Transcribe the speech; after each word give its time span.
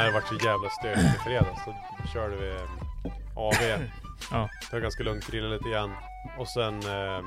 Nej, 0.00 0.08
det 0.08 0.14
vart 0.14 0.28
så 0.28 0.34
jävla 0.34 0.68
stökigt 0.70 1.14
i 1.16 1.18
fredags. 1.18 1.64
Så 1.64 1.74
körde 2.12 2.36
vi 2.36 2.50
eh, 2.50 3.38
AV. 3.38 3.54
Ja. 4.30 4.48
Det 4.70 4.72
var 4.76 4.80
ganska 4.80 5.02
lugnt, 5.02 5.26
grillade 5.26 5.54
lite 5.54 5.68
igen. 5.68 5.90
Och 6.38 6.48
sen... 6.48 6.74
ehm, 6.74 7.24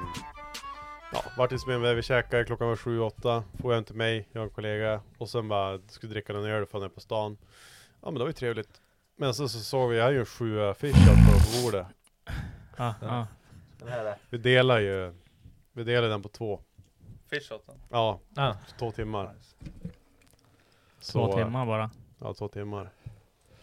ja, 1.13 1.23
vart 1.37 1.51
i 1.51 1.59
Smedberg, 1.59 1.95
vi 1.95 2.01
käkade, 2.01 2.43
klockan 2.45 2.67
var 2.67 2.75
sju, 2.75 2.99
åtta. 2.99 3.43
Får 3.61 3.71
jag 3.71 3.77
hem 3.77 3.83
till 3.85 3.95
mig, 3.95 4.27
jag 4.31 4.41
och 4.41 4.47
en 4.47 4.53
kollega. 4.55 5.01
Och 5.17 5.29
sen 5.29 5.47
bara, 5.47 5.79
skulle 5.87 6.13
dricka 6.13 6.33
någon 6.33 6.45
öl 6.45 6.65
för 6.65 6.79
ner 6.79 6.89
på 6.89 6.99
stan. 6.99 7.37
Ja 8.01 8.05
men 8.05 8.13
det 8.13 8.19
var 8.19 8.27
ju 8.27 8.33
trevligt. 8.33 8.81
Men 9.15 9.33
sen 9.33 9.49
så 9.49 9.59
såg 9.59 9.89
vi, 9.89 9.97
jag 9.97 10.03
hade 10.03 10.13
ju 10.15 10.19
en 10.19 10.25
sju 10.25 10.61
affisch 10.61 10.95
på 11.07 11.61
bordet. 11.63 11.87
Ja, 12.77 12.93
ja. 13.01 13.27
Vi 14.29 14.37
delar 14.37 14.79
ju, 14.79 15.13
vi 15.73 15.83
delar 15.83 16.09
den 16.09 16.21
på 16.21 16.29
två. 16.29 16.59
Fishoten? 17.29 17.75
Ja, 17.89 18.19
Ja. 18.35 18.57
två 18.79 18.91
timmar. 18.91 19.25
Två 19.25 19.33
Så, 20.99 21.37
timmar 21.37 21.65
bara. 21.65 21.89
Ja, 22.23 22.33
två 22.33 22.47
timmar. 22.47 22.89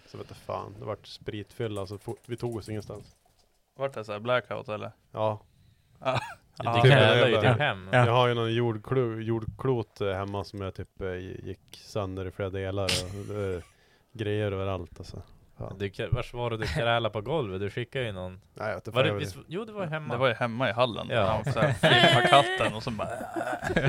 Så 0.06 0.18
vet 0.18 0.26
jag 0.28 0.36
fan, 0.36 0.74
det 0.78 0.84
vart 0.84 1.06
spritfylla 1.06 1.86
så 1.86 1.98
fort, 1.98 2.18
vi 2.26 2.36
tog 2.36 2.56
oss 2.56 2.68
ingenstans. 2.68 3.16
Vart 3.76 3.94
det 3.94 4.04
såhär 4.04 4.20
blackout 4.20 4.68
eller? 4.68 4.92
Ja. 5.12 5.40
Ja, 5.98 6.20
Det 6.56 6.88
kräver 6.88 7.28
ju 7.28 7.34
typ 7.34 7.58
hem. 7.58 7.88
Ja. 7.92 8.06
Jag 8.06 8.12
har 8.12 8.28
ju 8.28 8.34
någon 8.34 8.54
jordklo, 8.54 9.20
jordklot 9.20 10.00
eh, 10.00 10.12
hemma 10.12 10.44
som 10.44 10.60
jag 10.60 10.74
typ 10.74 11.00
eh, 11.00 11.14
gick 11.16 11.80
sönder 11.84 12.26
i 12.26 12.30
flera 12.30 12.50
delar 12.50 12.84
och 12.84 13.36
eh, 13.42 13.62
grejer 14.12 14.52
överallt 14.52 14.98
alltså. 14.98 15.22
Fan. 15.60 15.78
Du, 15.78 16.08
vars 16.12 16.32
var 16.34 16.50
det 16.50 16.56
du 16.56 16.66
krälade 16.66 17.10
på 17.12 17.20
golvet? 17.20 17.60
Du 17.60 17.70
skickade 17.70 18.04
ju 18.04 18.12
någon... 18.12 18.40
Nej, 18.54 18.78
jag 18.84 18.92
Var 18.92 19.04
det, 19.04 19.12
visst, 19.12 19.36
jo, 19.48 19.64
det 19.64 19.72
var 19.72 19.86
hemma. 19.86 20.14
Det 20.14 20.20
var 20.20 20.28
ju 20.28 20.34
hemma 20.34 20.68
i 20.68 20.72
hallen. 20.72 21.06
Ja. 21.10 21.16
Ja. 21.16 21.52
Han 21.62 21.74
filmade 21.74 22.28
katten 22.30 22.74
och 22.74 22.82
så 22.82 22.90
bara... 22.90 23.08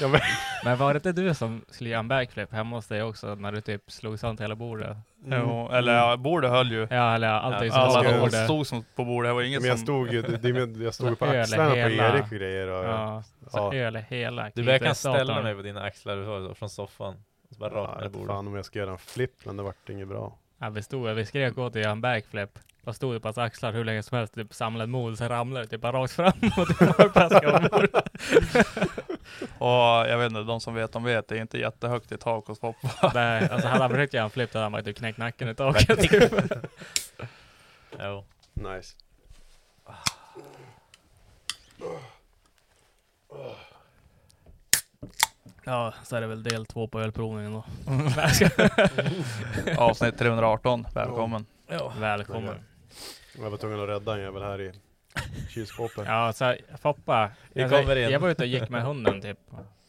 Ja, 0.00 0.08
men, 0.08 0.20
Men 0.64 0.78
var 0.78 0.92
det 0.94 0.96
inte 0.96 1.12
du 1.12 1.34
som 1.34 1.64
skulle 1.68 1.90
göra 1.90 1.98
en 2.00 2.08
backflip 2.08 2.52
hemma 2.52 2.76
hos 2.76 2.86
dig 2.86 3.02
också 3.02 3.34
när 3.34 3.52
du 3.52 3.60
typ 3.60 3.90
slog 3.90 4.18
sönder 4.18 4.44
hela 4.44 4.54
bordet? 4.54 4.96
Jo, 5.24 5.68
eller 5.72 5.94
ja, 5.94 6.16
bordet 6.16 6.50
höll 6.50 6.72
ju. 6.72 6.86
Ja, 6.90 7.14
eller 7.14 7.28
allting 7.28 7.68
Ja, 7.68 7.72
som 7.72 7.82
alltså, 7.82 7.98
var 7.98 8.04
jag 8.04 8.12
på 8.12 8.18
Alla 8.18 8.26
bordet. 8.30 8.44
stod 8.44 8.66
som 8.66 8.84
på 8.96 9.04
bordet, 9.04 9.28
det 9.30 9.34
var 9.34 9.42
inget 9.42 9.60
men 9.60 9.68
jag 9.68 9.78
som... 9.78 9.86
stod 9.86 10.12
ju, 10.12 10.22
det, 10.22 10.36
det, 10.66 10.84
jag 10.84 10.94
stod 10.94 11.18
på 11.18 11.24
axlarna 11.24 11.70
på 11.70 11.76
Erik 11.76 12.22
och 12.22 12.30
grejer 12.30 12.68
och 12.68 12.84
Ja, 12.84 13.22
så 13.50 13.58
Ja. 13.74 13.98
hela 14.08 14.50
Du 14.54 14.64
jag 14.64 14.80
kan 14.82 14.94
ställa 14.94 15.42
mig 15.42 15.54
på 15.54 15.62
dina 15.62 15.82
axlar 15.82 16.54
från 16.54 16.68
soffan. 16.70 17.14
Och 17.48 17.54
så 17.54 17.60
bara 17.60 17.72
Ja, 17.74 17.80
rakt 17.80 18.02
vet 18.02 18.12
bordet. 18.12 18.28
fan 18.28 18.46
om 18.46 18.54
jag 18.54 18.64
ska 18.64 18.78
göra 18.78 18.90
en 18.90 18.98
flip 18.98 19.44
men 19.44 19.56
det 19.56 19.62
vart 19.62 19.88
inget 19.88 20.08
bra. 20.08 20.38
Ja, 20.62 20.70
vi 20.70 20.82
stod 20.82 21.14
vi 21.14 21.26
skrek 21.26 21.58
åt 21.58 21.74
göra 21.74 21.90
en 21.90 22.00
backflip. 22.00 22.58
Jag 22.84 22.94
stod 22.94 23.22
på 23.22 23.28
hans 23.28 23.38
axlar 23.38 23.72
hur 23.72 23.84
länge 23.84 24.02
som 24.02 24.18
helst, 24.18 24.34
typ 24.34 24.54
samlade 24.54 24.86
mod, 24.90 25.18
sen 25.18 25.28
ramlade 25.28 25.66
det 25.66 25.70
typ 25.70 25.80
bara 25.80 25.92
rakt 25.92 26.12
fram 26.12 26.32
bordet. 26.56 26.80
Och 29.58 30.08
jag 30.08 30.18
vet 30.18 30.30
inte, 30.30 30.42
de 30.42 30.60
som 30.60 30.74
vet, 30.74 30.92
de 30.92 31.04
vet. 31.04 31.28
Det 31.28 31.36
är 31.36 31.40
inte 31.40 31.58
jättehögt 31.58 32.12
i 32.12 32.16
tak 32.16 32.46
hos 32.46 32.60
Foppa. 32.60 33.10
Nej, 33.14 33.48
alltså 33.50 33.68
hade 33.68 33.82
han 33.82 33.90
försökt 33.90 34.14
göra 34.14 34.24
en 34.24 34.30
flip 34.30 34.52
då 34.52 34.58
hade 34.58 34.64
han 34.64 34.72
bara 34.72 34.82
typ 34.82 34.96
knäckt 34.96 35.18
nacken 35.18 35.48
i 35.48 35.54
taket. 35.54 36.00
typ. 36.00 36.32
Jo. 37.98 38.24
Nice. 38.54 38.96
Ja, 45.64 45.94
så 46.02 46.16
är 46.16 46.20
det 46.20 46.26
väl 46.26 46.42
del 46.42 46.66
två 46.66 46.86
på 46.86 47.00
ölprovningen 47.00 47.52
då. 47.52 47.64
Avsnitt 49.82 50.18
318, 50.18 50.86
välkommen. 50.94 51.46
ja. 51.68 51.92
Välkommen. 51.98 52.54
Jag 53.42 53.50
var 53.50 53.56
tvungen 53.58 53.80
att 53.80 53.88
rädda 53.88 54.14
en 54.14 54.20
jävel 54.20 54.42
här 54.42 54.60
i 54.60 54.72
kylskåpet. 55.48 56.04
Ja, 56.06 56.32
så 56.32 56.44
här, 56.44 56.58
Foppa. 56.82 57.30
Vi 57.52 57.62
alltså, 57.62 57.80
kommer 57.80 57.96
in. 57.96 58.10
Jag 58.10 58.20
var 58.20 58.28
ute 58.28 58.42
och 58.42 58.48
gick 58.48 58.68
med 58.68 58.82
hunden 58.82 59.20
typ 59.20 59.38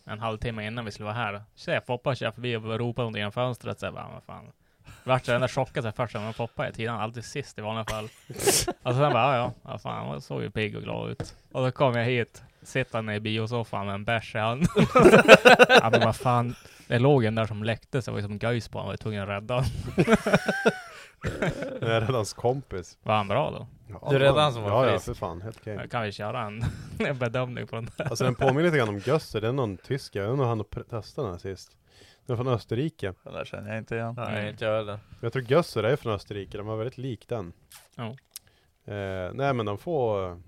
en 0.06 0.20
halvtimme 0.20 0.68
innan 0.68 0.86
vi 0.86 0.92
skulle 0.92 1.06
vara 1.06 1.16
här. 1.16 1.42
Så 1.56 1.72
jag 1.72 1.86
Foppa 1.86 2.16
kör 2.16 2.32
förbi 2.32 2.56
och 2.56 2.64
ropade 2.64 3.04
någonting 3.04 3.20
genom 3.20 3.32
fönstret. 3.32 3.80
Så 3.80 3.86
jag 3.86 3.94
bara, 3.94 4.10
vad 4.14 4.24
fan. 4.24 4.52
Vart 5.04 5.26
så 5.26 5.32
den 5.32 5.42
där 5.42 5.48
chockad 5.48 5.84
så 5.84 5.88
här 5.88 5.92
först, 5.92 6.14
men 6.14 6.34
Foppa 6.34 6.68
är 6.68 6.72
tiden 6.72 6.96
alltid 6.96 7.26
sist 7.26 7.60
i 7.60 7.62
vanliga 7.62 7.86
fall. 7.86 8.10
alltså 8.28 9.02
sen 9.02 9.14
bara, 9.14 9.38
ja 9.38 9.54
ja, 9.64 9.78
fan, 9.78 10.22
såg 10.22 10.42
ju 10.42 10.50
pigg 10.50 10.76
och 10.76 10.84
glad 10.84 11.12
ut. 11.12 11.36
Och 11.52 11.64
då 11.64 11.72
kom 11.72 11.96
jag 11.96 12.06
hit, 12.06 12.44
sittande 12.68 13.16
i 13.16 13.20
biosoffan 13.20 13.86
med 13.86 13.96
en 13.96 14.06
bärs 14.06 14.36
i 14.36 14.38
handen. 14.38 14.68
ja 15.70 15.90
men 15.92 16.02
vad 16.02 16.16
fan, 16.16 16.56
det 16.88 17.00
låg 17.00 17.26
en 17.26 17.36
där 17.36 17.46
som 17.46 17.64
läckte 17.64 18.02
så 18.02 18.10
jag 18.10 18.14
var 18.14 18.20
ju 18.22 18.28
som 18.28 18.38
göjs 18.38 18.70
på 18.70 18.78
honom, 18.78 18.88
var 18.88 18.94
ju 18.94 18.98
tvungen 18.98 19.24
att 19.24 19.30
rädda 19.30 19.54
honom. 19.54 19.70
Jag 21.82 21.90
är 21.90 22.02
redan 22.02 22.16
hans 22.16 22.34
kompis. 22.34 22.98
Var 23.04 23.16
han 23.16 23.28
bra 23.28 23.52
då? 23.52 23.68
Ja, 24.02 24.08
Du 24.12 24.20
räddade 24.20 24.42
han 24.42 24.54
som 24.54 24.64
var 24.64 24.70
Ja, 24.70 24.86
ja, 24.86 24.92
frisk. 24.92 25.06
för 25.06 25.14
fan. 25.14 25.42
Helt 25.42 25.58
okej. 25.62 25.88
Kan 25.92 26.04
vi 26.04 26.12
köra 26.12 26.42
en, 26.42 26.64
en 27.08 27.20
bedömning 27.20 27.68
på 27.68 27.76
den 27.76 27.90
där? 27.98 28.06
Alltså 28.10 28.24
den 28.24 28.36
påminner 28.36 28.64
lite 28.64 28.78
grann 28.78 28.90
om 28.90 29.00
Göster, 29.00 29.42
det 29.42 29.48
är 29.48 29.52
någon 29.52 29.78
tysk, 29.78 30.16
jag 30.16 30.24
vet 30.24 30.32
inte 30.32 30.42
om 30.44 30.50
han 30.50 30.58
har 30.58 30.66
pr- 30.66 30.90
testat 30.90 31.26
den 31.26 31.32
här 31.34 31.40
sist. 31.40 31.78
Den 32.26 32.34
är 32.34 32.44
från 32.44 32.54
Österrike. 32.54 33.14
Det 33.24 33.32
där 33.32 33.46
känner 33.46 33.70
jag 33.70 33.78
inte 33.78 33.96
igen. 33.96 34.14
Nej, 34.18 34.50
inte 34.50 34.66
jag 34.66 34.78
heller. 34.78 35.00
Jag 35.22 35.34
tror 35.34 35.44
Göster 35.52 35.84
är 35.84 35.96
från 35.96 36.14
Österrike, 36.14 36.58
de 36.58 36.66
var 36.68 36.76
väldigt 36.78 36.98
lik 36.98 37.28
den. 37.28 37.54
Ja. 37.96 38.08
Eh, 38.94 39.34
nej 39.34 39.54
men 39.54 39.66
de 39.66 39.78
får 39.78 40.42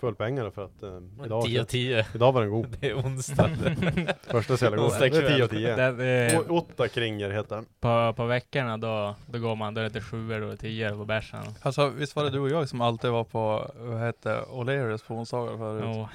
full 0.00 0.14
pengar 0.14 0.50
för 0.50 0.64
att 0.64 0.82
eh, 0.82 1.24
idag, 1.26 1.44
10 1.44 1.60
av 1.60 1.64
10. 1.64 2.06
idag 2.14 2.32
var 2.32 2.40
den 2.40 2.50
god. 2.50 2.76
Det 2.80 2.90
är 2.90 2.94
onsdag. 2.94 3.50
Första 4.26 4.56
så 4.56 4.64
jävla 4.64 4.76
god. 4.76 4.86
Onsdag 4.86 5.08
Det 5.08 5.16
är 5.16 5.28
10 5.34 5.44
av 5.44 5.48
kväll. 5.48 5.58
10. 5.60 5.76
Det, 5.76 5.92
det, 5.92 6.38
O- 6.38 6.44
Otta 6.48 6.88
Kringer 6.88 7.30
heter 7.30 7.56
den. 7.56 7.66
på, 7.80 8.12
på 8.16 8.24
veckorna 8.26 8.76
då, 8.76 9.14
då 9.26 9.38
går 9.38 9.56
man, 9.56 9.74
då 9.74 9.80
är 9.80 9.82
det 9.82 9.86
inte 9.86 10.00
sjuor, 10.00 10.40
då 10.40 10.46
är 10.46 10.50
det 10.50 10.56
tio 10.56 10.90
på 10.90 11.04
bärsen. 11.04 11.40
Alltså 11.62 11.88
visst 11.88 12.16
var 12.16 12.24
det 12.24 12.30
du 12.30 12.38
och 12.40 12.50
jag 12.50 12.68
som 12.68 12.80
alltid 12.80 13.10
var 13.10 13.24
på, 13.24 13.70
vad 13.76 13.98
hette 14.00 14.40
O'Learys 14.50 15.06
på 15.06 15.14
onsdagar 15.14 15.56
förut? 15.56 15.84
Jo. 15.86 16.08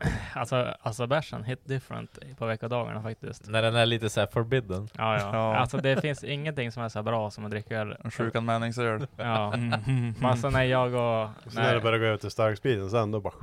Alltså, 0.34 0.74
alltså 0.80 1.06
bärsen 1.06 1.44
hit 1.44 1.60
different 1.64 2.18
på 2.38 2.46
veckodagarna 2.46 3.02
faktiskt. 3.02 3.48
När 3.48 3.62
den 3.62 3.76
är 3.76 3.86
lite 3.86 4.10
så 4.10 4.20
här 4.20 4.26
forbidden. 4.26 4.88
Ja, 4.92 5.18
ja. 5.18 5.30
Ja. 5.32 5.56
Alltså 5.56 5.76
det 5.76 6.00
finns 6.00 6.24
ingenting 6.24 6.72
som 6.72 6.82
är 6.82 6.88
så 6.88 7.02
bra 7.02 7.30
som 7.30 7.44
att 7.44 7.50
dricka 7.50 7.76
öl. 7.80 7.96
En 8.04 8.10
sjukanmälningsöl. 8.10 9.06
Ja. 9.16 9.54
Mm. 9.54 10.14
Men 10.20 10.30
alltså 10.30 10.50
när 10.50 10.62
jag 10.62 10.86
och... 10.94 11.52
Sen 11.52 11.62
när 11.62 11.74
det 11.74 11.80
börjar 11.80 11.98
gå 11.98 12.04
över 12.04 12.16
till 12.16 12.30
starkspriten 12.30 12.90
sen 12.90 13.10
då 13.10 13.20
bara 13.20 13.34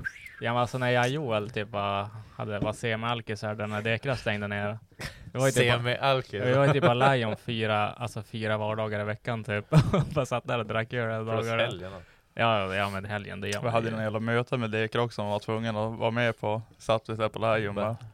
ja, 0.44 0.54
men 0.54 0.62
alltså 0.62 0.78
när 0.78 0.90
jag 0.90 1.06
och 1.06 1.12
Joel 1.12 1.50
typ 1.50 1.70
var, 1.70 2.08
hade, 2.36 2.60
var 2.60 2.74
semi-alkis 2.74 3.42
här, 3.42 3.56
där 3.56 3.68
när 3.68 3.82
Dekra 3.82 4.16
stängde 4.16 4.48
ner. 4.48 4.80
Det 5.26 5.38
var 5.38 5.46
ju 5.46 5.52
typ, 5.52 5.74
Semi-alkis. 5.74 6.46
vi 6.46 6.54
var 6.54 6.66
ju 6.66 6.74
typ 6.74 6.84
bara 6.84 7.14
lion 7.14 7.36
fyra, 7.38 7.90
alltså 7.90 8.24
fyra 8.24 8.58
vardagar 8.58 9.00
i 9.00 9.04
veckan 9.04 9.44
typ. 9.44 9.66
bara 10.14 10.26
satt 10.26 10.48
där 10.48 10.60
och 10.60 10.66
drack 10.66 10.94
öl 10.94 11.12
hela 11.12 11.24
dagarna. 11.24 12.02
Ja, 12.34 12.76
ja 12.76 12.90
men 12.90 13.06
helgen 13.06 13.42
det 13.42 13.50
gör 13.50 13.62
Vi 13.62 13.70
hade 13.70 13.90
ju. 13.90 13.96
en 13.96 14.04
jävla 14.04 14.20
möte 14.20 14.58
med 14.58 14.72
Dekar 14.72 15.00
också, 15.00 15.16
som 15.16 15.28
var 15.28 15.40
tvungen 15.40 15.76
att 15.78 15.98
vara 16.00 16.12
med 16.12 16.40
på. 16.40 16.62
Satt 16.78 17.10
vi 17.10 17.16
där 17.16 17.30
på 17.30 17.40
Lion 17.58 17.76
bara. 17.76 17.98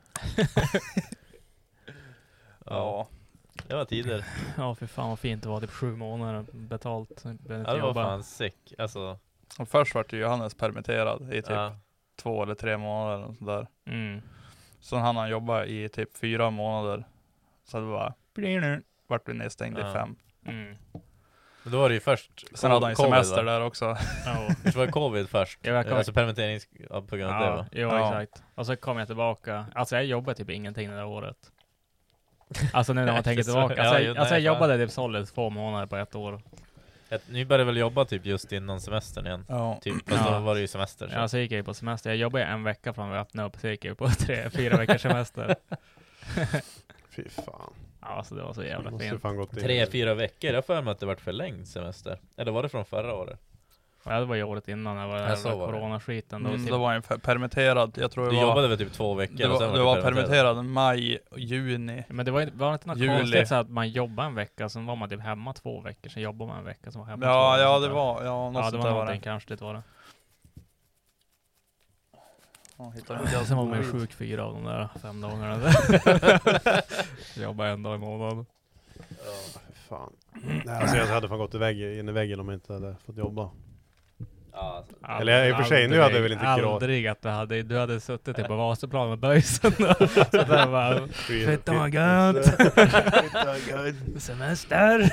Ja. 2.66 3.08
Det 3.68 3.76
var 3.76 3.86
tider. 3.86 4.26
Ja 4.58 4.76
för 4.76 4.88
fan 4.88 5.10
vad 5.10 5.20
fint 5.20 5.44
det 5.44 5.50
var, 5.50 5.62
typ 5.62 5.70
sju 5.72 5.96
månader 5.96 6.46
betalt. 6.54 7.26
Inte 7.26 7.54
Ja, 7.54 7.58
det 7.58 7.82
var 7.82 7.88
jobba. 7.88 8.04
fan 8.04 8.24
sick. 8.24 8.74
Alltså, 8.78 9.18
Och 9.60 9.70
först 9.70 9.96
vart 9.96 10.14
ju 10.14 10.20
Johannes 10.20 10.54
permitterad 10.56 11.34
i 11.34 11.42
typ 11.42 11.50
ja. 11.50 11.76
två 12.16 12.44
eller 12.44 12.56
tre 12.56 12.78
månader 12.78 13.24
och 13.26 13.36
sådär. 13.36 13.68
Mm. 13.86 14.22
Sen 14.80 15.00
hann 15.00 15.16
han 15.16 15.30
jobba 15.30 15.66
i 15.66 15.90
typ 15.90 16.18
fyra 16.18 16.50
månader. 16.50 17.04
Så 17.66 17.78
det 17.80 17.86
var 17.86 18.14
vart 19.08 19.30
vi 19.30 19.34
nedstängd 19.34 19.78
i 19.78 19.82
Ja. 19.82 19.94
fem. 19.94 20.16
Mm. 20.46 20.76
Då 21.72 21.78
var 21.80 21.90
det 21.90 21.96
ju 21.96 22.02
först 22.02 22.32
Sen 22.54 22.72
hade 22.72 22.86
han 22.86 22.92
ju 22.92 22.96
covid, 22.96 23.12
semester 23.12 23.44
va? 23.44 23.52
där 23.52 23.62
också. 23.62 23.98
Ja. 24.26 24.50
Visst 24.64 24.78
var 24.78 24.86
det 24.86 24.92
covid 24.92 25.30
först? 25.30 25.60
Jag 25.62 25.74
vet, 25.74 25.92
alltså 25.92 26.14
permitterings... 26.14 26.68
Ja, 26.90 27.02
på 27.02 27.16
grund 27.18 27.32
av 27.34 27.40
det 27.40 27.46
Ja, 27.46 27.56
va? 27.56 27.66
jo 27.72 27.88
Ja. 27.90 28.22
exakt. 28.22 28.44
Och 28.56 28.66
så 28.66 28.76
kom 28.76 28.98
jag 28.98 29.08
tillbaka. 29.08 29.66
Alltså 29.76 29.96
jag 29.96 30.06
jobbade 30.06 30.38
typ 30.38 30.50
ingenting 30.50 30.90
det 30.90 30.96
där 30.96 31.06
året. 31.06 31.38
Alltså 32.74 32.94
nu 32.94 33.06
när 33.06 33.14
man 33.14 33.24
tänker 33.24 33.44
tillbaka. 33.44 33.76
ja, 33.78 33.84
Alltså, 33.84 34.00
jo, 34.00 34.08
jag, 34.08 34.18
alltså 34.18 34.34
nej, 34.36 34.44
jag 34.44 34.54
fan. 34.58 34.62
jobbade 34.70 34.86
typ 34.86 34.94
solid 34.94 35.28
två 35.34 35.50
månader 35.50 35.86
på 35.86 35.96
ett 35.98 36.16
år. 36.16 36.42
Ett, 37.10 37.24
ni 37.30 37.46
började 37.46 37.64
väl 37.64 37.78
jobba 37.78 38.06
typ 38.06 38.26
just 38.26 38.52
innan 38.52 38.82
semestern 38.82 39.26
igen? 39.28 39.46
Ja. 39.50 39.80
Typ, 39.82 40.10
fast 40.10 40.26
Ja. 40.26 40.32
då 40.34 40.40
var 40.40 40.56
det 40.56 40.62
ju 40.62 40.68
semester. 40.68 41.08
Så. 41.08 41.14
Ja, 41.16 41.28
så 41.28 41.38
gick 41.38 41.52
jag 41.52 41.58
ju 41.58 41.64
på 41.64 41.74
semester. 41.74 42.10
Jag 42.10 42.18
jobbade 42.18 42.44
en 42.46 42.64
vecka 42.64 42.94
från 42.94 43.12
vi 43.12 43.18
öppnade 43.18 43.48
upp, 43.50 43.56
så 43.62 43.68
gick 43.68 43.86
jag 43.86 43.98
på 43.98 44.08
tre, 44.20 44.50
fyra 44.50 44.78
veckors 44.78 45.02
semester. 45.02 45.56
Fy 47.16 47.30
fan. 47.30 47.74
Ja, 48.02 48.08
alltså 48.08 48.36
det 48.36 48.44
var 48.44 48.54
så 48.54 48.64
jävla 48.64 49.00
fint. 49.00 49.24
Tre, 49.60 49.86
fyra 49.86 50.14
veckor? 50.14 50.52
Jag 50.52 50.66
för 50.66 50.82
mig 50.82 50.92
att 50.92 51.00
det 51.00 51.06
vart 51.06 51.22
förlängd 51.22 51.68
semester. 51.68 52.20
Eller 52.38 52.52
var 52.52 52.64
det 52.64 52.70
från 52.70 52.86
förra 52.86 53.14
året? 53.16 53.40
Ja, 54.06 54.20
det 54.20 54.26
var 54.26 54.36
ju 54.36 54.44
året 54.44 54.68
innan, 54.68 54.98
det 54.98 55.08
var 55.08 55.18
den 55.18 55.30
det. 55.30 55.66
coronaskiten. 55.66 56.44
Då, 56.44 56.50
Mm, 56.50 56.62
typ, 56.62 56.72
då 56.72 56.78
var 56.78 57.00
per- 57.00 57.18
permitterad. 57.18 57.98
Jag 57.98 58.12
tror 58.12 58.24
det 58.26 58.30
Du 58.32 58.36
var, 58.36 58.44
jobbade 58.44 58.68
väl 58.68 58.78
typ 58.78 58.94
två 58.94 59.14
veckor? 59.14 59.36
det 59.38 59.46
och 59.46 59.52
var, 59.52 59.60
sen 59.60 59.70
det 59.72 59.78
du 59.78 59.84
var 59.84 60.02
permitterad 60.02 60.66
maj, 60.66 61.20
juni. 61.38 62.04
men 62.10 62.26
det 62.26 62.32
var, 62.32 62.42
ju- 62.42 62.50
var 62.54 62.68
det 62.68 62.74
inte 62.74 62.88
något 62.88 62.98
Juli. 62.98 63.18
konstigt 63.18 63.48
så 63.48 63.56
att 63.56 63.70
man 63.70 63.90
jobbade 63.90 64.28
en 64.28 64.36
vecka, 64.36 64.70
sen 64.70 64.86
var 64.86 64.96
man 64.96 65.10
typ 65.10 65.20
hemma 65.22 65.54
två 65.54 65.82
veckor, 65.82 66.10
sen 66.10 66.24
jobbade 66.24 66.50
man 66.52 66.60
en 66.60 66.66
vecka, 66.66 66.92
sen 66.92 67.02
var 67.02 67.08
hemma 67.08 67.26
två 67.26 67.32
Ja, 67.32 67.52
veckor, 67.52 67.64
ja 67.64 67.72
sånt 67.74 67.82
det 67.84 67.88
där. 67.88 67.96
var, 67.96 68.24
ja 68.24 68.50
något 68.52 68.64
Ja, 68.66 68.72
det 68.72 68.78
var 68.78 68.84
där 68.84 68.92
var 68.92 69.00
någonting 69.00 69.20
det. 69.20 69.24
kanske 69.24 69.56
det 69.56 69.62
var 69.62 69.74
det. 69.74 69.82
Ja, 72.80 72.92
hittade 72.96 73.20
vi 73.24 73.46
Sen 73.46 73.58
var 73.58 73.66
man 73.66 73.78
ju 73.78 73.84
skit. 73.84 73.92
sjuk 74.02 74.14
fyra 74.14 74.46
av 74.46 74.54
de 74.54 74.64
där 74.64 74.90
fem 75.02 75.22
dagarna. 75.22 75.60
Jobbade 77.44 77.70
en 77.70 77.84
dag 77.84 77.96
i 77.96 77.98
månaden. 78.00 78.46
Fy 78.98 79.74
fan. 79.90 80.14
Alltså 80.68 80.98
jag 80.98 81.06
hade 81.08 81.28
fan 81.28 81.38
gått 81.38 81.56
i 81.56 81.58
vägg, 81.58 82.00
in 82.00 82.10
i 82.10 82.12
väggen 82.12 82.40
om 82.40 82.48
jag 82.50 82.56
inte 82.56 82.74
hade 82.74 82.96
fått 83.06 83.18
jobba. 83.18 83.50
Ja, 84.54 84.78
alltså. 84.78 85.22
Eller 85.22 85.50
i 85.50 85.52
och 85.54 85.58
för 85.58 85.64
sig, 85.64 85.88
nu 85.88 86.00
hade 86.02 86.16
jag 86.16 86.22
väl 86.22 86.32
inte 86.32 86.48
aldrig, 86.48 86.66
gråt. 86.66 86.74
Aldrig 86.84 87.08
att 87.08 87.22
du 87.22 87.30
hade, 87.30 87.64
du 87.64 87.78
hade 87.78 88.00
suttit 88.00 88.36
typ 88.36 88.48
på 88.48 88.56
Vasaplan 88.56 89.10
med 89.10 89.20
böjsen 89.20 89.72
och 89.80 90.10
sådär 90.10 90.68
bara 90.72 91.08
Fett 91.46 91.70
vad 91.70 91.94
gött! 91.94 92.46
Semester! 94.18 95.10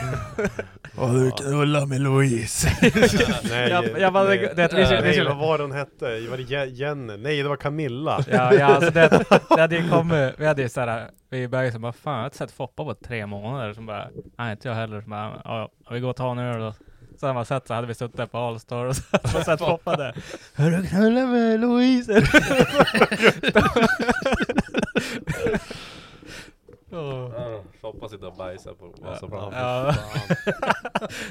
Och 0.96 1.08
du 1.14 1.30
knullar 1.30 1.86
med 1.86 2.00
Louise. 2.00 2.68
Nej, 3.50 3.70
Jag- 3.70 4.00
jag 4.00 4.12
bara- 4.12 4.24
nej, 4.24 4.38
det- 4.38 4.54
det- 4.54 4.76
vi 4.76 5.00
nej, 5.00 5.24
vad 5.24 5.36
var 5.36 5.58
det 5.58 5.64
hon 5.64 5.72
hette? 5.72 6.04
Var 6.30 6.36
det 6.36 6.42
Je- 6.42 6.64
Jenny? 6.74 7.16
Nej, 7.16 7.42
det 7.42 7.48
var 7.48 7.56
Camilla. 7.56 8.20
Ja, 8.30 8.54
ja 8.54 8.66
alltså 8.66 8.90
det, 8.90 9.24
det 9.56 9.60
hade 9.60 9.76
ju 9.76 9.88
kommit, 9.88 10.34
vi 10.38 10.46
hade 10.46 10.62
ju 10.62 10.68
såhär, 10.68 11.10
vi 11.30 11.48
började 11.48 11.72
som 11.72 11.82
bara 11.82 11.92
fan 11.92 12.12
jag 12.12 12.20
har 12.20 12.24
inte 12.24 12.36
sett 12.36 12.50
Foppa 12.52 12.84
på 12.84 12.94
tre 12.94 13.26
månader, 13.26 13.72
som 13.72 13.86
bara 13.86 14.08
nej 14.38 14.52
inte 14.52 14.68
jag 14.68 14.74
heller, 14.74 15.00
som 15.00 15.10
bara 15.10 15.32
ja, 15.44 15.70
ja, 15.84 15.90
vi 15.94 16.00
går 16.00 16.10
och 16.10 16.16
tar 16.16 16.30
en 16.30 16.38
öl 16.38 16.60
då. 16.60 16.74
Sen 17.16 17.34
man 17.34 17.44
sett 17.44 17.66
så 17.66 17.74
hade 17.74 17.86
vi 17.86 17.94
suttit 17.94 18.32
på 18.32 18.38
Allstar 18.38 18.84
och 18.84 18.96
så 18.96 19.02
hade 19.12 19.32
man 19.34 19.44
sett 19.44 19.58
Foppa 19.58 19.96
där. 19.96 20.16
Har 20.56 20.70
du 20.70 20.86
knullat 20.86 21.28
med 21.28 21.60
Louise? 21.60 22.22
Ja, 26.90 27.62
Foppa 27.80 28.08
sitter 28.08 28.26
och 28.26 28.36
bajsar 28.36 28.72
på 28.74 28.94
Vasaplan. 28.98 29.52
Ja. 29.52 29.94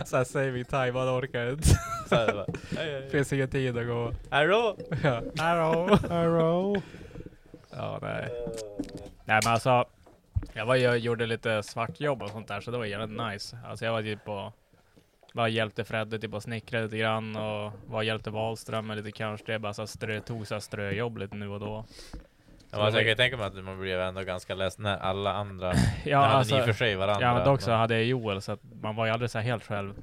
Såhär 0.05 0.23
saving 0.23 0.65
time, 0.65 0.91
man 0.91 1.09
orkar 1.19 1.51
inte. 1.51 3.09
Finns 3.11 3.33
ingen 3.33 3.49
tid 3.49 3.77
att 3.77 3.87
gå. 3.87 4.11
Hallå! 4.29 4.77
Ja. 5.03 5.21
Arrow. 5.39 5.99
Arrow. 6.11 6.81
Ja, 7.71 7.99
nej. 8.01 8.29
Nej 9.25 9.39
men 9.43 9.53
alltså, 9.53 9.85
jag 10.53 10.65
var 10.65 10.75
ju 10.75 10.95
gjorde 10.95 11.25
lite 11.25 11.63
svartjobb 11.63 12.21
och 12.21 12.29
sånt 12.29 12.47
där, 12.47 12.61
så 12.61 12.71
det 12.71 12.77
var 12.77 12.85
jävligt 12.85 13.21
nice. 13.21 13.57
Alltså 13.65 13.85
jag 13.85 13.91
var 13.91 14.01
typ 14.01 14.25
på, 14.25 14.53
bara 15.35 15.49
hjälpte 15.49 15.83
Fredde 15.83 16.19
typ 16.19 16.33
att 16.33 16.43
snickra 16.43 16.81
lite 16.81 16.97
grann 16.97 17.35
och 17.35 17.73
var 17.87 18.03
hjälpte 18.03 18.29
Wahlström 18.29 18.87
med 18.87 18.97
lite 18.97 19.11
kanske 19.11 19.51
det 19.51 19.59
bara 19.59 19.73
så 19.73 19.87
strö, 19.87 20.19
tog 20.19 20.47
så 20.47 20.59
ströjobb 20.59 21.17
lite 21.17 21.35
nu 21.35 21.49
och 21.49 21.59
då. 21.59 21.85
Ja, 22.71 22.77
men 22.77 22.81
alltså, 22.81 22.99
jag 22.99 23.03
kan 23.03 23.09
ju 23.09 23.15
tänka 23.15 23.37
mig 23.37 23.45
att 23.45 23.63
man 23.65 23.79
blev 23.79 24.01
ändå 24.01 24.21
ganska 24.21 24.55
ledsen 24.55 24.83
när 24.83 24.97
alla 24.97 25.33
andra, 25.33 25.73
Ja, 26.05 26.19
när 26.19 26.27
hade 26.27 26.37
alltså, 26.37 26.57
ni 26.57 26.63
för 26.63 26.73
sig 26.73 26.95
varandra. 26.95 27.27
ja 27.27 27.33
men 27.33 27.43
dock 27.43 27.61
så 27.61 27.71
hade 27.71 27.93
jag 27.93 28.03
Joel 28.03 28.41
så 28.41 28.51
att 28.51 28.59
man 28.81 28.95
var 28.95 29.05
ju 29.05 29.11
aldrig 29.11 29.31
så 29.31 29.37
här 29.37 29.45
helt 29.45 29.63
själv. 29.63 29.93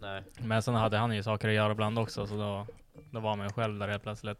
Nej. 0.00 0.22
Men 0.38 0.62
sen 0.62 0.74
hade 0.74 0.96
han 0.96 1.14
ju 1.16 1.22
saker 1.22 1.48
att 1.48 1.54
göra 1.54 1.72
ibland 1.72 1.98
också, 1.98 2.26
så 2.26 2.36
då, 2.36 2.66
då 3.10 3.20
var 3.20 3.36
man 3.36 3.46
ju 3.46 3.52
själv 3.52 3.78
där 3.78 3.88
helt 3.88 4.02
plötsligt. 4.02 4.38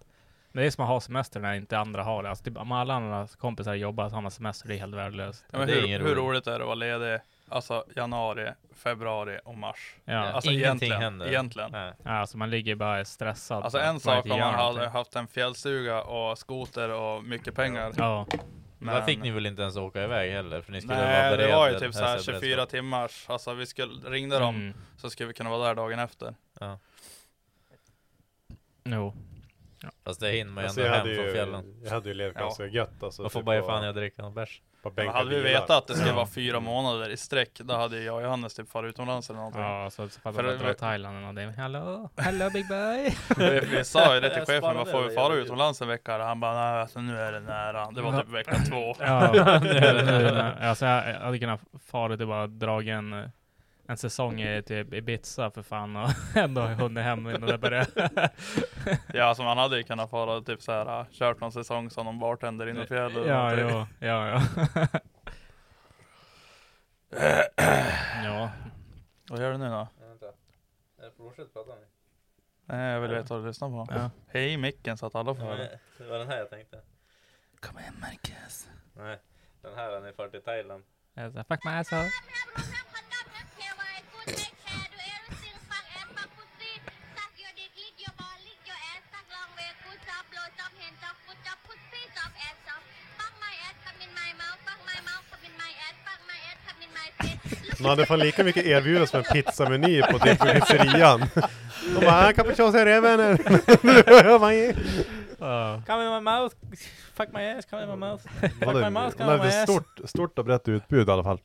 Men 0.52 0.62
det 0.62 0.66
är 0.66 0.70
som 0.70 0.84
att 0.84 0.90
ha 0.90 1.00
semester 1.00 1.40
när 1.40 1.54
inte 1.54 1.78
andra 1.78 2.02
har 2.02 2.22
det. 2.22 2.28
Alltså 2.28 2.44
typ, 2.44 2.58
om 2.58 2.72
alla 2.72 2.94
andra 2.94 3.28
kompisar 3.38 3.75
jobbar 3.75 4.08
så 4.08 4.14
har 4.14 4.22
man 4.22 4.31
semester, 4.31 4.69
det 4.69 4.75
är 4.75 4.78
helt 4.78 4.94
värdelöst. 4.94 5.44
Ja, 5.52 5.58
men 5.58 5.69
hur, 5.69 5.88
hur 5.88 5.99
roligt. 5.99 6.16
roligt 6.16 6.46
är 6.46 6.50
det 6.50 6.56
att 6.56 6.66
vara 6.66 6.75
ledig? 6.75 7.20
Alltså 7.48 7.84
januari, 7.96 8.52
februari 8.75 9.40
och 9.44 9.54
mars. 9.58 9.94
Ja. 10.04 10.19
Alltså 10.19 10.50
Ingenting 10.50 10.66
egentligen, 10.66 11.00
händer. 11.02 11.26
egentligen. 11.26 11.70
Nej. 11.72 11.93
Ja, 12.04 12.10
alltså 12.10 12.38
man 12.38 12.50
ligger 12.50 12.75
bara 12.75 13.04
stressad. 13.04 13.62
Alltså 13.62 13.78
så 13.78 13.84
en 13.84 14.00
sak 14.00 14.25
om 14.25 14.38
man 14.40 14.54
hade 14.54 14.88
haft 14.88 15.16
en 15.16 15.26
fjällstuga 15.28 16.02
och 16.02 16.38
skoter 16.38 16.88
och 16.88 17.25
mycket 17.25 17.54
pengar. 17.54 17.93
Ja, 17.96 18.26
Men 18.78 18.94
där 18.94 19.02
fick 19.02 19.19
ni 19.19 19.31
väl 19.31 19.46
inte 19.46 19.62
ens 19.62 19.76
åka 19.76 20.04
iväg 20.04 20.32
heller? 20.32 20.60
För 20.60 20.72
ni 20.72 20.81
skulle 20.81 20.96
vara 20.96 21.06
Nej, 21.06 21.31
det 21.31 21.37
beredda. 21.37 21.56
var 21.56 21.70
ju 21.70 21.78
typ 21.78 21.94
såhär 21.94 22.08
hälsa 22.08 22.25
24 22.32 22.40
beredskap. 22.40 22.69
timmars. 22.69 23.25
Alltså 23.28 23.54
vi 23.54 23.66
skulle, 23.66 24.10
ringde 24.10 24.38
dem 24.38 24.54
mm. 24.56 24.75
så 24.96 25.10
skulle 25.10 25.26
vi 25.26 25.34
kunna 25.34 25.50
vara 25.50 25.69
där 25.69 25.75
dagen 25.75 25.99
efter. 25.99 26.34
Ja. 26.60 26.78
Jo. 28.84 29.14
Fast 30.04 30.20
det 30.20 30.31
hinner 30.31 30.52
man 30.52 30.64
ju 30.64 30.69
Alltså, 30.69 30.81
ändå 30.81 30.92
hem 30.94 31.00
hade 31.02 31.14
från 31.16 31.25
ju, 31.26 31.32
fjällen. 31.32 31.81
jag 31.84 31.90
hade 31.90 32.08
ju 32.08 32.14
levt 32.14 32.34
Ja. 32.37 32.40
ganska 32.40 32.66
gött 32.66 33.02
alltså. 33.02 33.22
Man 33.22 33.31
får 33.31 33.40
typ 33.40 33.46
bara 33.46 33.56
ge 33.56 33.62
på- 33.62 33.69
fan 33.69 33.84
i 33.84 33.88
att 33.88 33.94
dricka 33.94 34.22
någon 34.22 34.34
bärs. 34.34 34.62
På 34.91 34.93
Men 34.97 35.05
bänka 35.06 35.19
hade 35.19 35.31
vi 35.31 35.41
vetat 35.43 35.71
att 35.71 35.87
det 35.87 35.94
skulle 35.94 36.11
Ja. 36.11 36.17
vara 36.17 36.27
fyra 36.27 36.61
månader 36.61 37.09
i 37.11 37.17
sträck, 37.17 37.50
då 37.59 37.75
hade 37.75 38.03
jag 38.03 38.15
och 38.17 38.23
Johannes 38.23 38.55
typ 38.55 38.71
farit 38.71 38.88
utomlands 38.88 39.31
eller 39.31 39.37
någonting. 39.38 39.62
Ja, 39.62 39.91
så 39.91 40.09
för 40.09 40.43
det- 40.43 40.56
det 40.56 40.65
var 40.65 40.73
Thailand 40.73 41.12
eller 41.17 41.21
någonting. 41.27 41.62
Hello, 41.62 42.09
hello 42.17 42.50
big 42.50 42.69
boy. 42.69 43.17
Vi, 43.37 43.61
vi 43.77 43.85
sa 43.85 44.15
ju 44.15 44.21
det 44.21 44.35
till 44.35 44.43
chefen, 44.55 44.77
vad 44.77 44.91
får 44.91 45.03
vi 45.03 45.09
det 45.09 45.15
fara 45.15 45.35
utomlands 45.35 45.83
en 45.83 45.88
vecka? 45.88 46.19
Han 46.19 46.41
bara, 46.41 46.55
nej 46.55 46.81
alltså 46.81 47.00
nu 47.00 47.19
är 47.21 47.33
det 47.33 47.41
nära. 47.41 47.91
Det 47.91 48.03
var 48.03 48.21
typ 48.23 48.29
vecka 48.31 48.56
två. 48.71 48.94
Ja, 48.99 49.31
nu, 49.62 49.71
nu, 49.73 50.02
nu, 50.33 50.52
alltså 50.66 50.87
jag 50.87 51.02
hade 51.21 51.38
kunnat 51.38 51.61
fara 51.90 52.16
till 52.16 52.26
bara 52.26 52.47
dragit 52.47 52.93
en, 52.93 53.31
en 53.88 53.97
säsong 53.97 54.40
i 54.40 54.62
typ 54.62 54.93
Ibiza 54.93 55.50
för 55.50 55.62
fan 55.62 55.97
och 55.97 56.11
ändå 56.37 56.61
hunnit 56.61 57.05
hem 57.05 57.31
innan 57.31 57.40
det 57.49 57.59
började. 57.59 58.11
Ja, 59.14 59.25
alltså 59.25 59.43
man 59.43 59.59
hade 59.59 59.76
ju 59.76 59.83
kunnat 59.83 60.11
fara 60.11 60.40
typ 60.40 60.62
så 60.62 60.73
här, 60.73 61.00
äh, 61.00 61.07
kört 61.11 61.40
någon 61.40 61.52
säsong 61.52 61.90
som 61.90 62.05
någon 62.05 62.19
bartender 62.19 62.66
inom 62.66 62.87
fjällen. 62.87 63.16
eller 63.23 63.28
ja, 63.28 63.87
jo, 64.00 64.07
ja, 64.07 64.28
ja. 64.28 64.43
ja. 68.25 68.50
Vad 69.28 69.40
gör 69.40 69.52
du 69.52 69.59
nu 69.59 69.69
då? 69.69 69.88
Fortsätt 71.16 71.52
prata 71.52 71.75
nu. 71.75 71.87
Nej, 72.64 72.93
jag 72.93 73.00
vill 73.00 73.11
veta 73.11 73.35
vad 73.35 73.43
du 73.43 73.49
lyssnar 73.49 73.69
på. 73.69 73.87
Ja. 73.95 74.11
Hej 74.28 74.57
micken 74.57 74.97
så 74.97 75.07
att 75.07 75.14
alla 75.14 75.35
får 75.35 75.43
höra. 75.43 75.69
Det 75.99 76.05
var 76.07 76.19
den 76.19 76.28
här 76.28 76.38
jag 76.38 76.50
tänkte. 76.50 76.81
Kom 77.61 77.78
igen 77.78 77.95
Marcus. 78.00 78.69
Nej, 78.93 79.19
den 79.62 79.75
här 79.75 79.93
har 79.93 80.00
ni 80.00 80.12
fört 80.12 80.31
till 80.31 80.43
Thailand. 80.43 80.85
Jag 81.14 81.33
sa, 81.33 81.45
fuck 81.45 81.64
my 81.64 81.71
asshole. 81.71 82.11
Man 97.80 97.90
hade 97.90 98.06
fan 98.06 98.18
lika 98.18 98.45
mycket 98.45 98.64
erbjudande 98.66 99.06
som 99.06 99.18
en 99.18 99.25
pizzameny 99.25 100.02
på 100.02 100.18
typ 100.18 100.40
pizzerian. 100.40 101.21
De 101.95 102.06
bara, 102.06 102.33
capricciosa 102.33 102.85
reven. 102.85 103.38
Ja. 105.38 105.83
Come 105.87 106.04
in 106.06 106.11
my 106.12 106.21
mouth, 106.21 106.54
fuck 107.14 107.28
my 107.33 107.40
ass, 107.50 107.64
come 107.66 107.83
in 107.83 107.88
my 107.88 107.97
mouth. 107.97 108.25
Man 108.40 108.50
Fuck 108.50 108.75
my 108.75 108.90
mouth, 108.90 108.90
man 108.92 109.12
come 109.12 109.35
in 109.35 109.40
my 109.40 109.47
ett 109.49 109.54
ass. 109.54 109.62
stort, 109.62 110.00
stort 110.04 110.38
och 110.38 110.45
brett 110.45 110.68
utbud 110.68 111.09
i 111.09 111.12
alla 111.12 111.25
fall. 111.25 111.38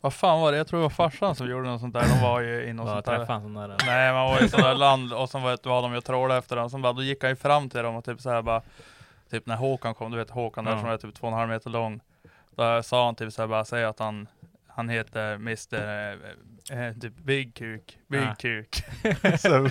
Vad 0.00 0.14
fan 0.14 0.40
var 0.40 0.52
det? 0.52 0.58
Jag 0.58 0.66
tror 0.66 0.78
det 0.80 0.82
var 0.82 0.90
farsan 0.90 1.34
som 1.34 1.50
gjorde 1.50 1.68
något 1.68 1.80
sånt 1.80 1.94
där. 1.94 2.02
De 2.02 2.22
var 2.22 2.40
ju 2.40 2.64
i 2.64 2.72
något 2.72 2.88
sånt 2.88 3.04
där. 3.04 3.26
sån 3.26 3.54
där. 3.54 3.76
Nej 3.86 4.12
man 4.12 4.30
var 4.30 4.42
i 4.44 4.48
sån 4.48 4.60
där 4.60 4.74
land 4.74 5.12
och 5.12 5.30
sen 5.30 5.42
var, 5.42 5.50
det- 5.50 5.66
var 5.68 5.82
de 5.82 5.94
och 5.94 6.04
trålade 6.04 6.38
efter 6.38 6.56
dem. 6.56 6.70
Sen 6.70 6.82
bara, 6.82 6.92
då 6.92 7.02
gick 7.02 7.22
han 7.22 7.30
ju 7.30 7.36
fram 7.36 7.68
till 7.70 7.82
dem 7.82 7.94
och 7.96 8.04
typ 8.04 8.20
så 8.20 8.30
här 8.30 8.42
bara 8.42 8.62
Typ 9.30 9.46
när 9.46 9.56
Håkan 9.56 9.94
kom, 9.94 10.10
du 10.10 10.16
vet 10.18 10.30
Håkan 10.30 10.64
där 10.64 10.72
Ja. 10.72 10.80
som 10.80 10.88
är 10.90 10.96
typ 10.96 11.14
två 11.14 11.26
och 11.26 11.32
en 11.32 11.38
halv 11.38 11.50
meter 11.50 11.70
lång. 11.70 12.00
Då 12.56 12.82
sa 12.82 13.04
han 13.04 13.14
typ 13.14 13.32
så 13.32 13.42
här 13.42 13.46
bara, 13.46 13.64
säg 13.64 13.84
att 13.84 13.98
han 13.98 14.26
han 14.80 14.88
heter 14.88 15.34
Mr. 15.34 15.74
Eh, 16.70 16.78
eh, 16.78 16.94
typ 16.94 17.16
Big 17.16 17.54
Kuk, 17.54 17.98
Big 18.08 18.20
Ah. 18.22 18.34
Kuk. 18.34 18.74
så, 19.38 19.68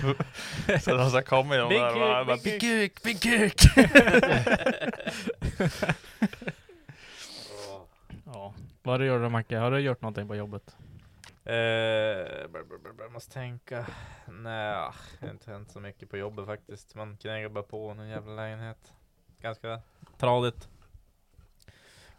så 0.80 0.96
de 0.96 1.10
så 1.10 1.22
kommer 1.22 1.58
de 1.58 1.68
Big 1.68 1.78
där 1.78 1.86
och 1.86 1.92
kuk, 1.92 2.00
bara, 2.00 2.24
bara, 2.24 2.36
big 2.36 2.44
Big 2.44 2.60
Kuk, 2.60 3.02
Big 3.02 3.20
Kuk. 3.22 3.54
Ja. 8.24 8.54
Vad 8.82 8.94
har 8.94 8.98
du 8.98 9.06
gjort 9.06 9.22
då 9.22 9.28
Macke? 9.28 9.56
Har 9.58 9.70
du 9.70 9.78
gjort 9.78 10.02
någonting 10.02 10.28
på 10.28 10.36
jobbet? 10.36 10.76
Br- 11.44 13.12
måste 13.12 13.32
tänka. 13.32 13.86
Nej, 14.28 14.90
det 15.20 15.26
har 15.26 15.32
inte 15.32 15.50
hänt 15.50 15.70
så 15.70 15.80
mycket 15.80 16.10
på 16.10 16.16
jobbet 16.16 16.46
faktiskt. 16.46 16.94
Man 16.94 17.16
knegar 17.16 17.48
bara 17.48 17.64
på 17.64 17.94
någon 17.94 18.08
jävla 18.08 18.32
lägenhet. 18.32 18.92
Ganska 19.40 19.80
tradigt. 20.18 20.68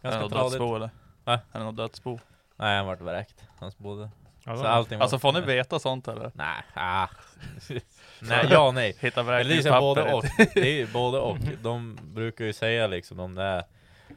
det 0.00 0.08
Ganska 0.08 0.20
något 0.20 0.32
tradigt. 0.32 0.52
dödsbo 0.52 0.76
eller? 0.76 0.90
Va? 1.24 1.40
Är 1.52 1.58
det 1.58 1.64
något 1.64 1.76
dödsbo? 1.76 2.18
Nej, 2.62 2.76
han 2.76 2.86
vart 2.86 3.00
vräkt. 3.00 3.44
Hans 3.58 3.78
bodde. 3.78 4.10
Alltså, 4.44 4.64
Så 4.64 4.68
allting 4.70 4.98
var- 4.98 5.02
Alltså 5.02 5.18
får 5.18 5.32
ni 5.32 5.40
veta 5.40 5.78
sånt 5.78 6.08
eller? 6.08 6.30
Nej, 6.34 6.62
ah. 6.74 7.08
nej, 8.20 8.46
ja 8.50 8.70
nej. 8.70 8.96
Hitta 9.00 9.22
här 9.22 9.26
både 9.80 10.02
vräkningspapper. 10.02 10.14
och. 10.14 10.24
Det 10.54 10.60
är 10.60 10.72
ju 10.78 10.86
både 10.86 11.18
och. 11.18 11.38
De 11.62 11.98
brukar 12.02 12.44
ju 12.44 12.52
säga 12.52 12.86
liksom 12.86 13.20
om 13.20 13.34
det 13.34 13.42
är 13.42 13.64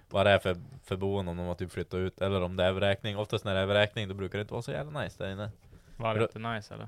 vad 0.10 0.26
det 0.26 0.32
är 0.32 0.40
för, 0.40 0.58
för 0.84 0.96
boende, 0.96 1.32
om 1.32 1.38
de 1.38 1.46
har 1.48 1.56
typ 1.56 1.72
flyttat 1.72 1.98
ut 1.98 2.22
eller 2.22 2.42
om 2.42 2.56
det 2.56 2.64
är 2.64 2.72
vräkning. 2.72 3.18
Oftast 3.18 3.46
när 3.46 3.54
det 3.56 3.60
är 3.60 3.66
vräkning 3.66 4.08
då 4.08 4.14
brukar 4.14 4.38
det 4.38 4.42
inte 4.42 4.54
vara 4.54 4.62
så 4.62 4.72
jävla 4.72 5.02
nice 5.02 5.24
där 5.24 5.32
inne. 5.32 5.52
var 5.98 6.16
det 6.16 6.22
inte 6.22 6.40
nice 6.40 6.74
eller? 6.74 6.88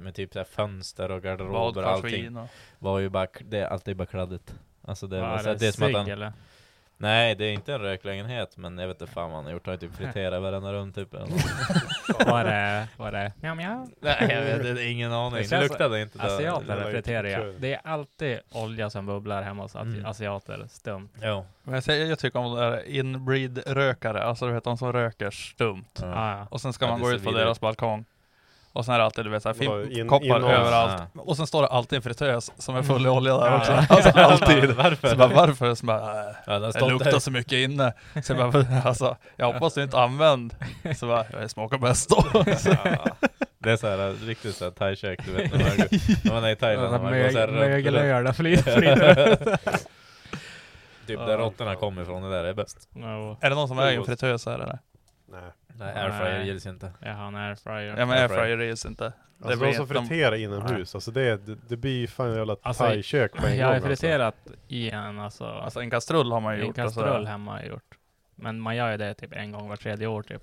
Med 0.00 0.14
typ 0.14 0.32
så 0.32 0.38
här 0.38 0.44
fönster 0.44 1.10
och 1.10 1.22
garderober 1.22 1.84
och 1.84 1.90
allting. 1.90 2.36
Och... 2.36 2.48
Var 2.78 2.98
ju 2.98 3.08
bara, 3.08 3.26
det, 3.44 3.64
allt 3.68 3.88
är 3.88 3.94
bara 3.94 4.06
kladdigt. 4.06 4.54
Alltså 4.82 5.06
det, 5.06 5.20
var, 5.20 5.28
Var 5.28 5.38
så 5.38 5.44
här- 5.44 5.52
det 5.54 5.58
det 5.58 5.66
är 5.66 5.72
som 5.72 5.86
att 5.86 5.94
han, 5.94 6.10
eller? 6.10 6.32
Nej 6.96 7.34
det 7.34 7.44
är 7.44 7.52
inte 7.52 7.74
en 7.74 7.80
röklägenhet 7.80 8.56
men 8.56 8.78
jag 8.78 8.88
vet 8.88 9.00
inte 9.00 9.12
fan 9.12 9.24
vad 9.30 9.36
han 9.36 9.44
har 9.44 9.52
gjort. 9.52 9.66
Han 9.66 9.72
har 9.72 9.78
typ 9.78 9.94
friterat 9.96 10.42
varenda 10.42 10.72
rum 10.72 10.92
typ 10.92 11.14
eller 11.14 11.26
något. 11.26 11.44
Var 12.26 12.44
det, 12.44 12.88
var 12.96 13.12
det 13.12 13.32
mjau 13.40 13.54
mjau? 13.54 13.86
Nej 14.00 14.16
jag 14.30 14.42
vet 14.42 14.66
inte, 14.66 14.82
ingen 14.84 15.12
aning. 15.12 15.48
Det 15.50 15.60
luktade 15.60 16.02
inte 16.02 16.18
där. 16.18 16.26
Asiater 16.26 16.66
det 16.76 16.82
var 16.82 16.90
ju 16.90 16.92
friterar 16.96 17.28
jag. 17.28 17.40
kul. 17.42 17.56
Det 17.60 17.74
är 17.74 17.80
alltid 17.84 18.38
olja 18.52 18.90
som 18.90 19.06
bubblar 19.06 19.42
hemma 19.42 19.62
hos 19.62 19.74
Mm. 19.74 20.06
asiater, 20.06 20.66
stumt. 20.70 21.08
Jo. 21.22 21.46
Men 21.62 21.74
jag, 21.74 21.84
säger, 21.84 22.06
jag 22.06 22.18
tycker 22.18 22.38
om 22.38 22.54
det 22.54 22.60
där 22.70 22.82
inbreed-rökare, 22.88 24.22
alltså 24.22 24.46
du 24.46 24.52
vet 24.52 24.64
de 24.64 24.76
som 24.78 24.92
röker 24.92 25.30
stumt. 25.30 25.84
Ja. 26.00 26.14
Ah, 26.14 26.38
ja. 26.38 26.46
Och 26.50 26.60
sen 26.60 26.72
ska 26.72 26.84
Ja, 26.84 26.90
man 26.90 27.00
gå 27.00 27.10
ut 27.10 27.24
på 27.24 27.30
vidare 27.30 27.44
deras 27.44 27.60
balkong. 27.60 28.04
Och 28.74 28.84
sen 28.84 28.94
är 28.94 28.98
det 28.98 29.04
alltid 29.04 29.24
du 29.24 29.30
vet 29.30 29.46
in- 29.46 29.54
fimpkoppar 29.94 30.26
inom- 30.26 30.44
överallt. 30.50 31.02
Ja. 31.14 31.20
Och 31.22 31.36
sen 31.36 31.46
står 31.46 31.62
det 31.62 31.68
alltid 31.68 31.96
en 31.96 32.02
fritös 32.02 32.52
som 32.58 32.76
är 32.76 32.82
full 32.82 33.06
i 33.06 33.08
olja 33.08 33.36
där 33.38 33.46
Ja, 33.46 33.56
också. 33.58 33.72
ja. 33.88 33.96
Alltså 33.96 34.10
alltid. 34.10 34.70
Varför? 34.70 35.08
Så 35.08 35.16
bara 35.16 35.28
varför? 35.28 35.74
Så 35.74 35.86
bara, 35.86 36.28
äh, 36.28 36.34
Ja, 36.46 36.58
det 36.58 36.88
luktar 36.88 37.18
så 37.18 37.30
mycket 37.30 37.52
inne. 37.52 37.92
Så 38.22 38.32
jag 38.32 38.52
bara, 38.52 38.66
alltså, 38.84 39.16
jag 39.36 39.52
hoppas 39.52 39.74
du 39.74 39.82
inte 39.82 39.98
använd. 39.98 40.54
Så 40.96 41.06
bara, 41.06 41.24
jag 41.40 41.50
smakar 41.50 41.78
bäst 41.78 42.10
då. 42.10 42.24
Ja. 42.64 43.16
Det 43.58 43.70
är 43.70 43.76
såhär 43.76 44.26
riktigt 44.26 44.54
såhär 44.56 44.70
thai-kök 44.70 45.18
du 45.26 45.32
vet 45.32 45.52
när 45.52 45.58
man, 45.58 45.68
när 46.24 46.32
man 46.32 46.44
är 46.44 46.50
i 46.50 46.56
Thailand. 46.56 46.88
så 47.32 47.38
här 47.38 47.46
Mögelöar, 47.48 48.32
flyter. 48.32 49.36
Typ 51.06 51.18
där 51.18 51.38
råttorna 51.38 51.74
kommer 51.74 52.02
ifrån, 52.02 52.22
det 52.22 52.30
där 52.30 52.44
är 52.44 52.54
bäst. 52.54 52.88
No. 52.92 53.36
Är 53.40 53.50
det 53.50 53.56
någon 53.56 53.68
som 53.68 53.78
äger 53.78 53.98
en 53.98 54.04
fritös 54.04 54.46
här 54.46 54.54
eller? 54.54 54.78
Nej. 55.40 55.50
Nej, 55.78 55.94
airfryer 56.04 56.38
Nej. 56.38 56.46
gills 56.46 56.66
inte. 56.66 56.92
Jag 57.00 57.14
har 57.14 57.28
en 57.28 57.34
airfryer. 57.34 57.96
Ja 57.98 58.06
men 58.06 58.10
Airfryer. 58.10 58.40
airfryer 58.40 58.66
gills 58.66 58.86
inte. 58.86 59.12
Det 59.38 59.48
Alltså 59.48 59.64
de 59.64 59.74
som 59.74 59.86
de. 59.86 60.06
friterar 60.06 60.36
inomhus, 60.36 60.94
alltså 60.94 61.10
det, 61.10 61.46
det, 61.46 61.56
det 61.68 61.76
blir 61.76 62.00
ju 62.00 62.06
fan 62.06 62.30
en 62.30 62.36
jävla 62.36 62.56
Alltså, 62.62 62.84
thai-kök 62.84 63.32
på 63.32 63.46
en 63.46 63.56
Jag 63.56 63.66
har 63.66 63.78
gång 63.80 63.88
friterat 63.88 64.34
i 64.68 64.90
en, 64.90 65.18
alltså, 65.18 65.44
Alltså 65.44 65.80
en 65.80 65.90
kastrull 65.90 66.32
har 66.32 66.40
man 66.40 66.54
ju 66.54 66.60
en 66.60 66.66
gjort. 66.66 66.78
Alltså. 66.78 67.00
kastrull 67.00 67.26
hemma 67.26 67.50
har 67.52 67.58
jag 67.58 67.68
gjort. 67.68 67.94
Men 68.34 68.60
man 68.60 68.76
gör 68.76 68.90
ju 68.90 68.96
det 68.96 69.14
typ 69.14 69.32
en 69.32 69.52
gång 69.52 69.68
var 69.68 69.76
tredje 69.76 70.06
år 70.06 70.22
typ. 70.22 70.42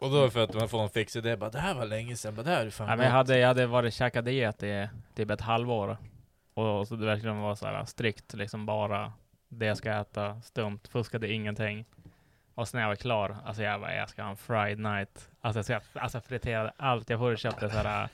Och 0.00 0.10
då 0.10 0.30
för 0.30 0.44
att 0.44 0.54
man 0.54 0.68
får 0.68 0.82
en 0.82 0.88
fix 0.88 1.16
idé, 1.16 1.36
bara 1.36 1.50
det 1.50 1.58
här 1.58 1.74
var 1.74 1.84
länge 1.84 2.16
sedan, 2.16 2.34
bara 2.34 2.42
det 2.42 2.50
här 2.50 2.66
är 2.66 2.70
fan 2.70 2.88
Ja, 2.88 2.96
men 2.96 3.04
jag, 3.06 3.12
gott." 3.12 3.16
hade, 3.16 3.38
jag 3.38 3.48
hade 3.48 3.66
varit 3.66 3.94
käkat 3.94 4.24
diet 4.24 4.62
i 4.62 4.88
typ 5.14 5.30
ett 5.30 5.40
halvår. 5.40 5.96
Och 6.54 6.88
så 6.88 6.96
det 6.96 7.06
verkligen 7.06 7.38
var 7.38 7.54
så 7.54 7.66
här 7.66 7.84
strikt, 7.84 8.34
liksom 8.34 8.66
bara 8.66 9.12
det 9.48 9.66
jag 9.66 9.76
ska 9.76 9.92
äta, 9.92 10.40
stumt, 10.40 10.78
fuskade 10.88 11.32
ingenting. 11.32 11.84
Och 12.54 12.68
sen 12.68 12.78
när 12.78 12.82
jag 12.82 12.88
var 12.88 12.96
klar, 12.96 13.36
alltså 13.44 13.62
jag 13.62 13.80
bara, 13.80 13.94
jag 13.94 14.08
ska 14.08 14.22
ha 14.22 14.30
en 14.30 14.36
fried 14.36 14.78
night. 14.78 15.30
Alltså 15.40 15.58
jag 15.58 15.64
ska, 15.82 16.00
alltså 16.00 16.20
friterade 16.20 16.72
allt. 16.76 17.10
Jag 17.10 17.20
förut 17.20 17.38
köpte 17.38 17.70
så 17.70 17.76
här 17.76 18.08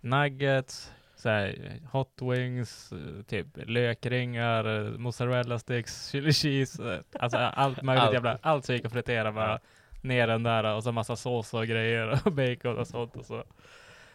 nuggets, 0.00 0.92
så 1.16 1.28
här, 1.28 1.72
hot 1.92 2.18
wings, 2.22 2.92
eh, 2.92 3.22
typ 3.22 3.46
lökringar, 3.54 4.64
eh, 4.84 4.90
mozzarella 4.98 5.58
sticks, 5.58 6.08
chili 6.10 6.32
cheese, 6.32 7.02
alltså 7.18 7.38
allt 7.38 7.82
möjligt 7.82 8.02
Allt. 8.04 8.14
jävla, 8.14 8.38
allt 8.42 8.64
så 8.64 8.72
gick 8.72 8.84
att 8.84 8.92
fritera 8.92 9.32
bara. 9.32 9.60
Ner 10.00 10.26
den 10.26 10.42
där 10.42 10.74
och 10.74 10.82
så 10.82 10.92
massa 10.92 11.16
sås 11.16 11.54
och 11.54 11.66
grejer 11.66 12.20
och 12.26 12.32
bacon 12.32 12.78
och 12.78 12.86
sånt 12.86 13.16
och 13.16 13.24
så. 13.26 13.44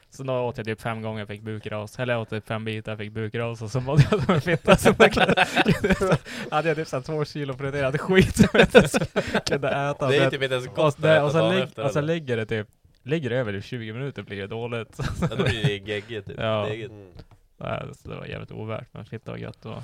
Så 0.10 0.24
då 0.24 0.34
åt 0.34 0.58
jag 0.58 0.66
typ 0.66 0.82
fem 0.82 1.02
gånger 1.02 1.22
och 1.22 1.28
fick 1.28 1.42
bukras. 1.42 2.00
Eller 2.00 2.14
jag 2.14 2.22
åt 2.22 2.30
typ 2.30 2.48
fem 2.48 2.66
bitar 2.66 2.92
och 2.92 2.98
fick 2.98 3.12
bukras 3.12 3.62
och 3.62 3.72
så 3.72 3.82
mådde 3.82 4.04
jag 4.12 4.24
som 4.24 4.34
en 4.34 4.42
fitta. 4.42 4.78
Så 4.78 4.94
jag 5.00 5.14
kunde- 5.14 5.46
hade 6.52 6.68
jag 6.68 6.78
typ 6.78 6.88
såhär 6.88 7.04
två 7.04 7.26
kilo 7.26 7.54
friterad 7.54 8.02
skit 8.02 8.36
som 8.38 8.48
jag 8.54 8.62
inte 8.62 8.82
kunde 9.48 9.70
äta. 9.70 10.08
Det 10.08 10.18
är 10.18 10.24
Så 10.26 10.32
typ 10.32 10.42
inte 10.44 10.56
ens 10.56 10.68
gott 10.68 10.96
så, 10.96 11.02
där, 11.02 11.22
och, 11.22 11.28
att 11.28 11.32
så, 11.32 11.38
äta 11.38 11.48
dagen 11.50 11.62
efter, 11.64 11.86
och 11.86 11.92
så 11.92 12.02
ligger 12.02 12.38
det 12.38 12.46
typ, 12.46 12.68
ligger 13.04 13.30
det 13.30 13.36
över 13.38 13.54
typ 13.54 13.66
20 13.66 13.94
minuter 13.94 14.22
blir 14.22 14.38
det 14.42 14.48
dåligt. 14.48 15.00
Ja, 15.22 15.28
då 15.36 15.44
blir 15.44 15.64
det 15.64 15.92
geggigt 15.92 16.28
typ. 16.28 16.38
Ja. 16.40 16.68
Mm. 16.68 17.08
Nej, 17.58 17.84
så 17.94 18.10
det 18.10 18.16
var 18.16 18.26
jävligt 18.26 18.52
ovärt, 18.52 18.88
men 18.92 19.06
fitta 19.06 19.32
var 19.32 19.38
gött. 19.38 19.66
Och, 19.66 19.84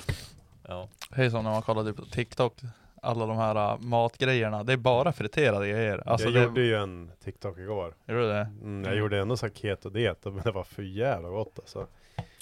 Ja. 0.67 0.89
Är 1.15 1.29
som 1.29 1.43
när 1.43 1.51
man 1.51 1.61
kollar 1.61 1.83
typ 1.83 1.95
på 1.95 2.05
TikTok. 2.05 2.55
Alla 3.03 3.25
de 3.25 3.37
här 3.37 3.73
uh, 3.73 3.81
matgrejerna. 3.81 4.63
Det 4.63 4.73
är 4.73 4.77
bara 4.77 5.13
friterade 5.13 5.69
grejer. 5.69 6.03
Alltså 6.05 6.27
jag 6.27 6.33
det, 6.33 6.43
gjorde 6.43 6.61
ju 6.61 6.75
en 6.75 7.11
TikTok 7.23 7.57
igår. 7.57 7.95
Gjorde 8.07 8.21
du 8.21 8.27
det? 8.27 8.49
Mm, 8.61 8.83
jag 8.83 8.95
gjorde 8.95 9.19
ändå 9.19 9.37
så 9.37 9.45
här 9.45 9.53
keto-diet, 9.53 10.25
men 10.25 10.41
det 10.43 10.51
var 10.51 10.63
för 10.63 10.83
jävla 10.83 11.29
gott 11.29 11.59
alltså. 11.59 11.87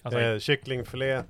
alltså, 0.04 0.20
eh, 0.20 0.40
kycklingfilé, 0.40 1.24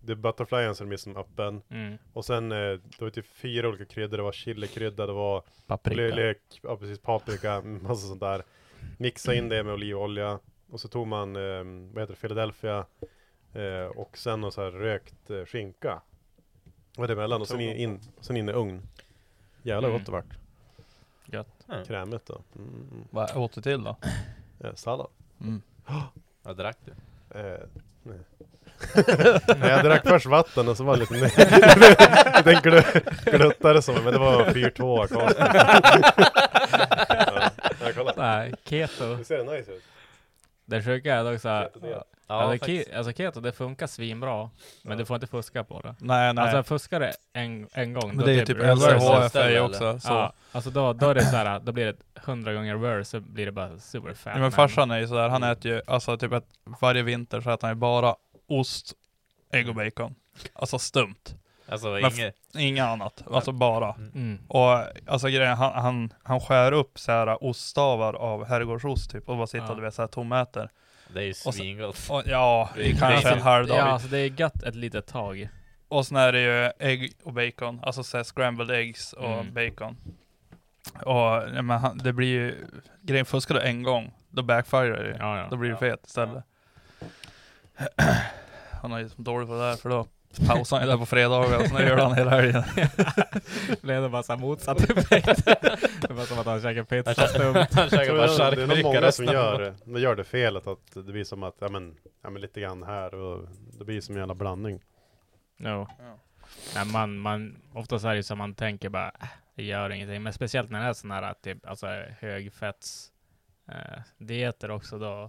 det 0.00 0.12
är 0.12 0.16
butterflyen 0.16 0.74
som 0.74 0.92
är 0.92 1.18
öppen. 1.18 1.62
mm, 1.70 1.98
Och 2.12 2.24
sen, 2.24 2.52
eh, 2.52 2.58
det 2.58 3.00
var 3.00 3.10
typ 3.10 3.26
fyra 3.26 3.68
olika 3.68 3.84
kryddor, 3.84 4.16
det 4.16 4.22
var 4.22 4.32
chilikrydda, 4.32 5.06
det 5.06 5.12
var 5.12 5.42
Paprika. 5.66 6.16
lök, 6.16 6.38
ja 6.62 6.76
precis, 6.76 6.98
paprika, 6.98 7.60
massa 7.64 8.08
sånt 8.08 8.20
där. 8.20 8.42
Mixa 8.98 9.34
in 9.34 9.48
det 9.48 9.62
med 9.62 9.74
olivolja. 9.74 10.38
Och 10.70 10.80
så 10.80 10.88
tog 10.88 11.06
man, 11.06 11.36
eh, 11.36 11.92
vad 11.92 12.02
heter 12.02 12.14
det, 12.14 12.20
Philadelphia. 12.20 12.86
Eh, 13.52 13.86
och 13.96 14.18
sen 14.18 14.40
någon 14.40 14.52
så 14.52 14.62
här 14.62 14.70
rökt 14.70 15.30
eh, 15.30 15.44
skinka. 15.44 16.02
Och 16.96 17.06
det 17.06 17.12
emellan, 17.12 17.40
och 17.40 17.48
sen 17.48 17.60
in, 17.60 17.76
in, 17.76 18.00
sen 18.20 18.36
in 18.36 18.48
i 18.48 18.52
ugn. 18.52 18.82
Jävlar 19.62 19.88
Mm. 19.88 19.98
gott 19.98 20.06
det 20.06 20.12
vart. 20.12 20.24
gött. 21.26 21.86
Krämigt 21.86 22.26
då. 22.26 22.40
Mm, 22.56 22.68
mm. 22.68 23.04
Vad 23.10 23.36
åt 23.36 23.52
du 23.52 23.60
till 23.62 23.84
då? 23.84 23.96
Eh, 24.60 24.74
sallad. 24.74 25.06
Mm. 25.40 25.62
Vad 26.42 26.56
drack 26.56 26.76
du? 26.84 26.90
Eh, 27.40 27.58
nej. 28.02 28.18
nej, 29.58 29.70
jag 29.70 29.84
drack 29.84 30.02
först 30.08 30.26
vatten 30.26 30.68
och 30.68 30.76
så 30.76 30.84
var 30.84 30.94
det 30.96 31.00
lite 31.00 31.14
liten 31.14 32.54
glu- 32.62 33.36
gluttare 33.36 33.82
som, 33.82 33.94
men 33.94 34.12
det 34.12 34.18
var 34.18 34.44
4-2 34.44 35.06
kvar. 35.06 35.32
ja, 37.80 37.90
kolla. 37.94 38.12
Nej, 38.16 38.54
keto. 38.64 39.14
Det 39.16 39.24
ser 39.24 39.44
nice 39.44 39.72
ut. 39.72 39.84
Det 40.64 40.82
sjuka 40.82 41.14
är 41.14 41.24
dock 41.32 41.40
såhär. 41.40 41.70
Ja, 42.28 42.34
alltså, 42.34 42.66
ke, 42.66 42.84
alltså 42.96 43.12
keto 43.12 43.40
det 43.40 43.52
funkar 43.52 43.86
svinbra, 43.86 44.50
men 44.82 44.92
Ja. 44.92 44.98
du 44.98 45.04
får 45.04 45.14
inte 45.14 45.26
fuska 45.26 45.64
på 45.64 45.80
det. 45.80 45.94
Nej 45.98 46.34
nej. 46.34 46.44
Alltså 46.44 46.62
fuskar 46.62 47.00
det 47.00 47.12
en, 47.32 47.68
en 47.72 47.92
gång, 47.92 48.08
men 48.08 48.16
då 48.16 48.24
det 48.24 48.32
är 48.32 48.34
ju 48.34 48.44
typ 48.44 48.56
LCHF 48.58 48.92
LCHFA 48.92 49.44
eller? 49.44 49.60
också. 49.60 49.98
Så. 50.00 50.12
Ja, 50.12 50.32
alltså 50.52 50.70
då, 50.70 50.92
då 50.92 51.08
är 51.08 51.14
det 51.14 51.24
såhär, 51.24 51.60
då 51.60 51.72
blir 51.72 51.84
det 51.86 52.20
hundra 52.20 52.54
gånger 52.54 52.74
worse, 52.74 53.04
så 53.10 53.20
blir 53.20 53.46
det 53.46 53.52
bara 53.52 53.78
super 53.78 54.14
fat. 54.14 54.32
Ja, 54.34 54.40
men 54.40 54.52
farsan 54.52 54.90
är 54.90 54.98
ju 54.98 55.08
sådär, 55.08 55.28
han 55.28 55.42
äter 55.42 55.70
ju, 55.72 55.82
alltså 55.86 56.16
typ 56.16 56.32
ett, 56.32 56.46
varje 56.80 57.02
vinter 57.02 57.40
så 57.40 57.50
äter 57.50 57.68
han 57.68 57.70
ju 57.76 57.80
bara 57.80 58.14
ost, 58.48 58.92
ägg 59.52 59.68
och 59.68 59.74
bacon. 59.74 60.14
Alltså 60.52 60.78
stumt. 60.78 61.34
Alltså 61.68 61.98
inget... 61.98 62.34
Inget 62.58 62.84
annat. 62.84 63.22
Alltså 63.32 63.52
bara. 63.52 63.94
Mm. 64.14 64.38
Och 64.48 64.84
alltså 65.06 65.28
grejen, 65.28 65.56
han, 65.56 65.72
han, 65.82 66.12
han 66.22 66.40
skär 66.40 66.72
upp 66.72 66.98
så 66.98 67.12
här 67.12 67.44
oststavar 67.44 68.14
av 68.14 68.44
herrgårdsost 68.44 69.10
typ 69.10 69.28
och 69.28 69.36
bara 69.36 69.46
sitter 69.46 69.66
Ja. 69.68 69.74
du 69.74 69.80
vet 69.82 69.94
såhär 69.94 70.08
tomäter. 70.08 70.70
Det 71.14 71.20
är 71.20 71.24
ju 71.24 71.34
så- 71.34 71.52
svingott. 71.52 72.06
Och, 72.10 72.22
ja, 72.26 72.70
Det 72.76 72.90
är 72.90 72.96
kanske 72.96 73.30
en 73.30 73.40
halv 73.42 73.66
dag. 73.66 73.76
Ja, 73.78 73.82
alltså 73.82 74.08
det 74.08 74.18
är 74.18 74.40
gött 74.40 74.62
ett 74.62 74.74
litet 74.74 75.06
tag. 75.06 75.48
Och 75.88 76.06
sen 76.06 76.16
är 76.16 76.32
det 76.32 76.40
ju 76.40 76.70
ägg 76.88 77.12
och 77.24 77.32
bacon, 77.32 77.80
alltså 77.82 78.02
så 78.02 78.24
scrambled 78.24 78.70
eggs 78.70 79.12
och 79.12 79.24
Mm. 79.40 79.54
bacon. 79.54 79.96
Och 81.04 81.16
ja, 81.54 81.62
men 81.62 81.98
det 81.98 82.12
blir 82.12 82.28
ju, 82.28 82.54
grejen 83.02 83.26
fuskar 83.26 83.54
du 83.54 83.60
en 83.60 83.82
gång, 83.82 84.12
då 84.30 84.42
backfirar 84.42 85.02
det. 85.04 85.16
Ja, 85.18 85.38
ja. 85.38 85.46
Då 85.50 85.56
blir 85.56 85.70
du 85.70 85.76
fet 85.76 86.06
istället. 86.06 86.44
Han 88.82 88.92
är 88.92 88.98
ju 88.98 89.08
som 89.08 89.24
dålig 89.24 89.48
på 89.48 89.54
det 89.54 89.60
där 89.60 89.76
för 89.76 89.88
då 89.90 90.06
pausar 90.40 90.76
han 90.76 90.86
ju 90.86 90.90
där 90.92 90.98
på 90.98 91.06
fredagar 91.06 91.58
och 91.60 91.66
sen 91.66 91.86
gör 91.86 91.96
han 91.96 92.14
hela 92.14 92.30
helgen. 92.30 92.62
Blev 93.82 94.02
det 94.02 94.08
bara 94.08 94.22
så 94.22 94.32
här 94.32 94.40
motsatt 94.40 94.80
effekt. 94.90 95.44
det 96.08 96.12
var 96.12 96.24
som 96.24 96.38
att 96.38 96.46
han 96.46 96.60
käkade 96.62 96.84
pizza 96.84 97.26
stumt. 97.28 97.66
Han 97.72 97.88
tror 97.88 98.16
bara 98.16 98.26
det 98.26 98.44
är- 98.44 98.56
det 98.56 98.62
är 98.62 98.66
nog 98.66 98.82
många 98.82 99.12
som 99.12 99.24
gör 99.24 99.58
det. 99.60 99.74
De 99.84 100.00
gör 100.00 100.14
det 100.16 100.24
felet 100.24 100.66
att 100.66 100.92
det 100.94 101.02
blir 101.02 101.24
som 101.24 101.42
att, 101.42 101.56
ja 101.58 101.68
men, 101.68 101.94
ja 102.22 102.30
men 102.30 102.42
lite 102.42 102.60
grann 102.60 102.82
här 102.82 103.14
och 103.14 103.48
det 103.78 103.84
blir 103.84 104.00
som 104.00 104.14
en 104.14 104.18
jävla 104.18 104.34
blandning. 104.34 104.80
No. 105.58 105.68
Ja. 105.98 106.18
Nej, 106.74 106.84
man, 106.86 107.18
man, 107.18 107.56
oftast 107.74 108.04
är 108.04 108.14
det 108.14 108.22
så 108.22 108.36
man 108.36 108.54
tänker 108.54 108.88
bara, 108.88 109.08
äh, 109.22 109.28
det 109.54 109.62
gör 109.64 109.90
ingenting. 109.90 110.22
Men 110.22 110.32
speciellt 110.32 110.70
när 110.70 110.82
det 110.82 110.88
är 110.88 110.92
sån 110.92 111.10
här 111.10 111.34
typ, 111.42 111.66
alltså 111.66 111.86
högfetts 112.20 113.08
eh, 113.68 114.00
dieter 114.18 114.70
också 114.70 114.98
då. 114.98 115.28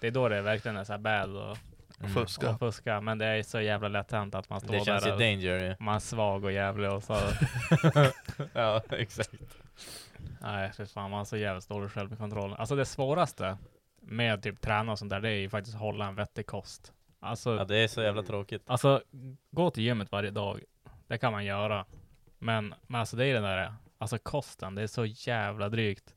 Det 0.00 0.06
är 0.06 0.10
då 0.10 0.28
det 0.28 0.42
verkligen 0.42 0.76
är 0.76 0.84
så 0.84 0.92
här 0.92 0.98
bad 0.98 1.36
och, 1.36 1.56
Mm. 2.02 2.14
Fuska. 2.14 2.50
och 2.50 2.58
fuska. 2.58 3.00
Men 3.00 3.18
det 3.18 3.26
är 3.26 3.42
så 3.42 3.60
jävla 3.60 3.88
lätt 3.88 4.12
hänt 4.12 4.34
att 4.34 4.50
man 4.50 4.60
står 4.60 4.72
Det 4.74 4.84
känns 4.84 5.04
där 5.04 5.12
och 5.12 5.18
danger 5.18 5.64
ju. 5.64 5.76
man 5.78 5.94
är 5.94 5.98
svag 5.98 6.44
och 6.44 6.52
jävlig 6.52 6.90
och 6.92 7.02
så. 7.02 7.16
ja, 8.52 8.82
exakt. 8.90 9.30
Nej, 10.40 10.72
för 10.72 10.84
fan 10.86 11.10
man 11.10 11.18
har 11.18 11.24
så 11.24 11.36
jävligt 11.36 11.68
dålig 11.68 11.90
självkontroll. 11.90 12.54
Alltså 12.58 12.76
det 12.76 12.84
svåraste 12.84 13.58
med 14.00 14.42
typ 14.42 14.60
träna 14.60 14.92
och 14.92 14.98
sånt 14.98 15.10
där, 15.10 15.20
det 15.20 15.28
är 15.28 15.34
ju 15.40 15.50
faktiskt 15.50 15.74
att 15.76 15.80
hålla 15.82 16.06
en 16.06 16.14
vettig 16.14 16.46
kost. 16.46 16.92
Alltså, 17.20 17.56
Ja, 17.56 17.64
det 17.64 17.76
är 17.76 17.88
så 17.88 18.02
jävla 18.02 18.22
tråkigt. 18.22 18.62
alltså 18.66 19.02
gå 19.50 19.70
till 19.70 19.82
gymmet 19.82 20.12
varje 20.12 20.30
dag. 20.30 20.60
Det 21.06 21.18
kan 21.18 21.32
man 21.32 21.44
göra. 21.44 21.86
Men, 22.38 22.74
men 22.86 23.00
alltså 23.00 23.16
det 23.16 23.26
är 23.26 23.34
den 23.34 23.42
där, 23.42 23.74
alltså 23.98 24.18
kosten, 24.18 24.74
det 24.74 24.82
är 24.82 24.86
så 24.86 25.04
jävla 25.06 25.68
drygt. 25.68 26.14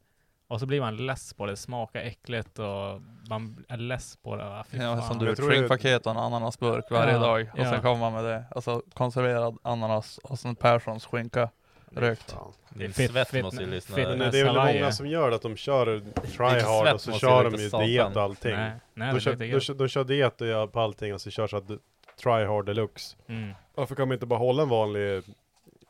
Och 0.48 0.60
så 0.60 0.66
blir 0.66 0.82
man 0.82 0.98
less 1.06 1.34
på 1.34 1.46
det, 1.46 1.52
det 1.52 1.56
smakar 1.58 2.02
äckligt 2.02 2.60
och 2.60 3.02
man 3.30 3.66
är 3.70 3.78
less 3.78 4.18
på 4.24 4.36
det. 4.36 4.46
Ah, 4.46 4.64
fy 4.70 4.78
Ja, 4.78 5.02
som 5.02 5.20
du, 5.20 5.26
det- 5.36 5.42
skinkpaket 5.42 6.06
och 6.06 6.12
en 6.12 6.18
ananasburk 6.18 6.86
varje 6.92 7.14
Ja, 7.14 7.20
dag. 7.20 7.50
Och 7.54 7.60
ja. 7.60 7.72
sen 7.72 7.82
kommer 7.82 7.98
man 8.00 8.14
med 8.14 8.24
det. 8.24 8.44
Alltså 8.52 8.82
konserverad 8.94 9.58
ananas 9.62 10.18
och 10.18 10.40
sen 10.40 10.56
Perssons 10.56 11.06
skinka. 11.06 11.50
Rökt. 11.92 12.36
Din 12.70 12.94
Fit- 12.94 13.12
svett 13.12 13.28
fit- 13.30 13.44
måste 13.44 13.64
ju 13.64 13.70
lyssna. 13.70 13.96
det 13.96 14.04
är 14.40 14.44
väl 14.46 14.56
många 14.74 14.92
som 14.92 15.08
gör 15.08 15.30
det, 15.30 15.36
att 15.36 15.42
de 15.42 15.56
kör 15.56 15.86
try 15.86 16.56
Lite 16.56 16.68
hard 16.68 16.84
svett 16.84 16.94
och 16.94 17.02
så 17.02 17.12
kör 17.12 17.44
de 17.52 17.56
ju 17.62 17.70
diet 17.70 18.16
och 18.16 18.22
allting. 18.22 18.56
Nej, 18.56 18.72
nej 18.94 19.08
de, 19.08 19.14
det 19.14 19.20
kör, 19.22 19.32
är 19.32 19.54
de, 19.54 19.60
kör, 19.60 19.74
de 19.74 19.88
kör 19.88 20.04
diet 20.04 20.72
på 20.72 20.80
allting 20.80 21.14
och 21.14 21.22
så 21.22 21.30
kör 21.32 21.48
så 21.48 21.58
att 21.58 21.68
try 22.24 22.46
hard 22.46 22.66
deluxe. 22.66 23.16
mm. 23.28 23.54
Varför 23.76 23.96
kan 23.96 24.08
man 24.08 24.16
inte 24.16 24.26
bara 24.26 24.40
hålla 24.40 24.64
en 24.64 24.70
vanlig 24.70 25.24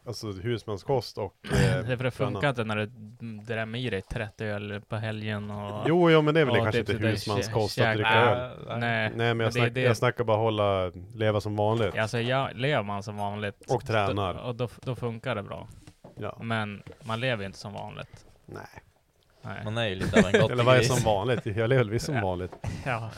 alltså, 0.06 0.32
husmanskost 0.32 1.18
och 1.18 1.34
Det 1.52 1.58
är 1.58 1.92
eh, 1.92 1.98
för 1.98 2.04
det 2.04 2.12
funkar 2.12 2.50
inte 2.50 2.64
när 2.64 2.76
du 2.76 2.86
drämmer 3.42 3.80
i 3.80 3.90
dig 3.90 4.02
30 4.02 4.44
öl 4.44 4.82
på 4.90 4.96
helgen 4.96 5.52
och... 5.52 5.86
Jo, 5.88 6.12
jo, 6.12 6.22
men 6.22 6.34
det 6.34 6.40
är 6.40 6.46
väl 6.46 6.56
kanske 6.56 6.84
typ 6.84 6.90
inte 6.90 7.08
husmanskost 7.08 7.80
att 7.80 7.96
dricka 7.96 8.10
öl. 8.10 8.68
Äh, 8.70 8.78
Nej, 8.78 9.12
Nej, 9.16 9.34
men 9.34 9.40
jag, 9.40 9.40
det 9.40 9.44
är 9.46 9.50
snack, 9.52 9.74
det. 9.74 9.82
jag 9.82 9.98
snackar 9.98 10.24
bara 10.24 10.38
hålla, 10.38 10.92
leva 11.14 11.42
som 11.42 11.56
vanligt. 11.56 11.98
Alltså 11.98 12.20
jag, 12.20 12.50
lever 12.56 12.84
man 12.84 13.04
som 13.04 13.18
vanligt 13.18 13.72
Och 13.72 13.86
tränar. 13.86 14.34
Då, 14.34 14.40
och 14.40 14.56
då, 14.56 14.68
då 14.82 14.96
funkar 14.96 15.36
det 15.36 15.44
bra. 15.44 15.68
Ja. 16.18 16.38
Men 16.42 16.84
man 17.04 17.20
lever 17.20 17.44
ju 17.44 17.46
inte 17.46 17.60
som 17.60 17.74
vanligt. 17.74 18.26
Nej. 18.46 18.62
Nej. 19.42 19.62
Man 19.64 19.78
är 19.78 19.88
ju 19.88 19.96
lite 19.96 20.20
av 20.20 20.26
en 20.26 20.36
Eller 20.52 20.64
vad 20.64 20.78
är 20.78 20.82
som 20.82 21.04
vanligt? 21.04 21.46
Jag 21.46 21.70
lever 21.70 21.84
visst 21.84 22.06
som 22.06 22.22
vanligt. 22.22 22.52
Ja, 22.86 23.10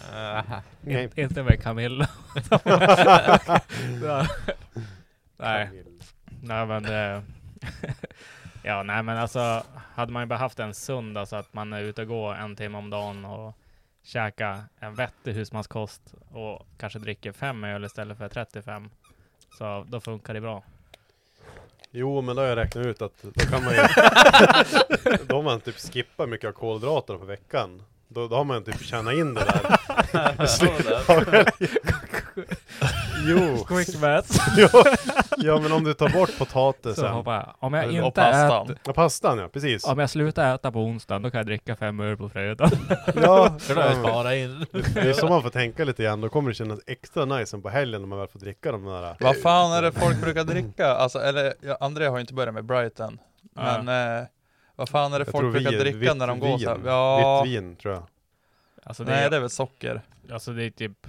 Nej. 0.82 1.10
inte, 1.16 1.44
med 1.44 1.62
Camilla. 1.62 2.10
Nej, 5.38 5.70
nej 6.48 6.66
men 6.66 6.84
det... 6.84 7.24
ja, 8.64 8.84
nej 8.84 9.04
men 9.04 9.18
alltså 9.18 9.64
hade 9.96 10.12
man 10.12 10.22
ju 10.22 10.26
bara 10.26 10.40
haft 10.40 10.60
en 10.60 10.74
sund, 10.74 11.18
alltså 11.18 11.36
att 11.36 11.54
man 11.54 11.74
är 11.74 11.82
ute 11.82 12.02
och 12.02 12.08
går 12.08 12.36
en 12.36 12.56
timme 12.56 12.78
om 12.78 12.90
dagen 12.90 13.26
och 13.26 13.58
käka 14.04 14.64
en 14.80 14.96
vettig 14.96 15.34
husmanskost 15.34 16.02
och 16.32 16.68
kanske 16.78 17.00
dricker 17.00 17.32
fem 17.32 17.64
öl 17.64 17.86
istället 17.86 18.18
för 18.18 18.30
35. 18.30 18.90
Så 19.58 19.86
då 19.88 20.00
funkar 20.00 20.34
det 20.34 20.42
bra. 20.42 20.64
Jo, 21.92 22.22
men 22.22 22.36
då 22.36 22.42
har 22.42 22.50
jag 22.50 22.56
räknat 22.56 22.86
ut 22.86 23.02
att 23.02 23.24
då 23.24 23.46
kan 23.46 23.64
man 23.64 23.74
ju... 23.74 23.80
då 25.28 25.36
har 25.36 25.44
man 25.44 25.62
typ 25.62 25.76
skippat 25.76 26.30
mycket 26.30 26.48
av 26.48 26.52
kolhydraterna 26.52 27.20
på 27.20 27.26
veckan. 27.26 27.84
Då, 28.08 28.28
då 28.28 28.36
har 28.36 28.44
man 28.44 28.64
typ 28.64 28.82
tjänat 28.82 29.14
in 29.14 29.34
det 29.34 29.46
där. 29.46 29.78
jo. 33.28 33.66
Quick 33.68 34.02
maths. 34.02 34.38
ja, 34.58 34.70
ja, 35.38 35.60
men 35.60 35.72
om 35.72 35.84
du 35.84 35.94
tar 35.94 36.10
bort 36.10 36.38
potatisen. 36.38 37.06
jag. 37.06 37.54
Om 37.60 37.74
jag 37.74 37.86
Och 37.86 37.92
inte 37.92 38.12
pastan. 38.22 38.64
äter, 38.66 38.78
Ja, 38.86 38.94
pastan 38.94 39.38
ja, 39.40 39.48
precis. 39.48 39.84
om 39.86 40.00
jag 40.00 40.10
slutar 40.10 40.56
äta 40.56 40.72
på 40.72 40.80
onsdagen, 40.80 41.22
då 41.22 41.32
kan 41.32 41.38
jag 41.38 41.46
dricka 41.46 41.76
fem 41.76 42.00
öl 42.00 42.18
på 42.18 42.30
fredag. 42.30 42.70
Ja, 43.16 43.50
har 43.76 43.82
jag 43.84 43.96
sparat 43.96 44.34
in. 44.34 44.66
det 44.94 45.00
är 45.10 45.14
så 45.14 45.28
man 45.28 45.42
får 45.42 45.50
tänka 45.50 45.84
lite 45.86 46.04
grann. 46.04 46.22
Då 46.22 46.30
kommer 46.30 46.50
det 46.50 46.56
kännas 46.56 46.80
extra 46.88 47.26
nice 47.26 47.56
än 47.56 47.62
på 47.62 47.70
helgen 47.70 48.02
när 48.02 48.08
man 48.08 48.20
väl 48.20 48.28
får 48.28 48.40
dricka 48.40 48.72
de 48.72 48.86
där. 48.86 49.16
Vad 49.20 49.38
fan 49.42 49.72
är 49.72 49.82
det 49.82 49.92
folk 49.92 50.22
brukar 50.22 50.44
dricka? 50.44 50.88
Alltså, 50.88 51.20
eller 51.20 51.54
ja, 51.62 51.78
André 51.80 52.06
har 52.08 52.18
ju 52.18 52.22
inte 52.22 52.34
börjat 52.34 52.54
med 52.54 52.66
Brighton. 52.66 53.20
Ja. 53.56 53.82
Men 53.84 54.20
eh, 54.20 54.26
vad 54.76 54.90
fan 54.90 55.14
är 55.14 55.20
det 55.20 55.26
Jag 55.26 55.32
folk 55.32 55.52
brukar 55.54 55.70
vin- 55.72 55.80
dricka 55.80 55.98
vitt 55.98 56.18
när 56.18 56.28
de 56.28 56.40
går 56.40 56.58
så 56.58 56.70
här? 56.70 56.76
vin. 56.76 56.86
Ja, 56.86 57.42
Vitt 57.44 57.54
vin 57.54 57.76
tror 57.76 57.94
jag. 57.94 58.04
Alltså 58.84 59.04
det, 59.04 59.12
nej 59.12 59.24
är, 59.26 59.30
det 59.30 59.36
är 59.36 59.40
väl 59.42 59.50
socker. 59.50 60.02
alltså 60.32 60.52
det 60.52 60.64
är 60.66 60.70
typ 60.70 61.08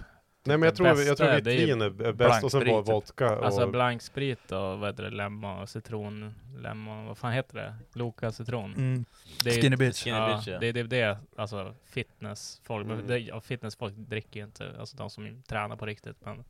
Nej 0.49 0.59
men 0.59 0.67
jag 0.67 0.73
Det 0.73 0.77
tror, 0.77 0.89
jag 0.89 1.17
tror 1.17 1.27
bästa, 1.27 1.35
vitt 1.35 1.45
det 1.45 1.53
är 1.53 1.83
är 1.83 2.07
är 2.07 2.13
bäst 2.13 2.45
och 2.45 2.51
sen 2.51 2.61
typ. 2.61 2.89
vodka 2.89 3.37
och... 3.39 3.45
Alltså 3.45 3.67
blanksprit 3.67 4.53
och 4.53 4.79
vad 4.79 4.91
heter 4.91 5.03
det, 5.03 5.11
lemon, 5.11 5.67
citron, 5.67 6.35
lemon, 6.57 7.07
vad 7.07 7.19
fan 7.19 7.33
heter 7.33 7.55
det? 7.55 7.75
Loka 7.99 8.33
citron. 8.33 8.75
Mm. 8.75 9.05
Det 9.45 9.51
är, 9.51 9.63
Skinny 9.63 9.77
bitch. 9.77 10.05
Skinny 10.05 10.17
ja, 10.17 10.37
bitch, 10.37 10.49
ja. 10.49 10.59
det 10.59 10.67
är 10.67 10.73
det, 10.73 10.83
det, 10.83 11.19
alltså 11.37 11.75
fitnessfolk, 11.85 12.87
Mm. 12.87 13.07
det, 13.07 13.19
ja, 13.19 13.41
fitnessfolk 13.41 13.95
dricker 13.97 14.41
ju 14.41 14.47
inte, 14.47 14.73
alltså 14.79 14.97
de 14.97 15.11
som 15.11 15.43
tränar 15.43 15.77
på 15.77 15.87
riktigt 15.87 16.17
men 16.25 16.45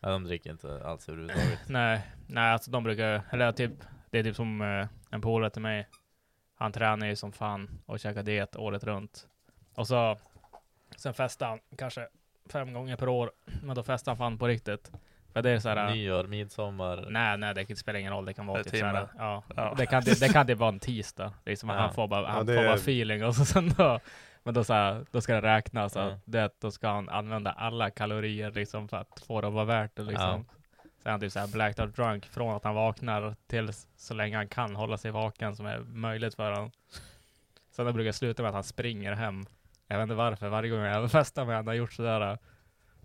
Ja, 0.00 0.08
de 0.08 0.24
dricker 0.24 0.50
inte 0.50 0.80
alls 0.84 1.08
överhuvudtaget. 1.08 1.58
nej, 1.68 2.02
nej 2.26 2.52
alltså 2.52 2.70
de 2.70 2.84
brukar, 2.84 3.22
eller 3.30 3.52
typ, 3.52 3.72
det 4.10 4.18
är 4.18 4.22
typ 4.24 4.36
som 4.36 4.60
eh, 4.60 4.86
en 5.10 5.20
polare 5.20 5.50
till 5.50 5.62
mig, 5.62 5.88
han 6.54 6.72
tränar 6.72 7.06
ju 7.06 7.16
som 7.16 7.32
fan 7.32 7.70
och 7.86 8.00
käkar 8.00 8.22
diet 8.22 8.56
året 8.56 8.84
runt. 8.84 9.28
Och 9.74 9.86
så, 9.86 10.18
sen 10.96 11.14
festar 11.14 11.48
han 11.48 11.58
kanske 11.78 12.08
fem 12.52 12.72
gånger 12.72 12.96
per 12.96 13.08
år, 13.08 13.30
men 13.62 13.76
då 13.76 13.82
festar 13.82 14.12
han 14.12 14.16
fan 14.16 14.38
på 14.38 14.46
riktigt. 14.48 14.92
För 15.32 15.42
det 15.42 15.50
är 15.50 15.58
så 15.58 15.68
här, 15.68 15.90
Nyår, 15.94 16.24
midsommar. 16.24 17.06
Nej, 17.10 17.38
nej, 17.38 17.54
det 17.54 17.76
spelar 17.76 18.00
ingen 18.00 18.12
roll. 18.12 18.24
Det 18.24 18.34
kan 18.34 18.46
vara 18.46 18.58
Det 18.58 18.64
typ 18.70 18.80
såhär, 18.80 18.94
timme. 18.94 19.08
ja. 19.18 19.42
Ja. 19.56 19.74
Det 19.78 19.86
kan 19.86 20.02
det, 20.04 20.20
det 20.20 20.28
kan 20.28 20.46
typ 20.46 20.58
vara 20.58 20.68
en 20.68 20.78
tisdag. 20.78 21.32
Liksom 21.46 21.68
Ja. 21.68 21.74
han 21.76 21.94
får 21.94 22.08
bara, 22.08 22.28
han 22.28 22.46
det 22.46 22.54
får 22.54 22.62
är- 22.62 22.66
bara 22.66 22.76
feeling 22.76 23.24
och 23.24 23.34
så 23.36 23.44
sen 23.44 23.68
då, 23.76 24.00
men 24.42 24.54
då 24.54 24.64
så 24.64 24.72
här, 24.72 25.04
då 25.10 25.20
ska 25.20 25.34
det 25.34 25.42
räknas. 25.56 25.92
Så 25.92 25.98
Ja. 25.98 26.04
att 26.06 26.20
det, 26.24 26.50
då 26.60 26.70
ska 26.70 26.88
han 26.88 27.08
använda 27.08 27.50
alla 27.52 27.90
kalorier 27.90 28.50
liksom 28.50 28.88
för 28.88 28.96
att 28.96 29.22
få 29.26 29.40
det 29.40 29.46
att 29.46 29.52
vara 29.54 29.64
värt 29.64 29.96
det 29.96 30.02
liksom. 30.02 30.44
Så 31.02 31.08
är 31.08 31.10
han 31.10 31.20
typ 31.20 31.32
såhär 31.32 31.46
blacked 31.48 31.84
out 31.86 31.96
drunk 31.96 32.26
från 32.26 32.56
att 32.56 32.64
han 32.64 32.74
vaknar 32.74 33.36
till 33.46 33.70
så 33.96 34.14
länge 34.14 34.36
han 34.36 34.48
kan 34.48 34.76
hålla 34.76 34.98
sig 34.98 35.10
vaken 35.10 35.56
som 35.56 35.66
är 35.66 35.78
möjligt 35.78 36.34
för 36.34 36.52
honom. 36.52 36.70
Sen 37.70 37.86
då 37.86 37.92
brukar 37.92 38.06
jag 38.06 38.14
sluta 38.14 38.42
med 38.42 38.48
att 38.48 38.54
han 38.54 38.64
springer 38.64 39.12
hem. 39.12 39.46
Jag 39.88 39.96
vet 39.98 40.02
inte 40.02 40.14
varför, 40.14 40.48
varje 40.48 40.70
gång 40.70 40.80
jag 40.80 41.10
festar 41.10 41.44
med 41.44 41.56
honom 41.56 41.66
har 41.66 41.74
gjort 41.74 41.92
sådär. 41.92 42.38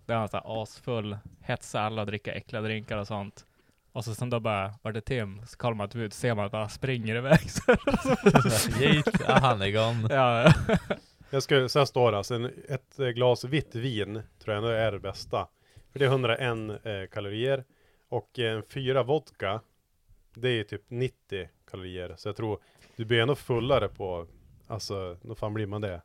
Då 0.05 0.13
är 0.13 0.17
han 0.17 0.29
såhär 0.29 0.63
asfull, 0.63 1.17
hetsar 1.41 1.81
alla 1.81 2.01
och 2.01 2.07
dricker 2.07 2.31
äckliga 2.31 2.61
drinkar 2.61 2.97
och 2.97 3.07
sånt. 3.07 3.45
Och 3.91 4.05
så 4.05 4.15
sen 4.15 4.29
då 4.29 4.39
bara, 4.39 4.73
var 4.81 4.91
det 4.91 5.01
Tim? 5.01 5.45
Så 5.45 5.57
kollar 5.57 5.75
man 5.75 5.89
ut, 5.93 6.13
ser 6.13 6.35
man 6.35 6.45
att 6.45 6.53
han 6.53 6.69
springer 6.69 7.15
iväg. 7.15 7.51
Så, 7.51 7.71
Yeet, 8.81 9.21
ja, 9.27 9.33
han 9.33 9.61
är 9.61 9.69
gone. 9.69 10.15
ja, 10.15 10.43
ja. 10.67 10.77
Jag 11.29 11.43
ska, 11.43 11.69
så 11.69 11.79
här 11.79 11.85
står 11.85 12.11
det 12.11 12.17
alltså, 12.17 12.35
en, 12.35 12.45
ett 12.69 12.99
eh, 12.99 13.07
glas 13.07 13.43
vitt 13.43 13.75
vin 13.75 14.21
tror 14.39 14.55
jag 14.55 14.57
ändå 14.57 14.69
är 14.69 14.91
det 14.91 14.99
bästa. 14.99 15.47
För 15.91 15.99
det 15.99 16.05
är 16.05 16.09
101 16.09 16.85
eh, 16.85 17.13
kalorier. 17.13 17.63
Och 18.09 18.39
eh, 18.39 18.53
en 18.53 18.63
fyra 18.63 19.03
vodka, 19.03 19.61
det 20.33 20.49
är 20.49 20.63
typ 20.63 20.83
90 20.87 21.49
kalorier. 21.71 22.15
Så 22.17 22.29
jag 22.29 22.35
tror, 22.35 22.59
du 22.95 23.05
blir 23.05 23.21
ändå 23.21 23.35
fullare 23.35 23.89
på, 23.89 24.27
alltså, 24.67 25.17
vad 25.21 25.37
fan 25.37 25.53
blir 25.53 25.65
man 25.65 25.81
det? 25.81 26.01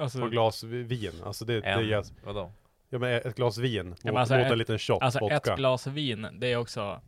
Alltså, 0.00 0.18
På 0.18 0.26
glas 0.28 0.62
vi- 0.64 0.82
vin. 0.82 1.12
Alltså 1.26 1.44
det, 1.44 1.60
det 1.60 1.66
är, 1.66 1.78
En, 1.78 1.84
jäs- 1.88 2.12
vadå? 2.24 2.52
ja 2.90 2.98
men 2.98 3.12
ett 3.14 3.34
glas 3.36 3.58
vin 3.58 3.88
mot, 3.88 4.16
alltså 4.16 4.34
mot 4.36 4.46
ett- 4.46 4.52
en 4.52 4.58
liten 4.58 4.78
shot 4.78 5.02
alltså 5.02 5.18
vodka. 5.20 5.36
ett 5.36 5.56
glas 5.56 5.86
vin, 5.86 6.26
det 6.32 6.52
är 6.52 6.56
också 6.56 7.00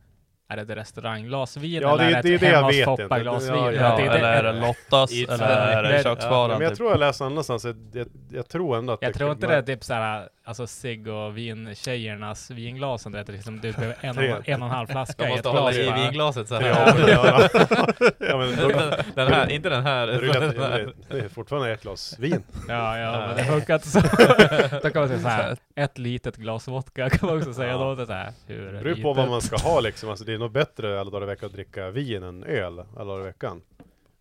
är 0.51 0.57
det 0.57 0.63
ett 0.63 0.71
restaurangglas 0.79 1.57
vin 1.57 1.83
Ja, 1.83 1.97
det- 1.97 2.05
eller 2.05 2.19
är 2.19 2.23
det 2.23 2.29
är 2.31 2.35
ett 2.35 2.41
det 2.41 2.47
jag 2.47 2.55
hemma 2.55 2.67
hos 2.67 2.85
Foppa 2.85 3.03
inte. 3.03 3.21
glas 3.21 3.47
Ja, 3.49 3.55
vin? 3.55 3.65
ja, 3.65 3.73
Ja, 3.73 3.97
det, 3.97 4.03
det, 4.03 4.19
eller 4.19 4.33
är 4.33 4.43
det 4.53 4.61
Lottas, 4.61 5.13
eller 5.13 5.49
är 5.49 5.83
det- 5.83 5.89
det 5.89 5.97
Ja, 5.97 6.03
köksbaren? 6.03 6.51
men 6.51 6.61
jag 6.61 6.71
typ. 6.71 6.77
tror 6.79 6.91
jag 6.91 7.01
läste 7.01 7.25
någonstans, 7.25 7.65
jag, 7.65 7.77
jag, 7.93 8.07
jag 8.33 8.49
tror 8.49 8.79
ändå 8.79 8.93
att 8.93 9.03
Jag 9.03 9.13
det 9.13 9.19
tror 9.19 9.31
inte 9.33 9.47
det 9.47 9.55
är 9.55 9.63
typ 9.63 9.85
såhär, 9.85 10.29
alltså 10.49 10.67
cigg 10.67 11.09
och 11.09 11.37
vintjejernas 11.39 12.51
vinglasen, 12.51 13.13
det 13.13 13.19
är 13.29 13.33
liksom 13.33 13.61
du 13.61 13.73
behöver 13.73 13.97
en, 14.01 14.19
en 14.19 14.63
och 14.63 14.69
en 14.69 14.75
halv 14.75 14.87
flaska 14.87 15.23
i 15.25 15.27
ett 15.27 15.33
måste 15.45 15.49
hålla 15.49 15.73
glas 15.73 15.77
i 15.77 15.87
bara. 15.91 16.03
vinglaset 16.05 16.49
så 16.49 16.55
Ja, 16.55 16.61
här. 16.61 17.09
ja, 17.09 17.49
ja, 18.19 18.39
men 18.39 18.57
då, 18.57 18.69
Den, 18.69 18.93
den 19.15 19.33
här, 19.33 19.51
inte 19.51 19.69
den 19.69 19.83
här. 19.83 20.09
är, 20.09 20.21
den 20.41 20.43
här. 20.61 20.93
det 21.11 21.19
är 21.19 21.29
fortfarande 21.29 21.73
ett 21.73 21.83
glas 21.83 22.17
vin. 22.19 22.43
Ja, 22.69 22.99
ja, 22.99 23.27
men 23.29 23.37
det 23.37 23.45
funkar 23.45 23.75
inte 23.75 23.89
så. 23.89 24.01
Då 24.83 24.91
kan 24.91 25.01
man 25.03 25.09
säga 25.09 25.21
såhär, 25.21 25.57
ett 25.75 25.99
litet 25.99 26.37
glas 26.37 26.69
vodka 26.69 27.11
kan 27.11 27.29
man 27.29 27.39
också 27.39 27.55
säga 27.55 27.73
Ja. 27.73 27.79
då. 27.79 27.95
Det 27.95 28.03
är 28.03 28.07
så 28.07 28.13
här, 28.13 28.33
hur 28.47 28.73
Det 28.73 28.83
beror 28.83 29.03
på 29.03 29.13
vad 29.13 29.29
man 29.29 29.41
ska 29.43 29.57
ha 29.57 29.81
liksom. 29.81 30.09
Alltså 30.11 30.25
det 30.25 30.35
är 30.35 30.39
nog 30.39 30.53
bättre 30.53 31.01
alla 31.01 31.11
dagar 31.11 31.23
i 31.23 31.27
veckan 31.27 31.47
att 31.47 31.53
dricka 31.53 31.91
vin 31.91 32.23
än 32.23 32.45
öl 32.45 32.79
alla 32.97 33.05
dagar 33.05 33.21
i 33.21 33.25
veckan. 33.27 33.61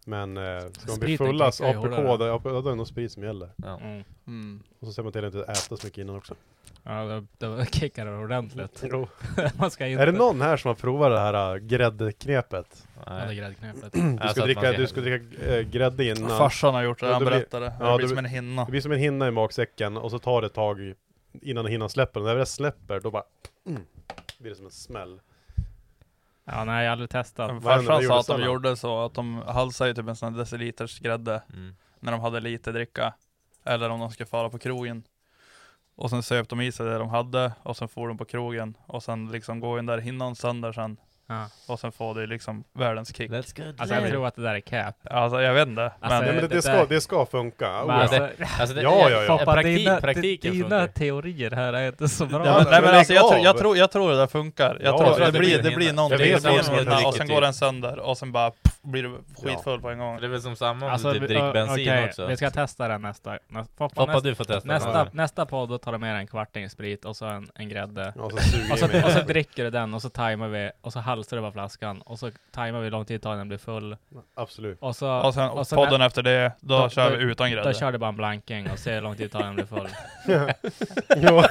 Men 0.07 0.37
eh, 0.37 0.43
ska 0.77 0.91
man 0.91 0.99
bli 0.99 1.11
ju 1.11 1.15
APK, 1.15 2.19
då 2.19 2.39
då 2.43 2.67
är 2.67 2.69
det 2.69 2.75
nog 2.75 2.87
sprit 2.87 3.11
som 3.11 3.23
gäller. 3.23 3.49
Ja. 3.55 3.79
Mm. 3.79 4.03
Mm. 4.27 4.63
Och 4.79 4.87
så 4.87 4.93
ser 4.93 5.03
man 5.03 5.11
till 5.11 5.25
att 5.25 5.33
inte 5.33 5.51
äta 5.51 5.77
så 5.77 5.87
mycket 5.87 5.97
innan 5.97 6.15
också. 6.15 6.35
Ja, 6.83 7.03
då, 7.37 7.47
då 7.57 7.65
kickar 7.71 8.05
det 8.05 8.17
ordentligt. 8.17 8.83
Jo. 8.91 9.07
man 9.57 9.71
ska 9.71 9.87
inte... 9.87 10.01
Är 10.03 10.05
det 10.05 10.11
någon 10.11 10.41
här 10.41 10.57
som 10.57 10.69
har 10.69 10.75
provat 10.75 11.11
det 11.11 11.19
här 11.19 11.55
äh, 11.55 11.57
gräddknepet? 11.61 12.87
Ja, 13.05 13.13
det 13.13 13.19
är 13.21 13.25
Nej. 13.27 13.35
gräddknepet. 13.35 13.93
Du 13.93 14.17
Alltså 14.21 14.29
ska 14.29 14.43
dricka, 14.43 14.71
du 14.71 14.87
ska 14.87 15.01
dricka 15.01 15.45
äh, 15.57 15.61
grädde 15.61 16.05
innan. 16.05 16.29
Farsan 16.29 16.73
har 16.73 16.83
gjort 16.83 16.99
det, 16.99 17.07
han 17.07 17.19
det 17.19 17.25
blir- 17.25 17.37
berättade. 17.37 17.73
ja, 17.79 17.85
det 17.85 17.91
det 17.91 17.97
blir 17.97 18.07
som 18.07 18.17
en 18.17 18.25
hinna. 18.25 18.65
Det 18.65 18.71
blir 18.71 18.81
som 18.81 18.91
en 18.91 18.99
hinna 18.99 19.27
i 19.27 19.31
magsäcken 19.31 19.97
och 19.97 20.11
så 20.11 20.19
tar 20.19 20.41
det 20.41 20.47
ett 20.47 20.53
tag 20.53 20.93
innan 21.41 21.65
hinnan 21.65 21.89
släpper. 21.89 22.19
Och 22.19 22.25
när 22.25 22.35
det 22.35 22.45
släpper 22.45 22.99
då 22.99 23.11
bara 23.11 23.23
mm, 23.67 23.81
blir 24.39 24.49
det 24.49 24.55
som 24.55 24.65
en 24.65 24.71
smäll. 24.71 25.19
Ja, 26.51 26.63
nej 26.65 26.83
jag 26.83 26.89
har 26.89 26.91
aldrig 26.91 27.09
testat. 27.09 27.49
Farsan 27.63 27.85
sa 28.07 28.19
att 28.19 28.27
de 28.27 28.33
gjorde 28.45 28.75
så 28.77 29.05
att 29.05 29.13
de 29.13 29.41
halsade 29.47 29.93
typ 29.93 30.07
en 30.07 30.15
sån 30.15 30.33
här 30.33 30.39
deciliters 30.39 30.99
grädde 30.99 31.43
Mm. 31.53 31.75
när 31.99 32.11
de 32.11 32.21
hade 32.21 32.39
lite 32.39 32.71
dricka. 32.71 33.13
Eller 33.65 33.89
om 33.89 33.99
de 33.99 34.11
skulle 34.11 34.27
fara 34.27 34.49
på 34.49 34.59
krogen. 34.59 35.03
Och 35.95 36.09
sen 36.09 36.23
söp 36.23 36.49
de 36.49 36.61
i 36.61 36.71
sig 36.71 36.85
det 36.85 36.97
de 36.97 37.09
hade 37.09 37.51
och 37.63 37.77
sen 37.77 37.87
får 37.87 38.07
de 38.07 38.17
på 38.17 38.25
krogen 38.25 38.77
och 38.85 39.03
sen 39.03 39.31
liksom 39.31 39.59
gå 39.59 39.79
in 39.79 39.85
där 39.85 39.97
hinnan 39.97 40.35
sönder 40.35 40.71
sen. 40.73 40.97
Ja. 41.29 41.45
Och 41.67 41.79
sen 41.79 41.91
får 41.91 42.15
det 42.15 42.27
liksom 42.27 42.63
världens 42.73 43.15
kick. 43.15 43.31
Let's 43.31 43.57
go 43.57 43.73
Alltså 43.77 43.95
jag 43.95 44.09
tror 44.09 44.27
att 44.27 44.35
det 44.35 44.41
där 44.41 44.55
är 44.55 44.59
cap. 44.59 44.95
Alltså 45.03 45.41
jag 45.41 45.53
vet 45.53 45.67
inte. 45.67 45.81
Alltså, 45.83 45.99
men 46.09 46.19
Nej 46.19 46.25
men 46.33 46.35
det, 46.35 46.41
det 46.47 46.55
det, 46.55 46.61
ska, 46.61 46.85
det 46.85 47.01
ska 47.01 47.25
funka. 47.25 47.71
Men 47.71 47.89
Oh, 47.89 48.01
alltså, 48.01 48.29
Alltså 48.59 48.75
det, 48.75 48.81
Ja, 48.81 49.09
ja, 49.09 49.23
ja. 49.23 49.37
Praktik, 49.37 49.77
dina, 49.77 50.01
praktiken 50.01 50.51
dina 50.51 50.63
funkar. 50.69 50.87
teorier 50.87 51.51
här 51.51 51.73
är 51.73 51.87
inte 51.87 52.07
så 52.09 52.25
bra. 52.25 52.45
Ja, 52.45 52.57
men, 52.57 52.71
nej 52.71 52.81
men 52.81 52.95
alltså 52.95 53.13
jag, 53.13 53.29
tror, 53.31 53.43
jag, 53.43 53.57
tror, 53.57 53.77
jag 53.77 53.91
tror 53.91 54.11
det 54.11 54.17
där 54.17 54.27
funkar. 54.27 54.77
Jag 54.83 54.93
Ja, 54.93 54.97
tror 54.97 55.19
det, 55.19 55.31
det 55.31 55.39
blir, 55.39 55.61
blir 55.61 55.69
det 55.69 55.75
blir 55.75 55.93
någonting, 55.93 56.17
det 56.17 56.41
blir 56.43 56.79
hinna 56.79 57.07
och 57.07 57.13
sen 57.15 57.27
går 57.27 57.41
den 57.41 57.53
sönder 57.53 57.99
och 57.99 58.17
sen 58.17 58.31
bara 58.31 58.51
pff, 58.51 58.76
blir 58.91 59.03
du 59.03 59.17
skitfull 59.43 59.81
på 59.81 59.89
en 59.89 59.99
gång. 59.99 60.19
Det 60.19 60.25
är 60.25 60.29
väl 60.29 60.41
som 60.41 60.55
samma 60.55 60.85
om 60.85 60.91
Alltså, 60.91 61.13
du 61.13 61.19
typ 61.19 61.27
dricker 61.27 61.53
bensin 61.53 61.73
okej, 61.89 62.05
också. 62.05 62.25
Vi 62.27 62.37
ska 62.37 62.49
testa 62.51 62.87
den 62.87 63.01
nästa. 63.01 63.31
nä- 63.31 63.39
Foppa, 63.77 63.89
Foppa 63.95 64.05
nästa, 64.05 64.21
du 64.29 64.35
får 64.35 64.43
testa. 64.43 64.67
nästa, 64.67 64.89
Ja. 64.89 65.07
nästa 65.11 65.45
podd, 65.45 65.69
då 65.69 65.77
tar 65.77 65.91
du 65.91 65.97
med 65.97 66.13
dig 66.15 66.19
en 66.21 66.27
kvarting 66.27 66.69
sprit 66.69 67.05
och 67.05 67.15
så 67.15 67.25
en, 67.25 67.47
en 67.55 67.69
grädde. 67.69 68.13
Och 68.15 68.31
så 68.31 68.37
Och 68.73 68.79
så, 68.79 69.05
och 69.05 69.11
så 69.11 69.19
dricker 69.21 69.63
du 69.63 69.69
den 69.69 69.93
och 69.93 70.01
så 70.01 70.09
tajmar 70.09 70.47
vi 70.47 70.71
och 70.81 70.93
så 70.93 70.99
halsar 70.99 71.37
du 71.37 71.41
bara 71.41 71.51
flaskan 71.51 72.01
och 72.01 72.19
så 72.19 72.31
tajmar 72.51 72.79
vi 72.79 72.83
hur 72.83 72.91
lång 72.91 73.05
tid 73.05 73.15
det 73.19 73.23
tar 73.23 73.29
innan 73.29 73.37
den 73.39 73.47
blir 73.47 73.57
full. 73.57 73.97
Absolut. 74.35 74.77
Och 74.81 74.95
så, 74.95 75.11
Och 75.21 75.33
sen 75.33 75.49
och 75.49 75.67
podden 75.69 76.01
efter 76.01 76.23
det, 76.23 76.51
då, 76.59 76.79
då- 76.79 76.89
kör 76.89 77.09
då- 77.11 77.15
vi 77.17 77.23
utan 77.23 77.49
då 77.49 77.55
grädde. 77.55 77.73
kör 77.73 77.91
du 77.91 77.97
bara 77.97 78.09
en 78.09 78.15
blanking 78.17 78.71
och 78.71 78.79
ser 78.79 78.93
hur 78.93 79.01
lång 79.01 79.15
tid 79.15 79.25
det 79.25 79.29
tar 79.29 79.39
innan 79.39 79.55
den 79.55 79.65
blir 79.67 79.77
full. 79.77 79.89
ja. 81.21 81.47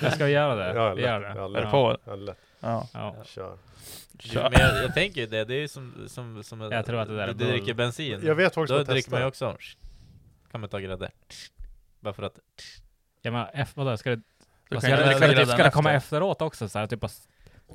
Nu 0.00 0.10
ska 0.10 0.24
vi 0.24 0.30
göra 0.32 0.54
det. 0.54 0.74
Ja, 0.74 0.94
vi 0.94 1.02
gör 1.02 1.20
det. 1.20 1.32
Ja, 1.36 1.44
Är 1.44 1.48
lätt. 1.48 1.62
du 1.64 1.70
på? 1.70 1.96
Ja, 2.04 2.14
lätt. 2.14 2.36
Ja. 2.62 2.88
Ja. 2.94 3.16
Kör. 3.24 3.56
Kör. 4.18 4.50
Men 4.50 4.60
jag, 4.60 4.84
jag 4.84 4.94
tänker 4.94 5.20
ju 5.20 5.26
det, 5.26 5.44
det 5.44 5.54
är 5.54 5.60
ju 5.60 5.68
som, 5.68 6.04
som, 6.06 6.42
som 6.44 6.60
Jag 6.60 6.86
tror 6.86 7.00
att 7.00 7.08
det 7.08 7.16
där 7.16 7.22
är 7.22 7.26
du 7.28 7.34
bull. 7.34 7.48
dricker 7.48 7.74
bensin. 7.74 8.20
Jag 8.24 8.34
vet 8.34 8.54
faktiskt 8.54 8.78
Då 8.78 8.92
dricker 8.92 9.10
man 9.10 9.20
ju 9.20 9.26
också 9.26 9.56
Kan 10.50 10.60
man 10.60 10.70
ta 10.70 10.78
grädde 10.78 11.10
Bara 12.00 12.14
för 12.14 12.22
att 12.22 12.38
Ja 13.22 13.30
men 13.30 13.46
F, 13.54 13.70
vadå, 13.74 13.96
ska 13.96 14.10
det, 14.10 14.16
Du 14.16 14.22
vad 14.68 14.82
kan 14.84 14.96
ska, 14.98 15.06
det, 15.06 15.14
ska, 15.16 15.26
det, 15.28 15.46
ska 15.46 15.62
det 15.64 15.70
komma 15.70 15.92
efter. 15.92 16.06
efteråt 16.16 16.42
också 16.42 16.68
så 16.68 16.78
här, 16.78 16.86
typ 16.86 17.04
s- 17.04 17.28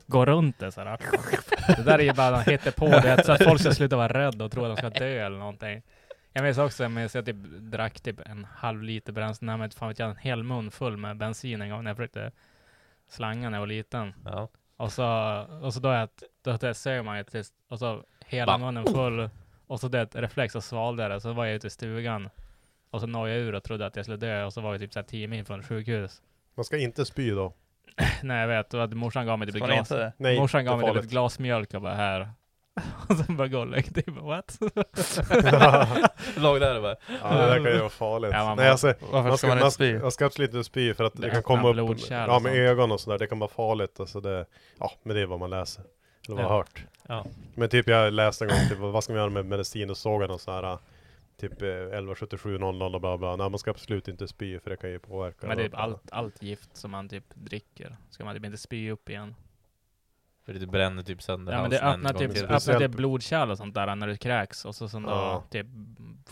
gå 0.06 0.26
runt 0.26 0.60
det 0.60 0.72
så 0.72 0.82
här. 0.82 0.98
Det 1.78 1.84
där 1.84 2.00
är 2.00 2.04
ju 2.04 2.14
bara 2.14 2.40
hitta 2.42 2.72
på 2.72 2.88
det 2.88 3.24
så 3.26 3.32
att 3.32 3.44
folk 3.44 3.62
ska 3.62 3.72
sluta 3.74 3.96
vara 3.98 4.14
rädda 4.14 4.46
och 4.46 4.52
tro 4.52 4.66
att 4.66 4.70
de 4.78 4.78
ska 4.78 5.00
dö 5.00 5.26
eller 5.26 5.38
någonting. 5.38 5.82
Jag 6.34 6.44
minns 6.44 6.58
också, 6.58 6.84
jag 6.84 6.92
minns 6.92 7.16
jag 7.16 7.26
typ 7.26 7.36
drack 7.60 8.00
typ 8.00 8.20
en 8.26 8.46
halv 8.56 8.84
liter 8.84 9.14
bränsle, 9.14 9.46
nej 9.46 9.58
men 9.58 9.70
fan 9.72 9.88
vet 9.90 10.00
jag, 10.00 10.10
en 10.10 10.18
hel 10.18 10.44
mun 10.44 10.72
full 10.72 10.98
med 10.98 11.18
bensin 11.18 11.62
en 11.62 11.70
gång 11.70 11.84
när 11.84 11.90
jag 11.92 11.98
försökte 11.98 12.32
slanga 13.10 13.50
när 13.50 13.58
jag 13.58 13.62
var 13.62 13.68
liten. 13.68 14.14
Ja 14.26 14.50
Och 14.78 14.92
så, 14.92 15.06
och 15.62 15.74
så 15.74 15.80
då, 15.80 15.90
jag, 15.90 16.10
då, 16.42 16.58
då 16.58 16.74
sög 16.74 17.06
man 17.06 17.18
ju 17.18 17.24
tills, 17.24 17.54
och 17.70 17.80
så 17.80 18.04
hela 18.26 18.52
Va? 18.52 18.58
munnen 18.58 18.86
full. 18.86 19.30
Och 19.68 19.80
så 19.80 19.88
det 19.88 20.02
ett 20.02 20.16
reflex 20.16 20.56
och 20.56 20.64
svalde 20.64 21.08
det. 21.08 21.22
Så 21.22 21.34
var 21.34 21.46
jag 21.46 21.56
ute 21.56 21.68
i 21.68 21.70
stugan. 21.70 22.30
Och 22.90 23.02
så 23.02 23.08
nojade 23.08 23.40
jag 23.40 23.48
ur 23.48 23.56
och 23.56 23.64
trodde 23.64 23.86
att 23.86 23.96
jag 23.96 24.06
skulle 24.06 24.18
dö. 24.18 24.44
Och 24.44 24.54
så 24.54 24.62
var 24.62 24.72
jag 24.72 24.82
typ 24.82 24.94
så 24.94 25.00
här 25.00 25.06
10 25.06 25.28
mil 25.28 25.46
från 25.46 25.64
sjukhus. 25.64 26.22
Man 26.56 26.66
ska 26.66 26.78
inte 26.78 27.06
spy 27.06 27.32
då. 27.32 27.54
Nej 28.24 28.42
jag 28.42 28.48
vet, 28.48 28.74
och 28.74 28.84
att 28.84 28.94
morsan 28.94 29.26
gav 29.26 29.40
mig 29.40 29.48
typ 29.48 29.56
ett 29.56 29.70
glas. 29.70 29.90
det? 29.90 30.14
Morsan 30.18 30.66
det 30.66 30.72
gav 30.72 30.80
är 30.80 30.86
mig 30.86 30.94
typ 30.94 31.04
ett 31.04 31.10
glas 31.10 31.40
mjölk 31.40 31.74
och 31.74 31.82
bara 31.82 31.96
här. 31.96 32.32
Och 33.10 33.18
sen 33.18 33.38
bara 33.38 33.48
gå 33.48 33.60
och 33.60 33.68
lägg 33.68 33.94
dig. 33.94 34.04
Bara, 34.08 34.26
What? 34.26 34.60
Låg 36.38 36.60
där 36.60 36.76
och 36.76 36.82
bara 36.82 36.96
Ja, 37.22 37.30
det 37.30 37.46
där 37.46 37.64
kan 37.64 37.72
ju 37.72 37.78
vara 37.78 37.90
farligt. 37.90 38.32
Ja, 38.34 38.46
man 38.46 38.58
Nej, 38.58 38.70
alltså, 38.70 38.94
Varför 39.12 39.30
man 39.30 39.38
ska 39.38 39.38
ska, 39.38 39.48
man 39.48 39.58
inte 39.58 39.72
spy? 39.72 40.00
man 40.00 40.12
ska 40.12 40.26
absolut 40.26 40.54
inte 40.54 40.64
spy 40.64 40.94
för 40.94 41.04
att 41.04 41.14
det, 41.14 41.22
Det 41.22 41.30
kan 41.30 41.44
komma 41.44 41.70
upp 41.70 41.90
och 41.90 41.98
ja, 42.10 42.28
med 42.28 42.42
sånt. 42.42 42.48
ögon 42.48 42.92
och 42.92 43.00
sådär. 43.00 43.18
Det 43.18 43.28
kan 43.28 43.40
vara 43.40 43.50
farligt. 43.50 44.00
Alltså 44.00 44.22
det, 44.22 44.46
ja, 44.80 44.92
men 45.04 45.16
det 45.16 45.22
är 45.22 45.26
vad 45.26 45.40
man 45.40 45.50
läser. 45.50 45.84
Eller 46.28 46.36
vad 46.36 46.46
jag 46.46 46.50
har 46.50 46.58
hört. 46.58 46.86
Ja. 47.08 47.26
Men 47.56 47.70
typ 47.70 47.88
jag 47.88 48.14
läste 48.14 48.46
en 48.46 48.50
gång, 48.50 48.60
typ, 48.70 48.78
vad 48.78 49.04
ska 49.04 49.14
man 49.14 49.20
göra 49.20 49.30
med 49.30 49.46
medicin? 49.46 49.90
Och 49.90 49.98
såg 49.98 50.28
någon 50.28 50.40
sån 50.40 50.54
här 50.54 50.78
Typ 51.40 51.62
eh, 51.62 51.68
117700 51.70 52.86
och 52.86 53.02
bla 53.02 53.18
bla. 53.18 53.36
Nej 53.36 53.50
man 53.50 53.60
ska 53.60 53.72
absolut 53.72 54.08
inte 54.08 54.28
spy 54.28 54.60
för 54.60 54.70
det 54.70 54.78
kan 54.78 54.90
ju 54.90 55.00
påverka. 55.00 55.48
Men 55.48 55.58
det 55.58 55.64
är 55.64 55.68
typ 55.68 55.80
allt, 55.80 56.12
allt 56.12 56.44
gift 56.44 56.78
som 56.78 56.92
man 56.92 57.10
typ 57.10 57.24
dricker. 57.34 57.98
Ska 58.10 58.26
man 58.26 58.36
typ 58.36 58.46
inte 58.46 58.58
spy 58.58 58.92
upp 58.92 59.10
igen. 59.10 59.36
För 60.48 60.54
det 60.54 60.68
bränner 60.68 61.04
typ 61.04 61.22
sönder 61.22 61.54
Ja 61.54 61.62
men 61.62 61.70
det 61.70 61.78
halsen 61.80 62.00
en 62.00 62.06
öppnar 62.06 62.14
gång 62.14 62.22
typ, 62.34 62.36
till. 62.36 62.56
öppnar 62.56 62.80
typ 62.80 62.92
blodkärl 62.92 63.52
och 63.52 63.58
sånt 63.58 63.74
där 63.76 63.96
när 63.96 64.08
du 64.08 64.18
kräks 64.18 64.66
och 64.66 64.76
så 64.76 64.90
som 64.90 65.04
då 65.04 65.10
Ja. 65.10 65.44
typ 65.50 65.68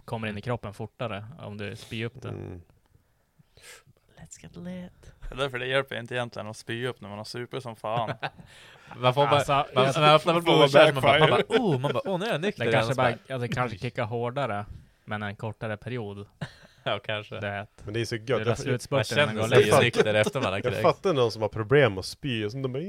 kommer 0.06 0.28
in 0.28 0.38
i 0.38 0.42
kroppen 0.42 0.74
fortare 0.74 1.26
om 1.40 1.58
du 1.58 1.76
spyr 1.76 2.06
upp 2.06 2.22
det. 2.22 2.30
Mm. 2.30 2.62
Let's 4.18 4.44
get 4.44 4.56
lit 4.56 5.14
därför 5.38 5.60
det 5.60 5.68
hjälper 5.68 6.00
inte 6.00 6.16
egentligen 6.16 6.48
att 6.48 6.58
spy 6.58 6.88
upp 6.88 7.02
när 7.02 7.10
man 7.10 7.18
har 7.18 7.26
supit 7.26 7.64
som 7.64 7.76
fan. 7.76 8.14
Man 8.98 9.14
får 9.14 9.26
bara 9.28 9.36
Alltså, 9.36 9.66
Man, 9.76 9.86
man 9.96 10.04
öppnar 10.16 10.34
väl 10.34 10.44
får 10.44 10.52
man 10.52 10.70
bara, 10.74 10.94
man 10.94 11.02
backfire. 11.02 11.30
bara 11.30 11.60
oh, 11.62 11.80
man 11.80 11.94
bara 11.94 12.12
oh 12.14 12.20
nu 12.20 12.26
är 12.26 12.32
jag 12.32 12.42
nykter 12.42 12.64
det 12.66 12.70
igen." 12.70 12.82
kanske 12.82 12.92
Och 12.92 12.96
så 12.96 13.02
bara, 13.28 13.36
alltså, 13.36 13.56
kanske 13.56 13.78
kickar 13.78 14.04
hårdare 14.06 14.66
men 15.06 15.24
en 15.24 15.36
kortare 15.36 15.78
period. 15.78 16.28
Ja 16.88 17.00
kanske 17.06 17.40
Det 17.40 17.68
Men 17.84 17.94
det 17.94 18.02
är 18.02 18.06
så 18.06 18.16
det 18.16 18.30
gött. 18.30 18.46
där 18.46 18.56
Jag, 18.66 18.74
jag, 18.74 18.82
Man 18.92 19.04
känner 19.04 19.48
sig. 19.72 19.84
nykter 19.84 20.14
efter 20.14 20.42
man 20.42 20.54
har 20.54 20.62
jag 20.64 20.82
fattar 20.82 21.14
någon 21.14 21.32
som 21.32 21.42
har 21.42 21.50
problem 21.50 21.98
att 21.98 22.06
spy 22.06 22.46
och 22.46 22.52
så 22.52 22.58
de 22.58 22.72
bara 22.74 22.82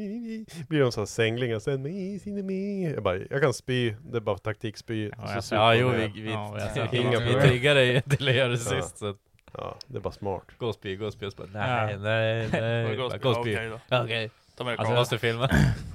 blir 0.68 0.80
de 0.80 0.92
så 0.92 1.00
här 1.00 1.06
sänglingar 1.06 1.58
sen 1.58 2.92
jag 2.94 3.02
bara, 3.02 3.16
jag 3.16 3.42
kan 3.42 3.52
spy, 3.54 3.90
det 3.90 4.16
är 4.16 4.20
bara 4.20 4.38
taktik 4.38 4.76
spy. 4.76 5.10
Ja, 5.18 5.42
så 5.42 5.54
jag- 5.54 5.62
Ja 5.62 5.74
jo 5.74 5.90
det. 5.90 5.96
vi, 6.08 6.20
vi, 6.20 6.30
Ja, 6.30 6.58
jag 6.76 6.90
vi, 6.90 6.98
vi 7.34 7.40
triggar 7.40 7.74
dig 7.74 8.02
till 8.02 8.28
att 8.28 8.34
göra 8.34 8.48
det 8.48 8.54
Ja. 8.70 8.82
sist 8.82 8.98
så 8.98 9.16
Ja, 9.52 9.76
det 9.86 9.96
är 9.96 10.00
bara 10.00 10.12
smart. 10.12 10.44
gå 10.58 10.66
och 10.66 10.74
spy, 10.74 10.96
gå 10.96 11.06
och 11.06 11.12
spy 11.12 11.26
och 11.26 11.32
så 11.32 11.36
bara 11.46 11.48
nej, 11.66 11.98
nej, 11.98 12.48
nej, 12.52 12.96
Gå 12.96 13.04
och 13.04 13.12
spy. 13.12 13.20
Okej 13.56 13.68
då. 13.88 13.96
Okej, 14.02 14.30
Alltså, 14.58 14.84
kvar. 14.84 14.94
måste 14.94 15.18
filma 15.18 15.48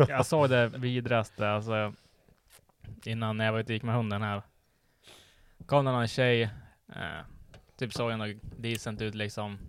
Jag 0.10 0.26
såg 0.26 0.50
det 0.50 0.68
vidraste 0.68 1.50
alltså 1.50 1.94
innan 3.04 3.40
jag 3.40 3.52
var 3.52 3.60
ute 3.60 3.68
och 3.68 3.74
gick 3.74 3.84
med 3.84 3.96
hunden 3.96 4.22
här. 4.22 4.42
Kom 5.66 5.86
det 5.86 5.92
någon 5.92 6.08
tjej, 6.08 6.42
eh, 6.42 7.22
typ 7.82 7.94
såg 7.94 8.12
ändå 8.12 8.26
decent 8.42 9.02
ut 9.02 9.16
liksom. 9.16 9.60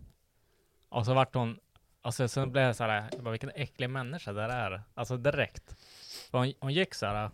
Och 0.89 1.07
så 1.07 1.15
vart 1.15 1.35
hon, 1.35 1.59
alltså 2.03 2.29
sen 2.29 2.53
blev 2.53 2.65
jag 2.65 2.77
såhär, 2.77 3.09
jag 3.13 3.23
bara, 3.25 3.31
vilken 3.31 3.51
äcklig 3.55 3.91
människa 3.91 4.33
det 4.33 4.41
där 4.41 4.49
är. 4.49 4.83
Alltså 4.95 5.17
direkt. 5.17 5.77
För 6.31 6.39
hon, 6.39 6.53
hon 6.61 6.73
gick 6.73 6.95
såhär, 6.95 7.31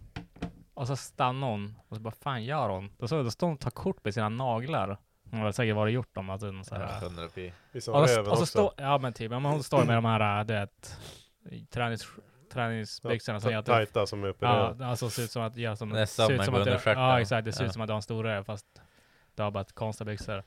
och 0.74 0.86
så 0.86 0.96
stannade 0.96 1.52
hon, 1.52 1.74
och 1.88 1.96
så 1.96 2.02
bara, 2.02 2.14
fan 2.20 2.44
gör 2.44 2.68
hon? 2.68 2.90
Då 2.98 3.08
såg 3.08 3.18
jag, 3.18 3.26
då 3.26 3.30
stod 3.30 3.46
hon 3.48 3.54
och 3.54 3.60
tog 3.60 3.74
kort 3.74 4.04
med 4.04 4.14
sina 4.14 4.28
naglar. 4.28 4.98
Hon 5.30 5.40
har 5.40 5.52
säkert 5.52 5.76
varit 5.76 5.94
gjort 5.94 6.14
dem, 6.14 6.30
alltså, 6.30 6.62
så 6.62 6.74
här, 6.74 7.00
Hundra 7.00 7.28
pi 7.28 7.52
Vissa 7.72 7.92
och, 7.92 8.28
och 8.28 8.38
så 8.38 8.46
stå, 8.46 8.72
ja 8.76 8.98
men 8.98 9.12
typ, 9.12 9.32
ja, 9.32 9.38
men 9.40 9.52
hon 9.52 9.62
står 9.62 9.84
med 9.84 9.96
de 9.96 10.04
här, 10.04 10.44
du 10.44 10.54
vet, 10.54 10.98
tränings, 11.70 12.08
träningsbyxorna 12.52 13.40
som 13.40 13.50
gör 13.52 13.58
att 13.58 13.66
du 13.66 13.72
Tajta 13.72 14.06
som 14.06 14.22
är 14.24 14.26
Ja, 14.26 14.30
opererade. 14.32 14.74
det 14.78 14.86
alltså 14.86 15.10
ser 15.10 15.22
ut 15.22 15.30
som 15.30 15.42
att, 15.42 15.56
ja, 15.56 15.76
som, 15.76 15.90
ser 16.06 16.32
ut 16.32 16.44
som 16.44 16.54
att. 16.54 16.84
Ja 16.86 17.20
exakt, 17.20 17.44
det 17.44 17.52
ser 17.52 17.64
Ja. 17.64 17.66
ut 17.66 17.72
som 17.72 17.82
att 17.82 17.88
du 17.88 17.92
har 17.92 17.96
en 17.98 18.02
stor 18.02 18.24
röv 18.24 18.44
fast 18.44 18.66
du 19.38 19.42
har 19.42 19.50
bara 19.50 19.60
ett 19.60 19.72
konstiga 19.72 20.06
byxor. 20.10 20.42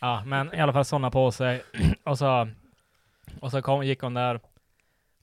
Ja, 0.00 0.22
men 0.26 0.54
i 0.54 0.60
alla 0.60 0.72
fall 0.72 0.84
sådana 0.84 1.10
på 1.10 1.32
sig. 1.32 1.64
och 2.04 2.18
så, 2.18 2.48
och 3.40 3.50
så 3.50 3.62
kom, 3.62 3.86
gick 3.86 4.00
hon 4.00 4.14
där 4.14 4.40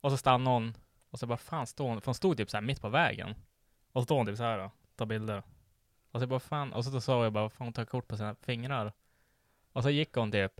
och 0.02 0.12
så 0.12 0.18
stannade 0.18 0.50
hon 0.56 0.74
och 1.10 1.20
så 1.20 1.28
bara 1.28 1.38
fan 1.38 1.68
stod 1.68 1.88
hon, 1.88 2.02
för 2.02 2.06
hon 2.06 2.16
stod 2.16 2.38
typ 2.38 2.50
så 2.50 2.58
här 2.58 2.62
mitt 2.62 2.82
på 2.82 2.90
vägen. 2.90 3.36
Och 3.92 4.02
så 4.02 4.06
stod 4.06 4.18
hon 4.18 4.26
typ 4.26 4.38
så 4.38 4.44
här 4.44 4.58
då, 4.58 4.72
tar 4.96 5.06
bilder. 5.06 5.44
Och 6.12 6.20
så 6.20 6.28
bara 6.28 6.40
fan, 6.40 6.74
och 6.74 6.86
så 6.86 7.02
sa 7.02 7.24
jag 7.24 7.34
bara 7.34 7.50
fan 7.50 7.66
hon 7.66 7.74
tar 7.74 7.86
kort 7.86 8.08
på 8.08 8.18
sina 8.18 8.36
fingrar. 8.36 8.94
Och 9.74 9.84
så 9.84 9.90
gick 9.90 10.14
hon 10.14 10.32
typ 10.32 10.52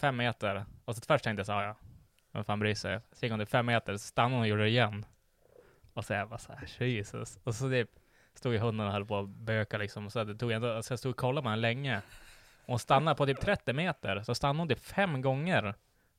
fem 0.00 0.16
meter 0.16 0.64
och 0.84 0.96
så 0.96 1.02
först 1.06 1.24
tänkte 1.24 1.40
jag 1.40 1.46
så 1.46 1.52
här, 1.52 1.62
ja, 1.66 1.76
vem 2.32 2.44
fan 2.44 2.58
bryr 2.58 2.74
sig? 2.74 3.00
Så 3.12 3.26
gick 3.26 3.32
hon 3.32 3.40
typ 3.40 3.48
fem 3.48 3.66
meter, 3.66 3.92
så 3.92 3.98
stannade 3.98 4.34
hon 4.34 4.40
och 4.40 4.48
gjorde 4.48 4.62
det 4.62 4.68
igen. 4.68 5.06
Och 5.94 6.04
så 6.04 6.12
jag 6.12 6.28
bara 6.28 6.38
så 6.38 6.52
här, 6.52 6.86
Jesus. 6.86 7.38
Och 7.44 7.54
så 7.54 7.68
typ 7.68 7.90
stod 8.34 8.52
ju 8.52 8.58
hunden 8.58 8.86
och 8.86 8.92
höll 8.92 9.04
på 9.06 9.18
att 9.18 9.28
böka 9.28 9.78
liksom. 9.78 10.10
Så 10.10 10.24
det 10.24 10.34
tog 10.34 10.50
ändå, 10.52 10.82
så 10.82 10.92
jag 10.92 10.98
stod 10.98 11.10
och 11.10 11.16
kollade 11.16 11.42
på 11.42 11.48
henne 11.48 11.62
länge. 11.62 11.96
Och 12.62 12.68
hon 12.68 12.78
stannade 12.78 13.16
på 13.16 13.26
typ 13.26 13.40
30 13.40 13.72
meter. 13.72 14.22
Så 14.22 14.34
stannade 14.34 14.58
hon 14.60 14.68
typ 14.68 14.84
fem 14.84 15.22
gånger. 15.22 15.74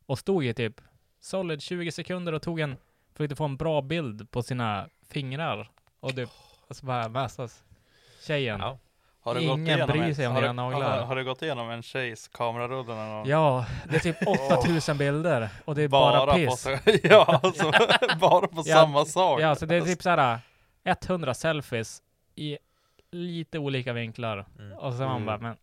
Och 0.05 0.19
stod 0.19 0.45
i 0.45 0.53
typ 0.53 0.81
solid 1.19 1.61
20 1.61 1.91
sekunder 1.91 2.33
och 2.33 2.41
tog 2.41 2.59
en, 2.59 2.77
försökte 3.13 3.35
få 3.35 3.45
en 3.45 3.57
bra 3.57 3.81
bild 3.81 4.31
på 4.31 4.43
sina 4.43 4.89
fingrar. 5.09 5.69
Och 5.99 6.15
typ, 6.15 6.29
och 6.67 6.75
så 6.75 6.85
bara, 6.85 7.09
massas. 7.09 7.63
Tjejen. 8.27 8.59
Ja. 8.59 8.77
Har 9.21 9.35
du 9.35 9.41
Ingen 9.41 9.87
bryr 9.87 10.13
sig 10.13 10.27
om 10.27 10.33
har 10.33 10.41
du- 10.41 10.47
dina 10.47 10.69
naglar. 10.69 10.97
Har, 10.99 11.05
har 11.05 11.15
du 11.15 11.23
gått 11.23 11.41
igenom 11.41 11.69
en 11.69 11.83
tjejs 11.83 12.27
kamerarulle 12.27 12.95
någon 12.95 13.09
gång? 13.09 13.27
Ja, 13.27 13.65
det 13.89 13.95
är 13.95 13.99
typ 13.99 14.17
8000 14.59 14.97
bilder. 14.97 15.49
Och 15.65 15.75
det 15.75 15.83
är 15.83 15.87
bara, 15.87 16.25
på 16.25 16.33
piss. 16.37 16.61
så- 16.61 16.77
ja, 17.03 17.39
alltså, 17.43 17.71
bara 18.19 18.47
på 18.47 18.63
Ja, 18.65 18.75
samma 18.75 19.05
sak. 19.05 19.41
Ja, 19.41 19.55
så 19.55 19.65
det 19.65 19.75
är 19.75 19.81
typ 19.81 20.01
såhär 20.03 20.39
100 20.83 21.33
selfies 21.33 22.01
i 22.35 22.57
lite 23.11 23.59
olika 23.59 23.93
vinklar. 23.93 24.45
Mm. 24.59 24.77
Och 24.77 24.93
så 24.93 24.99
man 25.03 25.11
Mm. 25.11 25.25
bara, 25.25 25.37
men 25.37 25.57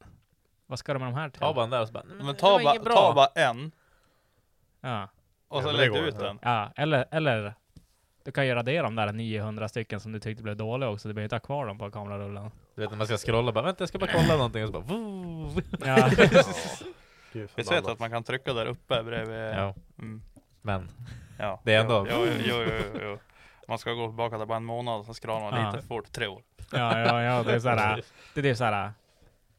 vad 0.66 0.78
ska 0.78 0.92
du 0.92 0.98
med 0.98 1.09
de 1.09 1.14
här 1.14 1.28
till? 1.30 1.40
Ta 1.40 1.54
bara 1.54 1.61
den 1.61 1.70
där 1.70 1.80
och 1.80 1.87
så 1.87 1.92
bara, 1.92 2.04
"Nej, 2.09 2.26
men 2.26 2.37
ta, 2.37 2.59
bra." 2.83 2.94
ta 2.94 3.12
bara 3.14 3.26
en 3.35 3.72
Ja. 4.80 5.09
och 5.48 5.62
så 5.62 5.72
lägg 5.72 5.96
ut 5.96 6.18
den. 6.18 6.38
ja, 6.42 6.72
eller, 6.76 7.04
eller 7.11 7.54
du 8.24 8.33
kan 8.33 8.46
ju 8.46 8.54
radera 8.54 8.83
de 8.83 8.94
där 8.94 9.12
900 9.12 9.68
stycken 9.68 10.00
som 10.00 10.12
du 10.12 10.20
tyckte 10.20 10.42
blev 10.42 10.56
dåliga 10.56 10.88
också. 10.90 11.09
Du 11.09 11.14
behöver 11.14 11.24
inte 11.24 11.35
ha 11.35 11.40
kvar 11.40 11.66
dem 11.66 11.78
på 11.78 11.90
kamerarullen. 11.90 12.50
Du 12.74 12.80
vet 12.83 12.90
när 12.90 12.98
man 12.98 13.06
ska 13.06 13.16
scrolla 13.16 13.52
bara, 13.52 13.64
vänta 13.64 13.83
jag 13.83 13.88
ska 13.88 13.98
bara 13.98 14.11
kolla 14.12 14.37
någonting 14.37 14.62
och 14.64 14.68
så 14.68 14.72
bara, 14.80 14.85
"Woo." 14.85 15.61
Ja. 15.87 16.11
Gud, 17.33 17.50
Visst 17.56 17.72
vet 17.72 17.87
att 17.87 17.98
man 17.98 18.11
kan 18.11 18.22
trycka 18.24 18.52
där 18.52 18.66
uppe 18.66 19.02
bredvid? 19.02 19.38
Ja, 19.40 19.74
Mm. 19.98 20.22
men 20.62 20.90
ja. 21.38 21.61
det 21.64 21.74
är 21.74 21.80
ändå, 21.80 22.06
Jo, 22.11 22.16
jo, 22.26 22.54
jo, 22.66 22.72
jo, 22.94 23.00
jo. 23.02 23.18
Man 23.70 23.78
ska 23.78 23.92
gå 23.92 24.06
tillbaka 24.06 24.38
till 24.38 24.46
bara 24.46 24.56
en 24.56 24.64
månad, 24.64 25.06
så 25.06 25.14
skralar 25.14 25.50
man 25.50 25.61
Ja. 25.61 25.72
lite 25.72 25.87
fort, 25.87 26.12
tre 26.12 26.26
år. 26.26 26.42
Ja, 26.72 26.98
ja, 26.98 27.22
ja, 27.22 27.42
det 27.42 27.52
är 27.54 27.61
såhär, 27.61 28.02
det 28.35 28.50
är 28.50 28.54
såhär, 28.54 28.92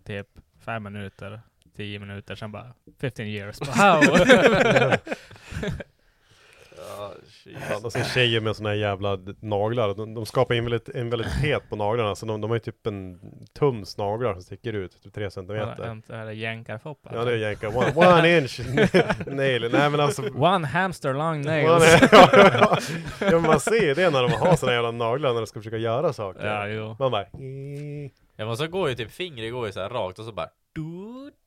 typ 0.06 0.28
fem 0.66 0.84
minuter, 0.84 1.42
tio 1.76 2.00
minuter, 2.00 2.36
sen 2.36 2.52
bara 2.52 2.74
15 3.02 3.26
years. 3.26 3.60
Wow! 3.62 4.02
Ja, 7.02 7.12
shit. 7.44 7.58
Ja, 7.70 7.80
och 7.84 7.92
sen 7.92 8.04
tjejer 8.04 8.42
med 8.42 8.56
såna 8.56 8.70
här 8.70 8.76
jävla 8.76 9.20
naglar, 9.40 9.94
de, 9.94 10.14
de 10.14 10.26
skapar 10.26 10.56
en 10.56 10.64
väldigt, 10.64 10.90
en 10.90 11.10
väldigt 11.10 11.32
het 11.32 11.70
på 11.70 11.76
naglarna, 11.76 12.16
så 12.16 12.26
de, 12.26 12.42
de 12.42 12.50
har 12.50 12.56
ju 12.56 12.60
typ 12.60 12.88
en 12.88 13.20
tums 13.60 13.98
naglar 13.98 14.34
som 14.34 14.42
sticker 14.42 14.74
ut, 14.74 15.04
typ 15.04 15.14
tre 15.14 15.32
centimeter. 15.32 15.84
En 15.84 16.02
sån 16.02 16.16
här 16.16 16.32
jänkarfoppa. 16.32 17.10
Ja 17.14 17.24
det 17.26 17.32
är 17.32 17.38
jänka, 17.38 17.70
one, 17.70 17.94
one 17.96 18.38
inch 18.38 18.60
nail, 19.28 19.70
nej 19.72 19.90
men 19.90 20.00
alltså 20.00 20.22
One 20.36 20.68
hamster 20.68 21.14
long 21.14 21.42
man 21.42 21.42
nails. 21.42 21.84
är, 21.84 22.10
ja, 23.32 23.40
man 23.40 23.60
ser 23.60 23.96
det 23.96 24.10
när 24.10 24.22
de 24.24 24.32
har 24.32 24.56
såna 24.56 24.72
jävla 24.74 24.92
naglar 24.92 25.34
när 25.34 25.42
de 25.42 25.48
ska 25.48 25.60
försöka 25.60 25.78
göra 25.78 26.14
saker. 26.14 26.46
Ja, 26.48 26.68
jo. 26.68 26.96
Man 27.00 27.12
bara 27.12 27.26
Ja 28.36 28.46
men 28.46 28.58
så 28.58 28.68
går 28.68 28.90
ju 28.90 28.96
typ 28.96 29.12
fingret 29.12 29.52
går 29.52 29.68
ju 29.68 29.74
så 29.74 29.80
här 29.80 29.90
rakt 29.90 30.20
och 30.20 30.26
så 30.26 30.32
bara 30.32 30.48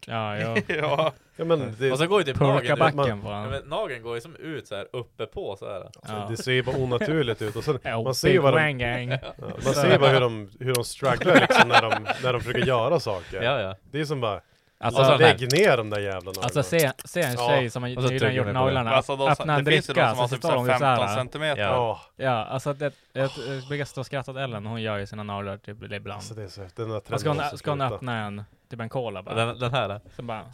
Ja, 0.07 0.37
jo. 0.39 0.55
ja. 0.69 1.13
Ja 1.37 1.45
men 1.45 1.75
det, 1.79 1.93
Och 1.93 1.99
så 1.99 2.07
går 2.07 2.21
ju 2.21 2.25
typ 2.25 2.41
nageln 2.41 2.79
backen 2.79 3.23
på 3.23 3.29
Ja, 3.29 3.35
honom. 3.35 3.51
men 3.51 3.63
nageln 3.63 4.03
går 4.03 4.15
ju 4.15 4.21
som 4.21 4.37
ut 4.37 4.67
så 4.69 4.75
här 4.77 4.87
uppe 4.93 5.27
på 5.27 5.57
så 5.57 5.67
här. 5.73 5.91
Ja. 6.09 6.27
det 6.31 6.37
ser 6.37 6.53
ju 6.53 6.63
bara 6.63 6.77
onaturligt 6.77 7.43
ut 7.43 7.57
och 7.57 7.65
sen, 7.65 7.79
Ja, 7.83 8.03
man 8.03 8.15
ser 8.15 8.29
ju 8.33 8.39
vad 8.39 8.55
de, 8.57 8.79
gang. 8.79 9.11
ja, 9.11 9.19
man 9.65 9.75
ser 9.75 9.93
ju 9.93 9.99
bara 9.99 10.11
hur 10.11 10.21
de, 10.21 10.51
hur 10.61 10.75
de 10.75 10.85
strugglar 10.85 11.35
liksom 11.41 11.69
när 11.69 11.83
de, 11.83 12.07
när 12.23 12.33
de 12.33 12.41
försöker 12.41 12.67
göra 12.67 13.01
saker. 13.01 13.43
Ja 13.43 13.61
ja. 13.61 13.75
Det 13.91 14.01
är 14.01 14.05
som 14.05 14.21
bara, 14.21 14.41
Alltså, 14.79 15.05
så 15.05 15.17
lägg 15.19 15.53
ner 15.53 15.77
de 15.77 15.91
där 15.91 16.01
jävla 16.01 16.19
naglarna. 16.21 16.43
alltså 16.45 16.63
se, 16.63 16.93
se 17.05 17.21
en 17.23 17.33
Ja, 17.39 17.49
tjej 17.49 17.71
som 17.71 17.83
har 17.83 17.97
och 17.97 18.03
så 18.03 18.09
nyligen 18.09 18.35
gjort 18.35 18.47
på 18.47 18.53
naglarna, 18.53 18.91
Alltså, 18.91 19.17
de, 19.17 19.29
öppna 19.29 19.57
en 19.59 19.65
det 19.65 19.71
finns 19.71 19.91
ju 19.91 19.95
de 19.95 20.01
dricka 20.01 20.15
som 20.15 20.17
så 20.17 20.23
har 20.23 20.29
typ 20.29 20.39
står 20.39 20.55
de 20.55 20.67
så 20.67 20.73
här 20.73 20.79
så 20.79 20.85
15 20.85 21.09
här. 21.09 21.17
centimeter. 21.17 21.63
Ja. 21.63 22.01
Ja, 22.17 22.25
Ja, 22.25 22.45
alltså 22.45 22.73
det, 22.73 22.93
jag, 23.13 23.31
jag 23.49 23.69
brukar 23.69 23.85
stå 23.85 24.01
och 24.01 24.07
skratta 24.07 24.31
åt 24.31 24.37
Ellen, 24.37 24.67
hon 24.67 24.83
gör 24.83 24.99
ju 24.99 25.07
sina 25.07 25.23
naglar 25.23 25.57
typ 25.57 25.83
ibland. 25.83 26.13
alltså 26.17 26.35
det 26.35 26.43
är 26.43 26.49
så, 26.49 26.61
den 26.61 26.89
där 26.89 27.01
trenden 27.01 27.19
ska 27.19 27.29
hon, 27.29 27.59
ska 27.59 27.71
hon 27.71 27.79
sluta. 27.81 27.95
öppna 27.95 28.19
en, 28.27 28.45
typ 28.75 28.81
en 28.81 28.89
cola 28.89 29.23
bara. 29.23 29.35
Den, 29.35 29.59
den 29.59 29.75
här. 29.75 30.01
Så 30.17 30.23
bara... 30.23 30.45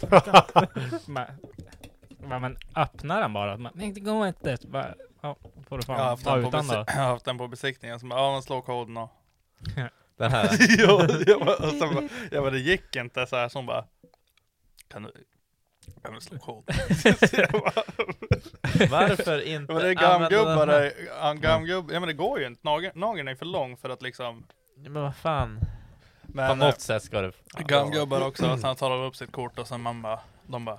bara, 1.06 1.26
bara 2.28 2.38
men 2.38 2.56
öppna 2.76 3.20
den 3.20 3.32
bara. 3.32 3.56
Man, 3.56 3.72
Nej 3.74 3.92
det 3.92 4.00
går 4.00 4.26
inte. 4.26 4.56
Bara, 4.66 4.94
ja, 5.20 5.36
får 5.68 5.78
du 5.78 5.84
Jag 5.86 5.94
har 5.94 5.98
fan 5.98 6.08
haft 6.08 6.24
ta 6.24 6.34
den 6.36 6.42
på, 6.42 6.48
utan 6.48 6.66
då. 6.68 6.74
jag 6.86 6.94
har 6.94 7.08
haft 7.08 7.24
den 7.24 7.38
på 7.38 7.48
besiktningen, 7.48 8.00
som 8.00 8.08
bara, 8.08 8.20
ja 8.20 8.32
men 8.32 8.42
slå 8.42 8.62
koden 8.62 8.96
och 8.96 9.10
Den 10.18 10.30
här. 10.30 10.48
ja, 10.78 11.06
jag 11.26 11.40
bara, 11.44 11.56
och 11.56 11.68
så 11.72 11.78
bara, 11.94 12.08
jag 12.30 12.42
bara, 12.42 12.50
det 12.50 12.58
gick 12.58 12.96
inte 12.96 13.26
så 13.26 13.36
här 13.36 13.48
som 13.48 13.66
bara 13.66 13.84
Kan 14.88 15.02
du, 15.02 15.12
kan 16.02 16.14
du 16.14 16.20
slå 16.20 16.38
koden? 16.38 16.76
Varför 18.90 19.40
inte 19.46 19.72
men 19.72 19.82
det 19.82 19.88
är 19.88 19.94
gamgubbar, 19.94 20.66
här? 20.66 20.80
det 20.80 20.90
är- 20.90 21.30
en 21.30 21.40
gamgubb, 21.40 21.90
ja 21.92 22.00
men 22.00 22.06
det 22.06 22.12
går 22.12 22.40
ju 22.40 22.46
inte, 22.46 22.60
nageln, 22.64 23.00
nageln 23.00 23.28
är 23.28 23.34
för 23.34 23.46
lång 23.46 23.76
för 23.76 23.88
att 23.90 24.02
liksom 24.02 24.46
Men 24.76 24.92
vad 25.02 25.16
fan. 25.16 25.60
På 26.26 26.32
Men 26.32 26.58
något 26.58 26.80
sätt 26.80 27.02
ska 27.02 27.20
det... 27.20 27.32
gamgubbar 27.58 28.26
också, 28.26 28.58
sen 28.58 28.76
tar 28.80 28.90
de 28.90 29.00
upp 29.00 29.16
sitt 29.16 29.32
kort 29.32 29.58
och 29.58 29.68
sen 29.68 29.80
man 29.80 30.02
bara, 30.02 30.20
de 30.46 30.64
bara 30.64 30.78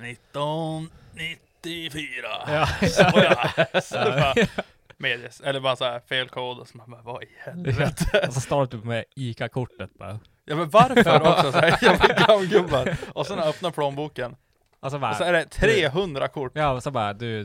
1994 0.00 2.26
Ja, 2.46 2.66
Så 2.88 3.02
ja, 3.14 3.48
så 3.80 3.94
bara, 3.98 4.34
medis, 4.96 5.40
eller 5.40 5.60
bara 5.60 5.76
så 5.76 5.84
här 5.84 6.00
fel 6.00 6.28
kod 6.28 6.58
och 6.58 6.68
så 6.68 6.76
man 6.76 6.90
bara, 6.90 7.02
vad 7.02 7.22
i 7.22 7.26
helvete? 7.38 8.24
Och 8.28 8.34
så 8.34 8.40
står 8.40 8.60
det 8.60 8.66
typ 8.66 8.84
med 8.84 9.04
ICA-kortet 9.16 9.90
bara. 9.98 10.18
Ja 10.44 10.56
men 10.56 10.70
varför 10.70 11.30
också 11.38 11.52
så 11.52 11.58
här 11.58 11.78
jävla 11.84 12.14
gamgubbar? 12.26 12.96
Och 13.12 13.26
sen 13.26 13.38
öppna 13.38 13.70
plånboken 13.70 14.32
Och 14.32 14.38
så 14.80 14.86
och 14.86 14.92
så 14.92 14.98
bara, 14.98 15.14
är 15.14 15.32
det 15.32 15.44
300 15.44 16.28
kort. 16.28 16.52
ja 16.54 16.70
och 16.70 16.82
så 16.82 16.90
bara 16.90 17.12
du, 17.12 17.44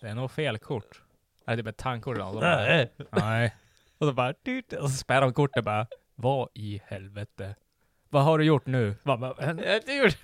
det 0.00 0.08
är 0.08 0.14
nog 0.14 0.30
fel 0.30 0.58
kort. 0.58 1.02
Det 1.46 1.52
är 1.52 1.56
typ 1.56 1.66
ett 1.66 1.76
tankkort. 1.76 2.18
Och 2.18 2.32
så 2.32 2.40
bara, 2.40 2.56
Nej. 2.56 2.92
Nej. 3.10 3.54
Och 3.98 4.06
så 4.06 4.12
bara, 4.12 4.30
och 4.80 4.90
så 4.90 4.96
spärrar 4.96 5.20
de 5.20 5.32
kortet 5.32 5.64
bara, 5.64 5.86
vad 6.16 6.48
i 6.54 6.80
helvete? 6.86 7.54
Vad 8.08 8.24
har 8.24 8.38
du 8.38 8.44
gjort 8.44 8.66
nu? 8.66 8.94
Man 9.02 9.20
bara, 9.20 9.34
"Men, 9.38 9.58
Jag 9.58 9.82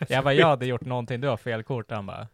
Jag 0.08 0.24
bara, 0.24 0.34
jag 0.34 0.46
hade 0.46 0.66
gjort 0.66 0.80
någonting, 0.84 1.20
du 1.20 1.28
har 1.28 1.36
fel 1.36 1.62
kort. 1.62 1.90
Han 1.90 2.06
bara, 2.06 2.28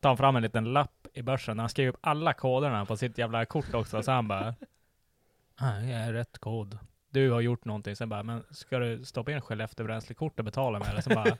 tar 0.00 0.16
fram 0.16 0.36
en 0.36 0.42
liten 0.42 0.64
lapp 0.72 1.06
i 1.14 1.22
börsen. 1.22 1.58
Han 1.58 1.68
skriver 1.68 1.88
upp 1.92 1.98
alla 2.00 2.32
koderna 2.32 2.84
på 2.86 2.96
sitt 2.96 3.18
jävla 3.18 3.44
kort 3.44 3.74
också. 3.74 4.02
Så 4.02 4.10
han 4.12 4.28
bara, 4.28 4.54
nej, 5.60 5.86
det 5.86 5.92
är 5.94 6.12
rätt 6.12 6.38
kod. 6.38 6.78
Du 7.10 7.30
har 7.30 7.40
gjort 7.40 7.64
någonting. 7.64 7.96
Sen 7.96 8.08
bara, 8.08 8.22
men 8.22 8.44
ska 8.50 8.78
du 8.78 9.04
stoppa 9.04 9.32
in 9.32 9.40
Skellefteåbränslekort 9.40 10.38
och 10.38 10.44
betala 10.44 10.78
med? 10.78 10.88
Eller 10.88 11.00
så 11.00 11.10
bara, 11.10 11.36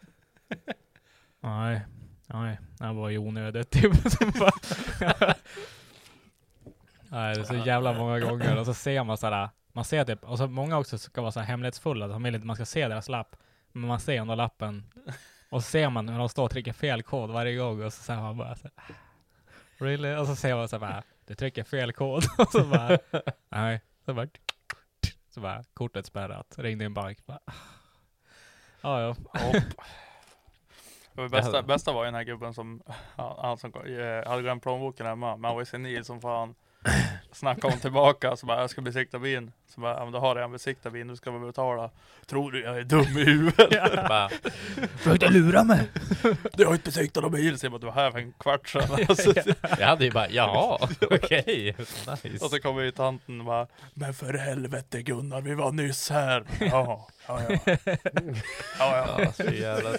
nej, 1.40 1.80
nej, 2.26 2.58
det 2.78 2.92
var 2.92 3.08
ju 3.08 3.18
onödigt. 3.18 3.70
Typ. 3.70 3.92
Bara, 4.38 5.34
nej, 7.14 7.34
det 7.34 7.40
är 7.40 7.44
så 7.44 7.54
jävla 7.54 7.92
många 7.92 8.20
gånger. 8.20 8.58
Och 8.58 8.66
så 8.66 8.74
ser 8.74 9.04
man 9.04 9.16
sådär, 9.16 9.48
man 9.72 9.84
ser 9.84 10.04
typ, 10.04 10.24
och 10.24 10.38
så 10.38 10.46
många 10.46 10.78
också 10.78 10.98
ska 10.98 11.20
vara 11.20 11.32
så 11.32 11.40
här 11.40 11.46
hemlighetsfulla. 11.46 12.08
De 12.08 12.22
vill 12.22 12.34
inte 12.34 12.46
man 12.46 12.56
ska 12.56 12.64
se 12.64 12.88
deras 12.88 13.08
lapp. 13.08 13.36
Men 13.72 13.88
man 13.88 14.00
ser 14.00 14.20
ändå 14.20 14.34
lappen. 14.34 14.84
Och 15.50 15.64
så 15.64 15.70
ser 15.70 15.90
man 15.90 16.06
när 16.06 16.18
de 16.18 16.28
står 16.28 16.44
och 16.44 16.50
trycker 16.50 16.72
fel 16.72 17.02
kod 17.02 17.30
varje 17.30 17.56
gång 17.56 17.82
och 17.82 17.92
så 17.92 18.02
säger 18.02 18.20
man 18.20 18.36
bara 18.36 18.54
så 18.54 18.68
här, 18.76 18.96
Really? 19.78 20.14
Och 20.14 20.26
så 20.26 20.36
ser 20.36 20.54
man 20.54 20.68
så 20.68 20.78
här 20.78 21.02
du 21.26 21.34
trycker 21.34 21.64
fel 21.64 21.92
kod. 21.92 22.24
Och 22.38 22.50
så 22.52 22.64
bara, 22.64 22.98
nej. 23.48 23.80
Så 24.04 24.14
bara, 24.14 24.26
så 25.30 25.40
bara, 25.40 25.64
kortet 25.74 26.06
spärrat. 26.06 26.54
Ringde 26.58 26.84
en 26.84 26.94
bank. 26.94 27.26
Bara, 27.26 27.38
ja, 28.80 29.00
ja. 29.00 29.16
Bästa, 31.30 31.62
bästa 31.62 31.92
var 31.92 32.04
ju 32.04 32.06
den 32.06 32.14
här 32.14 32.24
gubben 32.24 32.54
som, 32.54 32.82
han, 33.16 33.36
han 33.38 33.58
som 33.58 33.72
eh, 33.74 34.28
hade 34.28 34.42
glömt 34.42 34.62
plånboken 34.62 35.06
hemma, 35.06 35.36
men 35.36 35.44
han 35.44 35.54
var 35.54 35.62
ju 35.62 35.66
senil 35.66 36.04
som 36.04 36.20
fan. 36.20 36.54
Snackade 37.32 37.74
om 37.74 37.80
tillbaka, 37.80 38.36
så 38.36 38.46
bara 38.46 38.60
jag 38.60 38.70
ska 38.70 38.80
besikta 38.80 39.18
bilen. 39.18 39.52
Så 39.74 39.80
bara, 39.80 39.94
ja 39.94 40.04
men 40.04 40.12
då 40.12 40.18
har 40.18 40.28
jag 40.28 40.36
redan 40.36 40.52
besiktat 40.52 40.92
bilen, 40.92 41.08
du 41.08 41.16
ska 41.16 41.30
väl 41.30 41.40
betala. 41.40 41.90
Tror 42.26 42.52
du 42.52 42.62
jag 42.62 42.78
är 42.78 42.82
dum 42.84 43.18
i 43.18 43.24
huvudet? 43.24 43.70
Bara, 44.08 44.30
Försökte 44.96 45.30
lura 45.30 45.64
mig. 45.64 45.90
Du 46.52 46.66
har 46.66 46.72
inte 46.72 46.84
besiktat 46.84 47.22
någon 47.22 47.32
bil, 47.32 47.58
så 47.58 47.66
jag 47.66 47.72
bara, 47.72 47.78
du 47.78 47.86
var 47.86 47.92
här 47.92 48.10
för 48.10 48.18
en 48.18 48.32
kvart 48.32 48.68
sedan. 48.68 48.98
Alltså, 49.08 49.32
jag 49.78 49.86
hade 49.86 50.04
ju 50.04 50.10
bara, 50.10 50.28
jaha, 50.28 50.88
okej, 51.10 51.76
nice. 51.78 52.44
och 52.44 52.50
så 52.50 52.60
kommer 52.60 52.82
ju 52.82 52.90
tanten 52.90 53.40
och 53.40 53.46
bara, 53.46 53.66
men 53.94 54.14
för 54.14 54.34
helvete 54.34 55.02
Gunnar, 55.02 55.40
vi 55.40 55.54
var 55.54 55.72
nyss 55.72 56.10
här. 56.10 56.44
Ja, 56.60 57.08
ja, 57.28 57.40
ja. 57.48 57.58
ja, 57.66 57.86
ja. 58.78 59.16
Ja, 59.18 59.32
så 59.32 59.42
jävla 59.42 59.90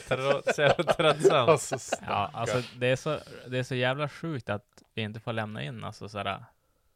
så 0.55 0.61
jävla 0.61 0.93
tröttsamt. 0.93 1.49
Alltså, 1.49 1.77
Ja, 2.07 2.29
alltså 2.33 2.61
det 2.79 2.87
är, 2.87 2.95
så, 2.95 3.19
det 3.47 3.57
är 3.59 3.63
så 3.63 3.75
jävla 3.75 4.09
sjukt 4.09 4.49
att 4.49 4.65
vi 4.93 5.01
inte 5.01 5.19
får 5.19 5.33
lämna 5.33 5.63
in 5.63 5.83
alltså 5.83 6.09
sådär 6.09 6.45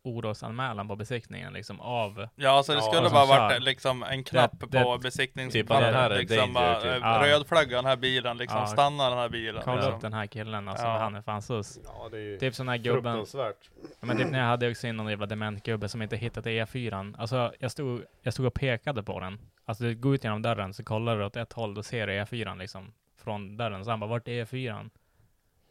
orosanmälan 0.04 0.88
på 0.88 0.96
besiktningen 0.96 1.54
liksom 1.54 1.80
av 1.82 2.28
Ja, 2.36 2.50
alltså 2.50 2.72
det 2.72 2.78
Ja, 2.78 2.82
skulle 2.92 3.10
som 3.10 3.14
bara 3.14 3.28
kör. 3.28 3.40
varit 3.50 3.64
liksom 3.64 4.04
en 4.04 4.24
knapp 4.24 4.52
Det- 4.60 4.84
på 4.84 4.94
Typ 4.96 5.04
besiktningspappret. 5.04 6.18
liksom 6.30 6.54
bara, 6.54 6.80
typ. 6.82 6.98
Ja. 7.02 7.22
röd 7.26 7.48
flagga 7.48 7.76
den 7.76 7.86
här 7.86 7.96
bilen, 7.96 8.38
liksom 8.38 8.60
Ja. 8.60 8.68
stanna 8.68 9.10
den 9.10 9.18
här 9.20 9.30
bilen. 9.30 9.62
kolla 9.66 9.76
liksom. 9.76 9.94
upp 9.96 10.02
den 10.02 10.14
här 10.14 10.26
killen 10.28 10.68
alltså, 10.68 10.86
Ja. 10.86 10.98
han 10.98 11.16
är 11.16 11.22
fan 11.22 11.42
sus. 11.42 11.80
ja 11.86 12.08
det 12.12 12.18
är 12.18 12.22
ju 12.22 12.38
Typ 12.38 12.56
sån 12.56 12.68
här 12.68 12.78
gubben. 12.78 13.26
Ja, 13.34 13.54
men 14.00 14.18
typ 14.18 14.30
när 14.32 14.40
jag 14.40 14.46
hade 14.46 14.72
också 14.72 14.88
in 14.88 14.98
någon 14.98 15.10
jävla 15.10 15.26
dement 15.26 15.64
gubbe 15.64 15.90
som 15.90 16.02
inte 16.02 16.16
hittat 16.18 16.46
E4. 16.46 17.14
Alltså 17.18 17.54
jag 17.60 17.72
stod, 17.72 18.04
jag 18.22 18.34
stod 18.34 18.46
och 18.46 18.54
pekade 18.54 19.04
på 19.04 19.20
den. 19.20 19.40
Alltså 19.66 19.84
du 19.84 19.96
går 19.96 20.16
ut 20.16 20.24
genom 20.24 20.42
dörren 20.42 20.74
så 20.74 20.84
kollar 20.84 21.18
du 21.18 21.26
åt 21.26 21.36
ett 21.36 21.54
håll, 21.54 21.74
då 21.74 21.84
ser 21.84 22.08
du 22.08 22.14
E4 22.14 22.58
liksom. 22.58 22.94
Från 23.24 23.58
dörren. 23.58 23.84
Så 23.86 23.90
han 23.92 24.00
bara, 24.00 24.10
vart 24.10 24.28
är 24.28 24.46
E4? 24.46 24.90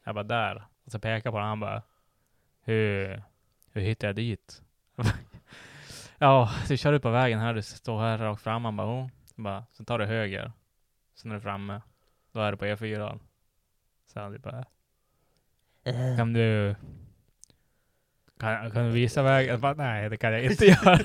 Jag 0.04 0.14
bara, 0.14 0.24
där. 0.24 0.62
Och 0.86 0.92
så 0.92 0.98
pekade 0.98 1.20
jag 1.24 1.32
på 1.34 1.38
den, 1.38 1.48
han 1.48 1.60
bara, 1.60 1.82
hur, 2.64 3.22
hur 3.72 3.80
hittar 3.80 4.08
jag 4.08 4.16
dit? 4.16 4.62
ja, 6.18 6.50
du 6.68 6.76
kör 6.76 6.92
ut 6.92 7.02
på 7.02 7.10
vägen 7.10 7.38
här, 7.38 7.54
du 7.54 7.62
står 7.62 8.00
här 8.00 8.18
rakt 8.18 8.42
fram. 8.42 8.64
Han 8.64 8.76
bara, 8.76 8.86
oh. 8.86 9.08
Så 9.24 9.42
bara, 9.42 9.64
så 9.72 9.84
tar 9.84 9.98
du 9.98 10.04
höger. 10.04 10.52
Sen 11.14 11.30
är 11.30 11.34
du 11.34 11.40
framme. 11.40 11.80
Då 12.32 12.40
är 12.40 12.52
du 12.52 12.58
på 12.58 12.64
E4. 12.64 13.20
Så 14.06 14.20
han 14.20 14.34
typ 14.34 14.42
bara, 14.42 14.64
kan 16.16 16.32
du 16.32 16.74
kan, 18.40 18.70
kan 18.70 18.84
du 18.84 18.90
visa 18.90 19.22
vägen? 19.22 19.60
Bara, 19.60 19.74
nej, 19.74 20.08
det 20.08 20.16
kan 20.16 20.32
jag 20.32 20.44
inte 20.50 20.66
göra. 20.66 20.98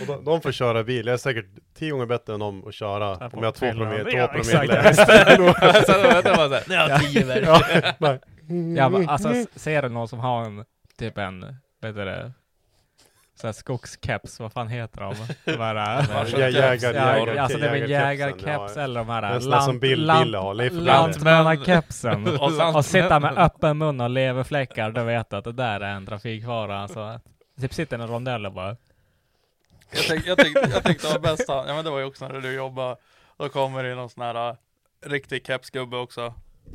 Och 0.00 0.06
de, 0.06 0.24
de 0.24 0.40
får 0.40 0.52
köra 0.52 0.84
bil, 0.84 1.06
jag 1.06 1.14
är 1.14 1.18
säkert 1.18 1.46
tio 1.74 1.90
gånger 1.90 2.06
bättre 2.06 2.34
än 2.34 2.40
dem 2.40 2.68
att 2.68 2.74
köra 2.74 3.16
Ja, 3.20 3.30
om 3.32 3.38
jag 3.38 3.44
har 3.44 3.52
två 3.52 3.72
promille, 3.72 4.10
Ja, 4.10 4.26
två 4.26 4.32
promille. 4.32 4.94
Så 5.84 5.92
då 5.92 6.08
vet 6.08 6.24
jag 6.24 6.36
har 6.36 6.88
jag 6.88 7.00
tio 7.00 7.24
verk. 7.24 7.44
Ja, 7.46 7.94
bara, 7.98 8.18
ja, 8.76 9.08
alltså, 9.08 9.46
ser 9.54 9.82
du 9.82 9.88
någon 9.88 10.08
som 10.08 10.18
har 10.18 10.44
en, 10.44 10.64
typ 10.98 11.18
en, 11.18 11.56
vet 11.80 11.94
du 11.94 12.04
det, 12.04 12.32
såhär 13.34 13.52
skogskeps, 13.52 14.40
vad 14.40 14.52
fan 14.52 14.68
heter 14.68 15.00
de? 15.00 15.14
De 15.52 15.58
här, 15.58 15.74
Ja, 15.74 16.00
äh, 16.00 16.24
jä- 16.26 16.48
jägar, 16.48 16.94
ja, 16.94 17.18
jägar, 17.18 17.36
alltså 17.36 17.58
det 17.58 17.66
är 17.68 17.80
väl 17.80 17.90
jägarkeps 17.90 18.76
ja. 18.76 18.82
eller 18.82 19.00
de 19.00 19.08
här 19.08 19.22
En 19.22 19.40
sån 19.42 19.50
där 19.50 19.60
som 19.60 19.80
Bill- 19.80 20.06
lant- 20.06 20.24
Bill 20.24 20.34
har, 20.34 20.54
Leif 20.54 20.72
lant- 20.72 20.84
Lantmännen. 20.84 21.44
lantmannakepsen. 21.44 22.28
Och 22.40 22.74
Och 22.76 22.84
sitta 22.84 23.20
med 23.20 23.38
öppen 23.38 23.78
mun 23.78 24.00
och 24.00 24.10
leverfläckar, 24.10 24.90
då 24.90 25.04
vet 25.04 25.30
du 25.30 25.36
att 25.36 25.44
det 25.44 25.52
där 25.52 25.80
är 25.80 25.90
en 25.94 26.06
trafikfara. 26.06 26.78
Alltså, 26.82 27.20
typ 27.60 27.74
sitter 27.74 27.98
en 27.98 28.08
rondell 28.08 28.46
och 28.46 28.52
bara, 28.52 28.76
Jag, 29.92 30.02
tyck, 30.04 30.26
jag, 30.26 30.38
tyck, 30.38 30.56
jag 30.56 30.82
det 30.84 31.04
var 31.12 31.18
bästa, 31.18 31.52
ja 31.66 31.74
men 31.74 31.84
det 31.84 31.90
var 31.90 31.98
ju 31.98 32.04
också 32.04 32.28
när 32.28 32.40
du 32.40 32.52
jobbade, 32.54 32.96
då 33.36 33.48
kommer 33.48 33.84
det 33.84 33.94
någon 33.94 34.10
sån 34.10 34.22
här 34.22 34.48
uh, 34.50 34.56
riktig 35.06 35.46
kepsgubbe 35.46 35.96
också. 35.96 36.34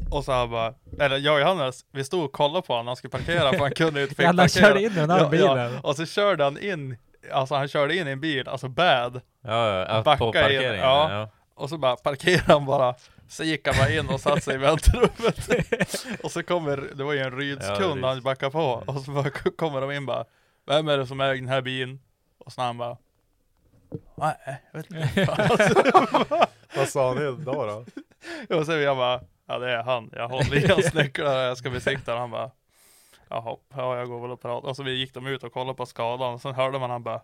Och 0.10 0.26
så 0.26 0.32
han 0.32 0.50
bara, 0.50 0.74
eller 1.00 1.18
jag 1.18 1.34
och 1.36 1.40
Johannes, 1.42 1.86
vi 1.92 2.04
stod 2.04 2.26
och 2.26 2.32
kollade 2.32 2.68
på 2.68 2.74
honom 2.74 2.86
när 2.86 2.90
han 2.90 2.96
skulle 2.96 3.12
parkera 3.12 3.52
för 3.52 3.60
han 3.60 3.72
kunde 3.76 4.02
inte 4.02 4.16
fick 4.16 4.26
Jävlar, 4.26 4.44
parkera. 4.44 4.68
körde 4.68 4.82
in 4.84 4.94
den 4.96 5.10
här 5.10 5.20
Ja, 5.20 5.30
bilen. 5.30 5.58
Ja, 5.74 5.80
och 5.84 5.96
så 5.96 6.06
körde 6.06 6.44
han 6.44 6.58
in, 6.58 6.98
alltså 7.34 7.56
han 7.56 7.68
körde 7.68 7.96
in 7.96 8.08
i 8.08 8.12
en 8.12 8.20
bil, 8.20 8.48
alltså 8.48 8.68
bad. 8.68 9.22
Ja, 9.44 9.70
ja, 9.70 9.86
ja 9.90 10.02
Backa 10.04 10.18
på 10.18 10.26
in, 10.26 10.32
parkeringen. 10.34 10.76
ja. 10.80 11.12
Ja. 11.12 11.30
Och 11.56 11.70
så 11.70 11.78
bara 11.78 11.96
parkerade 11.96 12.54
han 12.54 12.66
bara. 12.66 12.96
Så 13.30 13.44
gick 13.44 13.68
han 13.68 13.76
bara 13.78 13.90
in 13.90 14.10
och 14.10 14.20
satte 14.22 14.42
sig 14.42 14.56
i 14.56 14.58
väntrummet. 14.58 15.50
och 16.24 16.32
så 16.32 16.44
kommer, 16.44 16.78
det 16.96 17.04
var 17.04 17.14
ju 17.14 17.20
en 17.20 17.26
Ja, 17.34 17.40
Rydskund 17.40 18.06
han 18.06 18.14
Ryds. 18.16 18.24
backade 18.24 18.52
på. 18.52 18.84
Och 18.88 19.02
så 19.02 19.12
bara 19.12 19.30
kommer 19.30 19.82
de 19.82 19.92
in 19.92 20.06
bara. 20.06 20.26
Vem 20.68 20.88
är 20.88 20.98
det 20.98 21.08
som 21.08 21.22
äger 21.22 21.36
den 21.42 21.48
här 21.50 21.62
bilen? 21.62 22.00
Och 22.38 22.52
så 22.52 22.62
han 22.62 22.78
bara. 22.78 22.98
Nej, 24.16 24.36
jag 24.72 24.80
vet 24.80 24.92
inte. 24.92 25.26
Fan. 25.26 26.48
Vad 26.76 26.88
sa 26.88 27.14
ni 27.14 27.20
då 27.46 27.66
då? 27.66 27.86
och 28.58 28.66
så 28.66 28.72
jag 28.72 28.98
bara. 28.98 29.22
Ja 29.48 29.60
det 29.60 29.72
är 29.72 29.84
han. 29.84 30.10
Jag 30.14 30.28
håller 30.28 30.56
i 30.56 30.68
hans 30.68 30.94
nycklar 30.94 31.34
jag 31.44 31.58
ska 31.58 31.70
besikta 31.70 32.12
den. 32.12 32.22
Han 32.22 32.32
bara. 32.32 32.52
Jaha, 33.30 33.56
ja 33.76 33.98
jag 33.98 34.08
går 34.08 34.22
väl 34.22 34.32
och 34.32 34.42
pratar. 34.42 34.70
Och 34.70 34.76
så 34.76 34.84
vi 34.84 34.92
gick 34.92 35.14
de 35.14 35.28
ut 35.28 35.44
och 35.44 35.54
kollade 35.54 35.78
på 35.78 35.86
skadan. 35.86 36.34
Och 36.34 36.42
sen 36.42 36.54
hörde 36.56 36.80
man 36.80 36.90
han 36.90 37.04
bara. 37.04 37.22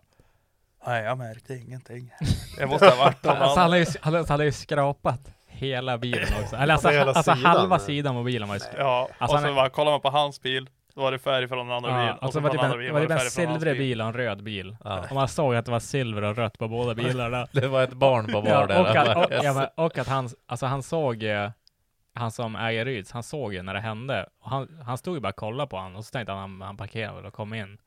Nej 0.86 1.04
jag 1.04 1.18
märkte 1.18 1.54
ingenting. 1.54 2.10
Det 2.58 2.66
måste 2.66 2.86
ha 2.86 2.96
varit 3.04 3.24
någon 3.24 3.36
Alltså, 3.42 3.60
han, 3.60 3.70
har 3.70 3.78
ju, 3.78 3.86
han, 4.00 4.14
han 4.14 4.40
har 4.40 4.44
ju 4.44 4.52
skrapat 4.52 5.20
hela 5.46 5.98
bilen 5.98 6.28
också. 6.42 6.56
Eller 6.56 6.72
alltså, 6.74 6.88
Hela 6.88 7.12
alltså 7.12 7.22
sidan, 7.34 7.38
halva 7.44 7.76
eller? 7.76 7.84
sidan 7.86 8.14
på 8.14 8.22
bilen 8.22 8.48
var 8.48 8.54
ju 8.54 8.60
skrapat. 8.60 8.78
Ja, 8.80 9.08
Alltså, 9.18 9.36
och 9.36 9.40
så 9.40 9.46
han 9.46 9.54
bara 9.54 9.68
kollar 9.70 9.90
man 9.90 10.00
på 10.00 10.10
hans 10.10 10.40
bil, 10.42 10.68
då 10.94 11.00
var 11.02 11.12
det 11.12 11.18
färg 11.18 11.48
från 11.48 11.58
en 11.58 11.66
annan 11.72 11.82
bil. 11.82 11.90
Ja, 12.06 12.14
och 12.14 12.22
alltså 12.22 12.40
så 12.40 12.40
det 12.40 12.42
var 12.48 12.50
den 12.50 12.64
andra 12.64 12.72
en, 12.86 12.94
det 12.94 13.00
bilen 13.00 13.16
var 13.18 13.24
en 13.24 13.30
silvrig 13.30 13.78
bil 13.78 14.00
och 14.00 14.06
en 14.06 14.12
röd 14.12 14.42
bil. 14.42 14.76
Ja. 14.84 15.04
Och 15.08 15.14
man 15.14 15.28
såg 15.28 15.54
att 15.54 15.64
det 15.64 15.70
var 15.70 15.80
silver 15.80 16.22
och 16.22 16.36
rött 16.36 16.58
på 16.58 16.68
båda 16.68 16.94
bilarna. 17.04 17.46
Det 17.52 17.68
var 17.68 17.82
ett 17.82 17.92
barn 17.92 18.26
på 18.26 18.42
Ja, 18.46 18.60
var 18.60 18.66
där. 18.68 18.80
och, 18.80 18.96
att, 18.96 19.16
och, 19.40 19.44
ja, 19.44 19.52
men, 19.52 19.68
och 19.74 19.98
att 19.98 20.08
han, 20.08 20.28
alltså 20.46 20.66
han 20.66 20.82
såg 20.82 21.24
han 22.14 22.30
som 22.30 22.56
äger 22.56 22.84
Ryds, 22.84 23.12
han 23.12 23.22
såg 23.22 23.54
ju 23.54 23.62
när 23.62 23.74
det 23.74 23.80
hände. 23.80 24.26
Och 24.40 24.50
han, 24.50 24.82
han 24.86 24.98
stod 24.98 25.14
ju 25.14 25.20
bara 25.20 25.28
och 25.28 25.36
kollade 25.36 25.68
på 25.70 25.76
honom 25.76 25.96
och 25.96 26.04
så 26.04 26.10
tänkte 26.10 26.32
han 26.32 26.40
han, 26.40 26.60
han 26.62 26.76
parkerade 26.76 27.16
väl 27.16 27.26
och 27.26 27.34
kom 27.34 27.54
in. 27.54 27.78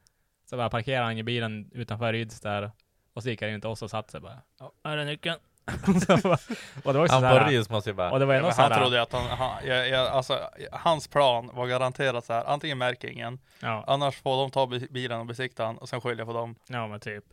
Så 0.49 0.57
bara 0.57 0.69
parkerade 0.69 1.05
han 1.05 1.17
ju 1.17 1.23
bilen 1.23 1.69
utanför 1.73 2.13
Ryds 2.13 2.41
där 2.41 2.71
och 3.13 3.23
så 3.23 3.29
gick 3.29 3.41
han 3.41 3.51
in 3.51 3.61
till 3.61 3.69
oss 3.69 3.81
och 3.81 3.89
satte 3.89 4.11
sig 4.11 4.21
bara. 4.21 4.37
Ja, 4.59 4.71
här 4.83 4.97
är 4.97 5.05
nyckeln. 5.05 5.37
Bara- 6.23 6.37
och 6.83 6.93
det 6.93 6.99
var 6.99 7.05
också 7.05 7.15
Han 7.15 7.39
på 7.39 7.49
Ryds 7.49 7.69
måste 7.69 7.89
ju 7.89 7.93
bara... 7.93 8.11
och 8.11 8.19
det 8.19 8.25
var 8.25 8.33
Ja, 8.33 8.41
men 8.41 8.53
så 8.53 8.61
han 8.61 8.71
här, 8.71 8.79
trodde 8.81 9.01
att 9.01 9.11
han, 9.13 9.25
han 9.25 9.67
jag, 9.67 9.89
jag, 9.89 10.07
alltså, 10.07 10.39
hans 10.71 11.07
plan 11.07 11.49
var 11.53 11.67
garanterat 11.67 12.25
så 12.25 12.33
här, 12.33 12.45
antingen 12.45 12.77
märker 12.77 13.07
ingen, 13.07 13.39
ja, 13.59 13.83
annars 13.87 14.21
får 14.21 14.37
de 14.41 14.51
ta 14.51 14.67
bi- 14.67 14.87
bilen 14.91 15.19
och 15.19 15.25
besikta 15.25 15.65
han 15.65 15.77
och 15.77 15.89
sen 15.89 16.01
skylla 16.01 16.25
på 16.25 16.33
dem. 16.33 16.55
ja 16.67 16.87
men 16.87 16.99
typ. 16.99 17.23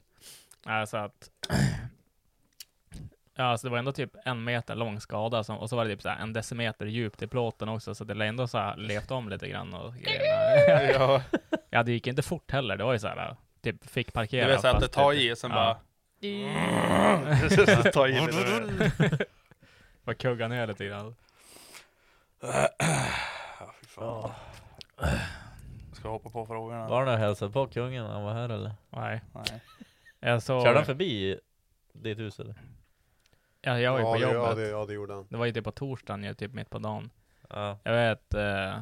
Alltså 0.66 0.96
att 0.96 1.30
Ja, 3.34 3.44
alltså 3.44 3.66
det 3.66 3.70
var 3.70 3.78
ändå 3.78 3.92
typ 3.92 4.10
en 4.24 4.44
meter 4.44 4.74
lång 4.74 5.00
skada 5.00 5.44
som, 5.44 5.58
och 5.58 5.70
så 5.70 5.76
var 5.76 5.84
det 5.84 5.90
typ 5.90 6.02
så 6.02 6.08
här 6.08 6.22
en 6.22 6.32
decimeter 6.32 6.86
djupt 6.86 7.22
i 7.22 7.26
plåten 7.26 7.68
också, 7.68 7.94
så 7.94 8.04
det 8.04 8.14
lär 8.14 8.26
ändå 8.26 8.48
så 8.48 8.58
här 8.58 8.76
levt 8.76 9.10
om 9.10 9.28
lite 9.28 9.48
grann 9.48 9.74
och 9.74 9.94
grejerna. 9.94 10.92
ja, 10.92 11.22
Ja, 11.70 11.82
det 11.82 11.92
gick 11.92 12.06
inte 12.06 12.22
fort 12.22 12.50
heller. 12.50 12.76
Det 12.76 12.84
var 12.84 12.92
ju 12.92 12.98
så 12.98 13.08
här, 13.08 13.36
typ 13.60 13.90
fick 13.90 14.06
det 14.06 14.12
parkera. 14.12 14.48
vill 14.48 14.58
säga 14.58 14.74
att 14.74 14.80
det 14.80 14.88
tar 14.88 15.12
typ- 15.12 15.20
i, 15.20 15.36
sen 15.36 15.50
ja. 15.50 15.56
bara 15.56 15.76
ta 17.92 18.08
i 18.08 18.26
lite. 18.26 19.26
Bara 20.04 20.14
kugga 20.14 20.48
ner 20.48 20.66
lite 20.66 20.86
grann. 20.86 21.14
Ska 25.92 26.08
hoppa 26.08 26.30
på 26.30 26.46
frågorna? 26.46 26.88
Var 26.88 27.06
och 27.06 27.18
hälsade 27.18 27.52
på 27.52 27.66
kungen 27.66 28.04
när 28.04 28.12
han 28.12 28.22
var 28.22 28.34
här 28.34 28.48
eller? 28.48 28.72
Nej. 28.90 29.20
Nej. 29.34 29.60
Jag 30.20 30.42
såg... 30.42 30.62
Körde 30.62 30.78
han 30.78 30.86
förbi 30.86 31.40
ditt 31.92 32.18
hus 32.18 32.40
eller? 32.40 32.54
Ja, 33.64 33.78
jag 33.80 33.92
var 33.92 33.98
ju 33.98 34.04
ja, 34.04 34.12
på 34.12 34.18
det, 34.18 34.20
jobbet. 34.34 34.48
ja, 34.48 34.54
det, 34.54 34.68
ja, 34.68 34.86
det 34.86 34.92
gjorde 34.92 35.14
han. 35.14 35.26
Det 35.30 35.36
var 35.36 35.46
ju 35.46 35.52
typ 35.52 35.64
på 35.64 35.72
torsdagen, 35.72 36.24
ju, 36.24 36.34
typ 36.34 36.52
mitt 36.52 36.70
på 36.70 36.78
dagen. 36.78 37.10
Ja. 37.48 37.78
Jag 37.84 37.92
vet, 37.92 38.34
eh, 38.34 38.76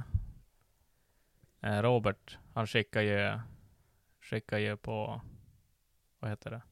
eh, 1.62 1.82
Robert, 1.82 2.38
han 2.54 2.66
skickar 2.66 3.00
ju, 3.00 3.38
skickar 4.20 4.58
ju 4.58 4.76
på, 4.76 5.20
vad 6.18 6.30
heter 6.30 6.50
det? 6.50 6.62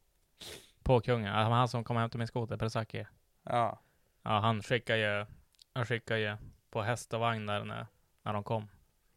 På 0.83 1.01
kungen, 1.01 1.33
alltså 1.35 1.53
han 1.53 1.69
som 1.69 1.85
kom 1.85 1.97
hem 1.97 2.11
till 2.11 2.19
min 2.19 2.29
skoter, 2.29 2.57
Persaki. 2.57 3.07
Ja. 3.45 3.81
Ja, 4.23 4.39
han 4.41 4.63
skickar 4.63 4.97
ju, 4.97 5.27
han 5.73 5.87
skickar 5.87 6.17
ju 6.17 6.37
på 6.71 6.83
häst 6.83 7.15
och 7.15 7.21
vagn 7.21 7.47
där 7.47 7.65
när, 7.65 7.87
när 8.23 8.33
de 8.33 8.45
kom. 8.45 8.69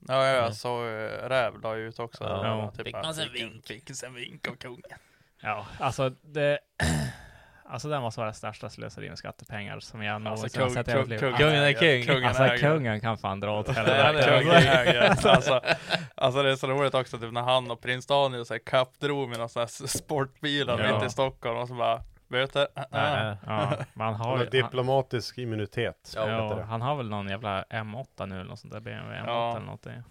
Ja, 0.08 0.27
ja, 0.27 0.41
Mm. 0.41 0.54
så 0.54 0.84
uh, 0.86 1.30
Räv 1.30 1.62
la 1.62 1.75
ju 1.77 1.88
ut 1.88 1.99
också. 1.99 2.23
Ja. 2.23 2.47
Ja. 2.47 2.71
Typ, 2.71 2.86
Fick 2.86 2.93
man 2.93 3.13
sig 3.15 3.23
en 3.25 3.32
fick 3.32 3.41
en- 3.41 3.49
vink? 3.51 3.65
Fick 3.67 3.95
sig 3.97 4.08
en 4.10 4.15
vink 4.15 4.47
av 4.47 4.56
kungen. 4.56 4.82
Ja, 5.41 5.67
alltså 5.80 6.10
det, 6.10 6.60
alltså 7.71 7.88
det 7.89 7.99
måste 7.99 8.19
vara 8.19 8.29
det 8.29 8.36
största 8.36 8.69
slöseri 8.69 9.10
med 9.10 9.17
skattepengar 9.17 9.79
som 9.79 10.03
jag 10.03 10.21
någonsin 10.21 10.43
Alltså, 10.45 10.60
har 10.60 10.65
kung, 10.67 10.73
sett 10.75 10.88
i 10.88 10.91
hela 10.91 11.01
mitt 11.01 11.10
liv. 11.10 11.19
kungen 11.19 11.47
är 11.63 11.73
king. 11.73 12.05
Kungen 12.05 12.27
Alltså 12.27 12.43
äger. 12.43 12.57
kungen 12.57 13.01
kan 13.01 13.17
fan 13.17 13.39
dra 13.39 13.60
åt 13.60 13.67
Ja, 13.75 13.84
helvete. 13.84 14.27
kungen 14.43 14.55
äger. 14.55 15.01
Alltså, 15.29 15.62
alltså 16.15 16.43
det 16.43 16.51
är 16.51 16.55
så 16.55 16.67
roligt 16.67 16.93
också 16.93 17.17
typ 17.17 17.31
när 17.34 17.41
han 17.41 17.71
och 17.71 17.81
prins 17.81 18.07
Daniel 18.07 18.45
så 18.45 18.53
här 18.53 18.60
kappdrog 18.65 19.29
med 19.29 19.38
några 19.38 19.47
sådana 19.49 19.69
här 19.79 19.88
sportbilar 19.88 20.79
Ja. 20.79 20.93
mitt 20.97 21.07
i 21.07 21.10
Stockholm 21.10 21.57
och 21.57 21.67
så 21.67 21.73
bara 21.73 22.01
böter. 22.27 22.67
Nej. 22.91 23.36
Ja, 23.47 23.71
man 23.93 24.13
har 24.15 24.39
ju, 24.39 24.45
diplomatisk 24.45 25.38
immunitet. 25.38 26.13
han, 26.17 26.29
heter 26.29 26.43
ja, 26.43 26.55
det. 26.55 26.63
han 26.63 26.81
har 26.81 26.95
väl 26.95 27.10
någon 27.10 27.27
jävla 27.29 27.63
M8 27.63 28.25
nu 28.25 28.36
eller 28.36 28.49
något 28.49 28.60
sånt 28.60 28.73
där, 28.73 28.79
BMW 28.79 29.19
M8 29.21 29.23
Ja. 29.27 29.51
eller 29.51 29.65
någonting. 29.65 30.03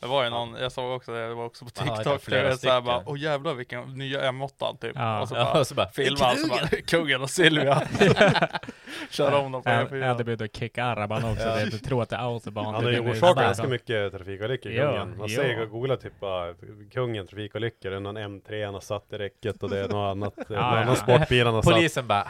Det 0.00 0.06
var 0.06 0.24
ju 0.24 0.30
någon, 0.30 0.54
jag 0.60 0.72
såg 0.72 0.96
också 0.96 1.12
det, 1.12 1.28
det 1.28 1.34
var 1.34 1.44
också 1.44 1.64
på 1.64 1.70
Ja, 1.76 1.84
det 1.84 1.96
TikTok, 1.96 2.22
flera 2.22 2.42
det 2.42 2.48
är 2.48 2.56
såhär 2.56 2.80
bara, 2.80 3.02
åh 3.06 3.18
jävlar 3.18 3.54
vilken 3.54 3.80
nya 3.98 4.30
M8 4.30 4.78
typ. 4.80 4.92
Ja. 4.94 5.20
Och 5.20 5.28
så 5.28 5.34
Ja, 5.34 5.44
bara 5.44 5.60
och 5.60 5.66
så 5.66 5.74
bara... 5.74 5.88
filmar 5.88 6.26
han 6.26 6.36
så 6.36 6.48
bara, 6.48 6.66
kungen 6.86 7.22
och 7.22 7.30
Silvia. 7.30 7.82
Kör 9.10 9.32
om 9.34 9.52
dem 9.52 9.62
på 9.62 9.70
Jag 9.70 9.88
E4. 9.88 10.06
hade 10.06 10.24
blivit 10.24 10.56
kicka 10.56 10.84
araban 10.84 11.24
också, 11.24 11.48
Ja. 11.48 11.54
det, 11.64 11.70
tror 11.78 12.02
att 12.02 12.08
det 12.08 12.16
är 12.16 12.20
autobahn. 12.20 12.64
Han 12.66 12.74
har 12.74 12.82
Det 12.82 12.92
ju 12.92 13.02
blir 13.02 13.12
orsakat 13.12 13.44
ganska 13.44 13.66
mycket 13.66 14.12
trafikolyckor, 14.12 14.72
Ja, 14.72 14.90
kungen. 14.92 15.18
Man 15.18 15.28
ja. 15.28 15.36
ser, 15.42 15.64
googla 15.66 15.96
typ 15.96 16.20
bara 16.20 16.54
kungen 16.92 17.26
trafikolyckor, 17.26 17.90
det 17.90 17.96
är 17.96 18.00
någon 18.00 18.18
M3 18.18 18.64
han 18.64 18.74
har 18.74 18.80
satt 18.80 19.12
i 19.12 19.18
räcket 19.18 19.62
och 19.62 19.70
det 19.70 19.78
är 19.78 19.88
något 19.88 20.10
annat, 20.16 20.36
någon 20.48 20.58
ja. 20.58 20.62
annan 20.78 20.96
sportbil 20.96 21.46
han 21.46 21.54
har 21.54 21.62
satt. 21.62 21.74
Polisen 21.74 22.06
bara... 22.06 22.26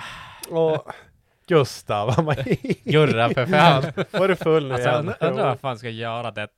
Och 0.50 0.92
Gustav, 1.48 2.10
han 2.10 2.24
bara 2.24 2.36
Gurra 2.84 3.28
för 3.28 3.46
fan! 3.46 3.82
var 4.20 4.28
du 4.28 4.36
full 4.36 4.68
nu 4.68 4.74
Alltså 4.74 4.88
jag 4.88 4.94
igen? 5.04 5.14
undrar 5.20 5.28
undrar 5.30 5.48
vad 5.48 5.60
fan 5.60 5.78
ska 5.78 5.88
göra 5.88 6.30
det. 6.30 6.48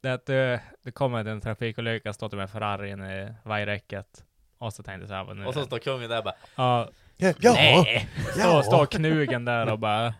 Det 0.00 0.10
att 0.14 0.26
det, 0.26 0.60
det 0.82 0.90
kommer 0.90 1.24
en 1.24 1.40
trafikolycka, 1.40 2.12
står 2.12 2.28
du 2.28 2.36
med 2.36 2.50
Ferrari 2.50 2.90
inne 2.90 3.22
i 3.22 3.28
vajräcket. 3.44 4.24
Och 4.58 4.72
så 4.72 4.82
tänkte 4.82 5.00
jag 5.02 5.08
såhär, 5.26 5.34
nu 5.34 5.46
Och 5.46 5.54
så 5.54 5.64
står 5.64 5.78
kungen 5.78 6.10
där 6.10 6.22
bara... 6.22 6.34
ja, 6.56 6.88
Ja, 7.16 7.32
ja, 7.40 7.52
Nej! 7.52 8.08
står, 8.32 8.62
står 8.62 8.86
knugen 8.86 9.44
där 9.44 9.72
och 9.72 9.78
bara 9.78 10.14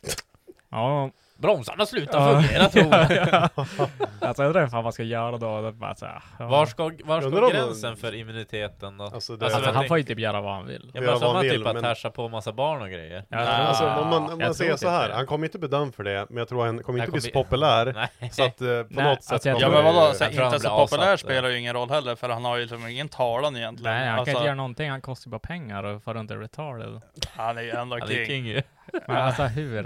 Ja, 0.68 1.10
Bromsarna 1.38 1.86
slutar 1.86 2.32
ja, 2.32 2.42
fungera 2.42 2.68
tror 2.68 2.86
jag. 2.86 3.10
ja, 3.10 3.48
ja. 3.78 3.88
Alltså 4.20 4.42
jag 4.42 4.48
undrar 4.48 4.66
vad 4.66 4.82
man 4.82 4.92
ska 4.92 5.02
göra 5.02 5.38
då. 5.38 5.72
Bara 5.72 5.94
så 5.94 6.06
här, 6.06 6.22
ja. 6.38 6.48
Var 6.48 6.66
ska, 6.66 6.92
var 7.04 7.20
ska 7.20 7.48
gränsen 7.48 7.96
för 7.96 8.14
immuniteten 8.14 8.98
då? 8.98 9.04
Alltså, 9.04 9.36
det, 9.36 9.46
Alltså, 9.46 9.70
han 9.70 9.88
får 9.88 9.98
ju 9.98 10.04
typ 10.04 10.18
göra 10.18 10.40
vad 10.40 10.54
han 10.54 10.66
vill. 10.66 10.90
Ja, 10.94 11.00
göra 11.00 11.10
men 11.10 11.20
som 11.20 11.36
han 11.36 11.42
typ 11.42 11.66
att 11.66 11.80
tärsa 11.80 12.10
på 12.10 12.28
massa 12.28 12.52
barn 12.52 12.82
och 12.82 12.88
grejer. 12.88 13.24
Jag 13.28 13.38
Nej, 13.38 13.48
alltså, 13.48 13.84
om 13.84 14.08
man, 14.08 14.22
om 14.22 14.40
jag 14.40 14.46
man 14.46 14.54
säger 14.54 14.76
så 14.76 14.88
här, 14.88 15.06
typ 15.06 15.14
han 15.14 15.26
kommer 15.26 15.46
inte 15.46 15.58
bli 15.58 15.68
dömd 15.68 15.94
för 15.94 16.04
det, 16.04 16.26
men 16.28 16.38
jag 16.38 16.48
tror 16.48 16.66
han 16.66 16.82
kommer 16.82 16.98
inte 16.98 17.12
bli 17.12 17.20
så 17.20 17.30
populär. 17.30 18.08
Så 18.32 18.44
att 18.44 18.60
eh, 18.60 18.66
på 18.68 18.86
Nej, 18.90 19.04
något 19.04 19.22
sätt 19.24 19.32
alltså, 19.32 19.48
jag 19.48 19.60
kommer 19.60 19.76
Ja 19.76 19.82
men 19.82 19.94
vadå, 19.94 20.14
jag 20.20 20.46
inte 20.46 20.60
så 20.60 20.68
populär 20.68 21.12
avsatt. 21.12 21.20
spelar 21.20 21.48
ju 21.48 21.58
ingen 21.58 21.74
roll 21.74 21.90
heller 21.90 22.14
för 22.16 22.28
han 22.28 22.44
har 22.44 22.56
ju 22.56 22.62
liksom 22.62 22.86
ingen 22.86 23.08
talan 23.08 23.56
egentligen. 23.56 23.94
Nej, 23.94 24.06
han 24.06 24.08
kan 24.08 24.18
alltså, 24.18 24.32
inte 24.32 24.44
göra 24.44 24.54
någonting. 24.54 24.90
Han 24.90 25.00
kostar 25.00 25.28
ju 25.28 25.30
bara 25.30 25.38
pengar 25.38 25.84
och 25.84 26.02
far 26.02 26.14
runt 26.14 26.30
och 26.30 26.40
retarded. 26.40 27.00
han 27.36 27.58
är 27.58 27.62
ju 27.62 27.70
ändå 27.70 27.98
king. 28.26 28.62
Men 29.06 29.16
alltså 29.16 29.42
hur? 29.42 29.84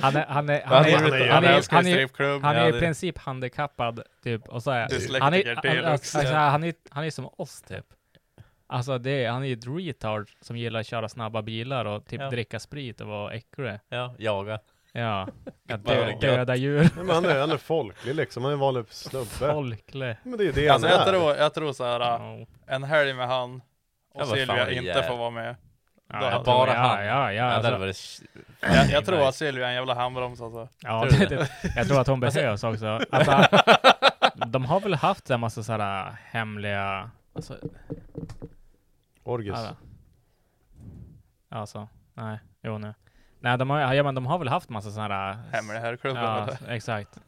Han 0.00 0.16
är, 0.16 0.26
han 0.26 0.48
är, 0.48 0.62
Han 0.64 0.76
han 0.76 0.84
är- 0.84 0.88
är, 0.88 0.96
han 0.96 1.12
är- 1.12 1.20
han 1.20 1.30
Han 1.30 1.44
är, 1.44 1.48
älskar 1.56 1.76
han 1.76 1.86
är, 1.86 1.92
strippklubb. 1.94 2.42
han 2.42 2.56
är 2.56 2.68
Ja, 2.68 2.76
i 2.76 2.80
princip 2.80 3.18
handikappad, 3.18 4.02
typ, 4.24 4.48
och 4.48 4.62
så 4.62 4.70
är, 4.70 5.20
han 5.20 5.34
är, 5.34 5.54
han, 5.78 5.84
alltså, 5.92 6.18
alltså, 6.18 6.34
han, 6.34 6.64
är, 6.64 6.74
han 6.90 7.04
är 7.04 7.10
som 7.10 7.28
oss, 7.36 7.62
typ. 7.62 7.86
Alltså, 8.66 8.98
det 8.98 9.10
är, 9.24 9.30
han 9.30 9.42
är 9.42 9.46
ju 9.46 9.52
ett 9.54 9.66
retard 9.66 10.28
som 10.40 10.56
gillar 10.56 10.80
att 10.80 10.86
köra 10.86 11.08
snabba 11.08 11.42
bilar 11.42 11.84
och 11.84 12.06
typ 12.06 12.20
Ja. 12.20 12.30
dricka 12.30 12.60
sprit 12.60 13.00
och 13.00 13.08
vara 13.08 13.32
äcklig. 13.32 13.78
Ja, 13.88 14.14
jaga. 14.18 14.58
Ja. 14.92 15.28
Att 15.68 15.84
dö, 15.84 16.12
döda 16.20 16.56
djur. 16.56 16.78
Nej, 16.80 16.90
men 17.04 17.08
han, 17.10 17.24
är, 17.24 17.40
han 17.40 17.50
är 17.50 17.56
folklig 17.56 18.14
liksom, 18.14 18.42
han 18.42 18.50
är 18.50 18.54
en 18.54 18.60
vanlig 18.60 18.84
snubbe. 18.88 19.24
Folklig. 19.26 20.16
Men 20.22 20.38
det 20.38 20.44
är 20.44 20.46
ju 20.46 20.52
det 20.52 20.68
Alltså 20.68 20.88
han 20.88 20.98
jag 20.98 21.08
är. 21.08 21.12
tror, 21.12 21.36
jag 21.36 21.54
tror 21.54 21.72
såhär, 21.72 22.00
Ja. 22.00 22.46
en 22.66 22.84
helg 22.84 23.12
med 23.14 23.28
han 23.28 23.62
och 24.14 24.26
Silvia 24.28 24.70
inte 24.70 25.02
får 25.02 25.16
vara 25.16 25.30
med. 25.30 25.56
Ja, 26.12 26.42
bara 26.46 26.74
ja, 26.74 26.80
han. 26.80 27.06
Ja, 27.06 27.32
ja, 27.32 27.32
Ja, 27.32 27.44
det 27.44 27.54
alltså, 27.54 27.78
varit... 27.78 28.22
Jag, 28.60 28.90
jag 28.90 29.04
tror 29.04 29.28
att 29.28 29.34
Silvia 29.34 29.64
är 29.64 29.68
en 29.68 29.74
jävla 29.74 29.94
handbroms 29.94 30.40
alltså. 30.40 30.68
ja 30.82 31.08
Tror 31.10 31.28
det, 31.28 31.36
det, 31.36 31.48
jag 31.76 31.88
tror 31.88 32.00
att 32.00 32.06
hon 32.06 32.20
behövs 32.20 32.64
också. 32.64 33.00
Alltså, 33.10 33.48
de 34.46 34.64
har 34.64 34.80
väl 34.80 34.94
haft 34.94 35.30
en 35.30 35.40
massa 35.40 35.62
sådana 35.62 36.18
hemliga... 36.24 37.10
Alltså, 37.34 37.58
Orgis. 39.22 39.54
Ja, 39.56 39.76
Alltså, 41.48 41.88
nej, 42.14 42.38
jo 42.62 42.78
nu. 42.78 42.94
Nej, 43.40 43.58
de 43.58 43.70
har, 43.70 43.94
ja, 43.94 44.02
men 44.02 44.14
de 44.14 44.26
har 44.26 44.38
väl 44.38 44.48
haft 44.48 44.68
massa 44.68 44.90
sådana 44.90 45.14
här... 45.14 45.38
Hemlig 45.52 45.80
herrklubben. 45.80 46.22
Ja, 46.22 46.42
eller? 46.42 46.72
exakt. 46.72 47.18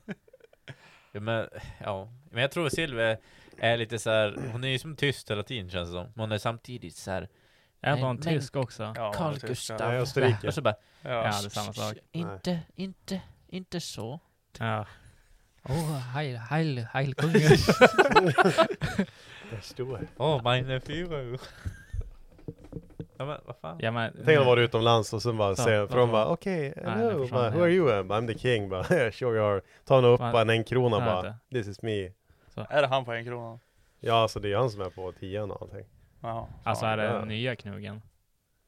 Ja, 1.12 1.20
men, 1.20 1.48
ja. 1.84 2.08
men 2.30 2.42
jag 2.42 2.50
tror 2.50 2.68
Silvia 2.68 3.16
är 3.58 3.76
lite 3.76 3.98
så 3.98 4.10
här. 4.10 4.36
hon 4.52 4.64
är 4.64 4.68
ju 4.68 4.78
som 4.78 4.96
tyst 4.96 5.30
hela 5.30 5.42
tiden 5.42 5.70
känns 5.70 5.88
det 5.88 5.92
som. 5.92 6.06
Men 6.14 6.20
hon 6.20 6.32
är 6.32 6.38
samtidigt 6.38 6.96
så 6.96 7.10
här. 7.10 7.28
Är 7.82 7.92
hon 7.92 8.00
men- 8.16 8.22
tysk 8.22 8.56
också? 8.56 8.92
Ja, 8.96 9.12
Carl 9.12 9.34
det 9.34 9.40
tyska. 9.40 9.48
Gustav. 9.74 9.88
Nej, 9.90 9.98
Österrike. 10.00 10.48
Och 10.48 10.54
så 10.54 10.62
bara, 10.62 10.74
Ja. 11.02 11.10
Ja, 11.10 11.22
det 11.22 11.28
är 11.28 11.32
samma 11.32 11.72
sak. 11.72 11.96
inte, 12.12 12.60
inte, 12.74 13.20
Inte 13.48 13.80
så. 13.80 14.20
Ja. 14.58 14.86
Åh, 15.68 15.96
heil, 15.98 16.36
heil, 16.36 16.78
heil 16.92 17.14
kungen. 17.14 17.34
Där 19.50 19.60
står 19.60 19.98
det. 19.98 20.06
Åh, 20.16 20.42
meine 20.42 20.80
Führer. 20.80 21.40
Ja 23.16 23.24
men 23.26 23.38
vad 23.46 23.56
fan. 23.56 23.76
ja, 23.80 23.90
men, 23.90 24.12
Tänk 24.24 24.38
att 24.38 24.46
vara 24.46 24.60
utomlands 24.60 25.12
och 25.12 25.22
sen 25.22 25.36
bara 25.36 25.48
Ja, 25.50 25.56
säga, 25.56 25.86
för 25.86 25.96
de 25.96 26.10
bara 26.10 26.24
var- 26.24 26.32
okej, 26.32 26.74
Nej, 26.76 26.94
hello, 26.94 27.24
det 27.24 27.30
bara, 27.30 27.50
who 27.50 27.62
are 27.62 27.70
you? 27.70 27.88
I'm, 28.02 28.26
the 28.32 28.38
king, 28.38 28.68
bara 28.68 28.84
sure 29.12 29.36
you 29.38 29.40
are. 29.54 29.60
Ta 29.84 29.94
honom 29.94 30.10
upp 30.10 30.20
bara 30.20 30.52
en, 30.52 30.64
krona 30.64 31.00
bara, 31.00 31.34
this 31.52 31.66
is 31.66 31.82
me. 31.82 32.12
Är 32.68 32.82
det 32.82 32.86
han 32.88 33.04
på 33.04 33.12
en 33.12 33.24
krona? 33.24 33.58
Ja 34.00 34.14
alltså 34.22 34.40
det 34.40 34.52
är 34.52 34.56
han 34.56 34.70
som 34.70 34.80
är 34.80 34.90
på 34.90 35.12
tian 35.12 35.50
och 35.50 35.62
allting. 35.62 35.84
Jaha. 36.22 36.46
Alltså 36.64 36.86
är 36.86 36.96
det 36.96 37.04
Ja. 37.04 37.12
den 37.12 37.28
nya 37.28 37.56
knugen? 37.56 38.02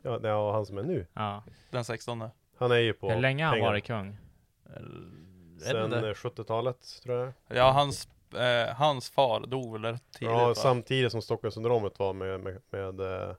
Ja, 0.02 0.18
det 0.18 0.28
är 0.28 0.52
han 0.52 0.66
som 0.66 0.78
är 0.78 0.82
nu. 0.82 1.06
Ja. 1.14 1.42
Den 1.70 1.84
16 1.84 2.28
Han 2.58 2.70
är 2.72 2.76
ju 2.76 2.92
på 2.92 3.10
Hur 3.10 3.20
länge 3.20 3.44
har 3.44 3.48
han 3.48 3.56
pengar. 3.56 3.68
varit 3.70 3.84
kung? 3.84 4.16
Sen 5.60 5.92
eh, 5.92 6.00
70-talet 6.02 7.00
tror 7.02 7.16
jag. 7.18 7.32
Ja, 7.58 7.70
hans, 7.70 8.08
eh, 8.34 8.74
hans 8.74 9.10
far 9.10 9.40
dog 9.46 9.72
väl 9.72 9.92
rätt 9.92 10.12
tidigt 10.12 10.32
Ja, 10.34 10.46
va? 10.48 10.54
samtidigt 10.54 11.12
som 11.12 11.22
Stockholmssyndromet 11.22 11.98
var 11.98 12.12
med, 12.12 12.40
med, 12.40 12.60
med 12.70 13.00
eh, 13.00 13.34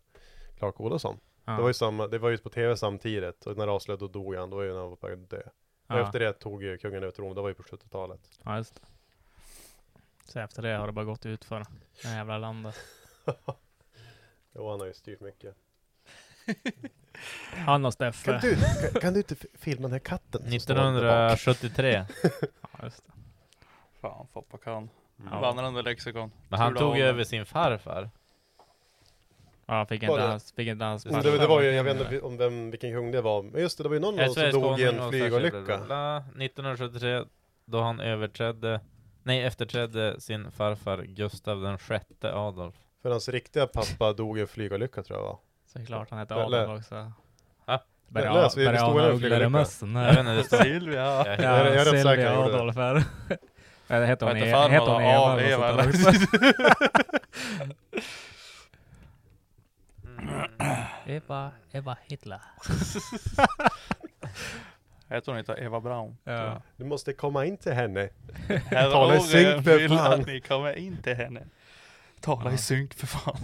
Clark 0.57 0.79
Olofsson. 0.81 1.19
Ja. 1.45 1.51
Det 1.53 1.61
var 1.61 1.69
ju 1.69 1.73
samma, 1.73 2.07
det 2.07 2.17
var 2.17 2.29
ju 2.29 2.37
på 2.37 2.49
tv 2.49 2.77
samtidigt 2.77 3.45
och 3.45 3.57
när 3.57 3.65
det 3.65 3.71
avslöjades 3.71 3.99
då 3.99 4.07
dog 4.19 4.35
han, 4.35 4.49
då 4.49 4.57
var 4.57 4.63
ju 4.63 4.73
när 4.73 4.79
han 4.79 4.89
var 4.89 4.95
på 4.95 5.07
väg 5.07 5.19
att 5.23 5.29
dö. 5.29 5.41
Och 5.87 5.95
ja. 5.95 5.99
efter 6.01 6.19
det 6.19 6.33
tog 6.33 6.63
ju 6.63 6.77
kungen 6.77 7.03
över 7.03 7.11
tronen, 7.11 7.35
det 7.35 7.41
var 7.41 7.49
ju 7.49 7.55
på 7.55 7.63
70-talet. 7.63 8.21
Ja, 8.43 8.57
just 8.57 8.75
det. 8.75 8.81
Så 10.25 10.39
efter 10.39 10.61
det 10.61 10.73
har 10.75 10.87
det 10.87 10.93
bara 10.93 11.05
gått 11.05 11.25
ut 11.25 11.45
för 11.45 11.59
det 11.59 11.65
här 12.09 12.17
jävla 12.17 12.37
landet. 12.37 12.75
Jo, 14.55 14.69
han 14.71 14.79
har 14.79 14.87
ju 14.87 14.93
styrt 14.93 15.19
mycket. 15.21 15.55
Han 17.65 17.85
och 17.85 17.93
Steffe. 17.93 18.31
Kan 18.31 18.39
du, 18.41 18.55
kan, 18.91 19.01
kan 19.01 19.13
du 19.13 19.19
inte 19.19 19.35
f- 19.41 19.45
filma 19.53 19.81
den 19.81 19.91
här 19.91 19.99
katten? 19.99 20.41
som 20.51 20.59
står 20.59 20.75
där 20.75 20.83
bak? 21.27 21.33
1973. 21.33 22.05
Ja, 22.77 22.79
just 22.83 23.03
det. 23.05 23.11
Fan, 24.01 24.27
Foppa 24.33 24.57
kan. 24.57 24.89
Ja. 25.31 25.39
Vandrande 25.39 25.81
lexikon. 25.81 26.31
Men 26.49 26.59
han 26.59 26.73
Tur 26.73 26.79
tog 26.79 26.97
ju 26.97 27.01
var- 27.03 27.09
över 27.09 27.23
sin 27.23 27.45
farfar. 27.45 28.09
Ja, 29.65 29.85
fick 29.85 30.01
Var 30.01 30.09
inte 30.09 30.21
det- 30.25 30.27
hans, 30.31 30.51
fick 30.51 30.67
inte 30.67 30.85
hans 30.85 31.05
Mm, 31.05 31.21
det, 31.21 31.37
det 31.37 31.47
var 31.47 31.61
ju, 31.61 31.71
jag 31.71 31.83
vet 31.83 32.01
inte 32.01 32.21
om 32.21 32.37
vem, 32.37 32.71
vilken 32.71 32.93
kung 32.93 33.11
det 33.11 33.21
var. 33.21 33.43
Men 33.43 33.61
just 33.61 33.77
det, 33.77 33.83
det 33.83 33.89
var 33.89 33.93
ju 33.95 33.99
någon 33.99 34.13
av 34.13 34.17
dem 34.19 34.25
som 34.27 34.33
Sveriges 34.35 34.53
dog 34.55 34.79
i 34.79 34.83
konung 34.85 34.95
en 34.95 34.99
och 35.05 35.09
flygolycka. 35.11 35.57
särskild- 35.57 36.41
1973 36.43 37.23
då 37.65 37.81
han 37.81 37.99
överträdde, 37.99 38.79
nej 39.23 39.43
efterträdde 39.43 40.21
sin 40.21 40.51
farfar 40.51 41.01
Gustav 41.03 41.61
den 41.61 41.77
sjätte 41.77 42.33
Adolf. 42.35 42.75
För 43.05 43.09
hans 43.11 43.29
riktiga 43.29 43.67
pappa 43.67 44.13
dog 44.13 44.37
i 44.37 44.41
en 44.41 44.47
flygolycka 44.47 45.03
tror 45.03 45.19
jag 45.19 45.25
va? 45.25 45.37
Så 45.67 45.77
det 45.77 45.83
är 45.83 45.85
klart 45.85 46.09
han 46.09 46.19
hette 46.19 46.35
Adolf 46.35 46.79
också. 46.79 47.11
Läs, 48.09 48.57
vi- 48.57 48.61
det 48.63 48.67
börja 48.69 48.79
stod 48.79 48.91
ana 48.91 49.03
en 49.07 49.11
ugglor 49.11 49.15
i 49.15 49.19
flygolycka. 49.19 49.49
mössen. 49.49 49.95
Jag 49.95 50.07
vet 50.09 50.19
inte, 50.19 50.31
det 50.35 50.43
står... 50.43 50.57
Silvia! 50.57 51.01
Jag- 51.03 51.27
Ja, 51.27 51.27
Jag 51.27 51.37
är- 51.43 51.65
jag 51.65 51.73
är 51.73 51.77
rätt 51.77 51.85
säker 52.03 52.15
Silvia. 52.15 52.39
Adolf 52.39 52.75
här. 52.75 53.03
Eller 53.87 54.05
heter 54.05 54.25
hon, 54.27 54.37
e- 54.37 54.39
heter 54.45 54.69
heter 54.69 54.91
hon? 54.91 55.01
Eva? 55.03 55.41
Eva, 55.41 55.69
eller? 55.69 55.91
Eva, 61.05 61.51
Eva 61.71 61.97
Hitler. 62.07 62.39
Heter 65.09 65.31
hon 65.31 65.39
inte 65.39 65.53
Eva 65.53 65.79
Braun? 65.81 66.17
Ja. 66.23 66.61
Du 66.77 66.85
måste 66.85 67.13
komma 67.13 67.45
in 67.45 67.57
till 67.57 67.73
henne. 67.73 68.09
Herr 68.47 68.89
för 69.63 69.77
vill 69.77 69.93
att 69.99 70.27
ni 70.27 70.41
kommer 70.41 70.73
in 70.77 71.01
till 71.01 71.15
henne. 71.15 71.41
Tala 72.21 72.53
i 72.53 72.57
synk 72.57 72.93
för 72.93 73.07
fan. 73.07 73.37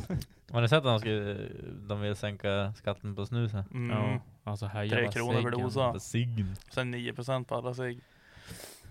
Har 0.52 0.62
ni 0.62 0.70
sett 0.70 0.78
att 0.78 0.84
de, 0.84 1.00
skulle, 1.00 1.38
de 1.88 2.02
vill 2.02 2.16
sänka 2.16 2.74
skatten 2.74 3.16
på 3.16 3.26
snus 3.26 3.54
här? 3.54 3.64
Mm. 3.74 3.98
Ja, 3.98 4.20
alltså 4.44 4.66
höja 4.66 4.92
Tre 4.92 5.12
kronor 5.12 5.42
per 5.42 5.52
dosa. 5.52 6.00
Sen 6.00 6.96
9% 6.96 7.44
på 7.44 7.56
alla 7.56 7.74
cigg. 7.74 8.00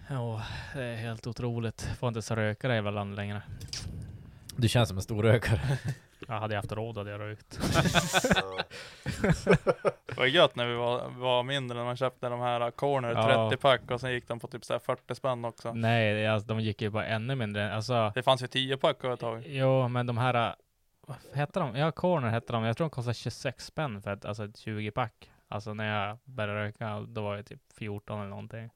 Ja, 0.09 0.43
det 0.75 0.85
är 0.85 0.97
helt 0.97 1.27
otroligt. 1.27 1.83
Får 1.99 2.09
inte 2.09 2.23
så 2.23 2.35
röka 2.35 2.69
det 2.69 2.75
jävla 2.75 2.91
land 2.91 3.17
längre. 3.17 3.43
Du 4.57 4.69
känns 4.69 4.89
som 4.89 4.99
en 4.99 5.03
stor 5.03 5.23
rökare. 5.23 5.79
Jag 6.29 6.41
hade 6.41 6.55
jag 6.55 6.59
haft 6.63 6.73
råd 6.73 6.99
hade 6.99 7.11
jag 7.11 7.21
rökt. 7.21 7.59
Det 10.07 10.17
var 10.17 10.27
gött 10.27 10.57
när 10.57 10.67
vi 10.67 10.75
var, 10.75 11.09
var 11.09 11.43
mindre, 11.43 11.79
när 11.79 11.85
man 11.85 11.97
köpte 11.97 12.29
de 12.29 12.41
här 12.41 12.71
Corner 12.71 13.11
Ja. 13.15 13.49
30 13.51 13.63
pack 13.63 13.91
och 13.91 14.01
sen 14.01 14.13
gick 14.13 14.29
de 14.29 14.41
på 14.41 14.47
typ 14.49 14.65
så 14.65 14.73
här 14.73 14.81
40 14.81 15.15
spänn 15.15 15.45
också. 15.45 15.73
Nej, 15.73 16.15
det 16.15 16.27
alltså, 16.27 16.49
de 16.49 16.61
gick 16.61 16.83
ju 16.83 16.91
bara 16.91 17.07
ännu 17.07 17.35
mindre. 17.35 17.75
Alltså, 17.75 18.13
Det 18.15 18.23
fanns 18.23 18.43
ju 18.43 18.47
10 18.47 18.77
pack 18.77 19.05
ett 19.05 19.21
tag. 19.21 19.43
jo, 19.47 19.89
men 19.89 20.07
de 20.07 20.19
här, 20.19 20.55
vad 21.07 21.17
hette 21.35 21.61
de? 21.61 21.77
Ja, 21.77 21.93
Corner 21.93 22.29
hette 22.29 22.53
de. 22.53 22.65
Jag 22.65 22.77
tror 22.77 22.85
de 22.85 22.91
kostade 22.91 23.15
26 23.15 23.65
spänn 23.67 24.03
för 24.03 24.13
ett, 24.13 24.25
alltså 24.25 24.45
ett 24.45 24.57
20-pack. 24.57 25.31
Alltså 25.49 25.75
när 25.75 26.07
jag 26.09 26.19
började 26.25 26.61
röka, 26.65 27.01
då 27.09 27.23
var 27.23 27.37
det 27.37 27.43
typ 27.43 27.61
14 27.79 28.19
eller 28.21 28.31
någonting. 28.31 28.71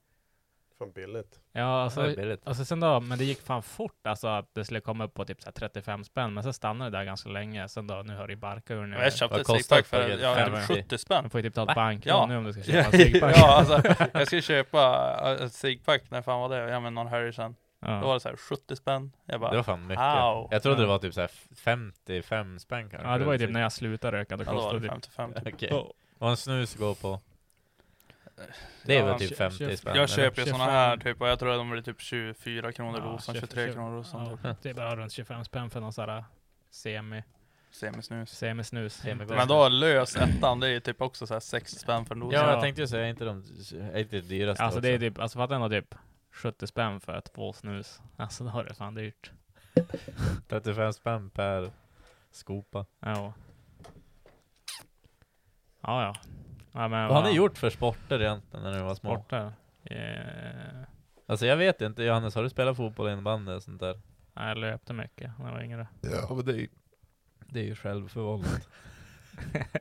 Fan 0.85 0.93
billigt. 0.93 1.41
Ja, 1.53 1.83
Alltså, 1.83 2.03
det 2.03 2.13
är 2.13 2.17
billigt. 2.17 2.41
alltså 2.49 2.65
sen 2.65 2.81
då, 2.81 3.01
men 3.01 3.19
det 3.19 3.25
gick 3.25 3.41
fan 3.43 3.63
fort 3.63 4.07
alltså 4.07 4.29
att 4.29 4.55
det 4.55 4.65
skulle 4.65 4.81
komma 4.81 5.05
upp 5.05 5.15
på 5.15 5.25
typ 5.25 5.43
så 5.43 5.47
här 5.47 5.53
35 5.53 6.05
spänn, 6.05 6.35
men 6.35 6.43
sen 6.43 6.53
stannade 6.55 6.91
det 6.91 6.97
där 6.99 7.05
ganska 7.05 7.29
länge. 7.29 7.69
Sen 7.69 7.87
då, 7.87 7.95
nu 7.95 8.17
har 8.17 8.29
det 8.29 8.37
barka 8.37 8.75
ur 8.75 8.87
nu. 8.87 8.97
Jag 8.97 9.13
köpte 9.17 9.41
ett 9.41 9.47
ciggpack 9.47 9.87
för 9.87 10.09
ja, 10.19 10.47
typ 10.67 10.77
70 10.85 10.99
spänn. 10.99 11.23
Man 11.23 11.31
får 11.31 11.41
ju 11.41 11.49
typ 11.49 11.55
ta 11.55 11.63
ett 11.71 11.75
banklån 11.75 12.17
Ja. 12.21 12.27
nu 12.27 12.37
om 12.37 12.45
du 12.45 12.53
ska 12.53 12.63
Ja, 12.73 12.83
köpa 12.85 12.97
en 12.97 13.03
ciggpack. 13.03 13.35
ja 13.37 13.55
alltså, 13.59 13.95
jag 14.13 14.27
skulle 14.27 14.43
köpa 14.43 15.15
äh, 15.41 15.47
ett 15.47 15.53
ciggpack, 15.53 16.03
när 16.11 16.23
fan 16.23 16.41
var 16.41 16.49
det? 16.49 16.71
Ja 16.71 16.81
men 16.81 16.95
någon 16.95 17.07
helg 17.07 17.33
sedan. 17.33 17.55
Då 17.81 17.91
var 17.91 18.03
ja. 18.09 18.15
det 18.15 18.21
så 18.21 18.29
här 18.29 18.37
70 18.37 18.77
spänn. 18.77 19.13
Jag 19.25 19.41
bara, 19.41 19.51
Det 19.51 19.57
var 19.57 19.65
fan 19.65 19.87
mycket. 19.87 20.03
Au. 20.05 20.49
Jag 20.51 20.63
trodde 20.63 20.77
Ja. 20.77 20.81
det 20.83 20.87
var 20.89 20.99
typ 20.99 21.15
så 21.15 21.21
här 21.21 21.31
55 21.57 22.59
spänn 22.59 22.91
kanske. 22.91 23.09
ja, 23.09 23.19
det 23.19 23.25
var 23.25 23.33
ju 23.33 23.39
typ 23.39 23.51
när 23.51 23.61
jag 23.63 23.73
slutade 23.73 24.17
röka, 24.17 24.37
då 24.37 24.45
ja, 24.45 24.51
då 24.51 24.55
var 24.57 24.61
kostade 24.63 24.89
det 24.89 24.95
det 24.95 25.01
typ 25.01 25.13
55 25.15 25.45
typ. 25.45 25.55
Okej. 25.55 25.93
Och 26.19 26.31
en 26.31 26.37
snus 26.37 26.75
går 26.77 26.95
på? 26.95 27.21
Det 28.83 28.95
är 28.97 29.01
Ja, 29.01 29.07
väl 29.07 29.19
typ 29.19 29.29
kö- 29.31 29.37
50 29.37 29.59
köp- 29.59 29.79
spänn? 29.79 29.97
Jag 29.97 30.09
köper 30.09 30.43
ju 30.43 30.47
såna 30.47 30.65
25. 30.65 30.75
här 30.75 30.97
typ, 30.97 31.21
och 31.21 31.29
jag 31.29 31.39
tror 31.39 31.51
att 31.53 31.59
de 31.59 31.71
blir 31.71 31.83
typ 31.83 32.01
24 32.01 32.73
kronor 32.73 32.99
Ja, 33.05 33.05
dosan, 33.13 33.35
20 33.35 33.41
23 33.41 33.73
kronor 33.73 33.97
dosan. 33.97 34.39
Ja, 34.43 34.55
det 34.63 34.71
är 34.71 34.75
bara 34.75 34.97
runt 34.97 35.13
25 35.13 35.45
spänn 35.45 35.71
för 35.71 35.81
någon 35.81 35.93
sån 35.93 36.09
här 36.09 36.25
semi, 36.71 37.23
Semisnus. 37.71 38.31
semisnus. 38.31 38.95
Semigott. 38.95 39.37
Men 39.37 39.49
då 39.49 39.69
lös 39.69 40.17
ettan, 40.17 40.61
det 40.61 40.67
är 40.67 40.71
ju 40.71 40.81
typ 40.81 41.01
också 41.03 41.27
så 41.27 41.35
här 41.35 41.41
60 41.41 41.79
spänn 41.79 42.07
för 42.07 42.15
en 42.15 42.21
dosa. 42.21 42.37
Ja, 42.37 42.43
Ja. 42.43 42.51
jag 42.53 42.61
tänkte 42.61 42.81
ju 42.83 42.89
säga, 42.89 43.09
inte 43.09 43.25
de 43.25 43.45
är 43.93 43.99
inte 43.99 44.17
det 44.17 44.23
dyraste 44.29 44.65
Alltså 44.65 44.81
det 44.81 44.89
är 44.89 44.95
också? 44.95 45.01
typ, 45.01 45.19
alltså 45.19 45.39
fattar 45.39 45.55
ändå 45.55 45.69
typ 45.69 45.95
70 46.33 46.67
spänn 46.67 47.01
för 47.01 47.21
två 47.21 47.53
snus. 47.53 48.01
Alltså 48.17 48.45
då 48.45 48.59
är 48.59 48.65
det 48.65 48.75
fan 48.75 48.95
dyrt. 48.95 49.31
35 50.49 50.93
spänn 50.93 51.31
per 51.31 51.71
skopa. 52.31 52.87
Ja. 53.01 53.33
Ja, 55.81 56.03
ja. 56.03 56.15
Ja 56.75 56.89
men, 56.89 57.09
Vad 57.09 57.17
har 57.23 57.31
ni 57.31 57.37
gjort 57.37 57.59
för 57.59 57.71
sporter 57.71 58.21
egentligen 58.21 58.63
när 58.65 58.73
ni 58.73 58.83
var 58.83 58.95
små? 58.95 59.15
Sporter? 59.15 59.53
Eh, 59.85 60.85
Alltså 61.27 61.47
jag 61.47 61.57
vet 61.57 61.81
inte, 61.81 62.03
Johannes, 62.03 62.35
har 62.35 62.43
du 62.43 62.51
spelat 62.51 62.77
fotboll, 62.77 63.11
innebandy 63.11 63.53
och 63.53 63.63
sånt 63.63 63.81
där? 63.81 64.01
nej, 64.35 64.49
jag 64.49 64.59
löpte 64.59 64.93
mycket 64.93 65.31
när 65.39 65.47
jag 65.47 65.53
var 65.53 65.63
yngre. 65.63 65.87
Ja, 66.01 66.35
men 66.35 66.45
det 66.45 66.53
är 66.53 66.57
ju, 66.57 66.69
det 67.47 67.61
är 67.61 67.65
ju 67.65 67.75
självförvållat. 67.75 68.69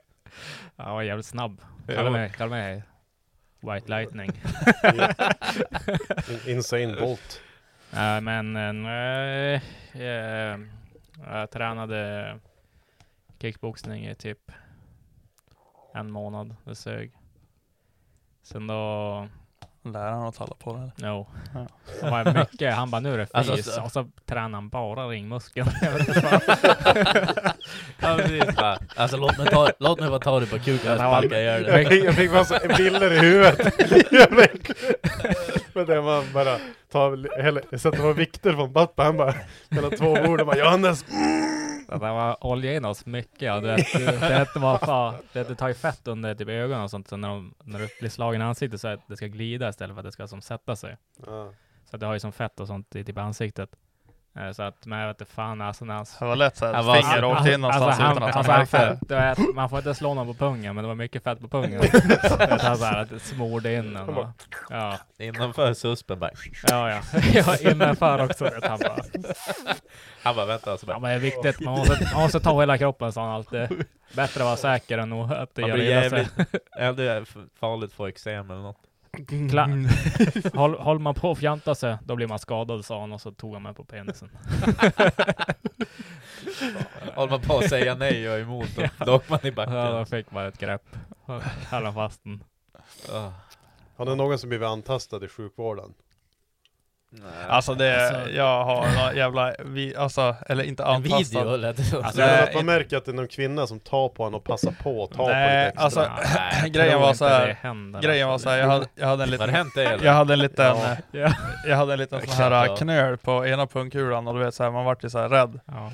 Ja, 0.75 0.83
jag 0.87 0.93
var 0.93 1.01
jävligt 1.01 1.25
snabb. 1.25 1.61
Ja. 1.87 1.93
Kalla 1.95 2.09
mig, 2.09 2.29
kalla 2.29 2.49
mig 2.49 2.83
White 3.59 3.87
Lightning. 3.89 4.31
In, 6.29 6.55
insane 6.55 6.95
Bolt. 6.99 7.41
Nej 7.91 8.21
men 8.21 8.55
eh, 8.55 8.73
nej, 8.73 9.61
eh, 9.93 10.59
jag 11.31 11.51
tränade 11.51 12.39
kickboxning 13.41 14.07
i 14.07 14.15
typ 14.15 14.51
en 15.93 16.11
månad. 16.11 16.55
Det 16.63 16.75
sög. 16.75 17.11
Sen 18.43 18.67
då, 18.67 19.27
Läraren 19.85 20.23
att 20.23 20.37
hålla 20.37 20.55
på 20.55 20.73
det. 20.73 21.07
no. 21.07 21.27
Ja. 21.53 21.67
Det 22.01 22.09
var 22.09 22.33
mycket, 22.39 22.73
han 22.73 22.91
bara 22.91 22.99
nu 23.01 23.13
är 23.13 23.17
det 23.17 23.27
Alltså, 23.33 23.55
fys. 23.55 23.75
så- 23.75 23.81
och 23.83 23.91
så 23.91 24.09
tränade 24.25 24.55
han 24.55 24.69
bara 24.69 25.07
ringmuskeln. 25.07 25.67
Jag 25.81 26.01
ja, 27.99 28.15
precis. 28.17 28.55
Bara, 28.55 28.77
Alltså 28.95 29.17
låt 29.17 29.37
mig, 29.37 29.47
ta, 29.47 29.69
låt 29.79 29.99
mig 29.99 30.09
bara 30.09 30.19
ta 30.19 30.39
dig 30.39 30.49
på 30.49 30.59
kuken 30.59 30.91
och 30.91 30.97
Ja, 30.97 31.01
han- 31.01 31.21
sparka 31.21 31.39
ihjäl 31.41 31.63
Jag 31.65 31.73
dig. 31.75 31.85
fick, 31.85 32.03
jag 32.03 32.15
fick 32.15 32.31
massa 32.31 32.59
bilder 32.77 33.13
i 33.13 33.19
huvudet. 33.19 33.73
Jag 34.11 34.31
Men 35.73 35.85
det 35.85 36.01
var 36.01 36.33
bara 36.33 36.57
ta, 36.91 37.15
hela, 37.43 37.61
sätta 37.77 37.97
på 37.97 38.13
vikter 38.13 38.53
från 38.53 38.73
Batta, 38.73 39.03
han 39.03 39.17
bara 39.17 39.33
mellan 39.69 39.91
två 39.91 40.15
bord 40.25 40.39
och 40.41 40.47
bara 40.47 40.57
Johannes 40.57 41.05
Så 41.93 42.05
det 42.05 42.11
var 42.11 42.45
olja 42.45 42.75
in 42.75 42.85
oss 42.85 43.05
mycket. 43.05 43.53
Och 43.53 43.61
du 43.61 43.67
vet, 43.67 43.93
det, 43.93 44.47
det, 44.53 44.59
var 44.59 44.77
fan, 44.77 45.15
det, 45.33 45.43
det 45.43 45.55
tar 45.55 45.67
ju 45.67 45.73
fett 45.73 46.07
under 46.07 46.35
typ 46.35 46.47
ögonen 46.47 46.83
och 46.83 46.89
sånt. 46.89 47.07
Så 47.07 47.17
när, 47.17 47.27
de, 47.27 47.53
när 47.63 47.79
du 47.79 47.87
blir 47.99 48.09
slagen 48.09 48.41
i 48.41 48.43
ansiktet 48.43 48.81
så 48.81 48.87
att 48.87 49.07
det 49.07 49.17
ska 49.17 49.27
glida 49.27 49.69
istället 49.69 49.95
för 49.95 49.99
att 49.99 50.05
det 50.05 50.11
ska 50.11 50.27
som 50.27 50.41
sätta 50.41 50.75
sig. 50.75 50.97
ja. 51.25 51.53
Så 51.89 51.95
att 51.95 51.99
det 51.99 52.05
har 52.05 52.13
ju 52.13 52.19
som 52.19 52.31
fett 52.31 52.59
och 52.59 52.67
sånt 52.67 52.95
i 52.95 53.03
typ 53.03 53.17
ansiktet. 53.17 53.75
Eh, 54.39 54.51
Så 54.51 54.63
att, 54.63 54.85
men 54.85 54.99
jag 54.99 55.07
vet 55.07 55.21
inte 55.21 55.33
fan 55.33 55.61
alltså 55.61 55.85
när 55.85 55.93
han 55.93 56.05
Det 56.19 56.25
var 56.25 56.35
lätt 56.35 56.57
såhär, 56.57 56.73
Han 56.73 56.85
var- 56.85 56.95
finger 56.95 57.23
åkte 57.23 57.51
in 57.51 57.61
någonstans 57.61 57.87
alltså, 57.87 58.01
han, 58.03 58.11
utan 58.17 58.29
att 58.29 58.35
alltså, 58.35 58.51
han 58.51 58.59
märkte 58.61 58.99
det. 59.07 59.15
vet, 59.45 59.55
Man 59.55 59.69
får 59.69 59.79
inte 59.79 59.93
slå 59.95 60.13
någon 60.13 60.27
på 60.27 60.33
pungen, 60.33 60.75
men 60.75 60.83
det 60.83 60.87
var 60.87 60.95
mycket 60.95 61.23
fett 61.23 61.39
på 61.39 61.47
pungen. 61.47 61.81
Han 62.61 62.77
så 62.77 62.85
här, 62.85 63.01
att 63.01 63.09
det 63.09 63.19
smorde 63.19 63.73
in 63.75 63.93
den. 63.93 64.09
Och, 64.09 64.27
ja, 64.69 64.97
Innanför 65.19 65.73
suspen 65.73 66.19
bara. 66.19 66.31
ja, 66.67 66.89
ja. 66.89 67.01
ja 67.33 67.71
innanför 67.71 68.23
också. 68.25 68.43
Vet, 68.43 68.65
han 68.65 68.79
bara, 68.79 68.95
Han 70.23 70.35
bara 70.35 70.45
vänta, 70.45 70.77
så 70.77 70.83
ja, 70.83 70.87
bara. 70.87 70.99
men 70.99 71.09
det 71.09 71.15
är 71.15 71.19
viktigt, 71.19 71.59
man 71.59 71.77
måste, 71.77 72.09
man 72.13 72.21
måste 72.23 72.39
ta 72.39 72.59
hela 72.59 72.77
kroppen 72.77 73.11
sa 73.13 73.21
han 73.21 73.31
alltid. 73.31 73.85
Bättre 74.15 74.41
att 74.41 74.45
vara 74.45 74.55
säker 74.57 74.97
än 74.97 75.13
att- 75.13 75.31
att 75.31 75.55
det 75.55 75.61
Man 75.61 75.69
gör 75.69 75.77
blir 75.77 75.91
illa 75.91 76.09
sig. 76.09 76.27
ja, 76.79 76.91
det 76.91 77.03
är 77.11 77.25
farligt 77.59 77.89
att 77.89 77.95
få 77.95 78.07
eksem 78.07 78.51
eller 78.51 78.61
något. 78.61 78.77
Kla- 79.17 79.87
håll, 80.57 80.75
håller 80.75 80.99
man 80.99 81.15
på 81.15 81.31
att 81.31 81.37
fjanta 81.37 81.75
sig, 81.75 81.97
då 82.03 82.15
blir 82.15 82.27
man 82.27 82.39
skadad 82.39 82.85
sa 82.85 82.99
han 83.01 83.11
och 83.11 83.21
så 83.21 83.31
tog 83.31 83.53
han 83.53 83.63
mig 83.63 83.73
på 83.73 83.83
penisen. 83.85 84.29
Håller 87.15 87.29
man 87.31 87.41
på 87.41 87.57
att 87.57 87.69
säga 87.69 87.95
nej 87.95 88.29
och 88.29 88.39
emot, 88.39 88.67
då, 88.75 89.05
då 89.05 89.15
åker 89.15 89.31
man 89.31 89.39
i 89.45 89.51
backen. 89.51 89.73
Ja, 89.73 89.99
då 89.99 90.05
fick 90.05 90.31
man 90.31 90.45
ett 90.45 90.57
grepp. 90.57 90.95
Höll 91.69 91.85
han 91.85 91.93
fast 91.93 92.23
den. 92.23 92.43
Har 93.95 94.05
det 94.05 94.15
någon 94.15 94.39
som 94.39 94.49
blivit 94.49 94.67
antastad 94.67 95.25
i 95.25 95.27
sjukvården? 95.27 95.93
Nej. 97.15 97.31
Alltså 97.49 97.73
det, 97.75 98.07
Alltså- 98.15 98.31
jag 98.31 98.63
har 98.65 98.87
några 98.95 99.13
jävla, 99.13 99.53
vi, 99.65 99.95
alltså, 99.95 100.35
eller 100.49 100.63
inte 100.63 100.83
en 100.83 100.89
antastad. 100.89 101.39
video 101.39 101.55
lät 101.57 101.77
det. 101.91 101.97
Alltså, 102.03 102.21
Nej, 102.21 102.43
att 102.43 102.55
man 102.55 102.65
märker 102.65 102.97
att 102.97 103.05
det 103.05 103.11
är 103.11 103.15
någon 103.15 103.27
kvinna 103.27 103.67
som 103.67 103.79
tar 103.79 104.09
på 104.09 104.23
en 104.23 104.33
och 104.33 104.43
passar 104.43 104.71
på 104.83 105.03
att 105.03 105.11
ta 105.11 105.17
på 105.17 105.29
Nej, 105.29 105.65
lite 105.65 105.67
extra. 105.67 105.83
alltså, 105.83 106.07
Nej, 106.61 106.69
grejen 106.71 106.99
var 107.01 107.13
så 107.13 107.25
här- 107.27 107.47
det 107.47 107.53
händer, 107.61 108.01
Grejen 108.01 108.27
var 108.27 108.33
alltså. 108.33 108.45
såhär, 108.45 108.57
jag 108.57 108.67
hade, 108.67 108.85
jag 108.95 109.07
hade 109.07 109.23
en 109.23 109.29
det 109.29 109.31
liten 109.31 109.49
hänt 109.49 109.77
eller? 109.77 110.05
jag 110.05 110.13
hade 110.13 110.33
en 110.33 110.39
liten, 110.39 110.65
Ja. 110.77 110.95
Ja. 111.11 111.33
jag 111.67 111.77
hade 111.77 111.93
en 111.93 111.99
liten 111.99 112.21
sån 112.27 112.33
här 112.53 112.75
knöl 112.75 113.17
på 113.17 113.45
ena 113.47 113.67
pungkulan 113.67 114.27
och 114.27 114.33
du 114.33 114.39
vet 114.39 114.53
såhär, 114.55 114.71
man 114.71 114.85
vart 114.85 115.03
ju 115.03 115.09
såhär 115.09 115.29
rädd. 115.29 115.59
Ja. 115.65 115.91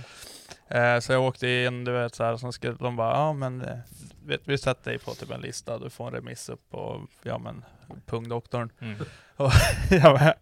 Eh, 0.77 0.99
så 0.99 1.11
jag 1.13 1.21
åkte 1.23 1.47
in, 1.47 1.83
du 1.85 1.91
vet 1.91 2.15
såhär, 2.15 2.37
så 2.37 2.51
skulle 2.51 2.73
de 2.79 2.95
bara, 2.95 3.11
ja 3.17 3.33
men 3.33 3.61
eh, 3.61 3.77
vet, 4.25 4.41
vi 4.45 4.57
sätter 4.57 4.91
dig 4.91 4.99
på 4.99 5.11
typ 5.11 5.31
en 5.31 5.41
lista, 5.41 5.77
du 5.77 5.89
får 5.89 6.07
en 6.07 6.13
remiss 6.13 6.49
upp 6.49 6.61
på, 6.71 7.01
ja 7.23 7.37
men, 7.37 7.65
pungdoktorn. 8.05 8.71
Mm. 8.81 8.95
ja, 9.89 10.13
men, 10.19 10.33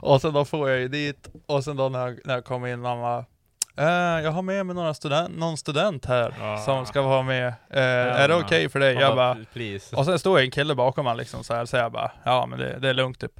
och 0.00 0.20
sen 0.20 0.32
då 0.34 0.44
får 0.44 0.70
jag 0.70 0.78
ju 0.80 0.88
dit, 0.88 1.28
och 1.46 1.64
sen 1.64 1.76
då 1.76 1.88
när 1.88 1.98
jag, 2.06 2.18
när 2.24 2.34
jag 2.34 2.44
kom 2.44 2.66
in, 2.66 2.84
han 2.84 3.00
bara, 3.00 3.24
eh, 3.76 4.24
jag 4.24 4.30
har 4.30 4.42
med 4.42 4.66
mig 4.66 4.74
några 4.76 4.94
student, 4.94 5.36
någon 5.38 5.56
student 5.56 6.06
här 6.06 6.34
Ah. 6.42 6.58
som 6.58 6.86
ska 6.86 7.02
vara 7.02 7.22
med. 7.22 7.46
Eh, 7.70 7.82
är 7.82 8.28
det 8.28 8.34
okej 8.34 8.68
för 8.68 8.80
dig? 8.80 8.94
Jag 8.94 9.16
bara, 9.16 9.36
please. 9.52 9.96
och 9.96 10.04
sen 10.04 10.18
stod 10.18 10.38
en 10.38 10.50
kille 10.50 10.74
bakom 10.74 11.06
han 11.06 11.16
liksom 11.16 11.44
så 11.44 11.54
här, 11.54 11.64
så 11.64 11.76
jag 11.76 11.92
bara, 11.92 12.10
ja 12.24 12.46
men 12.46 12.58
det, 12.58 12.78
det 12.78 12.88
är 12.88 12.94
lugnt 12.94 13.20
typ. 13.20 13.32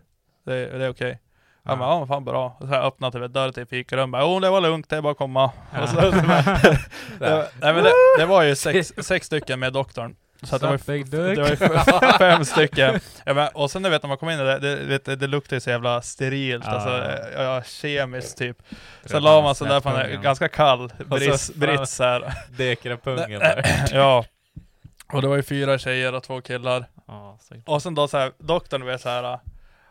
Det, 0.45 0.79
det 0.79 0.85
är 0.85 0.91
okej. 0.91 1.21
Han 1.65 1.79
bara, 1.79 1.89
ja 1.89 2.07
fan 2.07 2.25
bra. 2.25 2.57
Och 2.61 2.67
så 2.69 2.75
här 2.75 2.83
öppnade 2.87 3.21
typ 3.21 3.33
dörren 3.35 3.53
till 3.53 3.67
fikarum, 3.67 4.11
bara, 4.11 4.23
jo 4.23 4.41
det 4.41 4.51
var 4.51 4.61
lugnt, 4.61 4.89
det 4.91 4.97
är 4.97 5.03
bara 5.03 5.13
att 5.13 5.19
komma. 5.19 5.51
Och 5.83 5.89
så, 5.89 6.01
det, 6.01 6.11
var- 7.21 7.47
nej, 7.61 7.75
men 7.75 7.85
det, 7.85 7.93
det 8.19 8.27
var 8.27 8.43
ju 8.43 8.57
sex, 8.57 8.93
sex 8.99 9.27
stycken 9.27 9.61
med 9.61 9.73
doktorn. 9.73 10.17
Så 10.43 10.57
att 10.57 10.63
det 10.63 10.67
var 10.69 10.77
det 11.37 11.37
var 11.69 12.19
fem 12.19 12.45
stycken. 12.45 13.01
Ja, 13.25 13.35
men, 13.35 13.49
och 13.55 13.71
sen 13.71 13.83
du 13.83 13.91
vet 13.91 14.03
när 14.03 14.09
man 14.09 14.19
kom 14.19 14.31
in 14.31 14.39
det, 14.39 14.99
det, 14.99 15.17
det, 15.17 15.27
luktar 15.27 15.57
ju 15.57 15.61
så 15.61 15.71
jävla 15.71 16.03
sterilt, 16.03 16.65
Ja. 16.67 16.71
alltså 16.71 17.21
ja, 17.43 17.63
kemiskt 17.63 18.39
typ. 18.39 18.57
Så 19.05 19.09
Redan 19.09 19.23
la 19.23 19.43
man 19.43 19.55
sig 19.55 19.69
där 19.69 19.81
på 19.81 19.89
en 19.89 20.23
ganska 20.23 20.49
kall 20.49 20.93
brits, 21.07 21.55
brits 21.55 21.99
här. 21.99 22.33
Dekra 22.57 22.97
pungen 22.97 23.41
där. 23.41 23.65
Ja. 23.93 24.25
Och 25.13 25.23
det 25.23 25.29
var 25.29 25.37
ju 25.37 25.43
fyra 25.43 25.79
tjejer 25.79 26.15
och 26.15 26.23
två 26.23 26.41
killar. 26.41 26.87
Så- 27.41 27.73
Och 27.73 27.83
sen 27.83 27.95
då 27.95 28.09
så 28.09 28.19
här, 28.19 28.33
doktorn 28.39 28.85
vet 28.87 29.01
så 29.01 29.09
här. 29.09 29.39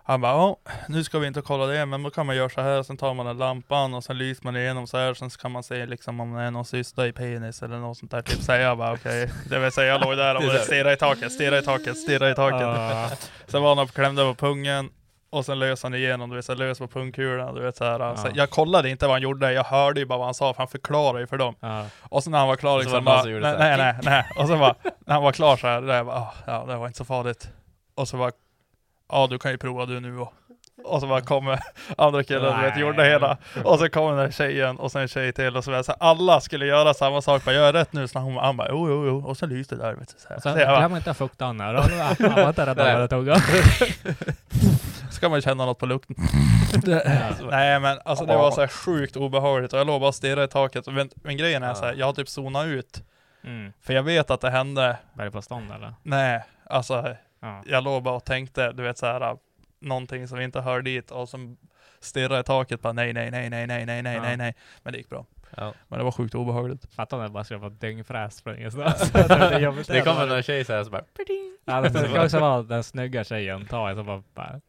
Han 0.07 0.21
bara, 0.21 0.31
"Ja, 0.31 0.57
nu 0.89 1.03
ska 1.03 1.19
vi 1.19 1.27
inte 1.27 1.41
kolla 1.41 1.65
det, 1.65 1.85
men 1.85 2.03
då 2.03 2.09
kan 2.09 2.25
man 2.25 2.35
göra 2.35 2.49
så 2.49 2.61
här, 2.61 2.83
sen 2.83 2.97
tar 2.97 3.13
man 3.13 3.25
den 3.25 3.37
lampan 3.37 3.93
och 3.93 4.03
sen 4.03 4.17
lyser 4.17 4.43
man 4.43 4.55
igenom 4.55 4.87
så 4.87 4.97
här, 4.97 5.13
sen 5.13 5.29
så 5.29 5.39
kan 5.39 5.51
man 5.51 5.63
se 5.63 5.85
liksom 5.85 6.19
om 6.19 6.33
det 6.33 6.41
är 6.41 6.51
någon 6.51 6.65
cysta 6.65 7.07
i 7.07 7.11
penis 7.13 7.63
eller 7.63 7.77
något 7.77 7.97
sånt 7.97 8.11
där. 8.11 8.21
Typ 8.21 8.47
här, 8.47 8.59
jag 8.59 8.77
bara 8.77 8.93
okej, 8.93 9.31
det 9.49 9.59
vill 9.59 9.71
säga 9.71 9.87
jag 9.87 10.01
låg 10.01 10.17
där 10.17 10.35
och 10.35 10.43
stirrade 10.43 10.93
i 10.93 10.97
taket, 10.97 11.31
stirrade 11.31 11.59
i 11.59 11.65
taket, 11.65 11.97
stirrade 11.97 12.31
i 12.31 12.35
taket. 12.35 12.67
Ah. 12.67 13.09
Sen 13.47 13.61
var 13.61 13.69
han 13.75 13.79
och 13.79 13.91
klämde 13.91 14.23
på 14.23 14.35
pungen, 14.35 14.89
och 15.29 15.45
sen 15.45 15.59
lös 15.59 15.83
han 15.83 15.93
igenom, 15.93 16.29
du 16.29 16.35
vet, 16.35 16.45
så 16.45 16.51
här, 16.51 16.59
lös 16.59 16.79
på 16.79 16.87
pungkulan, 16.87 17.55
du 17.55 17.61
vet 17.61 17.77
så 17.77 17.83
här. 17.85 18.15
Så 18.15 18.27
Ja. 18.27 18.31
jag 18.35 18.49
kollade 18.49 18.89
inte 18.89 19.05
vad 19.05 19.13
han 19.15 19.21
gjorde, 19.21 19.51
jag 19.53 19.63
hörde 19.63 19.99
ju 19.99 20.05
bara 20.05 20.17
vad 20.17 20.27
han 20.27 20.33
sa, 20.33 20.53
för 20.53 20.57
han 20.57 20.67
förklarade 20.67 21.19
ju 21.19 21.27
för 21.27 21.37
dem. 21.37 21.55
Ja. 21.59 21.85
Och 22.01 22.23
sen 22.23 22.31
när 22.31 22.39
han 22.39 22.47
var 22.47 22.55
klar 22.55 22.79
liksom, 22.79 22.93
var 22.93 23.01
bara, 23.01 23.23
nej, 23.23 23.57
nej, 23.57 23.77
nej, 23.77 23.95
nej. 24.03 24.25
Och 24.39 24.47
sen 24.47 24.59
bara, 24.59 24.75
när 25.05 25.13
han 25.13 25.23
var 25.23 25.31
klar 25.31 25.57
så 25.57 25.67
här, 25.67 25.81
där 25.81 25.95
jag 25.95 26.05
bara, 26.05 26.15
ah, 26.15 26.33
ja 26.47 26.65
det 26.67 26.75
var 26.75 26.87
inte 26.87 26.97
så 26.97 27.05
farligt. 27.05 27.49
Och 27.95 28.07
så 28.07 28.17
bara, 28.17 28.31
ja 29.15 29.27
du 29.27 29.37
kan 29.39 29.51
ju 29.51 29.57
prova 29.57 29.85
du 29.85 29.99
nu 29.99 30.19
och 30.19 30.33
och 30.83 31.01
så 31.01 31.07
bara 31.07 31.21
kommer 31.21 31.59
andra 31.97 32.23
killen, 32.23 32.59
du 32.59 32.65
vet, 32.65 32.79
gjorde 32.79 33.03
hela. 33.03 33.37
Och 33.63 33.79
så 33.79 33.89
kommer 33.89 34.09
den 34.09 34.17
där 34.17 34.31
tjejen 34.31 34.77
och 34.77 34.91
sen 34.91 35.01
en 35.01 35.07
tjej 35.07 35.33
till 35.33 35.57
och 35.57 35.63
så, 35.63 35.83
så 35.83 35.91
alla 35.91 36.41
skulle 36.41 36.65
göra 36.65 36.93
samma 36.93 37.21
sak, 37.21 37.45
bara 37.45 37.55
gör 37.55 37.73
rätt 37.73 37.93
nu? 37.93 38.07
Så 38.07 38.19
hon, 38.19 38.37
han 38.37 38.57
bara, 38.57 38.67
jo, 38.69 38.89
jo, 38.89 39.05
jo, 39.07 39.25
och 39.25 39.37
så 39.37 39.45
lyste 39.45 39.75
det 39.75 39.81
där, 39.81 39.93
vet 39.93 40.07
du. 40.07 40.13
Så 40.17 40.29
här. 40.29 40.39
Sen 40.39 40.53
Så 40.53 40.59
jag 40.59 40.79
glöm 40.79 40.95
inte 40.95 41.11
att 41.11 41.17
fukta 41.17 41.45
den 41.45 41.59
här. 41.59 41.73
Var 41.73 41.89
ska 45.11 45.29
man 45.29 45.41
känna 45.41 45.65
något 45.65 45.79
på 45.79 45.85
lukten. 45.85 46.15
Nej 47.51 47.79
men 47.79 47.99
alltså 48.05 48.25
det 48.25 48.35
var 48.35 48.51
så 48.51 48.61
här 48.61 48.67
sjukt 48.67 49.15
obehagligt 49.15 49.73
och 49.73 49.79
jag 49.79 49.87
låg 49.87 50.01
bara 50.01 50.07
och 50.07 50.15
stirrade 50.15 50.43
i 50.43 50.47
taket. 50.47 50.87
Men, 50.87 51.09
men 51.15 51.37
grejen 51.37 51.63
är 51.63 51.73
så 51.73 51.85
här, 51.85 51.93
jag 51.93 52.05
har 52.05 52.13
typ 52.13 52.29
zonat 52.29 52.65
ut. 52.65 53.03
Mm. 53.43 53.73
För 53.81 53.93
jag 53.93 54.03
vet 54.03 54.31
att 54.31 54.41
det 54.41 54.49
hände, 54.49 54.97
Berg 55.13 55.31
på 55.31 55.41
stånd 55.41 55.71
eller? 55.71 55.93
nej, 56.03 56.43
alltså 56.69 57.15
Ja. 57.45 57.63
jag 57.65 57.83
låg 57.83 58.03
bara 58.03 58.15
och 58.15 58.25
tänkte, 58.25 58.71
du 58.71 58.83
vet 58.83 58.97
så 58.97 59.05
här 59.05 59.37
någonting 59.79 60.27
som 60.27 60.41
inte 60.41 60.61
hör 60.61 60.81
dit 60.81 61.11
och 61.11 61.29
som 61.29 61.57
stirrade 61.99 62.39
i 62.39 62.43
taket 62.43 62.81
bara 62.81 62.93
nej, 62.93 63.13
nej, 63.13 63.31
nej, 63.31 63.49
nej, 63.49 63.67
nej, 63.67 63.85
nej, 63.85 64.01
nej, 64.03 64.15
Ja. 64.15 64.21
nej, 64.21 64.37
nej. 64.37 64.55
Men 64.83 64.93
det 64.93 64.97
gick 64.97 65.09
bra. 65.09 65.25
Ja. 65.57 65.73
Men 65.87 65.99
det 65.99 66.05
var 66.05 66.11
sjukt 66.11 66.35
obehagligt. 66.35 66.93
Fattar 66.95 67.17
om 67.17 67.23
det 67.23 67.29
bara 67.29 67.43
skulle 67.43 67.59
vara 67.59 67.69
dyngfräs 67.69 68.41
från 68.41 68.57
ingenstans. 68.57 69.11
det. 69.13 69.83
Det 69.87 70.01
kommer 70.01 70.25
någon 70.27 70.43
tjej 70.43 70.65
såhär 70.65 70.83
så 70.83 70.89
bara 70.89 71.03
Ja, 71.65 71.81
det 71.81 71.89
ska 72.09 72.23
också 72.23 72.39
vara 72.39 72.63
den 72.63 72.83
snygga 72.83 73.23
tjejen. 73.23 73.65
Ta 73.67 73.89
en 73.89 73.95
så 73.95 74.03
bara... 74.03 74.23
bara 74.33 74.61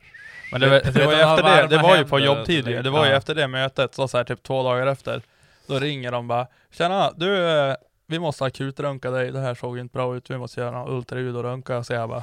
Men 0.52 0.60
det, 0.60 0.66
var- 0.68 0.74
Vet- 0.76 0.94
det 0.94 1.06
var 1.06 1.12
ju 1.12 1.18
efter 1.20 1.42
det, 1.62 1.66
det 1.76 1.82
var 1.82 1.96
ju 1.96 2.04
på 2.04 2.20
jobbtid. 2.20 2.64
Det 2.64 2.90
var 2.90 3.06
ju 3.06 3.12
efter 3.12 3.34
det 3.34 3.48
mötet, 3.48 3.94
så, 3.94 4.08
så 4.08 4.16
här 4.16 4.24
typ 4.24 4.42
två 4.42 4.62
dagar 4.62 4.86
efter. 4.86 5.22
Då 5.66 5.78
ringer 5.78 6.12
de 6.12 6.28
bara 6.28 6.46
Tjena, 6.70 7.12
du, 7.16 7.48
eh, 7.50 7.74
vi 8.06 8.18
måste 8.18 8.44
akutröntga 8.44 9.10
dig, 9.10 9.32
det 9.32 9.40
här 9.40 9.54
såg 9.54 9.78
inte 9.78 9.92
bra 9.92 10.16
ut, 10.16 10.30
vi 10.30 10.38
måste 10.38 10.60
göra 10.60 10.88
ultraljud 10.88 11.36
och 11.36 11.42
röntga. 11.42 11.84
Så 11.84 11.92
jag 11.92 12.08
bara 12.08 12.22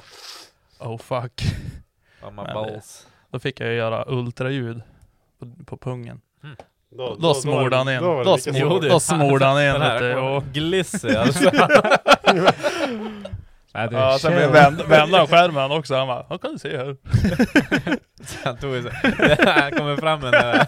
Oh 0.84 0.98
fuck. 0.98 1.42
Mamma 2.22 2.44
Men 2.44 2.54
balls. 2.54 3.08
Då 3.32 3.40
fick 3.40 3.60
jag 3.60 3.70
ju 3.70 3.76
göra 3.76 4.06
ultraljud 4.08 4.82
på, 5.40 5.66
på 5.66 5.78
pungen. 5.78 6.22
Då, 6.98 7.16
Då 7.20 7.34
smorde 7.34 7.76
han 7.76 7.90
in. 7.90 8.02
Då, 8.02 8.24
Då, 8.24 8.80
då 8.80 9.00
smorde 9.00 9.46
han 9.46 9.62
in 9.64 9.82
här 9.82 10.16
Och, 10.18 10.44
Glissy 10.44 11.16
alltså. 11.16 11.52
Nej, 13.76 13.90
det 13.90 13.96
ja, 13.96 14.18
sen 14.20 14.52
vände, 14.52 14.84
vände 14.88 15.18
han 15.18 15.28
skärmen 15.28 15.72
också. 15.72 15.96
Han 15.96 16.08
bara, 16.08 16.26
vad 16.30 16.42
kan 16.42 16.52
du 16.52 16.60
se 16.60 16.78
här? 16.78 16.98
Han 18.44 18.58
tog 18.58 18.84
så, 18.84 18.90
han 19.50 19.72
kommer 19.72 19.98
fram 19.98 20.20
med 20.20 20.32
den 20.32 20.66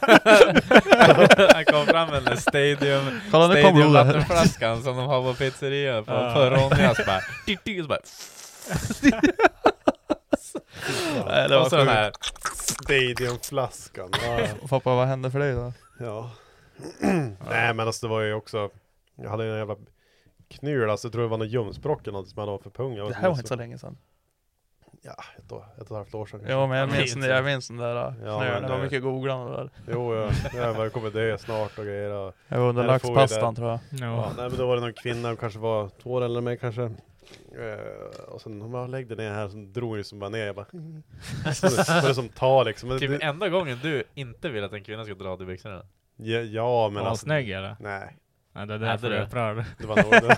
han 1.55 1.65
kom 1.65 1.85
fram 1.85 2.09
med 2.09 2.23
den 2.23 2.37
stadium, 2.37 3.19
Kolla 3.31 3.45
stadium 3.49 3.93
vattenflaskan 3.93 4.83
som 4.83 4.97
de 4.97 5.07
har 5.07 5.23
på 5.23 5.33
pizzerian 5.33 6.05
på, 6.05 6.13
Ja. 6.13 6.33
på 6.33 6.39
Ronjas 6.39 6.97
bara, 7.05 7.21
så 7.61 7.85
bara 7.87 7.99
det 11.25 11.47
var 11.55 11.61
och 11.61 11.67
så 11.69 11.75
den 11.75 11.85
sjukt. 11.85 11.95
här, 11.97 12.11
Stadiumflaskan. 12.83 14.09
Ja. 14.25 14.67
Foppa, 14.67 14.95
vad 14.95 15.07
hände 15.07 15.31
för 15.31 15.39
dig 15.39 15.53
då? 15.53 15.73
ja. 15.99 16.31
Nej 17.49 17.73
men 17.73 17.79
alltså 17.79 18.07
det 18.07 18.11
var 18.13 18.21
ju 18.21 18.33
också 18.33 18.69
Jag 19.15 19.29
hade 19.29 19.45
en 19.45 19.57
jävla 19.57 19.75
knul 20.49 20.89
alltså, 20.89 21.07
jag 21.07 21.13
tror 21.13 21.21
det 21.23 21.29
var 21.29 21.37
någon 21.37 21.47
ljumsbrock 21.47 22.01
eller 22.07 22.11
något 22.17 22.29
som 22.29 22.41
jag 22.43 22.51
hade 22.51 22.63
för 22.63 22.69
pung. 22.69 22.93
Jag 22.95 23.07
Det 23.09 23.15
här 23.15 23.29
var 23.29 23.35
inte 23.35 23.47
så 23.47 23.55
länge 23.55 23.77
sedan. 23.77 23.97
Ja, 25.01 25.15
ett, 25.37 25.51
år, 25.51 25.65
ett 25.75 25.81
och 25.81 25.85
ett 25.85 25.89
halvt 25.89 26.13
år 26.15 26.25
sedan. 26.25 26.41
Jo 26.49 26.67
men 26.67 26.77
jag 26.77 26.89
Ja, 26.89 26.97
minns, 26.97 27.15
men- 27.15 27.21
den, 27.27 27.35
jag 27.35 27.45
minns 27.45 27.67
den 27.67 27.77
där 27.77 27.95
Ja, 27.95 28.13
ja, 28.25 28.39
men 28.39 28.61
Det 28.61 28.69
var 28.69 28.79
mycket 28.79 29.01
googlande 29.03 29.51
där. 29.57 29.69
Jo, 29.91 30.15
jag, 30.15 30.31
jag 30.75 30.93
kommer 30.93 31.09
dö 31.09 31.37
snart 31.37 31.77
och 31.79 31.85
grejer. 31.85 32.09
Och, 32.11 32.33
Jag 32.47 32.59
var 32.59 32.69
under 32.69 32.83
Eller 32.83 32.93
laxpastan 32.93 33.55
tror 33.55 33.69
jag. 33.69 33.79
ja, 33.89 33.97
Ja. 34.05 34.31
nej 34.37 34.49
men 34.49 34.57
då 34.57 34.67
var 34.67 34.75
det 34.75 34.81
någon 34.81 34.93
kvinna, 34.93 35.35
kanske 35.35 35.59
var 35.59 35.89
två 36.03 36.11
år 36.13 36.21
äldre 36.23 36.37
än 36.37 36.43
mig 36.43 36.57
kanske. 36.57 36.91
Eh, 37.59 38.19
och 38.27 38.41
sen 38.41 38.61
hon 38.61 38.71
bara 38.71 38.87
lägg 38.87 39.07
dig 39.07 39.17
ner 39.17 39.31
här, 39.31 39.47
så 39.47 39.57
drog 39.57 39.89
hon 39.89 39.97
ju 39.97 40.03
som 40.03 40.19
bara 40.19 40.29
ner. 40.29 40.45
Jag 40.45 40.55
bara, 40.55 40.65
så 41.53 41.67
det, 41.67 42.01
var 42.01 42.07
det 42.07 42.15
som 42.15 42.29
ta 42.29 42.63
liksom. 42.63 42.89
Men 42.89 42.99
typ 42.99 43.09
det, 43.19 43.25
enda 43.25 43.49
gången 43.49 43.79
du 43.81 44.03
inte 44.13 44.49
vill 44.49 44.63
att 44.63 44.73
en 44.73 44.83
kvinna 44.83 45.05
ska 45.05 45.13
dra 45.13 45.29
av 45.29 45.37
dig 45.37 45.47
byxorna. 45.47 45.85
ja, 46.15 46.39
ja 46.39 46.89
men 46.89 47.03
Var 47.03 47.09
alltså. 47.09 47.23
snygg 47.25 47.49
eller? 47.49 47.75
Nej, 47.79 48.17
Nej, 48.53 48.67
det 48.67 48.73
är 48.73 48.79
därför 48.79 49.09
du? 49.09 49.15
är 49.15 49.25
upprörd. 49.25 49.63
det 49.77 49.87
var 49.87 49.95
nog 49.95 50.11
det. 50.11 50.37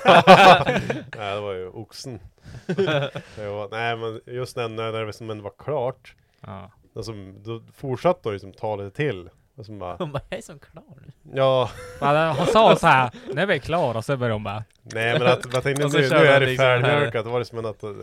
nej, 1.18 1.36
det 1.36 1.41
var 1.41 1.53
ju 1.53 1.68
oxen. 1.68 2.20
jo, 3.39 3.68
nej 3.72 3.97
men 3.97 4.22
just 4.26 4.55
när, 4.55 4.70
när 4.70 4.91
det 4.91 5.05
liksom 5.05 5.30
ändå 5.30 5.43
var 5.43 5.53
klart. 5.57 6.15
Ja. 6.41 6.72
Alltså, 6.95 7.13
då 7.43 7.61
fortsatte 7.74 8.20
hon 8.24 8.34
liksom 8.34 8.53
ta 8.53 8.76
lite 8.76 8.95
till. 8.95 9.30
Och 9.58 9.66
så 9.66 9.72
bara, 9.72 9.95
Hon 9.99 10.12
bara, 10.12 10.22
jag 10.30 10.38
är 10.38 10.41
som 10.43 10.60
klar 10.60 10.84
nu. 11.05 11.12
ja, 11.34 11.70
Men 12.01 12.30
Hon 12.36 12.47
sa 12.47 12.76
så 12.76 12.88
här, 12.88 13.10
när 13.34 13.45
vi 13.45 13.53
är 13.55 13.60
klara, 13.60 13.97
och 13.97 14.05
så 14.05 14.18
började 14.18 14.34
hon 14.36 14.43
bara... 14.43 14.64
nej 14.84 15.20
men 15.20 15.28
att, 15.28 15.39
jag 15.53 15.64
tänkte 15.64 15.84
nu, 15.88 15.89
nu 15.99 16.05
är 16.05 16.10
de 16.10 16.26
det 16.26 16.39
liksom 16.39 16.64
färdigmjölkat. 16.64 17.26
Det 17.26 17.32
var 17.32 17.39
det 17.39 17.45
som 17.45 17.66
att, 17.66 17.80
Så- 17.80 17.95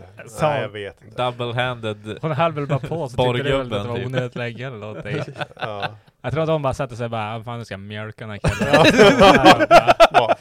nej 0.49 0.61
jag 0.63 0.69
vet 0.69 1.03
inte. 1.05 1.23
Double-handed. 1.23 2.19
Hon 2.23 2.33
höll 2.33 2.53
väl 2.53 2.67
bara 2.67 2.79
på, 2.79 3.09
så 3.09 3.33
tyckte 3.35 3.51
det 3.51 3.59
väl 3.59 3.73
att 3.73 3.83
det 3.83 3.89
var 3.89 3.97
typ. 3.97 4.07
onödigt 4.07 4.37
länge 4.37 4.67
eller 4.67 4.77
någonting. 4.79 5.23
Ja. 5.61 5.87
Jag 6.23 6.33
tror 6.33 6.43
att 6.43 6.49
hon 6.49 6.63
bara 6.63 6.75
satte 6.75 6.97
sig 6.97 7.05
och 7.05 7.11
bara, 7.11 7.35
"Ah, 7.37 7.43
fan 7.43 7.59
nu 7.59 7.65
ska 7.65 7.75
jag 7.75 7.81
mjölka 7.81 8.27
den 8.27 8.31
här 8.31 8.39
killen. 8.39 9.67
Ja. 10.13 10.37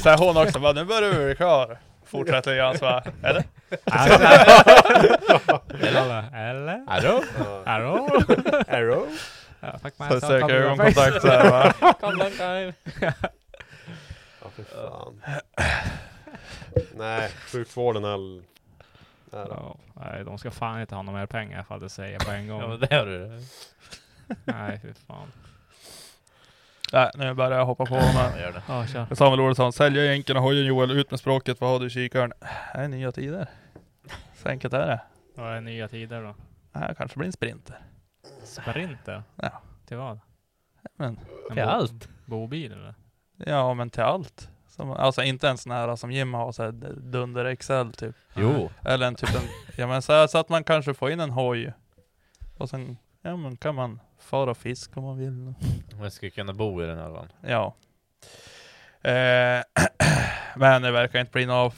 Så 0.00 0.08
här, 0.08 0.18
hon 0.18 0.36
också 0.46 0.58
bara, 0.58 0.72
nu 0.72 0.84
börjar 0.84 1.10
vi 1.10 1.24
bli 1.24 1.34
klar. 1.36 1.78
Fortsätter 2.06 2.72
så 2.74 2.80
bara, 2.80 3.02
eller? 3.22 3.44
Eller? 5.80 6.50
Eller? 6.50 6.84
Hallå? 6.88 7.22
Ja. 7.38 7.62
Hallå? 7.66 8.08
Arrow? 8.68 9.06
Ja, 9.62 9.78
fuck 9.78 9.94
Så 9.96 10.04
myself, 10.04 10.20
söker 10.24 10.54
ögonkontakt 10.54 10.96
face. 10.96 11.20
så 11.20 11.28
här 11.28 11.50
bara. 11.50 11.92
Come 11.92 12.18
long 12.18 12.30
time. 12.30 12.72
Ja, 14.42 14.48
fy 14.56 14.64
fan. 14.64 15.22
Nej, 16.94 17.30
sjukvården 17.52 18.04
all... 18.04 18.42
Nej, 19.32 19.44
då. 19.48 19.54
Ja, 19.54 19.76
nej, 19.94 20.24
de 20.24 20.38
ska 20.38 20.50
fan 20.50 20.80
inte 20.80 20.94
ha 20.94 21.02
några 21.02 21.18
mer 21.18 21.26
pengar 21.26 21.60
ifall 21.60 21.80
det 21.80 21.88
säger 21.88 22.18
på 22.18 22.30
en 22.30 22.48
gång. 22.48 22.60
Ja 22.60 22.68
men 22.68 22.80
det 22.80 22.94
har 22.94 23.06
du. 23.06 23.40
Nej, 24.44 24.80
fy 24.82 24.92
fan. 25.06 25.32
Nej, 26.92 27.10
nu 27.14 27.34
börjar 27.34 27.58
jag 27.58 27.66
hoppa 27.66 27.86
på. 27.86 27.94
Ja, 27.94 28.38
gör 28.40 28.52
det. 28.52 28.62
Ja, 28.68 28.86
kör. 28.86 29.14
Samuel 29.14 29.40
Olsson, 29.40 29.72
sälja 29.72 30.04
jänkarna, 30.04 30.40
hojen 30.40 30.66
Joel, 30.66 30.90
ut 30.90 31.10
med 31.10 31.20
språket, 31.20 31.60
vad 31.60 31.70
har 31.70 31.80
du 31.80 31.86
i 31.86 31.90
kikaren? 31.90 32.32
Det 32.74 32.80
är 32.80 32.88
nya 32.88 33.12
tider. 33.12 33.46
Så 34.42 34.48
enkelt 34.48 34.74
är 34.74 34.86
det. 34.86 35.00
Vad 35.34 35.56
är 35.56 35.60
nya 35.60 35.88
tider 35.88 36.22
då? 36.22 36.34
Det 36.72 36.78
här 36.78 36.94
kanske 36.94 37.18
blir 37.18 37.26
en 37.26 37.32
sprinter. 37.32 37.78
Sprinter? 38.44 39.22
Ja. 39.36 39.62
Till 39.86 39.96
vad? 39.96 40.20
Men, 40.96 41.08
En 41.08 41.16
Till 41.56 41.56
bo- 41.64 41.70
allt. 41.70 42.08
Bobil 42.26 42.72
eller? 42.72 42.94
ja 43.36 43.74
men 43.74 43.90
till 43.90 44.02
allt. 44.02 44.48
Som, 44.68 44.90
alltså 44.90 45.22
inte 45.22 45.48
en 45.48 45.58
sån 45.58 45.72
här 45.72 45.96
som 45.96 46.12
Jim 46.12 46.34
har, 46.34 46.52
så 46.52 46.62
här 46.62 46.72
Dunder 47.00 47.54
XL 47.54 47.90
typ. 47.96 48.16
Jo. 48.34 48.70
Eller 48.84 49.06
en 49.06 49.14
typ 49.14 49.34
en, 49.34 49.42
ja 49.76 49.86
men 49.86 50.02
så, 50.02 50.12
här, 50.12 50.26
så 50.26 50.38
att 50.38 50.48
man 50.48 50.64
kanske 50.64 50.94
får 50.94 51.10
in 51.10 51.20
en 51.20 51.30
hoj. 51.30 51.72
Och 52.58 52.70
sen, 52.70 52.96
ja 53.22 53.36
men 53.36 53.56
kan 53.56 53.74
man 53.74 54.00
fara 54.18 54.50
och 54.50 54.56
fiska 54.56 55.00
om 55.00 55.06
man 55.06 55.18
vill. 55.18 55.54
Man 55.98 56.10
ska 56.10 56.30
kunna 56.30 56.52
bo 56.52 56.82
i 56.82 56.86
den 56.86 56.98
här 56.98 57.08
van. 57.08 57.28
Ja. 57.40 57.74
Eh, 59.10 59.62
men 60.56 60.82
det 60.82 60.90
verkar 60.90 61.20
inte 61.20 61.32
bli 61.32 61.46
något. 61.46 61.74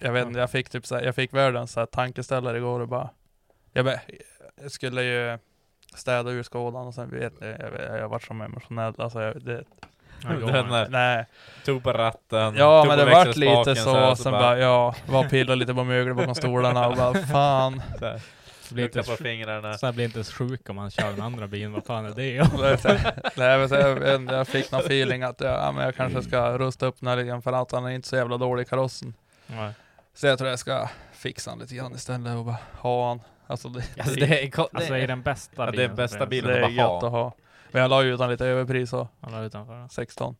Jag 0.00 0.12
vet 0.12 0.26
inte, 0.26 0.40
jag 0.40 0.50
fick 0.50 0.68
typ 0.70 0.86
så 0.86 0.94
här, 0.96 1.02
jag 1.02 1.14
fick 1.14 1.32
världens 1.34 1.72
så 1.72 1.80
här 1.80 1.86
tankeställare 1.86 2.56
igår 2.58 2.80
och 2.80 2.88
bara. 2.88 3.10
Jag, 3.72 3.84
be, 3.84 4.00
jag 4.62 4.70
skulle 4.70 5.02
ju 5.02 5.38
städa 5.98 6.30
ur 6.30 6.42
skådan 6.42 6.86
och 6.86 6.94
sen 6.94 7.10
vet 7.10 7.32
jag, 7.40 7.48
jag, 7.50 7.72
jag, 7.88 7.98
jag 7.98 8.08
varit 8.08 8.22
som 8.22 8.40
emotionell. 8.40 8.94
Alltså 8.98 9.22
jag, 9.22 9.42
det, 9.42 9.64
Den 10.22 10.90
nej. 10.90 11.26
Tog 11.64 11.82
på 11.82 11.92
ratten. 11.92 12.54
Ja 12.56 12.84
men 12.84 12.98
på 12.98 13.04
det 13.04 13.10
vart 13.10 13.36
lite 13.36 13.76
så, 13.76 13.94
här, 13.94 14.14
sen 14.14 14.32
bara, 14.32 14.58
ja, 14.58 14.94
var 15.06 15.24
och 15.24 15.30
pillade 15.30 15.56
lite 15.56 15.74
på 15.74 15.84
möglet 15.84 16.16
bakom 16.16 16.34
stolarna 16.34 16.88
och 16.88 16.96
bara 16.96 17.14
fan. 17.14 17.82
så 18.68 18.74
blir 18.74 18.84
inte 18.84 19.02
på 19.02 19.16
fingrarna. 19.16 19.78
Så 19.78 19.86
här 19.86 19.92
blir 19.92 20.04
inte 20.04 20.18
ens 20.18 20.32
sjuk 20.32 20.70
om 20.70 20.76
man 20.76 20.90
kör 20.90 21.10
den 21.10 21.20
andra 21.20 21.46
bilen. 21.46 21.72
Vad 21.72 21.84
fan 21.84 22.06
är 22.06 22.10
det? 22.10 22.50
Nej, 23.36 23.58
men 23.58 23.68
så 23.68 23.74
jag, 23.74 24.24
jag 24.32 24.48
fick 24.48 24.72
någon 24.72 24.80
feeling 24.80 25.22
att 25.22 25.40
jag, 25.40 25.52
ja, 25.52 25.72
men 25.72 25.84
jag 25.84 25.96
kanske 25.96 26.22
ska 26.22 26.58
rusta 26.58 26.86
upp 26.86 26.96
den 27.00 27.08
här 27.08 27.22
grann 27.22 27.42
för 27.42 27.52
att 27.52 27.72
han 27.72 27.84
är 27.84 27.90
inte 27.90 28.08
så 28.08 28.16
jävla 28.16 28.36
dålig 28.36 28.62
i 28.62 28.66
karossen. 28.66 29.14
Nej. 29.46 29.72
Så 30.14 30.26
jag 30.26 30.38
tror 30.38 30.50
jag 30.50 30.58
ska 30.58 30.88
fixa 31.12 31.50
han 31.50 31.58
lite 31.58 31.74
grann 31.74 31.94
istället 31.94 32.36
och 32.36 32.44
bara 32.44 32.56
ha 32.72 33.08
han. 33.08 33.20
Alltså 33.48 33.68
det, 33.68 33.84
Alltså, 33.98 34.14
det, 34.20 34.44
är, 34.44 34.60
Alltså 34.60 34.92
det 34.92 34.98
är 35.00 35.06
den 35.06 35.22
bästa 35.22 35.64
Ja, 35.66 35.70
det 35.70 35.70
är 35.70 35.72
bilen. 35.72 35.88
som 35.88 35.96
bästa 35.96 36.26
bilen. 36.26 36.50
det 36.50 36.58
är 36.58 36.68
gött 36.68 36.86
ha. 36.86 37.06
att 37.06 37.12
ha. 37.12 37.34
Men 37.72 37.82
jag 37.82 37.88
la 37.88 38.02
ju 38.02 38.14
ut 38.14 38.20
han 38.20 38.30
lite 38.30 38.46
överpris 38.46 38.92
och 38.92 39.06
Alla 39.20 39.42
utanför. 39.42 39.88
16. 39.88 40.36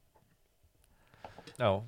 Ja. 1.56 1.84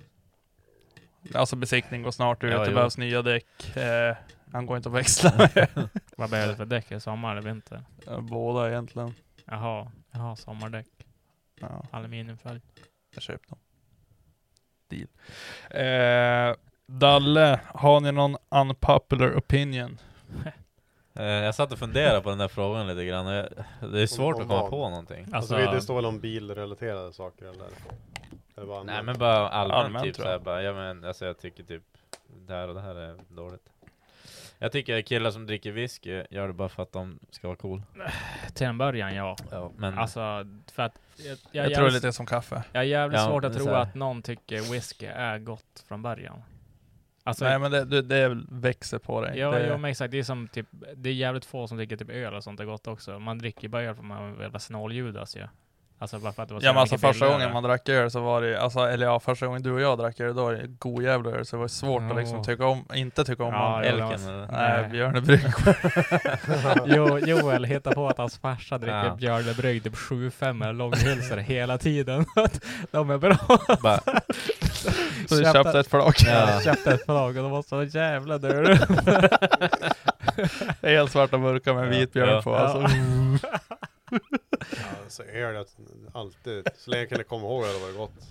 Alltså 1.35 1.57
besiktning 1.57 2.03
går 2.03 2.11
snart 2.11 2.45
ut, 2.45 2.53
Ja, 2.53 2.65
det 2.65 2.71
behövs 2.75 2.99
nya 2.99 3.23
däck. 3.23 3.77
Eh, 3.77 4.17
han 4.53 4.67
går 4.67 4.77
inte 4.77 4.89
att 4.89 4.95
växla 4.95 5.33
med. 5.37 5.69
Vad 6.17 6.31
behöver 6.31 6.53
du 6.53 6.57
för 6.57 6.65
däck? 6.65 6.91
Är 6.91 6.95
det 6.95 7.01
Sommar 7.01 7.33
eller 7.37 7.43
vinter? 7.43 7.83
Båda 8.21 8.69
egentligen. 8.71 9.15
Jaha, 9.45 9.91
jaha 10.11 10.37
sommardäck. 10.37 10.87
Ja, 11.61 11.85
Aluminiumfälg. 11.91 12.61
jag 13.15 13.23
köpte 13.23 13.49
dem. 13.49 13.59
Deal. 14.89 15.09
Eh, 16.51 16.57
Dalle, 16.87 17.61
har 17.67 18.01
ni 18.01 18.13
någon 18.13 18.37
unpopular 18.49 19.39
opinion? 19.39 19.99
Eh, 21.21 21.27
Jag 21.45 21.55
satt 21.55 21.73
och 21.73 21.79
funderade 21.79 22.21
på 22.21 22.29
den 22.29 22.39
där 22.39 22.49
frågan 22.49 22.87
lite 22.87 23.05
grann 23.05 23.27
det 23.27 24.03
är 24.03 24.07
svårt 24.07 24.35
om 24.37 24.43
att 24.43 24.49
komma 24.49 24.61
vad? 24.63 24.71
på 24.71 24.89
någonting. 24.89 25.27
Alltså, 25.33 25.55
Alltså, 25.55 25.73
det 25.73 25.81
står 25.81 25.95
väl 25.97 26.07
om 26.07 26.21
bilrelaterade 26.21 27.13
saker 27.13 27.45
eller? 27.45 27.67
eller 28.57 28.67
bara 28.67 28.83
Nej 28.83 29.03
men 29.03 29.19
bara 29.19 29.49
allmänt, 29.49 29.85
Allmänt, 29.85 30.05
typ 30.05 30.17
såhär 30.17 30.31
jag. 30.33 30.43
bara, 30.43 30.63
ja 30.63 30.73
men 30.73 31.05
alltså 31.05 31.25
jag 31.27 31.39
tycker 31.39 31.63
typ 31.63 31.83
det 32.47 32.53
här 32.55 32.69
och 32.69 32.75
det 32.75 32.81
här 32.81 32.95
är 32.95 33.17
dåligt. 33.29 33.63
Jag 34.63 34.73
tycker 34.73 35.03
killar 35.03 35.31
som 35.31 35.47
dricker 35.47 35.73
whisky 35.73 36.23
gör 36.31 36.47
det 36.47 36.53
bara 36.53 36.69
för 36.69 36.83
att 36.83 36.93
de 36.93 37.19
ska 37.31 37.47
vara 37.49 37.57
cool. 37.57 37.83
till 38.55 38.67
en 38.67 38.79
början 38.79 39.15
ja. 39.15 39.37
Ja, 39.51 39.71
men 39.77 39.99
Alltså, 39.99 40.21
för 40.73 40.83
att 40.83 40.93
jag, 41.17 41.39
jag, 41.53 41.67
Jag, 41.67 41.75
tror 41.75 41.85
det 41.85 41.91
är 41.91 41.95
lite 41.95 42.13
som 42.13 42.27
kaffe. 42.27 42.63
jag 42.73 42.81
är 42.83 42.87
jävligt 42.87 43.21
Ja, 43.21 43.27
svårt 43.27 43.45
att 43.45 43.55
tro 43.55 43.69
att 43.71 43.95
någon 43.95 44.23
tycker 44.23 44.73
whisky 44.73 45.07
är 45.07 45.39
gott 45.39 45.85
från 45.89 46.03
början. 46.03 46.43
Alltså, 47.25 47.45
Nej 47.45 47.59
men 47.59 47.71
det, 47.71 48.03
det, 48.03 48.43
växer 48.49 48.99
på 48.99 49.21
dig. 49.21 49.39
Ja, 49.39 49.51
det, 49.51 49.67
ja 49.67 49.77
men 49.77 49.91
exakt. 49.91 50.11
Det 50.11 50.19
är 50.19 50.23
som 50.23 50.49
typ, 50.49 50.67
det 50.97 51.11
är 51.11 51.15
jävligt 51.15 51.45
få 51.45 51.67
som 51.67 51.77
dricker 51.77 51.97
typ 51.97 52.11
öl 52.11 52.35
och 52.35 52.45
sånt 52.45 52.61
är 52.61 52.65
gott 52.65 52.87
också. 52.87 53.19
Man 53.19 53.39
dricker 53.39 53.69
bara 53.69 53.83
öl 53.83 53.95
för 53.95 54.03
man 54.03 54.33
vill 54.33 54.43
jävla 54.43 54.59
snåljudas 54.59 55.37
ju. 55.37 55.49
Alltså 56.03 56.19
bara 56.19 56.33
för 56.33 56.43
att 56.43 56.49
det 56.49 56.55
var 56.55 56.61
så 56.61 56.67
Ja 56.67 56.73
men 56.73 56.81
alltså 56.81 56.95
mycket 56.95 57.09
första 57.09 57.25
billigare. 57.25 57.41
gången 57.41 57.53
man 57.55 57.63
drack 57.63 57.89
öl 57.89 58.11
så 58.11 58.21
var 58.21 58.43
det 58.43 58.61
alltså, 58.63 58.79
eller 58.81 59.07
ja 59.07 59.21
första 59.21 59.47
gången 59.47 59.63
du 59.63 59.73
och 59.73 59.81
jag 59.81 59.99
drack 59.99 60.21
öl, 60.21 60.35
då 60.35 60.43
var 60.45 60.53
det 60.53 60.67
god 60.67 61.03
jävla 61.03 61.31
öl 61.31 61.47
så 61.47 61.57
det 61.57 61.61
var 61.61 61.69
svårt 61.69 62.03
att 62.11 62.17
liksom 62.17 62.45
tycka 62.45 62.67
om, 62.67 62.85
inte 62.95 63.25
tycka 63.25 63.45
om 63.45 63.53
Ja, 63.55 63.83
Elken 63.83 64.13
eller? 64.13 64.47
Nej, 64.53 64.81
Nej. 64.81 64.91
Björnebrygg. 64.91 65.41
jo, 66.87 67.19
Joel 67.19 67.65
hittar 67.65 67.93
på 67.93 68.09
att 68.09 68.19
hans 68.19 68.39
farsa 68.39 68.79
dricker 68.79 69.05
Ja. 69.05 69.15
Björnebrygg 69.15 69.83
typ 69.85 69.95
7-5 69.95 70.63
eller 70.65 70.73
långhylsor 70.73 71.37
hela 71.37 71.79
tiden. 71.79 72.25
Att 72.37 72.61
De 72.91 73.11
är 73.11 73.19
bra. 73.19 73.37
Bara, 73.83 74.01
Så 75.29 75.37
vi 75.37 75.45
köpte 75.45 75.81
ett 75.81 75.87
flak. 75.91 76.17
Ja. 76.27 76.61
köpte 76.65 76.93
ett 76.93 77.07
förlag 77.07 77.29
och 77.37 77.43
de 77.43 77.51
var 77.51 77.63
så 77.63 77.83
jävla 77.99 78.39
dyra. 78.39 78.79
Helt 80.83 81.13
svarta 81.13 81.39
burkar 81.39 81.75
med 81.75 81.89
vit 81.89 82.13
björn 82.13 82.29
Ja. 82.29 82.43
på 82.43 82.57
alltså. 82.57 82.97
Ja, 84.61 85.09
så 85.09 85.23
är 85.23 85.53
det 85.53 85.67
alltid. 86.13 86.69
Så 86.77 86.91
länge 86.91 87.03
jag 87.03 87.09
kunde 87.09 87.25
komma 87.25 87.43
ihåg 87.47 87.63
det, 87.65 87.79
var 87.81 87.89
det 87.89 87.99
gott. 87.99 88.29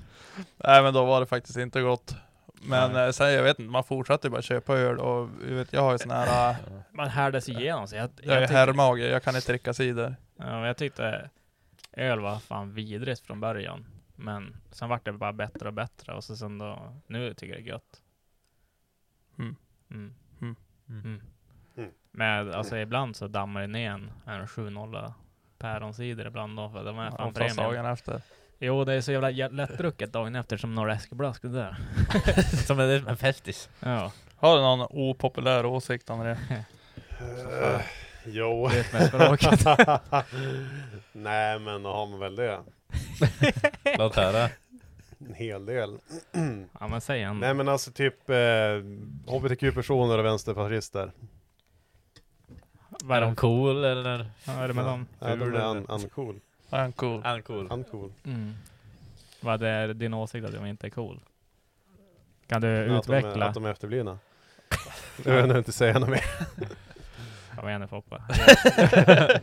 Nej 0.57 0.83
men 0.83 0.93
då 0.93 1.05
var 1.05 1.19
det 1.19 1.25
faktiskt 1.25 1.57
inte 1.57 1.81
gott. 1.81 2.15
Men 2.61 2.91
Nej. 2.91 3.05
eh, 3.05 3.11
sen 3.11 3.33
jag 3.33 3.43
vet 3.43 3.59
inte, 3.59 3.71
man 3.71 3.83
fortsatte 3.83 4.27
ju 4.27 4.31
bara 4.31 4.41
köpa 4.41 4.73
öl 4.77 4.99
och 4.99 5.29
jag 5.47 5.55
vet, 5.55 5.73
jag 5.73 5.81
har 5.81 5.91
ju 5.91 5.97
sån 5.97 6.11
här, 6.11 6.49
äh, 6.51 6.55
Man 6.91 7.07
härdas 7.09 7.49
igenom 7.49 7.87
sig. 7.87 7.97
Jag, 7.99 8.09
jag 8.21 8.35
är 8.37 8.39
tyckte- 8.41 8.53
herrmage, 8.53 8.99
jag 8.99 9.23
kan 9.23 9.35
inte 9.35 9.51
dricka 9.51 9.73
cider. 9.73 10.15
Ja, 10.37 10.45
men 10.45 10.61
jag 10.63 10.77
tyckte 10.77 11.29
öl 11.93 12.19
var 12.19 12.39
fan 12.39 12.73
vidrigt 12.73 13.21
från 13.21 13.39
början. 13.39 13.85
Men 14.15 14.55
sen 14.71 14.89
vart 14.89 15.05
det 15.05 15.11
bara 15.13 15.33
bättre 15.33 15.67
och 15.67 15.73
bättre 15.73 16.13
och 16.13 16.23
så 16.23 16.35
sen 16.37 16.57
då, 16.57 16.93
nu 17.07 17.33
tycker 17.33 17.53
jag 17.55 17.63
det 17.63 17.67
är 17.69 17.73
gött. 17.73 18.01
Mm. 19.39 19.55
Mm. 19.91 20.15
Mm. 20.41 20.55
Mm. 20.89 21.21
Mm. 21.77 21.91
Men 22.11 22.53
alltså 22.53 22.77
ibland 22.77 23.15
så 23.15 23.27
dammar 23.27 23.61
det 23.61 23.67
ner 23.67 23.91
en, 23.91 24.11
en 24.25 24.45
7-0 24.47 25.13
päronsider 25.59 26.25
ibland 26.27 26.57
då, 26.57 26.69
för 26.69 26.83
de 26.83 26.99
är 26.99 27.11
fan 27.11 27.33
Ja, 27.35 27.47
premium. 27.47 27.85
efter. 27.85 28.21
Jo, 28.59 28.83
det 28.83 28.93
är 28.93 29.01
så 29.01 29.11
jävla 29.11 29.31
jä- 29.31 29.51
lättdrucket 29.53 30.13
dagen 30.13 30.35
efter 30.35 30.57
som 30.57 30.75
några 30.75 30.93
Eskerblask 30.93 31.41
det 31.41 31.49
där. 31.49 31.75
som 32.67 32.79
en, 32.79 33.07
en 33.07 33.17
festis. 33.17 33.69
Ja, 33.79 34.11
Har 34.35 34.55
du 34.55 34.61
någon 34.61 34.87
opopulär 34.89 35.65
åsikt 35.65 36.09
om 36.09 36.19
det? 36.19 36.37
Uh, 37.21 37.81
jo. 38.25 38.67
det 38.67 38.93
med 38.93 39.07
språket. 39.07 39.65
Nej 41.11 41.59
men 41.59 41.83
då 41.83 41.91
har 41.93 42.07
man 42.07 42.19
väl 42.19 42.35
det. 42.35 42.59
Låt 43.97 44.15
höra. 44.15 44.49
En 45.27 45.33
hel 45.33 45.65
del. 45.65 45.97
ja 46.79 46.87
men 46.87 47.01
säg 47.01 47.23
en. 47.23 47.39
Nej 47.39 47.53
men 47.53 47.67
alltså 47.67 47.91
typ 47.91 48.29
eh, 48.29 48.35
HBTQ-personer 49.27 50.17
och 50.17 50.25
vänsterfascister. 50.25 51.11
Vad 53.03 53.17
Är 53.17 53.21
är 53.21 53.25
de 53.25 53.29
de? 53.29 53.35
cool 53.35 53.83
eller? 53.85 54.29
Ja, 54.43 54.53
är 54.53 54.67
det 54.67 54.73
med 54.73 54.85
Ja. 54.85 54.89
dem? 54.89 55.07
Nej, 55.19 55.37
de 55.37 55.43
är 55.55 55.59
un- 55.59 55.85
uncool. 55.89 56.39
Uncool. 56.69 57.23
Uncool. 57.25 57.67
Uncool. 57.71 58.11
Mm. 58.25 58.53
Vad 59.41 59.63
är 59.63 59.87
din 59.93 60.13
åsikt 60.13 60.45
att 60.47 60.53
de 60.53 60.65
inte 60.65 60.87
är 60.87 60.91
cool? 60.91 61.19
Kan 62.47 62.61
du 62.61 62.79
Att 62.79 62.87
de, 63.05 63.13
är, 63.13 63.17
utveckla? 63.19 63.45
att 63.45 63.53
de 63.53 63.65
är 63.65 63.71
efterblivna. 63.71 64.19
Jag 65.25 65.47
nog 65.47 65.57
inte 65.57 65.71
säga 65.71 65.99
något 65.99 66.09
mer. 66.09 66.23
Kom 67.55 67.69
igen 67.69 67.81
nu 67.81 67.87
Foppa. 67.87 68.23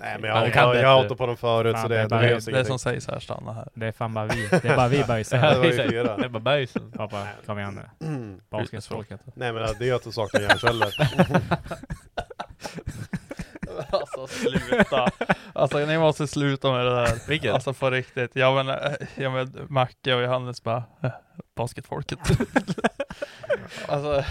Nej 0.00 0.16
men 0.20 0.22
jag, 0.30 0.48
jag, 0.48 0.76
jag 0.76 0.88
har 0.88 0.96
hållit 0.96 1.18
på 1.18 1.26
dem 1.26 1.36
förut 1.36 1.72
Fan, 1.74 1.82
så 1.82 1.88
det 1.88 1.98
är 1.98 2.02
det, 2.02 2.08
bara- 2.08 2.20
Det 2.22 2.28
ingenting. 2.30 2.64
som 2.64 2.78
sägs 2.78 3.06
här, 3.08 3.20
stanna 3.20 3.52
här. 3.52 3.68
Det 3.74 3.86
är 3.86 3.92
fan 3.92 4.14
bara 4.14 4.26
vi. 4.26 4.48
Det 4.48 4.64
är 4.64 4.76
bara 4.76 4.88
vi 4.88 4.96
Ja, 5.00 5.06
böjsar. 5.06 5.38
det 5.62 5.84
ju. 5.84 6.02
Det 6.04 6.24
är 6.24 6.28
bara 6.28 6.40
bajsen. 6.40 6.92
Pappa, 6.96 7.26
kom 7.46 7.58
igen 7.58 7.80
nu. 7.98 8.38
Basketspråket. 8.50 9.20
Nej 9.34 9.52
men 9.52 9.68
det 9.78 9.88
är 9.88 9.94
att 9.94 10.02
du 10.04 10.12
saknar 10.12 10.40
hjärnceller. 10.40 10.94
Alltså 14.00 14.26
sluta. 14.48 15.08
Alltså 15.52 15.78
ni 15.78 15.98
måste 15.98 16.26
sluta 16.26 16.72
med 16.72 16.86
det 16.86 16.94
där. 16.94 17.28
Vilket? 17.28 17.54
Alltså 17.54 17.72
på 17.72 17.90
riktigt. 17.90 18.30
Ja 18.34 18.54
men, 18.54 18.68
eh, 18.68 18.92
ja, 19.14 19.30
men 19.30 19.66
Macke 19.68 20.14
och 20.14 20.22
Johannes 20.22 20.62
bara, 20.62 20.84
eh, 21.02 21.10
basketfolket. 21.54 22.18
alltså, 23.88 24.24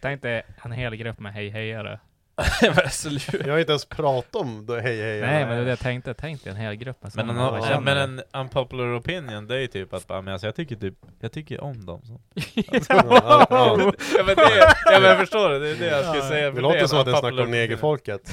Tänk 0.00 0.22
dig 0.22 0.42
en 0.62 0.72
hel 0.72 0.96
grupp 0.96 1.18
med 1.18 1.32
hej 1.32 1.48
hejare. 1.50 2.00
sluta. 2.90 3.46
Jag 3.46 3.52
har 3.54 3.58
inte 3.58 3.72
ens 3.72 3.84
pratat 3.84 4.36
om 4.36 4.66
det, 4.66 4.80
hej 4.80 5.02
hej. 5.02 5.20
Nej 5.20 5.46
men 5.46 5.56
det 5.56 5.62
är 5.62 5.64
det 5.64 5.70
jag 5.70 5.78
tänkte. 5.78 6.14
Tänk 6.14 6.44
dig 6.44 6.50
en 6.50 6.56
hel 6.56 6.74
grupp 6.74 7.02
med 7.02 7.12
Men, 7.16 7.30
en, 7.30 7.36
ja, 7.36 7.80
men 7.80 7.98
en 7.98 8.22
unpopular 8.32 8.98
opinion, 8.98 9.46
det 9.46 9.54
är 9.54 9.58
ju 9.58 9.66
typ 9.66 9.92
att 9.92 10.06
bara, 10.06 10.22
men 10.22 10.32
alltså 10.32 10.46
jag 10.46 10.54
tycker 10.54 10.76
typ, 10.76 10.94
jag 11.20 11.32
tycker 11.32 11.60
om 11.60 11.86
dem 11.86 12.02
så. 12.04 12.20
Ja, 12.54 12.62
ja, 12.88 13.46
ja. 13.50 13.92
ja 14.16 14.24
men 14.26 14.36
det, 14.36 14.74
ja 14.84 15.00
men 15.00 15.02
jag 15.02 15.18
förstår 15.18 15.50
det, 15.50 15.58
det 15.58 15.68
är 15.68 15.76
det 15.76 15.86
jag 15.86 16.04
skulle 16.04 16.22
säga. 16.22 16.50
Det 16.50 16.60
låter 16.60 16.86
som 16.86 16.98
att 16.98 17.06
jag 17.06 17.18
snackar 17.18 17.42
om 17.42 17.50
negerfolket. 17.50 18.30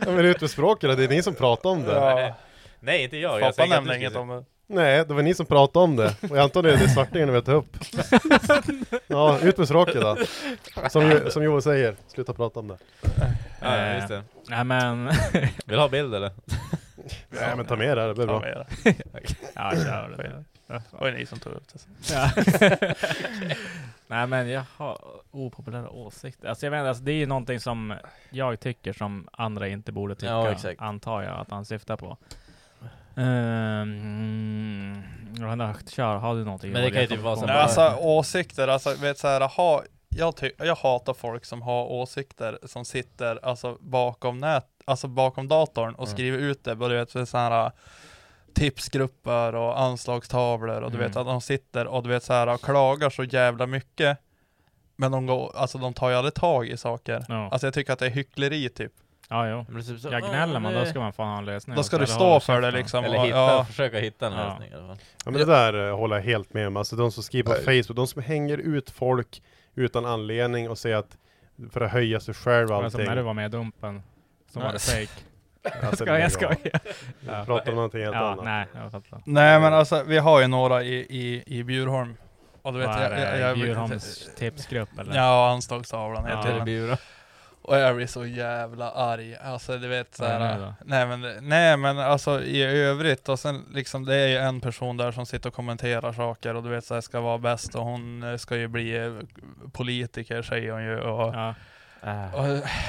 men 0.06 0.24
ut 0.24 0.40
med 0.40 0.50
språket 0.50 0.96
det 0.96 1.04
är 1.04 1.08
ni 1.08 1.22
som 1.22 1.34
pratar 1.34 1.70
om 1.70 1.82
det. 1.82 1.94
Ja. 1.94 2.34
Nej 2.80 3.02
inte 3.02 3.16
jag, 3.16 3.40
jag 3.40 3.56
Pappa 3.56 3.68
nämnde 3.68 3.92
du 3.92 3.98
inget 3.98 4.16
om 4.16 4.28
det. 4.28 4.44
Nej, 4.68 5.04
det 5.08 5.14
var 5.14 5.22
ni 5.22 5.34
som 5.34 5.46
pratade 5.46 5.84
om 5.84 5.96
det. 5.96 6.14
Och 6.22 6.36
jag 6.36 6.38
antar 6.38 6.62
det 6.62 6.72
är 6.72 6.76
det 6.76 6.88
svartingarna 6.88 7.32
vill 7.32 7.42
ta 7.42 7.52
upp. 7.52 7.76
Ja, 9.06 9.38
ut 9.42 9.58
med 9.58 9.68
språket 9.68 10.00
då. 10.00 10.16
Som, 10.90 11.10
Jo- 11.10 11.30
som 11.30 11.44
Johan 11.44 11.62
säger, 11.62 11.96
sluta 12.08 12.32
prata 12.32 12.60
om 12.60 12.68
det. 12.68 12.78
Ja, 13.60 13.94
just 13.94 14.08
det. 14.08 14.22
Nej 14.48 14.64
men... 14.64 15.06
Vill 15.32 15.48
du 15.66 15.76
ha 15.78 15.88
bild 15.88 16.14
eller? 16.14 16.30
Nej 17.28 17.56
men 17.56 17.66
ta 17.66 17.76
med 17.76 17.96
det 17.96 18.00
här, 18.00 18.08
det 18.08 18.14
blir 18.14 18.26
Ta 18.26 18.32
bra. 18.32 18.40
med 18.40 18.66
det. 18.84 18.94
ja, 19.54 19.70
kör 19.70 20.14
det. 20.16 20.44
Det 20.66 20.82
var 20.90 21.06
ju 21.08 21.14
ni 21.14 21.26
som 21.26 21.38
tog 21.38 21.52
upp 21.52 21.64
det. 21.72 21.80
Ja. 22.14 22.30
Nej 24.06 24.26
men 24.26 24.48
jag 24.48 24.62
har 24.76 24.98
opopulära 25.30 25.90
åsikter. 25.90 26.48
Alltså 26.48 26.66
jag 26.66 26.74
inte, 26.80 26.88
alltså 26.88 27.04
det 27.04 27.12
är 27.12 27.16
ju 27.16 27.26
någonting 27.26 27.60
som 27.60 27.94
jag 28.30 28.60
tycker 28.60 28.92
som 28.92 29.28
andra 29.32 29.68
inte 29.68 29.92
borde 29.92 30.14
tycka. 30.14 30.26
Ja, 30.32 30.50
exakt. 30.52 30.80
Antar 30.80 31.22
jag 31.22 31.40
att 31.40 31.50
han 31.50 31.64
syftar 31.64 31.96
på. 31.96 32.16
Um, 33.16 35.02
kör, 35.90 36.16
har 36.16 36.34
du 36.34 36.44
någonting? 36.44 36.72
Men 36.72 36.82
det 36.82 36.90
kan 36.90 37.00
ju 37.00 37.06
typ 37.06 37.20
vara 37.20 37.36
så 37.36 37.46
alltså 37.46 37.96
åsikter, 38.00 38.68
alltså 38.68 38.94
vet 38.94 39.18
så 39.18 39.28
här, 39.28 39.40
ha, 39.48 39.82
jag, 40.08 40.36
ty- 40.36 40.52
jag 40.58 40.76
hatar 40.76 41.14
folk 41.14 41.44
som 41.44 41.62
har 41.62 41.84
åsikter 41.84 42.58
som 42.64 42.84
sitter 42.84 43.38
alltså 43.42 43.76
bakom 43.80 44.38
nät, 44.38 44.66
alltså 44.84 45.08
bakom 45.08 45.48
datorn 45.48 45.94
och 45.94 46.06
Mm. 46.06 46.12
skriver 46.16 46.38
ut 46.38 46.64
det, 46.64 46.74
både 46.74 46.94
vet 47.04 47.28
så 47.28 47.38
här 47.38 47.72
tipsgrupper 48.54 49.54
och 49.54 49.80
anslagstavlor 49.80 50.82
och 50.82 50.90
du 50.92 50.98
vet 50.98 51.16
Mm. 51.16 51.20
att 51.20 51.26
de 51.26 51.40
sitter 51.40 51.86
och 51.86 52.02
du 52.02 52.08
vet 52.08 52.22
så 52.24 52.32
här 52.32 52.46
och 52.46 52.60
klagar 52.60 53.10
så 53.10 53.24
jävla 53.24 53.66
mycket. 53.66 54.18
Men 54.96 55.12
de 55.12 55.26
går, 55.26 55.52
alltså 55.56 55.78
de 55.78 55.94
tar 55.94 56.10
ju 56.10 56.16
aldrig 56.16 56.34
tag 56.34 56.68
i 56.68 56.76
saker. 56.76 57.24
Ja, 57.28 57.48
Alltså 57.50 57.66
jag 57.66 57.74
tycker 57.74 57.92
att 57.92 57.98
det 57.98 58.06
är 58.06 58.10
hyckleri 58.10 58.68
typ. 58.68 58.92
Ja 59.30 59.48
jo. 59.48 59.64
Men 59.68 59.76
det 59.76 59.82
typ 59.82 60.00
så, 60.00 60.08
Jag 60.12 60.22
gnäller 60.22 60.60
man, 60.60 60.66
"Åh, 60.72 60.72
då 60.78 60.78
nej." 60.82 60.90
ska 60.90 61.00
man 61.00 61.12
fan 61.12 61.28
ha 61.28 61.38
en 61.38 61.44
lösning. 61.44 61.76
Då 61.76 61.82
ska 61.82 61.96
du 61.96 62.04
eller 62.04 62.14
stå 62.14 62.24
hålla 62.24 62.40
för 62.40 62.52
det 62.60 62.66
käften. 62.66 62.78
liksom. 62.80 63.04
Eller 63.04 63.18
och- 63.18 63.24
hitta, 63.26 63.36
ja. 63.38 63.64
försöka 63.64 63.98
hitta 63.98 64.26
en 64.26 64.32
Ja. 64.32 64.38
lösning 64.48 64.70
i 64.70 64.74
alla 64.74 64.86
fall. 64.86 64.96
Ja 65.24 65.30
men 65.30 65.40
det 65.40 65.44
där 65.46 65.88
eh, 65.88 65.96
håller 65.96 66.16
jag 66.16 66.22
helt 66.22 66.54
med 66.54 66.66
om. 66.66 66.76
Alltså 66.76 66.96
de 66.96 67.12
som 67.12 67.22
skriver 67.22 67.54
på 67.54 67.60
Facebook, 67.60 67.96
de 67.96 68.06
som 68.06 68.22
hänger 68.22 68.58
ut 68.58 68.90
folk 68.90 69.42
utan 69.74 70.06
anledning 70.06 70.70
och 70.70 70.78
säger 70.78 70.96
att 70.96 71.16
för 71.72 71.80
att 71.80 71.90
höja 71.92 72.20
sig 72.20 72.34
själv 72.34 72.72
och 72.72 72.82
Men 72.82 72.90
som 72.90 72.98
allting. 73.00 73.08
när 73.08 73.16
du 73.16 73.22
var 73.22 73.34
med 73.34 73.46
i 73.46 73.48
Dumpen. 73.48 74.02
Så 74.52 74.60
var 74.60 74.66
Nej. 74.66 74.72
det 74.72 74.78
fake. 75.06 75.86
Alltså, 75.86 76.04
Ska 76.04 76.18
jag 76.18 76.32
skojar. 76.32 76.56
Ja. 77.20 77.44
Pratar 77.44 77.68
om 77.70 77.74
någonting 77.76 78.02
helt 78.02 78.14
Ja, 78.14 78.20
annat. 78.32 78.44
nej, 78.44 78.66
jag 78.74 78.92
fattar. 78.92 79.22
Nej 79.26 79.60
men 79.60 79.74
alltså 79.74 80.02
vi 80.06 80.18
har 80.18 80.40
ju 80.40 80.46
några 80.46 80.82
i, 80.82 80.94
i, 80.94 81.42
i 81.46 81.64
Bjurholm. 81.64 82.16
Och 82.62 82.72
du 82.72 82.78
vet, 82.78 82.88
Vad 82.88 82.96
är 82.96 83.02
jag, 83.02 83.20
jag, 83.20 83.32
det? 83.34 83.38
jag, 83.40 83.56
Bjurholms 83.58 84.28
tipsgrupp 84.38 84.98
eller? 85.00 85.16
Ja, 85.16 85.50
anslagstavlan 85.50 86.24
Ja. 86.28 86.36
heter 86.36 86.48
Eller 86.50 86.86
den. 86.86 86.96
Och 87.66 87.78
jag 87.78 87.96
blir 87.96 88.06
så 88.06 88.26
jävla 88.26 88.90
arg. 88.90 89.36
Alltså 89.44 89.78
du 89.78 89.88
vet 89.88 90.14
såhär. 90.14 90.58
då? 90.58 90.74
Nej 90.84 91.06
men, 91.06 91.20
nej 91.48 91.76
men 91.76 91.98
alltså 91.98 92.42
i 92.42 92.62
övrigt 92.62 93.28
och 93.28 93.38
sen 93.38 93.64
liksom 93.74 94.04
det 94.04 94.14
är 94.16 94.26
ju 94.28 94.36
en 94.36 94.60
person 94.60 94.96
där 94.96 95.12
som 95.12 95.26
sitter 95.26 95.48
och 95.48 95.54
kommenterar 95.54 96.12
saker 96.12 96.54
och 96.54 96.62
du 96.62 96.68
vet 96.68 96.84
såhär 96.84 97.00
ska 97.00 97.20
vara 97.20 97.38
bäst 97.38 97.74
och 97.74 97.84
hon 97.84 98.22
eh, 98.22 98.36
ska 98.36 98.56
ju 98.56 98.68
bli 98.68 98.96
eh, 98.96 99.12
politiker 99.72 100.42
säger 100.42 100.72
hon 100.72 100.84
ju 100.84 101.00
och, 101.00 101.34
Ja. 101.34 101.54
Äh. 102.02 102.34
och 102.34 102.44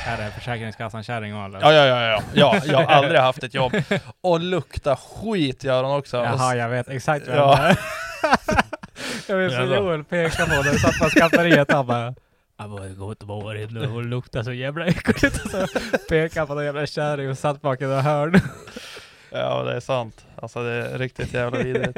Är 0.08 0.18
det 0.18 0.32
Försäkringskassan-kärring 0.36 1.46
eller? 1.46 1.60
Ja, 1.62 1.74
ja, 1.74 1.86
ja, 1.86 2.02
ja, 2.02 2.22
ja, 2.34 2.62
jag 2.66 2.78
har 2.78 2.86
aldrig 2.96 3.20
haft 3.20 3.44
ett 3.44 3.54
jobb. 3.54 3.74
Och 4.22 4.40
lukta 4.40 4.96
skit 4.96 5.64
gör 5.64 5.84
hon 5.84 5.98
också. 5.98 6.18
Jaha, 6.18 6.56
jag 6.56 6.70
vet 6.70 6.90
exakt 6.90 7.28
vem 7.28 7.36
Ja. 7.36 7.56
det 7.56 7.68
är. 7.68 7.78
Jag 9.28 9.38
vill 9.38 9.52
Jävlar. 9.52 9.78
Joel 9.78 10.04
peka 10.04 10.46
på 10.46 10.62
vi 10.72 10.80
satt 10.80 11.00
på 11.00 11.10
skafferiet. 11.10 11.72
Han 11.72 11.88
bara 11.88 12.16
jag 12.58 12.70
bara 12.70 12.88
gå 12.88 13.10
inte 13.10 13.26
på 13.26 13.56
in 13.56 13.74
nu, 13.74 13.86
hon 13.86 14.10
luktar 14.10 14.44
så 14.44 14.52
jävla 14.54 14.86
äckligt. 14.86 15.46
Och 15.46 15.52
så 15.52 15.68
pekade 16.10 16.40
han 16.40 16.48
på 16.48 16.54
någon 16.54 16.66
jävla 16.66 16.86
kärring 16.86 17.30
och 17.30 17.38
satt 17.38 17.62
bak 17.62 17.82
i 17.82 17.84
ett 17.84 18.04
hörn. 18.04 18.40
Ja, 19.32 19.64
det 19.64 19.76
är 19.76 19.80
sant. 19.80 20.26
Alltså 20.36 20.64
det 20.64 20.72
är 20.72 20.98
riktigt 20.98 21.34
jävla 21.34 21.64
vidrigt. 21.64 21.98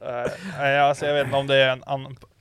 Eh, 0.00 0.32
Nej, 0.58 0.78
alltså 0.78 1.06
jag 1.06 1.14
vet 1.14 1.24
inte 1.24 1.36
om 1.36 1.46
det 1.46 1.56
är 1.56 1.72
en 1.72 1.84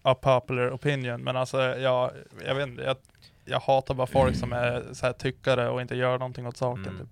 unpopular 0.03 0.75
opinion, 0.75 1.23
men 1.23 1.37
alltså 1.37 1.61
jag, 1.61 2.11
jag 2.45 2.55
vet 2.55 2.67
inte. 2.67 2.83
Jag, 2.83 2.97
jag 3.45 3.59
hatar 3.59 3.93
bara 3.93 4.07
folk 4.07 4.35
som 4.35 4.53
är 4.53 4.83
så 4.93 5.05
här 5.05 5.13
tyckare 5.13 5.69
och 5.69 5.81
inte 5.81 5.95
gör 5.95 6.17
någonting 6.17 6.47
åt 6.47 6.57
saken. 6.57 6.87
Mm. 6.87 6.97
Typ. 6.97 7.09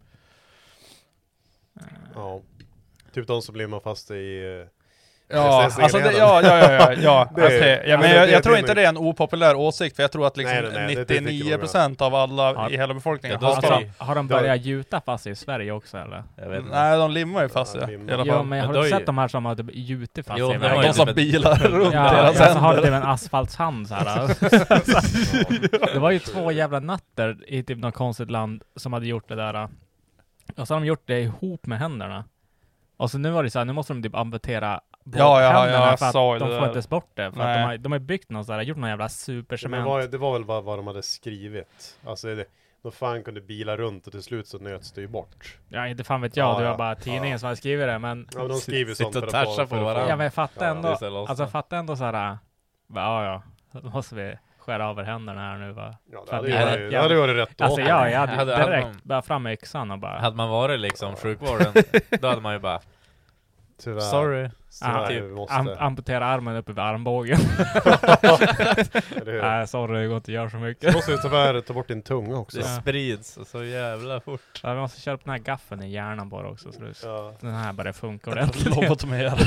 Ja. 2.15 2.41
Typ 3.13 3.27
de 3.27 3.41
som 3.41 3.55
limmar 3.55 3.79
fast 3.79 4.11
i... 4.11 4.65
Ja, 5.27 5.63
alltså 5.63 5.97
det, 5.99 6.11
ja, 6.11 6.41
ja, 6.41 6.57
ja, 6.57 6.71
ja, 6.71 6.93
ja. 6.93 7.29
Det- 7.35 7.41
alltså 7.43 7.59
det, 7.59 7.69
ja 7.83 7.89
ja, 7.89 7.97
men 7.97 8.09
det- 8.09 8.15
jag, 8.15 8.29
jag 8.29 8.43
tror 8.43 8.57
inte 8.57 8.73
det 8.73 8.83
är 8.85 8.89
en 8.89 8.97
opopulär 8.97 9.55
åsikt, 9.55 9.95
för 9.95 10.03
jag 10.03 10.11
tror 10.11 10.27
att 10.27 10.37
liksom 10.37 10.53
Nej, 10.55 10.63
nej, 10.73 10.85
nej, 10.85 10.95
det- 10.95 11.03
det 11.05 11.19
tycker 11.19 11.49
jag 11.51 11.59
99% 11.61 12.01
av 12.01 12.15
alla 12.15 12.53
Ja. 12.53 12.69
i 12.69 12.77
hela 12.77 12.93
befolkningen 12.93 13.39
dem. 13.39 13.49
Alltså, 13.49 13.81
har 13.97 14.15
de 14.15 14.27
börjat 14.27 14.61
gjuta 14.61 15.01
fast 15.01 15.27
i 15.27 15.35
Sverige 15.35 15.71
också 15.71 15.97
eller? 15.97 16.23
Jag. 16.35 16.63
Nej, 16.71 16.97
de 16.97 17.11
limmar 17.11 17.43
ju 17.43 17.49
fast 17.49 17.75
Ja, 17.75 17.89
i 17.89 17.95
alla 18.11 18.25
Ja 18.25 18.33
fall. 18.33 18.45
men 18.45 18.49
Men 18.59 18.67
har 18.67 18.73
då 18.73 18.81
du 18.81 18.89
sett 18.89 19.01
ju- 19.01 19.05
de 19.05 19.17
här 19.17 19.27
som 19.27 19.45
har 19.45 19.55
typ 19.55 19.65
gjutit 19.73 20.27
fast 20.27 20.39
Jo, 20.39 20.49
i 20.49 20.53
det 20.53 20.59
vägen? 20.59 20.81
De 20.81 20.93
som 20.93 21.05
typ- 21.07 21.15
bilar 21.15 21.55
runt 21.55 21.93
Ja, 21.93 22.11
deras 22.11 22.37
så 22.37 22.43
har 22.59 22.75
de 22.75 22.81
typ 22.81 22.91
händer. 22.91 23.01
en 23.07 23.13
asfaltshand 23.13 23.87
såhär. 23.87 24.27
det 25.93 25.99
var 25.99 26.11
ju 26.11 26.19
två 26.19 26.51
jävla 26.51 26.79
natter 26.79 27.37
i 27.47 27.63
typ 27.63 27.77
något 27.79 27.93
konstigt 27.95 28.31
land 28.31 28.63
som 28.75 28.93
hade 28.93 29.07
gjort 29.07 29.27
det 29.27 29.35
där. 29.35 29.69
Och 30.57 30.67
så 30.67 30.73
har 30.73 30.81
de 30.81 30.87
gjort 30.87 31.03
det 31.07 31.19
ihop 31.21 31.65
med 31.65 31.79
händerna. 31.79 32.23
Och 32.97 33.11
så 33.11 33.17
nu 33.17 33.29
var 33.31 33.43
det 33.43 33.49
så 33.51 33.59
här, 33.59 33.65
nu 33.65 33.73
måste 33.73 33.93
de 33.93 34.03
typ 34.03 34.15
amputera 34.15 34.81
båda 35.05 35.23
Ja, 35.23 35.41
ja, 35.41 35.49
händerna 35.51 35.85
jag 35.85 35.99
för 35.99 36.05
att 36.05 36.11
sa 36.11 36.33
ju 36.33 36.39
de 36.39 36.49
det 36.49 36.55
får 36.59 36.67
där. 36.67 36.77
inte 36.77 36.89
bort 36.89 37.09
det. 37.13 37.31
För 37.31 37.41
att 37.41 37.55
de 37.57 37.61
har, 37.63 37.77
de 37.77 37.91
har 37.91 37.99
byggt 37.99 38.29
någon 38.29 38.45
sån 38.45 38.55
här, 38.55 38.61
gjort 38.61 38.77
någon 38.77 38.89
jävla 38.89 39.03
Men 39.03 39.09
supercement. 39.09 39.85
var, 39.85 40.01
det 40.01 40.17
var 40.17 40.33
väl 40.33 40.43
vad, 40.43 40.63
vad 40.63 40.79
de 40.79 40.87
hade 40.87 41.03
skrivit. 41.03 41.97
Alltså 42.05 42.27
det, 42.35 42.45
de 42.83 42.91
fan 42.91 43.23
kunde 43.23 43.41
bila 43.41 43.77
runt 43.77 44.05
och 44.07 44.11
till 44.13 44.23
slut 44.23 44.47
så 44.47 44.57
nöts 44.59 44.91
det 44.91 45.01
ju 45.01 45.07
bort. 45.07 45.57
Ja, 45.69 45.87
inte 45.87 46.03
fan 46.03 46.21
vet 46.21 46.37
jag. 46.37 46.45
Ja, 46.53 46.57
det 46.57 46.63
var 46.63 46.71
ja. 46.71 46.77
bara 46.77 46.95
tidningen 46.95 47.31
Ja. 47.31 47.37
som 47.37 47.45
hade 47.47 47.57
skrivit 47.57 47.87
det. 47.87 47.99
Men, 47.99 48.27
Ja 48.33 48.39
men 48.39 48.47
de 48.47 48.57
skriver 48.57 48.93
Sitta 48.93 49.11
sånt 49.11 49.31
för 49.31 49.37
att 49.37 49.47
få- 49.55 49.55
på 49.55 49.61
att 49.75 49.81
varandra. 49.83 50.09
ja, 50.09 50.15
men 50.15 50.31
jag 50.35 50.49
Ja, 50.59 50.65
ändå. 50.65 50.97
det. 50.99 51.07
Alltså 51.29 51.47
fatta 51.47 51.77
ändå 51.77 51.95
såhär, 51.95 52.37
ja 52.93 53.25
ja, 53.25 53.41
då 53.81 53.89
måste 53.89 54.15
vi 54.15 54.35
skära 54.59 54.89
av 54.89 54.99
er 54.99 55.03
händerna 55.03 55.41
här 55.41 55.57
nu 55.57 55.71
va. 55.71 55.95
Ja, 56.11 56.23
det 56.29 56.35
hade 56.35 56.47
att 56.47 56.53
ju 56.53 56.57
det- 56.57 56.65
varit, 56.77 56.91
det 56.91 56.97
hade 57.01 57.13
ju 57.13 57.19
varit 57.19 57.35
rätt 57.35 57.61
Alltså 57.61 57.81
åt. 57.81 57.87
ja, 57.87 58.09
jag 58.09 58.19
hade 58.19 58.31
Hade- 58.31 58.55
hade 58.55 58.65
direkt 58.71 58.87
man- 58.87 58.99
bara 59.03 59.21
fram 59.21 59.43
med 59.43 59.53
yxan 59.53 59.91
och 59.91 59.99
bara 59.99 60.19
Hade 60.19 60.35
man 60.35 60.49
varit 60.49 60.79
liksom 60.79 61.15
sjukvården, 61.15 61.73
då 62.21 62.27
hade 62.27 62.41
man 62.41 62.53
ju 62.53 62.59
bara 62.59 62.79
Tyvärr. 63.83 63.99
Sorry. 63.99 64.49
Ah, 64.81 65.07
Tyvärr, 65.07 65.07
typ. 65.07 65.23
vi 65.23 65.35
måste. 65.35 65.53
am 65.55 65.69
amputera 65.79 66.25
armen 66.25 66.55
uppe 66.55 66.71
vid 66.71 66.79
armbågen. 66.79 67.39
Nej 69.41 69.67
sorry, 69.67 70.01
det 70.01 70.07
går 70.07 70.17
inte 70.17 70.31
att 70.31 70.35
göra 70.35 70.49
så 70.49 70.57
Så 70.57 70.63
mycket. 70.63 70.93
måste 70.95 71.11
vi 71.11 71.17
tyvärr 71.21 71.61
ta 71.61 71.73
bort 71.73 71.87
din 71.87 72.01
tunga 72.01 72.35
också. 72.37 72.57
Det 72.57 72.63
Ja. 72.67 72.81
sprids 72.81 73.39
så 73.45 73.63
jävla 73.63 74.19
fort. 74.19 74.59
Ja, 74.63 74.73
vi 74.73 74.79
måste 74.79 75.01
köra 75.01 75.17
på 75.17 75.23
den 75.23 75.31
här 75.31 75.39
gaffeln 75.39 75.83
i 75.83 75.89
hjärnan 75.91 76.29
bara 76.29 76.49
också 76.49 76.71
så 76.71 76.79
det- 76.81 76.93
Ja. 77.03 77.33
den 77.41 77.53
här 77.53 77.73
börjar 77.73 77.93
funka 77.93 78.31
ordentligt. 78.31 78.75
Lobotomera. 78.75 79.35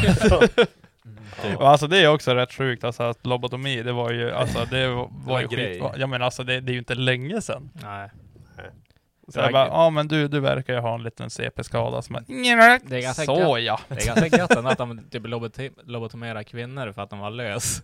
Typ. 1.42 1.56
Och 1.56 1.68
Alltså 1.68 1.86
det 1.86 1.98
är 1.98 2.08
också 2.08 2.34
rätt 2.34 2.52
sjukt, 2.52 2.84
alltså 2.84 3.02
att 3.02 3.26
lobotomi, 3.26 3.82
det 3.82 3.92
var 3.92 4.10
ju, 4.10 4.30
alltså 4.32 4.64
det 4.70 4.88
var, 4.88 5.08
var 5.10 5.38
ju 5.38 5.44
en 5.44 5.50
grej. 5.50 5.80
skit. 5.80 5.90
Ja 5.96 6.06
men 6.06 6.22
alltså 6.22 6.42
det, 6.44 6.60
det 6.60 6.70
är 6.70 6.72
ju 6.72 6.78
inte 6.78 6.94
länge 6.94 7.40
sedan. 7.40 7.70
Nej. 7.72 8.10
Så 9.28 9.40
jag 9.40 9.52
bara, 9.52 9.66
ja 9.66 9.90
men 9.90 10.08
du, 10.08 10.28
du 10.28 10.40
verkar 10.40 10.74
ju 10.74 10.80
ha 10.80 10.94
en 10.94 11.02
liten 11.02 11.30
CP-skada 11.30 12.02
som 12.02 12.12
bara, 12.12 12.24
Det 12.28 12.96
är 12.96 13.02
ganska 13.02 13.24
så 13.24 13.58
gött. 13.58 13.64
ja. 13.64 13.80
Det 13.88 14.02
är 14.02 14.06
ganska 14.14 14.36
gött 14.38 14.50
att 14.56 14.78
de 14.78 15.04
typ 15.10 15.22
lobotomerar 15.86 16.42
kvinnor 16.42 16.92
för 16.92 17.02
att 17.02 17.10
de 17.10 17.18
var 17.18 17.30
lös. 17.30 17.82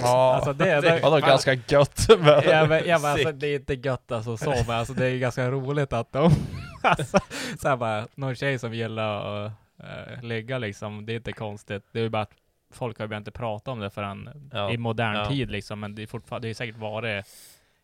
Ja, 0.00 0.34
Alltså 0.34 0.52
det, 0.52 0.64
det- 0.64 0.80
det, 0.80 1.00
vadå 1.02 1.18
ganska 1.26 1.54
gött? 1.68 2.06
Men, 2.18 2.26
Ja, 2.44 2.66
men, 2.66 2.82
ja, 2.86 2.98
men 2.98 3.10
alltså, 3.10 3.32
det 3.32 3.46
är 3.46 3.54
inte 3.56 3.74
gött 3.74 4.12
alltså 4.12 4.36
så, 4.36 4.50
men 4.50 4.70
alltså, 4.70 4.94
det 4.94 5.06
är 5.06 5.18
ganska 5.18 5.50
roligt 5.50 5.92
att 5.92 6.12
de... 6.12 6.32
alltså, 6.82 7.18
så 7.58 7.68
här 7.68 7.76
bara, 7.76 8.06
någon 8.14 8.34
tjej 8.34 8.58
som 8.58 8.74
gillar 8.74 9.44
att 9.46 9.52
uh, 9.82 10.22
ligga 10.22 10.58
liksom, 10.58 11.06
det 11.06 11.12
är 11.12 11.16
inte 11.16 11.32
konstigt. 11.32 11.84
Det 11.92 11.98
är 11.98 12.02
ju 12.02 12.08
bara 12.08 12.22
att 12.22 12.32
folk 12.72 12.98
har 12.98 13.04
ju 13.04 13.08
börjat 13.08 13.20
inte 13.20 13.30
prata 13.30 13.70
om 13.70 13.80
det 13.80 13.90
förrän 13.90 14.50
Ja. 14.52 14.70
i 14.70 14.76
modern 14.78 15.14
Ja. 15.16 15.28
tid 15.28 15.50
liksom, 15.50 15.80
men 15.80 15.94
det 15.94 16.02
är 16.02 16.06
fortfarande, 16.06 16.48
det 16.48 16.52
är 16.52 16.54
säkert 16.54 16.76
varit... 16.76 17.26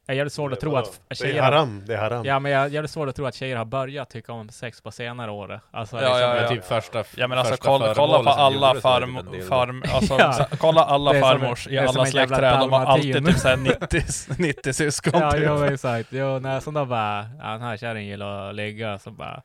Jag 0.08 0.14
är 0.14 0.16
jävligt 0.16 0.32
svårt 0.32 0.52
att 0.52 0.60
tro 0.60 0.76
att 0.76 0.84
Det 1.08 1.12
är 1.12 1.14
tjejer... 1.14 1.42
har- 1.42 1.52
haram, 1.52 1.82
det 1.86 1.94
är 1.94 1.98
haram. 1.98 2.24
Ja 2.24 2.38
men 2.38 2.52
jag 2.52 2.62
är 2.64 2.68
jävligt 2.68 2.90
svårt 2.90 3.08
att 3.08 3.16
tro 3.16 3.26
att 3.26 3.34
tjejer 3.34 3.56
har 3.56 3.64
börjat 3.64 4.10
tycka 4.10 4.32
om 4.32 4.48
sex 4.48 4.80
på 4.80 4.90
senare 4.90 5.30
år. 5.30 5.60
Alltså, 5.70 5.96
Ja, 5.96 6.02
liksom, 6.02 6.20
ja, 6.20 6.34
Men 6.34 6.42
ja. 6.42 6.48
typ 6.48 6.64
första 6.64 7.04
ja 7.16 7.28
men 7.28 7.38
alltså 7.38 7.56
kolla, 7.58 7.94
kolla 7.94 8.22
på 8.22 8.30
alla 8.30 8.66
var 8.66 8.74
typ 8.74 8.82
farm, 8.82 9.18
farm 9.48 9.82
alltså, 9.94 10.16
Ja. 10.18 10.32
så, 10.32 10.44
kolla 10.56 10.84
alla 10.84 11.14
farmors 11.14 11.66
i 11.68 11.78
alla 11.78 12.06
släktträd, 12.06 12.60
de 12.60 12.72
har 12.72 12.84
alltid 12.86 13.26
typ 13.26 13.38
såhär 13.38 13.56
90, 13.56 14.02
90 14.38 14.72
syskon 14.72 15.20
Ja, 15.20 15.30
typ. 15.30 15.42
jo 15.46 15.64
exakt. 15.64 16.08
Jo, 16.10 16.38
när 16.38 16.60
sådana 16.60 16.86
bara, 16.86 17.26
ja, 17.42 17.48
den 17.48 17.62
här 17.62 17.76
kärringen 17.76 18.10
gillar 18.10 18.48
att 18.48 18.54
ligga, 18.54 18.98
så 18.98 19.10
bara 19.10 19.42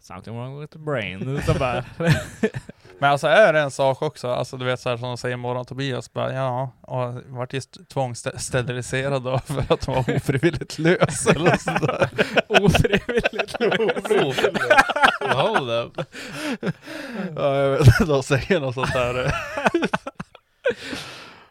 Something 0.00 0.36
wrong 0.36 0.60
with 0.60 0.72
the 0.72 0.78
brain. 0.78 1.42
Så 1.46 1.54
bara, 1.54 1.84
Men 3.04 3.12
alltså 3.12 3.26
är 3.26 3.52
det 3.52 3.60
en 3.60 3.70
sak 3.70 4.02
också, 4.02 4.28
alltså 4.28 4.56
du 4.56 4.64
vet 4.64 4.80
såhär 4.80 4.96
som 4.96 5.08
de 5.08 5.16
säger 5.16 5.36
morgon 5.36 5.64
Tobias 5.64 6.12
bara 6.12 6.32
ja, 6.32 6.70
och 6.80 7.14
vart 7.26 7.52
ju 7.52 7.58
st- 7.58 7.84
tvångssteriliserad 7.84 9.22
då 9.22 9.38
för 9.38 9.72
att 9.74 9.84
hon 9.84 9.94
var 9.94 10.16
ofrivilligt 10.16 10.78
lös 10.78 11.26
eller 11.26 11.56
sådär. 11.56 12.08
ofrivilligt. 12.48 13.56
Hold 15.34 15.70
up. 15.70 16.06
Ja 17.36 17.56
jag 17.56 17.70
vet 17.70 17.86
inte, 17.86 18.04
de 18.04 18.22
säger 18.22 18.60
något 18.60 18.74
sånt 18.74 18.92
där. 18.92 19.34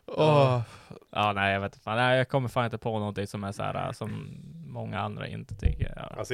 Åh. 0.07 0.61
Ja, 1.11 1.33
nej 1.33 1.53
jag 1.53 1.61
vet 1.61 1.73
inte 1.73 1.83
fan. 1.83 1.97
Nej, 1.97 2.17
jag 2.17 2.29
kommer 2.29 2.49
fan 2.49 2.65
inte 2.65 2.77
på 2.77 2.99
någonting 2.99 3.27
som 3.27 3.43
är 3.43 3.51
så 3.51 3.63
här 3.63 3.91
som 3.91 4.37
många 4.67 4.99
andra 4.99 5.27
inte 5.27 5.55
tycker. 5.55 5.93
Ja. 5.95 6.15
Alltså 6.17 6.33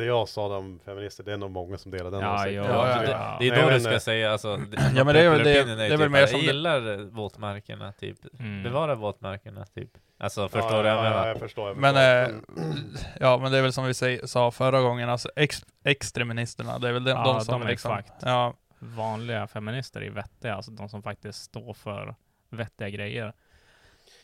Det 0.00 0.06
jag 0.06 0.28
sa 0.28 0.56
om 0.56 0.80
feminister, 0.84 1.24
det 1.24 1.32
är 1.32 1.36
nog 1.36 1.50
många 1.50 1.78
som 1.78 1.90
delar 1.90 2.10
den 2.10 2.20
Ja, 2.20 2.34
åsikten. 2.34 2.54
ja, 2.54 2.64
Ja, 2.64 2.88
ja, 2.96 3.00
det, 3.02 3.10
ja. 3.10 3.36
det 3.40 3.48
är 3.48 3.62
då 3.62 3.70
du 3.70 3.80
ska 3.80 4.00
säga 4.00 4.32
alltså, 4.32 4.48
Ja, 4.94 5.04
men 5.04 5.14
det 5.14 5.20
är 5.20 5.30
väl 5.30 5.44
det- 5.44 5.60
opinion 5.60 5.78
det 5.78 5.84
är 5.84 5.90
typ, 5.90 6.00
väl 6.00 6.08
mer 6.08 6.20
jag 6.20 6.28
som 6.28 6.40
det- 6.40 6.46
gillar 6.46 6.96
våtmarkerna 7.10 7.92
typ, 7.92 8.18
Mm. 8.40 8.62
bevara 8.62 8.94
våtmarkerna 8.94 9.64
typ. 9.64 9.90
Alltså 10.18 10.48
förstår 10.48 10.70
ja, 10.70 10.76
du 10.76 10.82
vad 10.82 11.06
jag 11.06 11.12
ja? 11.12 11.16
Ja, 11.22 11.28
jag 11.28 11.38
förstår. 11.38 11.68
Jag 11.68 11.76
Men, 11.76 11.96
eh, 11.96 12.30
ja 13.20 13.38
men 13.38 13.52
det 13.52 13.58
är 13.58 13.62
väl 13.62 13.72
som 13.72 13.84
vi 13.84 13.94
säg, 13.94 14.28
sa 14.28 14.50
förra 14.50 14.80
gången, 14.80 15.08
alltså 15.08 15.30
ex, 15.36 15.64
extremisterna, 15.84 16.78
det 16.78 16.88
är 16.88 16.92
väl 16.92 17.04
de, 17.04 17.10
Ja, 17.10 17.24
de 17.24 17.40
som 17.44 17.52
de 17.60 17.66
är 17.66 17.70
liksom, 17.70 17.98
exakt. 17.98 18.22
ja, 18.22 18.54
Vanliga 18.78 19.46
feminister 19.46 20.00
är 20.02 20.10
vettiga, 20.10 20.54
alltså 20.54 20.70
de 20.70 20.88
som 20.88 21.02
faktiskt 21.02 21.42
står 21.42 21.74
för 21.74 22.14
vettiga 22.50 22.88
grejer. 22.88 23.32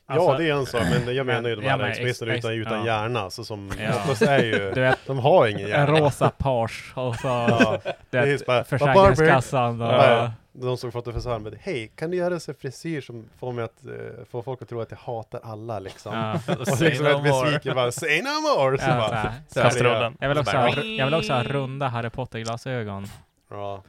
Ja, 0.06 0.14
Alltså, 0.14 0.32
det 0.38 0.48
är 0.48 0.52
en 0.54 0.66
sak, 0.66 0.82
men 0.90 1.14
jag 1.14 1.26
menar 1.26 1.48
ju 1.48 1.56
de 1.56 1.64
ja, 1.64 1.70
här 1.76 1.80
extremisterna 1.88 2.34
ex- 2.34 2.44
utan, 2.44 2.52
utan 2.54 2.78
ja. 2.78 2.86
hjärna, 2.86 3.20
alltså 3.20 3.44
som 3.44 3.70
Ja. 3.80 3.88
oftast 3.96 4.22
är 4.22 4.42
ju, 4.44 4.70
Du 4.74 4.80
vet, 4.80 4.98
de 5.06 5.18
har 5.18 5.46
ingen 5.46 5.62
en 5.64 5.68
hjärna. 5.68 6.00
rosa 6.00 6.30
page 6.38 6.92
och 6.96 7.16
så 7.16 7.28
Ja, 7.28 7.80
det 8.10 8.46
bara, 8.46 8.64
Försäkringskassan 8.64 9.80
och... 9.82 9.92
Ja, 9.92 10.32
de 10.52 10.76
som 10.76 10.92
fått 10.92 11.04
det 11.04 11.12
för 11.12 11.20
så 11.20 11.30
här, 11.30 11.58
hej, 11.60 11.92
kan 11.94 12.10
du 12.10 12.16
göra 12.16 12.40
så 12.40 12.54
frisyr 12.54 13.00
som 13.00 13.24
får 13.38 13.52
mig 13.52 13.64
att, 13.64 13.84
eh, 13.86 14.24
får 14.30 14.42
folk 14.42 14.62
att 14.62 14.68
tro 14.68 14.80
att 14.80 14.90
jag 14.90 14.98
hatar 14.98 15.40
alla 15.44 15.78
liksom? 15.78 16.14
Ja. 16.14 16.54
Och 16.54 16.80
liksom 16.80 17.06
no 17.06 17.22
besviken 17.22 17.74
bara, 17.74 17.92
say 17.92 18.22
no 18.22 18.28
more! 18.28 18.78
Så 18.78 18.84
Ja, 18.90 18.96
bara, 18.96 19.08
så 19.08 19.14
här. 19.14 19.32
så 19.48 19.60
kastrullen. 19.60 20.16
Jag 20.20 20.28
vill, 20.28 20.38
också 20.38 20.50
Så 20.50 20.56
ha, 20.56 20.68
jag 20.82 21.04
vill 21.06 21.14
också 21.14 21.32
ha 21.32 21.42
runda 21.42 21.88
Harry 21.88 22.10
Potter-glasögon. 22.10 23.06
Ja, 23.50 23.82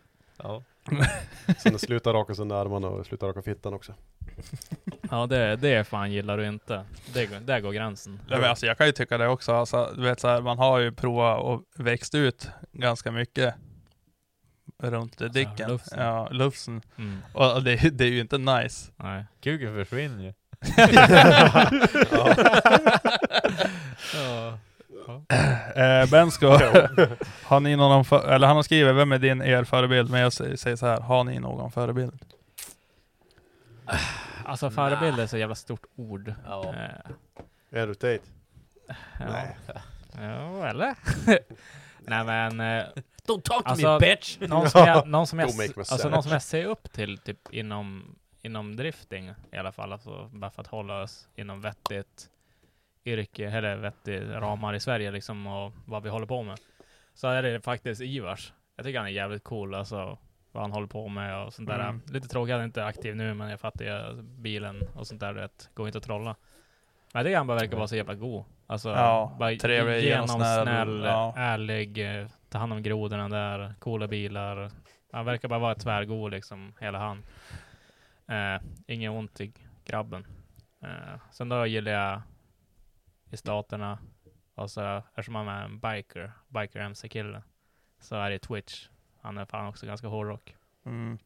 Ja. 0.43 0.61
sen 1.57 1.79
sluta 1.79 2.13
raka 2.13 2.35
sig 2.35 2.41
under 2.41 2.55
armarna 2.55 2.87
och 2.87 3.05
sluta 3.05 3.27
raka 3.27 3.41
fittan 3.41 3.73
också. 3.73 3.93
Ja, 5.11 5.25
det, 5.27 5.55
det 5.55 5.87
fan 5.87 6.11
gillar 6.11 6.37
du 6.37 6.47
inte. 6.47 6.83
Det, 7.13 7.25
går- 7.25 7.39
där 7.39 7.59
går 7.59 7.71
gränsen. 7.71 8.19
Ja, 8.29 8.37
men 8.37 8.49
alltså, 8.49 8.65
jag 8.65 8.77
kan 8.77 8.87
ju 8.87 8.91
tycka 8.93 9.17
det 9.17 9.27
också. 9.27 9.53
Alltså, 9.53 9.93
du 9.95 10.01
vet, 10.01 10.19
så 10.19 10.27
här, 10.27 10.41
man 10.41 10.57
har 10.57 10.79
ju 10.79 10.91
provat 10.91 11.39
och 11.41 11.63
växt 11.75 12.15
ut 12.15 12.49
ganska 12.71 13.11
mycket 13.11 13.55
runt 14.83 15.17
det 15.17 15.29
dicken. 15.29 15.69
lufsen. 15.69 15.99
Ja, 15.99 16.27
lufsen. 16.31 16.81
Mm. 16.97 17.17
Och 17.33 17.63
det, 17.63 17.75
det 17.97 18.03
är 18.03 18.09
ju 18.09 18.19
inte 18.19 18.37
nice. 18.37 18.91
Nej. 18.97 19.25
Kuken 19.41 19.73
försvinner 19.75 20.23
ju. 20.23 20.33
Ja. 24.13 24.57
Eh, 25.75 26.09
ben 26.11 26.31
ska, 26.31 26.47
har 27.43 27.59
ni 27.59 27.75
någon, 27.75 28.05
för, 28.05 28.27
eller 28.31 28.47
han 28.47 28.55
har 28.55 28.63
skrivit, 28.63 28.95
vem 28.95 29.11
är 29.11 29.17
din 29.19 29.41
er 29.41 29.63
förebild? 29.63 30.09
Men 30.11 30.21
jag 30.21 30.33
säger, 30.33 30.55
säger 30.55 30.75
så 30.75 30.85
här, 30.85 30.99
har 31.01 31.23
ni 31.23 31.39
någon 31.39 31.71
förebild? 31.71 32.13
Alltså 34.45 34.69
förebild 34.69 35.19
är 35.19 35.27
så 35.27 35.37
jävla 35.37 35.55
stort 35.55 35.85
ord. 35.95 36.33
Ja. 36.45 36.73
Eh, 36.75 37.79
Är 37.81 37.87
du 37.87 37.95
Tate? 37.95 38.19
ja. 38.87 38.93
Nej. 39.19 39.57
Ja, 40.17 40.67
eller? 40.67 40.95
Nej 41.99 42.23
men, 42.25 42.59
eh, 42.59 42.85
Don't 43.27 43.41
talk 43.41 43.63
to 43.63 43.69
Alltså, 43.69 43.93
me 43.93 43.99
bitch! 43.99 44.37
någon 44.39 44.69
som 44.69 44.81
jag, 44.87 45.07
någon 45.07 45.27
som 45.27 45.39
jag, 45.39 45.49
Don't 45.49 45.57
make 45.57 45.73
me 45.75 45.83
alltså 45.91 46.09
någon 46.09 46.23
som 46.23 46.31
jag 46.31 46.41
ser 46.41 46.65
upp 46.65 46.91
till 46.91 47.17
typ 47.17 47.53
inom, 47.53 48.15
inom 48.41 48.75
drifting 48.75 49.33
i 49.51 49.57
alla 49.57 49.71
fall, 49.71 49.93
alltså 49.93 50.29
bara 50.33 50.51
för 50.51 50.61
att 50.61 50.67
hålla 50.67 51.01
oss 51.01 51.27
inom 51.35 51.61
vettigt 51.61 52.29
yrke, 53.05 53.49
eller 53.49 53.75
vettig 53.75 54.21
ramar 54.21 54.73
i 54.73 54.79
Sverige 54.79 55.11
liksom 55.11 55.47
och 55.47 55.73
vad 55.85 56.03
vi 56.03 56.09
håller 56.09 56.25
på 56.25 56.43
med. 56.43 56.59
Så 57.13 57.27
är 57.27 57.43
det 57.43 57.61
faktiskt 57.61 58.01
Ivars. 58.01 58.53
Jag 58.75 58.85
tycker 58.85 58.99
han 58.99 59.07
är 59.07 59.11
jävligt 59.11 59.43
cool 59.43 59.75
alltså, 59.75 60.17
vad 60.57 60.63
han 60.63 60.71
håller 60.71 60.87
på 60.87 61.07
med 61.07 61.45
och 61.45 61.53
sånt 61.53 61.69
där. 61.69 61.79
Mm. 61.79 62.01
Lite 62.05 62.27
tråkigt 62.27 62.55
han 62.55 62.63
inte 62.63 62.81
är 62.81 62.85
aktiv 62.85 63.15
nu, 63.15 63.33
men 63.33 63.49
jag 63.49 63.59
fattar 63.59 63.85
ju 63.85 64.21
bilen 64.21 64.81
och 64.95 65.07
sånt 65.07 65.19
där, 65.19 65.33
du 65.33 65.39
vet, 65.39 65.69
går 65.73 65.87
inte 65.87 65.97
att 65.97 66.03
trolla. 66.03 66.35
Men 67.13 67.23
tycker 67.25 67.37
han 67.37 67.47
bara 67.47 67.57
verkar 67.57 67.77
vara 67.77 67.87
så 67.87 67.95
jävla 67.95 68.15
god. 68.15 68.45
Alltså, 68.67 68.89
Ja, 68.89 69.35
bara 69.39 69.55
trevlig, 69.55 70.03
genomsnäll, 70.03 70.67
genomsnäll, 70.67 71.03
ja. 71.03 71.33
ärlig, 71.37 72.19
eh, 72.21 72.27
ta 72.49 72.57
hand 72.57 72.73
om 72.73 72.83
grodorna 72.83 73.29
där, 73.29 73.75
coola 73.79 74.07
bilar. 74.07 74.71
Han 75.11 75.25
verkar 75.25 75.47
bara 75.47 75.59
vara 75.59 75.75
tvärgod 75.75 76.31
liksom, 76.31 76.73
hela 76.79 76.99
han. 76.99 77.23
Eh, 78.27 78.61
inget 78.87 79.11
ont 79.11 79.41
i 79.41 79.53
grabben. 79.85 80.25
Eh, 80.83 81.19
sen 81.31 81.49
då 81.49 81.65
gillar 81.65 81.91
jag 81.91 82.21
i 83.31 83.37
staterna, 83.37 83.99
och 84.55 84.71
så 84.71 84.97
eftersom 85.09 85.35
han 85.35 85.47
är 85.47 85.63
en 85.63 85.79
biker, 85.79 86.31
biker 86.47 86.79
MC-kille, 86.79 87.43
så 87.99 88.15
är 88.15 88.29
det 88.29 88.39
Twitch. 88.39 88.87
Han 89.21 89.37
är 89.37 89.45
fan 89.45 89.67
också 89.67 89.85
ganska 89.85 90.07
hårdrock. 90.07 90.55
Mm. 90.85 91.17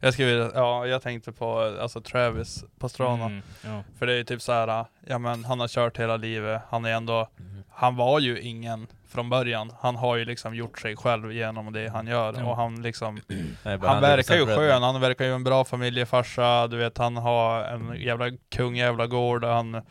Jag 0.00 0.12
skulle, 0.14 0.50
ja, 0.54 0.86
jag 0.86 1.02
tänkte 1.02 1.32
på 1.32 1.58
alltså 1.80 2.00
Travis 2.00 2.64
Pastrana. 2.78 3.24
Mm, 3.24 3.42
ja. 3.64 3.82
För 3.98 4.06
det 4.06 4.12
är 4.12 4.16
ju 4.16 4.24
typ 4.24 4.42
så 4.42 4.52
här, 4.52 4.84
ja 5.06 5.18
men 5.18 5.44
han 5.44 5.60
har 5.60 5.68
kört 5.68 5.98
hela 5.98 6.16
livet, 6.16 6.62
han 6.68 6.84
är 6.84 6.90
ändå, 6.92 7.28
han 7.68 7.96
var 7.96 8.20
ju 8.20 8.40
ingen 8.40 8.86
från 9.08 9.30
början. 9.30 9.72
Han 9.80 9.96
har 9.96 10.16
ju 10.16 10.24
liksom 10.24 10.54
gjort 10.54 10.78
sig 10.78 10.96
själv 10.96 11.32
genom 11.32 11.72
det 11.72 11.88
han 11.88 12.06
gör 12.06 12.34
Ja. 12.38 12.44
och 12.44 12.56
han 12.56 12.82
liksom, 12.82 13.14
Nej, 13.62 13.78
han 13.82 14.00
verkar 14.00 14.34
ju 14.36 14.44
100% 14.44 14.56
skön, 14.56 14.82
han 14.82 15.00
verkar 15.00 15.24
ju 15.24 15.34
en 15.34 15.44
bra 15.44 15.64
familjefarsa, 15.64 16.66
du 16.66 16.76
vet 16.76 16.98
han 16.98 17.16
har 17.16 17.64
en 17.64 17.94
jävla 18.00 18.30
kung 18.48 18.76
jävla 18.76 19.06
gård, 19.06 19.44
han 19.44 19.82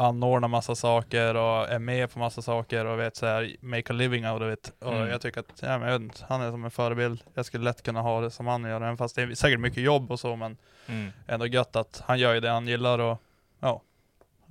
anordnar 0.00 0.48
massa 0.48 0.74
saker 0.74 1.34
och 1.34 1.68
är 1.68 1.78
med 1.78 2.10
på 2.12 2.18
massa 2.18 2.42
saker 2.42 2.84
och 2.84 2.98
vet 3.00 3.16
så 3.16 3.26
här, 3.26 3.56
make 3.60 3.92
a 3.92 3.96
living 3.96 4.26
out 4.28 4.42
of 4.42 4.52
it. 4.52 4.72
Och 4.78 4.92
Mm. 4.94 5.08
jag 5.08 5.20
tycker 5.20 5.40
att, 5.40 5.62
ja, 5.62 5.78
men 5.78 5.88
jag 5.88 5.98
vet 5.98 6.02
inte, 6.02 6.24
han 6.28 6.40
är 6.40 6.50
som 6.50 6.64
en 6.64 6.70
förebild. 6.70 7.22
Jag 7.34 7.46
skulle 7.46 7.64
lätt 7.64 7.82
kunna 7.82 8.00
ha 8.00 8.20
det 8.20 8.30
som 8.30 8.46
han 8.46 8.64
gör, 8.64 8.76
även 8.80 8.96
fast 8.96 9.16
det 9.16 9.22
är 9.22 9.34
säkert 9.34 9.60
mycket 9.60 9.82
jobb 9.82 10.10
och 10.10 10.20
så, 10.20 10.36
men 10.36 10.56
Mm. 10.86 11.10
ändå 11.26 11.46
gött 11.46 11.76
att 11.76 12.02
han 12.06 12.18
gör 12.18 12.34
ju 12.34 12.40
det 12.40 12.50
han 12.50 12.66
gillar 12.66 12.98
och 12.98 13.22
ja, 13.60 13.82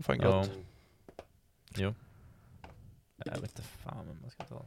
fan 0.03 0.19
Ja. 0.21 0.37
gött. 0.39 0.51
Jo. 1.75 1.93
Jag 3.25 3.31
vet 3.33 3.41
inte 3.43 3.61
fan 3.61 4.07
vem 4.07 4.17
man 4.21 4.29
ska 4.31 4.43
ta. 4.43 4.61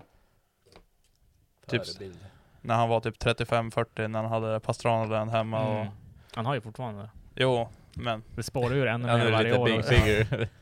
Typ- 1.67 1.87
Förebild. 1.87 2.19
När 2.61 2.75
han 2.75 2.89
var 2.89 3.01
typ 3.01 3.19
35-40 3.19 4.09
när 4.09 4.23
han 4.23 4.31
hade 4.33 4.61
Pastrana 4.61 5.25
hemma 5.25 5.65
och, 5.69 5.81
Mm. 5.81 5.93
Han 6.35 6.47
har 6.47 6.55
ju 6.55 6.61
fortfarande. 6.61 7.11
jo, 7.35 7.69
men 7.95 8.23
Det 8.37 8.43
spårar 8.43 8.75
ur 8.75 8.87
ännu 8.87 9.09
Han 9.09 9.19
mer 9.19 9.27
är 9.27 9.33
varje 9.33 9.45
lite 9.49 9.59
år. 9.59 9.67
big 9.67 9.85
figure. 9.85 10.49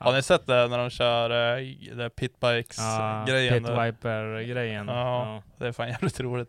har 0.00 0.12
ni 0.12 0.22
sett 0.22 0.46
det 0.46 0.68
när 0.68 0.78
de 0.78 0.90
kör 0.90 1.30
uh, 1.58 1.96
det 1.96 2.10
pitbikes 2.10 2.78
Ja, 2.78 3.24
grejen? 3.28 3.54
Pit 3.54 3.66
där? 3.66 3.84
Viper-grejen. 3.86 4.88
Ja. 4.88 4.94
Ja. 4.94 5.42
Det 5.58 5.68
är 5.68 5.72
fan 5.72 5.88
jävligt 5.88 6.20
roligt. 6.20 6.48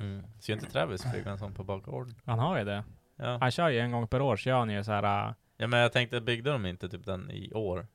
Mm. 0.00 0.22
Ser 0.40 0.52
inte 0.52 0.66
Travis 0.66 1.02
flyga 1.12 1.30
en 1.30 1.38
sån 1.38 1.54
på 1.54 1.64
bakgården? 1.64 2.14
Han 2.24 2.38
har 2.38 2.58
ju 2.58 2.64
det. 2.64 2.84
Ja. 3.16 3.38
Han 3.40 3.50
kör 3.50 3.68
ju 3.68 3.78
en 3.80 3.92
gång 3.92 4.08
per 4.08 4.20
år, 4.22 4.36
kör 4.36 4.52
han 4.58 4.70
ju 4.70 4.84
så 4.84 4.92
här. 4.92 5.28
äh, 5.28 5.34
ja 5.56 5.66
men 5.66 5.80
jag 5.80 5.92
tänkte, 5.92 6.20
byggde 6.20 6.50
de 6.52 6.66
inte 6.66 6.88
typ 6.88 7.04
den 7.06 7.30
i 7.30 7.52
år? 7.52 7.86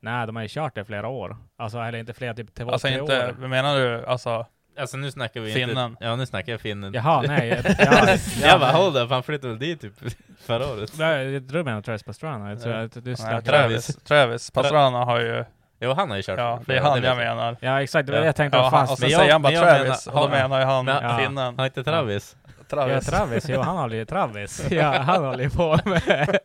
Nej, 0.00 0.26
de 0.26 0.36
har 0.36 0.42
ju 0.42 0.48
kört 0.48 0.74
det 0.74 0.80
i 0.80 0.84
flera 0.84 1.08
år. 1.08 1.36
Alltså, 1.56 1.78
eller 1.78 1.98
inte 1.98 2.14
flera, 2.14 2.34
typ 2.34 2.54
två, 2.54 2.70
Alltså 2.70 2.88
tre 2.88 2.98
inte, 2.98 3.28
år. 3.28 3.48
menar 3.48 3.76
du 3.76 4.06
alltså 4.06 4.46
Alltså 4.78 4.96
nu 4.96 5.10
snackar 5.10 5.40
vi 5.40 5.52
Finnen. 5.52 5.90
inte... 5.90 6.04
Ja 6.04 6.16
nu 6.16 6.26
snackar 6.26 6.52
jag 6.52 6.60
finnen. 6.60 6.92
Jaha, 6.94 7.22
nej. 7.26 7.48
jag- 7.48 7.74
Ja, 7.78 8.16
jag 8.42 8.60
bara 8.60 8.72
hold 8.72 8.96
up, 8.96 9.10
han 9.10 9.22
flyttade 9.22 9.48
väl 9.52 9.58
dit 9.58 9.80
typ 9.80 9.92
förra 10.46 10.66
året? 10.72 10.92
Nej, 10.98 11.32
jag 11.32 11.48
tror 11.48 11.58
du 11.58 11.64
menar 11.64 11.82
Travis 11.82 12.02
Pastrana. 12.02 12.50
Jag 12.50 12.62
tror 12.62 12.74
Ja. 12.74 12.82
att 12.84 12.92
du 13.04 13.16
Nej, 13.18 13.42
Travis, 13.42 13.86
Travis 14.04 14.50
Pastrana 14.50 15.04
har 15.04 15.20
ju 15.20 15.44
Jo 15.80 15.92
han 15.92 16.10
har 16.10 16.16
ju 16.16 16.22
kört 16.22 16.38
Ja, 16.38 16.60
det 16.66 16.76
är 16.76 16.80
han 16.82 17.02
jag 17.02 17.16
menar 17.16 17.56
Ja, 17.60 17.82
exakt. 17.82 18.06
Det 18.06 18.12
var 18.12 18.18
Ja. 18.18 18.22
det 18.22 18.26
jag 18.26 18.36
tänkte 18.36 18.58
Ja, 18.58 18.62
ja, 18.64 18.68
han, 18.70 18.80
fast. 18.86 18.92
och 18.92 18.98
sen 18.98 19.10
jag- 19.10 19.18
säger 19.20 19.32
han 19.32 19.42
bara 19.42 19.52
jag 19.52 19.62
Travis, 19.62 20.06
menar- 20.06 20.22
och 20.22 20.30
då 20.30 20.36
menar 20.36 20.58
ju 20.58 20.64
han 20.64 20.84
Men- 20.84 21.02
Ja. 21.02 21.18
finnen 21.18 21.58
Har 21.58 21.64
inte 21.66 21.84
Travis? 21.84 22.36
Ja, 22.46 22.64
Travis. 22.70 23.06
Travis. 23.06 23.44
Jo, 23.48 23.60
han 23.60 23.76
håller 23.76 23.96
ju 23.96 24.04
Travis. 24.04 24.66
Ja, 24.70 24.98
han 24.98 25.24
håller 25.24 25.44
ju 25.44 25.50
på 25.50 25.78
med... 25.84 26.38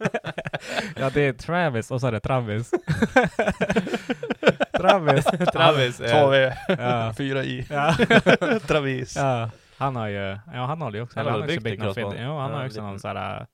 Ja, 1.00 1.10
det 1.14 1.22
är 1.22 1.34
Travis 1.34 1.92
och 1.92 2.02
så 2.02 2.08
är 2.08 2.12
det 2.12 2.20
Travis. 2.20 2.72
Travis. 4.90 5.26
Travis 5.54 5.98
Två 5.98 6.04
är... 6.32 6.50
V, 6.50 6.56
Ja. 6.80 7.14
fyra 7.18 7.44
I. 7.44 7.68
Ja. 7.70 7.96
Travis. 8.68 9.16
ja. 9.16 9.50
Han 9.78 9.96
har 9.96 10.08
ju... 10.08 10.38
Ja, 10.54 10.66
han 10.66 10.82
håller 10.82 10.98
ju 11.00 11.04
också... 11.04 11.20
Han 11.20 11.26
har 11.26 11.34
har 11.34 11.40
också 11.48 11.60
byggt 11.60 11.84
en 11.84 11.94
film. 11.94 12.14
Jo, 12.18 12.38
han 12.38 12.50
Ja, 12.52 12.56
har 12.56 12.62
ju 12.64 12.68
också 12.68 12.82
någon 12.82 13.00
sån 13.00 13.18
här... 13.18 13.48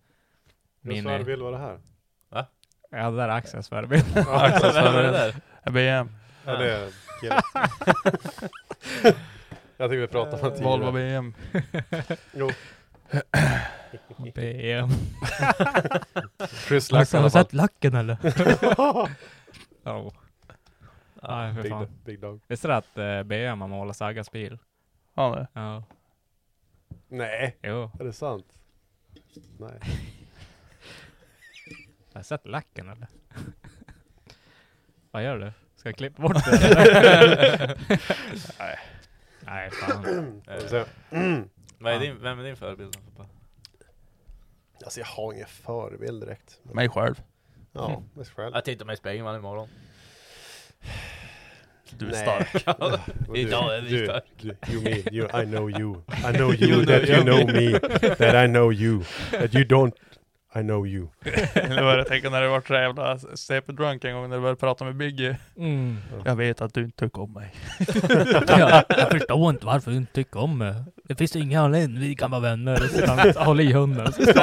Min 0.82 0.94
Mini... 0.96 1.02
svärbild 1.18 1.42
var 1.42 1.52
det 1.52 1.58
här. 1.58 1.78
Ja, 2.90 3.10
det 3.12 3.18
där 3.18 3.24
är 3.24 3.30
Axels 3.30 3.70
förebild. 3.70 4.18
Axels 4.18 4.74
förebild. 4.76 5.14
där? 5.14 5.36
BM. 5.72 6.10
Ja, 6.46 6.56
det 6.56 6.72
är 6.72 6.90
killen. 7.22 7.42
Jag 9.78 9.90
tycker 9.90 10.02
vi 10.02 10.08
pratade 10.08 10.44
om 10.48 10.54
det 10.58 10.64
Volvo. 10.64 10.92
BM. 10.92 11.34
Jo. 12.34 12.50
BM. 14.36 14.90
I 16.72 17.18
alla 17.18 17.30
fall. 17.30 17.46
lacken 17.52 17.96
eller? 17.96 18.18
oh. 19.86 20.12
Nej, 21.24 21.54
för 21.54 21.62
Big, 21.62 21.72
fan. 21.72 21.88
big 22.06 22.20
dog. 22.20 22.42
Visste 22.48 22.68
du 22.68 22.74
att 22.74 22.98
uh, 22.98 23.24
BM 23.24 23.62
har 23.62 23.68
målat 23.68 23.98
Sagas 23.98 24.32
bil? 24.32 24.60
Ja, 25.14 25.36
det. 25.36 25.48
Ja. 25.54 25.84
Nej, 27.08 27.58
Jo. 27.64 27.92
är 28.00 28.04
det 28.04 28.14
sant? 28.14 28.46
Nej. 29.60 29.80
Har 32.14 32.20
jag 32.20 32.26
sett 32.26 32.46
lacken 32.48 32.90
eller? 32.90 33.08
Vad 35.12 35.24
gör 35.24 35.38
du? 35.40 35.52
Ska 35.76 35.90
jag 35.90 35.96
klippa 35.96 36.22
bort 36.22 36.46
det? 36.46 36.68
eller? 37.18 37.68
Nej. 38.60 38.80
Nej, 39.40 39.72
fan. 39.72 40.42
Vad 41.80 41.94
är 41.94 42.00
din, 42.00 42.20
vem 42.22 42.40
är 42.40 42.44
din 42.44 42.56
förebild? 42.56 42.98
pappa? 43.16 43.30
Alltså 44.84 45.00
jag 45.00 45.08
har 45.08 45.34
ingen 45.34 45.48
förebild 45.48 46.22
direkt. 46.22 46.60
Mig 46.64 46.90
själv. 46.90 47.22
Ja, 47.72 48.04
mig 48.14 48.26
själv. 48.26 48.56
Jag 48.56 48.66
tittar 48.66 48.86
mig 48.86 48.94
i 48.94 48.98
spegeln 48.98 49.26
varje 49.26 49.40
morgon. 49.42 49.70
Du 52.00 52.08
är 52.08 52.12
Nej. 52.12 52.22
stark. 52.22 52.48
Du- 53.34 53.38
Idag 53.40 53.78
är 53.78 53.82
vi 53.82 53.90
du, 53.90 54.06
stark. 54.06 54.24
du, 54.42 54.56
you 54.74 54.84
mean, 54.84 55.02
you, 55.14 55.28
I 55.42 55.46
know 55.46 55.70
you. 55.72 55.96
I 56.30 56.34
know 56.38 56.54
you 56.62 56.86
that 56.86 57.10
you 57.10 57.22
know 57.24 57.46
me. 57.46 57.80
That 58.16 58.46
I 58.46 58.48
know 58.48 58.74
you. 58.74 59.04
That 59.32 59.56
you 59.56 59.64
don't, 59.64 59.92
I 60.56 60.60
know 60.62 60.88
you. 60.88 61.08
Eller 61.54 61.84
vad 61.84 62.00
jag 62.00 62.08
tänker 62.08 62.30
när 62.30 62.42
det 62.42 62.48
var 62.48 62.62
så 62.68 62.74
jävla 62.74 63.18
CP-drunk 63.18 64.06
en 64.06 64.14
gång 64.16 64.30
när 64.30 64.36
du 64.36 64.42
började 64.42 64.60
prata 64.60 64.86
med 64.86 64.96
Biggie. 64.96 65.38
Mm. 65.58 65.98
Jag 66.26 66.36
vet 66.36 66.62
att 66.62 66.74
du 66.74 66.84
inte 66.84 67.06
tycker 67.06 67.22
om 67.22 67.34
mig. 67.34 67.54
Ja, 68.48 68.84
jag 68.90 69.12
förstår 69.12 69.50
inte 69.50 69.66
varför 69.66 69.92
du 69.92 69.98
inte 69.98 70.14
tycker 70.14 70.40
om 70.40 70.58
mig. 70.58 70.74
Det 71.04 71.16
finns 71.16 71.36
ingen 71.36 71.62
anledning, 71.64 72.00
vi 72.00 72.16
kan 72.16 72.32
vara 72.32 72.42
vänner. 72.42 73.44
Håller 73.46 73.64
i 73.64 73.74
hunden. 73.74 74.14
Släpp 74.14 74.36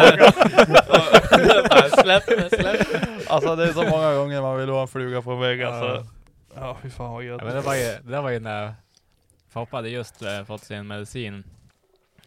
mig, 2.28 2.48
släpp 2.50 2.62
mig. 2.62 2.80
Alltså 3.28 3.56
det 3.56 3.64
är 3.68 3.72
så 3.72 3.82
många 3.82 4.14
gånger 4.14 4.42
man 4.42 4.58
vill 4.58 4.70
vara 4.70 4.82
en 4.82 4.88
fluga 4.88 5.22
på 5.22 5.30
en 5.32 5.40
vägg 5.40 5.60
Ja. 5.60 5.68
alltså. 5.68 6.06
Ja 6.56 6.76
fy 6.82 6.90
fan 6.90 7.12
vad 7.12 7.24
Ja, 7.24 7.28
gött. 7.28 7.42
men 7.44 7.54
det 7.54 7.60
var 7.60 7.74
ju, 7.74 7.82
det 7.82 8.10
där 8.10 8.22
var 8.22 8.30
ju 8.30 8.40
när 8.40 8.74
Foppa 9.48 9.76
hade 9.76 9.88
just 9.88 10.22
eh, 10.22 10.44
fått 10.44 10.64
sin 10.64 10.86
medicin. 10.86 11.44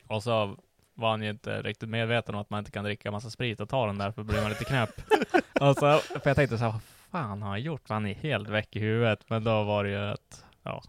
Och 0.07 0.23
så 0.23 0.57
var 0.93 1.09
han 1.09 1.21
ju 1.23 1.29
inte 1.29 1.61
riktigt 1.61 1.89
medveten 1.89 2.35
om 2.35 2.41
att 2.41 2.49
man 2.49 2.59
inte 2.59 2.71
kan 2.71 2.83
dricka 2.83 3.11
massa 3.11 3.29
sprit 3.29 3.59
och 3.59 3.69
ta 3.69 3.85
den 3.85 3.97
där 3.97 4.11
för 4.11 4.21
då 4.21 4.27
blir 4.27 4.41
man 4.41 4.49
lite 4.49 4.65
knäpp. 4.65 4.89
och 5.59 5.75
så, 5.75 5.97
för 5.99 6.21
jag 6.23 6.35
tänkte 6.35 6.57
så 6.57 6.63
här, 6.63 6.71
vad 6.71 6.81
fan 7.11 7.41
har 7.41 7.49
han 7.49 7.61
gjort? 7.61 7.89
Han 7.89 8.05
är 8.05 8.13
helt 8.13 8.49
väck 8.49 8.75
i 8.75 8.79
huvudet. 8.79 9.19
Men 9.27 9.43
då 9.43 9.63
var 9.63 9.83
det 9.83 9.89
ju 9.89 9.97
att, 10.11 10.45
ja, 10.63 10.83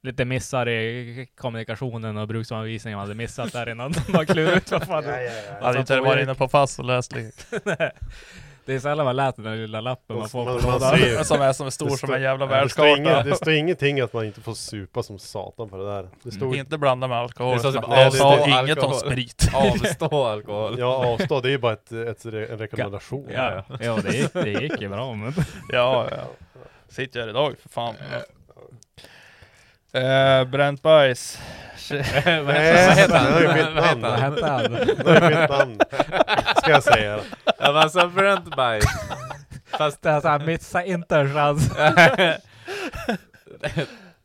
lite 0.00 0.24
missar 0.24 0.68
i 0.68 1.28
kommunikationen 1.36 2.16
och 2.16 2.28
bruksanvisningen 2.28 2.96
man 2.96 3.06
hade 3.06 3.14
missat 3.14 3.52
där 3.52 3.68
innan 3.68 3.94
man 4.08 4.26
klurade 4.26 4.56
ut 4.56 4.70
vad 4.70 4.86
fan 4.86 5.02
det 5.04 5.24
Jag 5.60 5.66
hade 5.66 5.80
inte 5.80 6.00
varit 6.00 6.22
inne 6.22 6.34
på 6.34 6.48
fast 6.48 6.78
och 6.78 6.84
läst 6.84 7.12
lite. 7.12 7.42
Det 8.66 8.74
är 8.74 8.78
sällan 8.78 9.06
man 9.06 9.16
läser 9.16 9.42
den 9.42 9.56
lilla 9.56 9.80
lappen 9.80 10.16
man 10.18 10.28
får 10.28 10.44
Man- 10.44 10.60
på 10.60 10.66
man 10.66 10.72
lådan. 10.80 10.98
ser- 10.98 11.22
Som 11.24 11.40
är 11.40 11.52
som 11.52 11.66
är 11.66 11.70
stor 11.70 11.86
Det 11.86 11.90
som 11.90 11.98
står- 11.98 12.16
en 12.16 12.22
jävla 12.22 12.44
Ja, 12.44 12.50
världskarta. 12.50 13.22
det 13.22 13.36
står 13.36 13.52
ingenting 13.52 14.00
att 14.00 14.12
man 14.12 14.24
inte 14.24 14.40
får 14.40 14.54
supa 14.54 15.02
som 15.02 15.18
satan 15.18 15.68
på 15.68 15.76
det 15.76 15.84
där. 15.94 16.08
Det 16.22 16.30
står 16.32 16.56
Inte 16.56 16.78
blanda 16.78 17.08
med 17.08 17.18
alkohol. 17.18 17.56
Det 17.56 17.62
typ 17.62 17.72
Det 17.88 18.10
står 18.10 18.26
avstå 18.26 18.60
inget 18.62 18.78
om 18.78 18.92
sprit. 18.94 19.48
Avstå 19.54 20.24
alkohol. 20.24 20.76
Ja, 20.78 21.06
avstå. 21.06 21.40
Det 21.40 21.48
är 21.48 21.50
ju 21.50 21.58
bara 21.58 21.72
ett, 21.72 21.92
ett, 21.92 22.24
en 22.24 22.32
rekommendation. 22.58 23.28
Ja, 23.34 23.64
ja 23.80 23.98
det, 24.02 24.16
gick, 24.16 24.32
det 24.32 24.50
gick 24.50 24.80
ju 24.80 24.88
bra 24.88 25.14
men... 25.14 25.34
Ja, 25.68 26.06
ja. 26.10 26.16
Sitter 26.88 27.20
jag 27.20 27.28
idag 27.28 27.54
för 27.62 27.68
fan. 27.68 27.94
Uh, 29.96 30.44
bränt 30.50 30.82
bajs. 30.82 31.38
Nej, 31.90 32.42
Vad 32.42 32.54
heter 32.54 33.16
han? 33.18 33.32
nu 33.32 33.44
jag 33.44 33.54
bytt 33.54 34.02
Vad 34.02 34.20
heter 34.20 34.48
han? 34.48 34.72
Nu 34.72 34.78
jag 35.06 35.30
bytt 35.30 35.50
namn. 35.50 35.80
Ska 36.56 36.70
jag 36.70 36.82
säga. 36.82 37.20
Ja 37.44 37.52
men 37.72 37.76
alltså 37.76 38.08
Brent 38.08 38.56
bajs. 38.56 38.84
Fast 39.66 40.02
Det 40.02 40.10
är 40.10 40.20
såhär, 40.20 40.38
missa 40.46 40.84
inte 40.84 41.16
en 41.18 41.34
chans. 41.34 41.70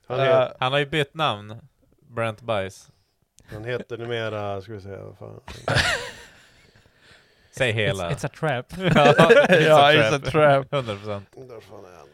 Han, 0.08 0.20
Eh, 0.20 0.48
har 0.60 0.78
ju 0.78 0.86
bytt 0.86 1.14
namn. 1.14 1.56
Brent 2.16 2.42
bajs. 2.42 2.88
han 3.54 3.66
heter 3.66 3.98
numera, 3.98 4.62
ska 4.62 4.74
vi 4.74 4.82
säga, 4.82 5.00
vad 5.04 5.18
fan. 5.18 5.40
Säg 7.52 7.72
It's, 7.72 7.76
hela. 7.76 8.10
it's 8.12 8.26
a 8.26 8.30
trap. 8.40 8.66
ja, 8.78 9.92
it's 9.92 10.16
a 10.16 10.20
trap. 10.32 10.74
100 10.74 10.96
procent. 10.96 11.30
Där 11.36 11.62
fan 11.62 11.86
är 11.86 11.98
han. 11.98 12.08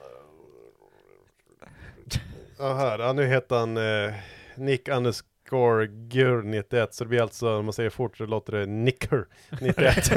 Ja, 2.60 2.74
här. 2.74 3.00
Ja, 3.00 3.14
nu 3.14 3.26
heter 3.26 3.56
han 3.56 3.78
eh, 3.78 4.14
Nick 4.56 4.88
underscore 4.88 5.88
Gur 5.88 6.42
91. 6.44 6.94
Så 6.94 7.04
det 7.04 7.08
blir 7.08 7.22
alltså, 7.22 7.58
om 7.58 7.66
man 7.66 7.74
säger 7.74 7.90
fort 7.90 8.18
så 8.18 8.26
låter 8.26 8.54
det 8.54 8.66
Nicker 8.66 9.26
91. 9.62 9.78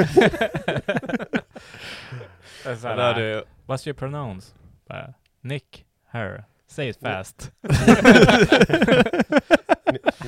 Det 2.65 2.71
är 2.73 2.77
så 2.77 2.89
här, 2.89 2.97
är 2.97 3.15
du. 3.15 3.45
What's 3.67 3.89
your 3.89 3.95
pronounce? 3.99 4.55
Bara, 4.89 5.15
Nick, 5.41 5.85
her. 6.11 6.45
Say 6.69 6.89
it 6.89 6.99
fast. 7.01 7.53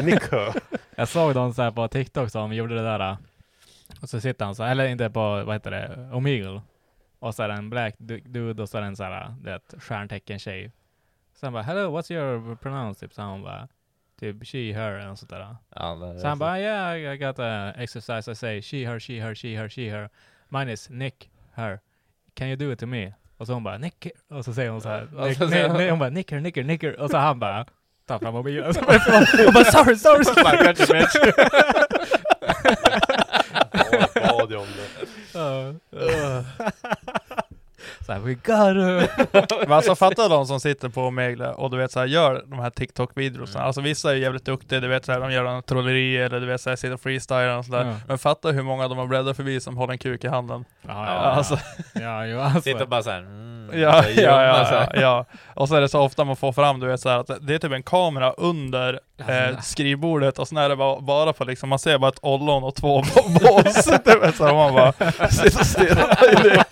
Nicker. 0.02 0.54
Jag 0.96 1.08
såg 1.08 1.34
någon 1.34 1.54
så 1.54 1.62
här 1.62 1.70
på 1.70 1.88
TikTok 1.88 2.30
som 2.30 2.52
gjorde 2.52 2.74
det 2.74 2.82
där. 2.82 3.16
Och 4.02 4.08
så 4.08 4.20
sitter 4.20 4.44
han 4.44 4.54
så 4.54 4.64
eller 4.64 4.86
inte 4.86 5.10
på, 5.10 5.20
vad 5.44 5.54
heter 5.54 5.70
det, 5.70 6.10
Omegle. 6.12 6.60
Och 7.18 7.34
så 7.34 7.42
är 7.42 7.48
det 7.48 7.54
en 7.54 7.70
black 7.70 7.94
du- 7.98 8.20
dude 8.20 8.62
och 8.62 8.68
så 8.68 8.76
är 8.78 8.80
det 8.82 8.86
en 8.86 8.96
så 8.96 9.04
här, 9.04 9.34
det 9.40 9.50
är 9.50 9.56
ett 9.56 9.74
stjärntecken 9.78 10.38
tjej. 10.38 10.72
Så 11.40 11.46
han 11.46 11.52
bara, 11.52 11.62
hello, 11.62 11.98
what's 11.98 12.12
your 12.12 12.56
pronounce? 12.56 13.00
Typ 13.00 13.14
så 13.14 13.22
han 13.22 13.42
bara, 13.42 13.68
typ 14.20 14.46
she, 14.46 14.58
her 14.72 14.92
eller 14.92 15.06
något 15.08 15.18
sånt 15.18 15.30
där. 15.30 15.56
Ja, 15.74 16.14
Så 16.20 16.26
han 16.28 16.38
bara, 16.38 16.60
yeah, 16.60 17.14
I 17.14 17.16
got 17.16 17.38
a 17.38 17.72
exercise 17.76 18.30
I 18.32 18.34
say, 18.34 18.62
she, 18.62 18.76
her, 18.86 18.98
she, 19.00 19.20
her, 19.20 19.34
she, 19.34 19.56
her, 19.56 19.68
she, 19.68 19.90
her. 19.90 20.08
Mine 20.48 20.72
is 20.72 20.90
Nick, 20.90 21.30
her. 21.54 21.80
Can 22.34 22.48
you 22.48 22.56
do 22.56 22.72
it 22.72 22.78
to 22.78 22.86
me? 22.86 23.12
Och 23.36 23.46
så 23.46 23.52
hon 23.52 23.64
bara, 23.64 23.78
Nick, 23.78 24.06
och 24.30 24.44
så 24.44 24.54
säger 24.54 24.70
hon 24.70 24.80
så 24.80 24.88
här, 24.88 25.00
Nick, 25.28 25.40
ni, 25.40 25.48
säger 25.48 25.68
hon- 25.68 25.90
hon 25.90 25.98
bara, 25.98 26.10
Nicker, 26.10 26.40
Nicker, 26.40 26.64
Nicker. 26.64 27.00
Och 27.00 27.10
så 27.10 27.16
han 27.16 27.38
bara, 27.38 27.66
tar 28.06 28.18
fram 28.18 28.34
mobilen. 28.34 28.64
Hon 29.44 29.52
bara, 29.54 29.64
sorry, 29.64 29.96
sorry, 29.96 30.24
sorry. 30.24 31.04
Bad 34.14 34.52
om 34.54 34.66
det? 34.76 36.44
Ja. 38.08 38.14
Så 38.14 38.20
här, 38.20 38.20
we 38.20 38.34
got 38.34 38.56
her. 38.56 39.58
Men 39.68 39.72
alltså 39.72 39.94
fatta 39.94 40.28
de 40.28 40.46
som 40.46 40.60
sitter 40.60 40.88
på 40.88 41.02
Omegle 41.02 41.48
och 41.48 41.70
du 41.70 41.76
vet 41.76 41.92
så 41.92 41.98
här, 42.00 42.06
gör 42.06 42.44
de 42.46 42.58
här 42.58 42.70
TikTok-videorna. 42.70 43.50
Mm. 43.50 43.66
Alltså 43.66 43.80
vissa 43.80 44.10
är 44.10 44.14
ju 44.14 44.22
jävligt 44.22 44.44
duktiga, 44.44 44.80
du 44.80 44.88
vet 44.88 45.04
så 45.04 45.12
här, 45.12 45.20
de 45.20 45.32
gör 45.32 45.44
en 45.44 45.62
trolleri 45.62 46.16
eller 46.16 46.40
du 46.40 46.46
vet 46.46 46.60
så 46.60 46.68
här, 46.70 46.76
sitter 46.76 46.94
och 46.94 47.00
freestylar 47.00 47.58
och 47.58 47.64
sådär. 47.64 47.84
Ja. 47.84 47.94
Men 48.08 48.18
fatta 48.18 48.48
hur 48.50 48.62
många 48.62 48.88
de 48.88 48.98
har 48.98 49.06
breddat 49.06 49.36
förbi 49.36 49.60
som 49.60 49.76
håller 49.76 49.92
en 49.92 49.98
kuk 49.98 50.24
i 50.24 50.28
handen. 50.28 50.64
Ja, 50.82 50.92
Ja, 50.92 51.04
ja, 51.04 51.20
alltså. 51.20 51.58
ja, 51.94 52.26
jo, 52.26 52.40
alltså. 52.40 52.60
Sitter 52.60 52.86
bara 52.86 53.02
såhär. 53.02 53.18
Mm, 53.18 53.70
Ja, 53.74 54.02
så 54.02 54.08
ja, 54.20 54.42
ja, 54.44 54.86
ja. 54.94 55.24
Och 55.54 55.68
så 55.68 55.74
är 55.74 55.80
det 55.80 55.88
så 55.88 56.00
ofta 56.00 56.24
man 56.24 56.36
får 56.36 56.52
fram, 56.52 56.80
du 56.80 56.86
vet 56.86 57.00
så 57.00 57.08
här, 57.08 57.18
att 57.18 57.30
det 57.40 57.54
är 57.54 57.58
typ 57.58 57.72
en 57.72 57.82
kamera 57.82 58.32
under 58.32 59.00
eh, 59.28 59.60
skrivbordet 59.60 60.38
och 60.38 60.48
sen 60.48 60.58
är 60.58 60.68
det 60.68 60.76
bara, 60.76 61.00
bara 61.00 61.32
på 61.32 61.44
liksom, 61.44 61.68
man 61.68 61.78
ser 61.78 61.98
bara 61.98 62.08
ett 62.08 62.18
ollon 62.22 62.64
och 62.64 62.74
två 62.74 63.02
bås. 63.40 63.88
Du 64.04 64.18
vet 64.18 64.36
så 64.36 64.44
här, 64.44 64.52
och 64.52 64.56
man 64.56 64.74
bara 64.74 64.92
sitter 65.30 65.60
och 65.60 65.66
stirrar 65.66 66.64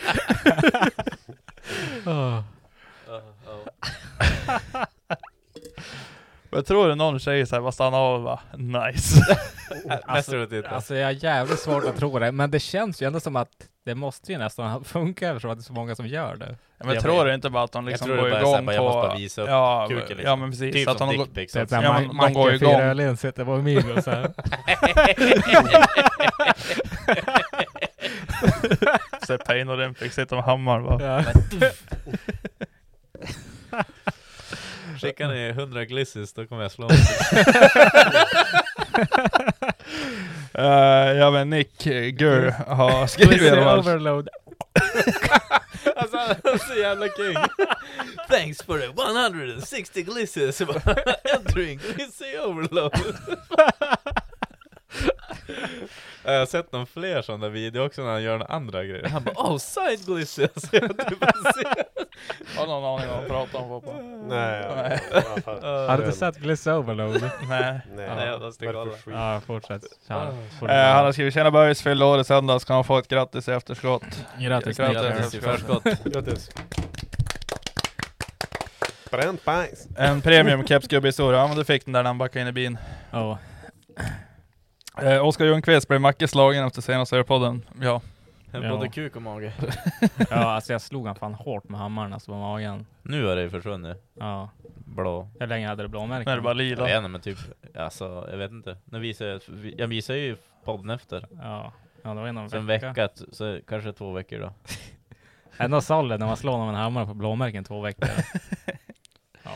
Men 6.50 6.58
Jag 6.58 6.66
tror 6.66 6.88
det 6.88 6.94
någon 6.94 7.18
tjej 7.18 7.46
såhär 7.46 7.62
bara 7.62 7.72
stannar 7.72 7.98
av 7.98 8.14
och 8.14 8.22
bara 8.22 8.40
nice. 8.88 9.20
Titta. 10.50 10.68
Alltså 10.68 10.94
jag 10.94 11.06
har 11.06 11.12
jävligt 11.12 11.58
svårt 11.58 11.84
att 11.84 11.96
tro 11.96 12.18
det, 12.18 12.32
men 12.32 12.50
det 12.50 12.60
känns 12.60 13.02
ju 13.02 13.06
ändå 13.06 13.20
som 13.20 13.36
att 13.36 13.50
det 13.84 13.94
måste 13.94 14.32
ju 14.32 14.38
nästan 14.38 14.84
funka 14.84 15.28
eftersom 15.28 15.50
att 15.50 15.58
det 15.58 15.62
är 15.62 15.64
så 15.64 15.72
många 15.72 15.94
som 15.94 16.06
gör 16.06 16.36
det. 16.36 16.56
Ja, 16.78 16.84
men 16.84 16.94
jag 16.94 17.02
tror 17.02 17.24
det 17.24 17.34
inte 17.34 17.50
bara 17.50 17.64
att 17.64 17.72
de 17.72 17.86
liksom 17.86 18.06
tror 18.06 18.16
det 18.16 18.22
går 18.22 18.30
bara 18.30 18.40
är 18.40 18.44
så 18.44 18.50
här, 18.50 18.62
igång 18.62 18.66
bara, 18.66 18.76
på... 18.76 18.82
jag 18.82 18.84
måste 18.84 19.08
bara 19.08 19.16
visa 19.16 19.42
upp 19.42 19.48
ja, 19.48 19.86
kuken 19.88 20.06
liksom. 20.16 20.24
ja 20.24 20.36
men 20.36 20.50
precis. 20.50 20.74
Typ 20.74 20.88
att 20.88 20.98
som 20.98 21.08
de, 21.08 21.16
dickpics 21.16 21.52
Det 21.52 21.58
är 21.58 21.62
också. 21.62 21.74
såhär, 21.74 21.84
Ja, 21.84 22.00
ja, 22.02 22.12
men 22.12 22.32
de 22.32 22.32
går 22.32 22.54
igång. 22.54 22.72
fyra 22.74 22.84
öl 22.84 23.16
sitter 23.16 23.44
på 23.44 23.56
minus 23.56 24.04
så 24.04 24.10
här. 24.10 24.32
Så 29.26 29.38
Pain 29.38 29.70
Olympics 29.70 30.14
sitter 30.14 30.36
med 30.36 30.44
hammaren 30.44 30.84
bara. 30.84 31.02
Ja. 31.02 31.24
Skicka 35.00 35.28
ni 35.28 35.48
100 35.48 35.84
glisses, 35.84 36.32
då 36.32 36.46
kommer 36.46 36.62
jag 36.62 36.72
slå 36.72 36.86
honom. 36.86 36.98
Uh, 40.58 41.16
ja 41.18 41.30
men 41.30 41.50
Nick 41.50 41.84
Gurr 42.18 42.50
har 42.50 43.06
skrivit 43.06 43.52
alla 43.52 43.64
fall. 43.64 43.78
overload. 43.78 44.28
alltså 45.96 46.16
han 46.16 46.30
är 46.30 46.58
så 46.58 46.74
jävla 46.80 47.06
king. 47.06 47.36
Thanks 48.28 48.62
for 48.62 48.78
the 48.78 48.86
160 48.86 50.02
glisses. 50.02 50.60
Entering 51.34 51.78
glissy 51.78 52.38
overload. 52.38 52.92
Jag 56.24 56.38
har 56.38 56.46
sett 56.46 56.72
någon 56.72 56.86
fler 56.86 57.22
sådana 57.22 57.48
videor 57.48 57.86
också 57.86 58.02
när 58.02 58.12
han 58.12 58.22
gör 58.22 58.38
några 58.38 58.54
andra 58.54 58.84
grejer. 58.84 59.08
Han 59.08 59.24
bara 59.24 59.34
oh 59.34 59.58
side 59.58 60.06
glissy. 60.06 60.48
Så 60.56 60.68
jag 60.72 60.88
typ 60.88 61.20
bara 61.20 61.52
ser. 61.52 61.84
Har 62.58 62.66
någon 62.66 62.84
aning 63.00 63.10
om 63.10 63.16
vad 63.16 63.24
de 63.24 63.28
pratar 63.28 63.58
om 63.58 63.80
pappa? 63.80 63.96
Nej, 64.28 64.62
ja, 64.62 64.74
Nej. 64.76 64.98
Har 65.88 65.98
du 65.98 66.04
inte 66.04 66.18
sett 66.18 66.36
Gliss 66.36 66.66
overload? 66.66 67.30
Nej. 67.48 67.80
Nej, 67.96 68.26
jag 68.26 68.40
måste 68.40 68.66
kolla. 68.66 68.92
Ja, 69.06 69.40
fortsätt. 69.46 69.82
Eh, 70.08 70.16
han 70.68 71.04
har 71.04 71.12
skrivit 71.12 71.34
Tjena 71.34 71.50
Böjs, 71.50 71.82
fyllde 71.82 72.04
år 72.04 72.20
i 72.20 72.24
söndags, 72.24 72.64
kan 72.64 72.74
han 72.74 72.84
få 72.84 72.98
ett 72.98 73.08
grattis 73.08 73.48
i 73.48 73.52
efterskott? 73.52 74.02
Grattis, 74.38 74.76
Grattis. 74.78 75.02
Grattis 75.02 75.34
i 75.34 75.40
förskott. 75.40 75.84
Grattis. 76.04 76.50
Bränt 79.10 79.44
bajs. 79.44 79.86
En 79.96 80.20
premium 80.20 80.66
kepsgubbe-historia, 80.66 81.40
ja 81.40 81.46
men 81.46 81.56
du 81.56 81.64
fick 81.64 81.84
den 81.84 81.92
där 81.92 82.02
när 82.02 82.08
han 82.10 82.18
backade 82.18 82.40
in 82.40 82.48
i 82.48 82.52
bilen. 82.52 82.78
Ja. 83.10 83.38
Eh, 85.02 85.26
Oskar 85.26 85.44
Ljungqvist 85.44 85.88
blev 85.88 86.00
Macke 86.00 86.28
slagen 86.28 86.66
efter 86.66 86.82
senaste 86.82 87.24
podden. 87.24 87.62
Ja. 87.80 88.00
Ja. 88.52 88.70
Både 88.70 88.88
kuk 88.88 89.16
och 89.16 89.22
mage. 89.22 89.52
ja, 90.30 90.36
alltså 90.36 90.72
jag 90.72 90.80
slog 90.82 91.06
han 91.06 91.14
fan 91.16 91.34
hårt 91.34 91.68
med 91.68 91.80
hammaren 91.80 92.12
alltså 92.12 92.32
på 92.32 92.38
magen. 92.38 92.86
Nu 93.02 93.24
har 93.26 93.36
det 93.36 93.42
ju 93.42 93.50
försvunnit. 93.50 93.96
Ja. 94.14 94.50
Blå. 94.84 95.28
Hur 95.40 95.46
länge 95.46 95.68
hade 95.68 95.82
det 95.82 95.88
blåmärken? 95.88 96.24
Nu 96.26 96.32
är 96.32 96.36
det 96.36 96.42
bara 96.42 96.50
Jag 96.50 96.56
lila. 96.56 96.84
vet 96.84 96.96
inte 96.96 97.08
men 97.08 97.20
typ, 97.20 97.38
alltså 97.74 98.28
jag 98.30 98.38
vet 98.38 98.50
inte. 98.50 98.76
Nu 98.84 98.98
visar 98.98 99.26
jag, 99.26 99.40
jag 99.78 99.86
visar 99.86 100.14
ju 100.14 100.36
podden 100.64 100.90
efter. 100.90 101.26
Ja. 101.42 101.72
Ja, 102.02 102.14
det 102.14 102.20
var 102.20 102.28
inom 102.28 102.48
en 102.52 102.66
vecka. 102.66 102.88
vecka, 102.92 103.08
så 103.32 103.60
kanske 103.68 103.92
två 103.92 104.12
veckor 104.12 104.38
då. 104.38 104.52
Ändå 105.58 105.80
solid 105.80 106.20
när 106.20 106.26
man 106.26 106.36
slår 106.36 106.52
någon 106.52 106.66
med 106.66 106.74
en 106.74 106.80
hammare 106.80 107.06
på 107.06 107.14
blåmärken 107.14 107.64
två 107.64 107.80
veckor. 107.80 108.08
ja. 109.42 109.50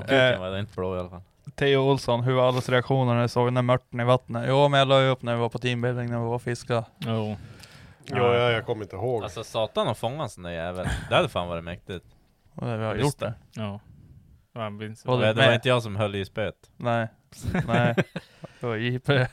Kuken 0.00 0.40
var 0.40 0.58
inte 0.58 0.74
blå 0.76 0.96
i 0.96 0.98
alla 0.98 1.10
fall. 1.10 1.22
Theo 1.54 1.80
Olsson, 1.90 2.20
hur 2.24 2.32
var 2.34 2.48
allas 2.48 2.68
reaktioner 2.68 3.14
när 3.14 3.22
du 3.22 3.28
såg 3.28 3.46
den 3.46 3.54
där 3.54 3.62
mörten 3.62 4.00
i 4.00 4.04
vattnet? 4.04 4.44
Jo 4.48 4.68
men 4.68 4.78
jag 4.78 4.88
la 4.88 5.00
ju 5.02 5.08
upp 5.08 5.22
när 5.22 5.34
vi 5.34 5.40
var 5.40 5.48
på 5.48 5.58
teambuilding 5.58 6.10
när 6.10 6.18
vi 6.18 6.24
var 6.24 6.34
och 6.34 6.42
fiskade. 6.42 6.84
Jo. 6.98 7.36
Jo, 8.06 8.16
ja, 8.16 8.50
jag 8.50 8.66
kommer 8.66 8.82
inte 8.82 8.96
ihåg. 8.96 9.22
Alltså 9.24 9.44
satan 9.44 9.88
att 9.88 9.98
fånga 9.98 10.22
en 10.22 10.28
sån 10.28 10.42
där 10.42 10.50
jävel. 10.50 10.88
Det 11.08 11.14
hade 11.14 11.28
fan 11.28 11.48
varit 11.48 11.64
mäktigt. 11.64 12.04
Och 12.54 12.66
vi 12.66 12.70
har 12.70 12.94
gjort 12.94 13.18
det. 13.18 13.34
Ja. 13.54 13.80
Ja, 14.54 14.70
Det, 14.70 14.88
det 14.88 14.94
det 15.04 15.06
var 15.06 15.34
med. 15.34 15.54
inte 15.54 15.68
jag 15.68 15.82
som 15.82 15.96
höll 15.96 16.14
i 16.14 16.24
spöet. 16.24 16.54
Nej. 16.76 17.08
Nej. 17.66 17.94
Det 18.60 18.66
var 18.66 18.76
JP. 18.76 19.12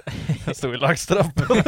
Jag 0.46 0.56
stod 0.56 0.74
i 0.74 0.78
laxtrappen. 0.78 1.46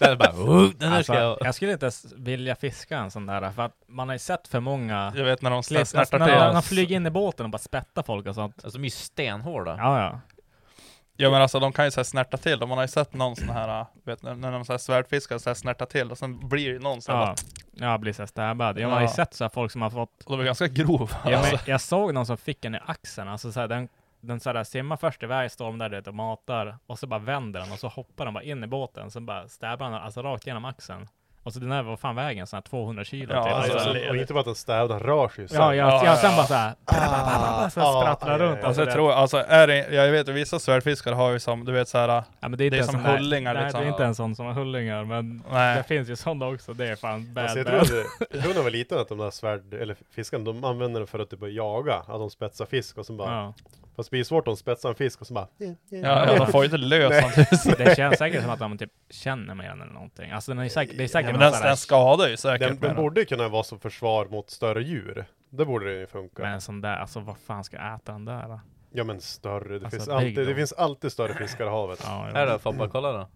Hade 0.00 0.16
bara, 0.16 0.30
oh, 0.30 0.70
den 0.76 0.88
här 0.88 0.96
Alltså, 0.96 1.12
ska 1.12 1.22
jag... 1.22 1.38
jag 1.40 1.54
skulle 1.54 1.72
inte 1.72 1.84
ens 1.86 2.12
vilja 2.16 2.56
fiska 2.56 2.98
en 2.98 3.10
sån 3.10 3.26
där, 3.26 3.50
för 3.50 3.62
att 3.62 3.72
man 3.88 4.08
har 4.08 4.14
ju 4.14 4.18
sett 4.18 4.48
för 4.48 4.60
många 4.60 5.12
Jag 5.16 5.24
vet 5.24 5.42
när 5.42 5.50
de 5.50 5.62
klipp, 5.62 5.86
snärtar 5.88 6.00
alltså, 6.00 6.16
till. 6.34 6.38
när 6.44 6.52
de 6.52 6.62
flyger 6.62 6.96
in 6.96 7.06
i 7.06 7.10
båten 7.10 7.46
och 7.46 7.50
bara 7.50 7.58
spettar 7.58 8.02
folk 8.02 8.26
och 8.26 8.34
sånt. 8.34 8.54
Alltså 8.64 8.78
de 8.78 8.82
är 8.82 8.86
ju 8.86 8.90
stenhårda. 8.90 9.76
Ja, 9.78 10.00
ja. 10.00 10.20
Ja 11.18 11.30
men 11.30 11.42
alltså 11.42 11.60
de 11.60 11.72
kan 11.72 11.84
ju 11.84 11.90
så 11.90 12.00
här 12.00 12.04
snärta 12.04 12.36
till, 12.36 12.58
man 12.58 12.70
har 12.70 12.82
ju 12.84 12.88
sett 12.88 13.14
någon 13.14 13.36
sån 13.36 13.48
här, 13.48 13.80
äh, 13.80 13.86
vet 14.04 14.22
när, 14.22 14.34
när 14.34 14.52
de 14.52 14.64
så 14.64 14.72
här 14.72 14.78
svärdfiskar 14.78 15.38
så 15.38 15.50
här 15.50 15.54
snärtar 15.54 15.86
till 15.86 16.10
och 16.10 16.18
sen 16.18 16.48
blir 16.48 16.72
det 16.72 16.78
någon 16.78 17.02
så 17.02 17.12
här 17.12 17.20
Ja, 17.20 17.26
bara, 17.26 17.86
ja 17.92 17.98
blir 17.98 18.12
så 18.12 18.22
här 18.22 18.26
stabbad. 18.26 18.78
Jag 18.78 18.88
har 18.88 19.00
ju 19.00 19.06
Ja. 19.06 19.12
sett 19.12 19.34
så 19.34 19.44
här 19.44 19.48
folk 19.48 19.72
som 19.72 19.82
har 19.82 19.90
fått 19.90 20.22
och 20.24 20.30
de 20.36 20.40
är 20.40 20.44
ganska 20.44 20.66
grov. 20.66 21.14
Ja, 21.24 21.38
alltså. 21.38 21.58
jag 21.70 21.80
såg 21.80 22.14
någon 22.14 22.26
som 22.26 22.36
fick 22.36 22.64
en 22.64 22.74
i 22.74 22.78
axeln, 22.86 23.28
alltså 23.28 23.52
så 23.52 23.60
här, 23.60 23.68
den, 23.68 23.88
den 24.20 24.40
så 24.40 24.52
här, 24.52 24.64
simmar 24.64 24.96
först 24.96 25.22
iväg, 25.22 25.50
står 25.50 25.64
de 25.66 25.78
där 25.78 25.88
du 25.88 25.96
vet, 25.96 26.06
och 26.06 26.14
matar, 26.14 26.76
och 26.86 26.98
så 26.98 27.06
bara 27.06 27.20
vänder 27.20 27.60
den, 27.60 27.72
och 27.72 27.78
så 27.78 27.88
hoppar 27.88 28.24
den 28.24 28.34
bara 28.34 28.44
in 28.44 28.64
i 28.64 28.66
båten, 28.66 29.10
sen 29.10 29.26
bara 29.26 29.48
stabbar 29.48 29.86
den 29.90 29.94
alltså 29.94 30.22
rakt 30.22 30.46
genom 30.46 30.64
axeln. 30.64 31.08
Och 31.42 31.52
så 31.52 31.60
den 31.60 31.68
där, 31.70 31.82
vad 31.82 32.00
fan 32.00 32.14
väger 32.16 32.40
en 32.40 32.46
sån 32.46 32.56
här 32.56 32.62
200 32.62 33.04
kilo 33.04 33.34
Ja, 33.34 33.44
typ. 33.44 33.52
Alltså, 33.52 33.72
Alltså, 33.72 33.88
alltså, 33.88 34.08
och 34.08 34.16
inte 34.16 34.32
bara 34.32 34.40
att 34.40 34.46
den 34.46 34.54
stävlar, 34.54 34.98
den 34.98 35.06
rör 35.06 35.28
sig 35.28 35.48
sen. 35.48 35.60
ja, 35.60 35.74
Ja, 35.74 35.88
ja, 35.90 36.04
ja, 36.04 36.16
sen 36.16 36.36
bara 36.36 36.46
såhär, 36.46 36.74
Ah, 36.84 37.70
så 37.70 37.80
ah, 37.80 38.00
sprattlar 38.02 38.32
aj, 38.32 38.38
runt. 38.38 38.64
Alltså 38.64 38.80
det- 38.82 38.86
jag 38.86 38.94
tror, 38.94 39.12
alltså 39.12 39.36
är 39.48 39.66
det, 39.66 39.88
jag 39.94 40.10
vet 40.12 40.28
att 40.28 40.34
vissa 40.34 40.58
svärdfiskare 40.58 41.14
har 41.14 41.30
ju 41.30 41.38
som, 41.40 41.64
du 41.64 41.72
vet 41.72 41.88
såhär, 41.88 42.08
ja, 42.08 42.24
det 42.40 42.46
är, 42.46 42.48
inte 42.50 42.68
det 42.68 42.78
är 42.78 42.82
som 42.82 43.04
hullingar 43.04 43.54
Nej, 43.54 43.62
liksom. 43.62 43.80
det 43.80 43.86
är 43.86 43.90
inte 43.90 44.04
en 44.04 44.14
sån 44.14 44.36
som 44.36 44.46
har 44.46 44.52
hullingar, 44.52 45.04
men 45.04 45.42
nej. 45.52 45.76
det 45.76 45.82
finns 45.82 46.08
ju 46.08 46.16
sådana 46.16 46.46
också. 46.48 46.72
Det 46.72 46.86
är 46.88 46.96
fan 46.96 47.34
bad, 47.34 47.44
Alltså 47.44 47.58
jag, 47.58 47.66
bad. 47.66 47.86
tror 47.86 48.00
att, 48.00 48.06
jag 48.30 48.40
tror 48.42 48.48
när 48.48 48.56
jag 48.56 48.62
var 48.62 48.70
liten 48.70 48.98
att 48.98 49.08
de 49.08 49.18
där 49.18 49.30
svärd, 49.30 49.74
eller 49.74 49.96
fiskarna, 50.10 50.44
de 50.44 50.64
använder 50.64 51.00
den 51.00 51.06
för 51.06 51.18
att 51.18 51.30
typ 51.30 51.40
jaga, 51.42 51.94
att 51.94 52.06
de 52.08 52.30
spetsar 52.30 52.66
fisk 52.66 52.98
och 52.98 53.06
så 53.06 53.12
bara 53.12 53.30
Ja. 53.32 53.54
Fast 53.96 54.10
det 54.10 54.14
blir 54.14 54.24
svårt 54.24 54.48
om 54.48 54.54
de 54.54 54.56
spetsar 54.56 54.88
en 54.88 54.94
fisk 54.94 55.20
och 55.20 55.26
så 55.26 55.34
bara 55.34 55.48
Ja, 55.58 55.74
ja, 55.88 56.36
de 56.36 56.46
får 56.46 56.60
ju 56.60 56.64
inte 56.64 56.76
lös 56.76 57.10
Nej. 57.10 57.22
samtidigt. 57.22 57.78
Det 57.78 57.96
känns 57.96 58.18
säkert 58.18 58.42
som 58.42 58.50
att 58.50 58.58
de 58.58 58.78
typ 58.78 58.92
känner 59.10 59.54
med 59.54 59.70
den 59.70 59.80
eller 59.82 59.92
någonting. 59.92 60.30
Alltså 60.30 60.54
den 60.54 60.64
är 60.64 60.68
säkert, 60.68 60.98
det 60.98 61.04
är 61.04 61.08
säkert 61.08 61.30
Ja, 61.32 61.38
men 61.38 61.52
den, 61.52 61.62
den 61.62 61.76
skadar 61.76 62.28
ju 62.28 62.36
säkert 62.36 62.68
Den, 62.68 62.80
den 62.80 62.96
borde 62.96 63.24
kunna 63.24 63.48
vara 63.48 63.62
som 63.62 63.80
försvar 63.80 64.26
mot 64.26 64.50
större 64.50 64.82
djur. 64.82 65.24
Det 65.50 65.64
borde 65.64 65.94
det 65.94 66.00
ju 66.00 66.06
funka. 66.06 66.42
Men 66.42 66.52
en 66.52 66.60
sån 66.60 66.80
där, 66.80 66.96
alltså 66.96 67.20
vad 67.20 67.36
fan 67.38 67.64
ska 67.64 67.76
jag 67.76 67.94
äta 67.94 68.12
den 68.12 68.24
där 68.24 68.48
då? 68.48 68.60
Ja 68.92 69.04
men 69.04 69.20
större, 69.20 69.78
det, 69.78 69.84
Alltså, 69.84 69.90
finns, 69.90 70.08
alltid, 70.08 70.46
det 70.46 70.54
finns 70.54 70.72
alltid 70.72 71.12
större 71.12 71.34
fiskar 71.34 71.66
i 71.66 71.68
havet. 71.68 72.00
Ja, 72.04 72.28
Här 72.34 72.46
då 72.46 72.58
Foppa, 72.58 72.88
kolla 72.88 73.12
då. 73.12 73.28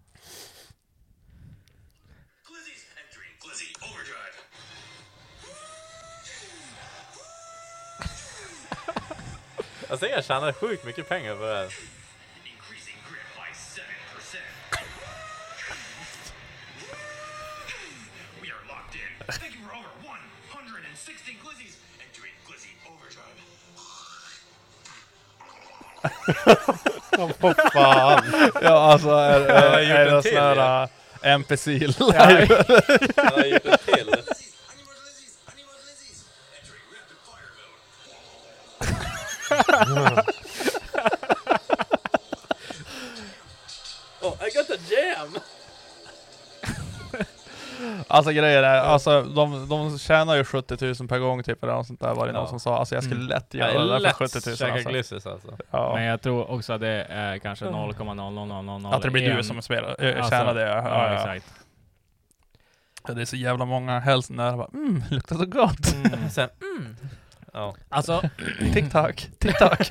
Alltså 9.91 10.07
jag 10.07 10.25
tjänar 10.25 10.53
sjukt 10.53 10.85
mycket 10.85 11.09
pengar 11.09 11.35
på 11.35 11.41
det 11.41 11.55
här. 11.55 11.67
Vad 27.39 27.55
fan! 27.73 28.23
Ja 28.61 28.91
alltså 28.91 29.09
är, 29.09 29.39
jag 29.39 29.83
är, 29.83 29.95
är 29.95 30.07
en 30.07 30.15
det 30.15 30.23
sån 30.23 30.33
här 30.33 30.89
äh, 31.21 31.33
NPC 31.33 31.67
live? 31.67 32.63
Han 33.17 33.33
har 33.33 33.45
gjort 33.45 33.65
en 33.65 33.77
till. 33.85 34.15
Oh, 44.21 44.33
I 44.47 44.49
got 44.55 44.67
the 44.67 44.77
jam! 44.95 45.37
Alltså 48.07 48.31
grejer 48.31 48.63
är, 48.63 48.79
alltså 48.81 49.21
de, 49.23 49.69
de 49.69 49.99
tjänar 49.99 50.35
ju 50.35 50.43
70 50.43 50.85
000 50.99 51.07
per 51.07 51.19
gång 51.19 51.43
typ 51.43 51.63
eller 51.63 51.73
något 51.73 51.87
sånt 51.87 51.99
där 51.99 52.13
var 52.15 52.27
det 52.27 52.33
någon 52.33 52.41
Ja. 52.43 52.47
som 52.47 52.59
sa. 52.59 52.77
Alltså 52.77 52.95
jag 52.95 53.03
skulle 53.03 53.19
Mm. 53.19 53.27
lätt 53.29 53.53
göra 53.53 53.73
det 53.73 53.79
är 53.79 53.79
där 53.79 53.87
för 53.89 53.99
lätt 53.99 54.15
70 54.15 54.49
000 54.49 54.57
käka 54.57 54.73
alltså. 54.73 54.89
glisses 54.89 55.25
alltså. 55.27 55.57
Ja. 55.71 55.93
Men 55.95 56.03
jag 56.03 56.21
tror 56.21 56.51
också 56.51 56.73
att 56.73 56.81
det 56.81 57.05
är 57.09 57.37
kanske 57.37 57.65
0,00000 57.65 58.93
Att 58.95 59.01
det 59.01 59.09
blir 59.09 59.35
du 59.35 59.43
som 59.43 59.61
spelar, 59.61 59.95
äh, 60.05 60.15
Alltså, 60.17 60.29
tjänar 60.31 60.53
det. 60.53 60.61
Ja, 60.61 60.75
Ja, 60.75 60.83
ja, 60.83 61.13
ja. 61.13 61.15
exakt. 61.35 61.53
Det 63.15 63.21
är 63.21 63.25
så 63.25 63.35
jävla 63.35 63.65
många 63.65 63.99
hälsen 63.99 64.37
där, 64.37 64.57
bara, 64.57 64.69
mm, 64.73 65.03
luktar 65.09 65.35
så 65.35 65.45
gott. 65.45 65.85
Sen, 66.31 66.49
mm. 66.77 66.95
Ja. 67.53 67.75
Alltså, 67.89 68.21
TikTok, 68.73 69.15
TikTok. 69.39 69.79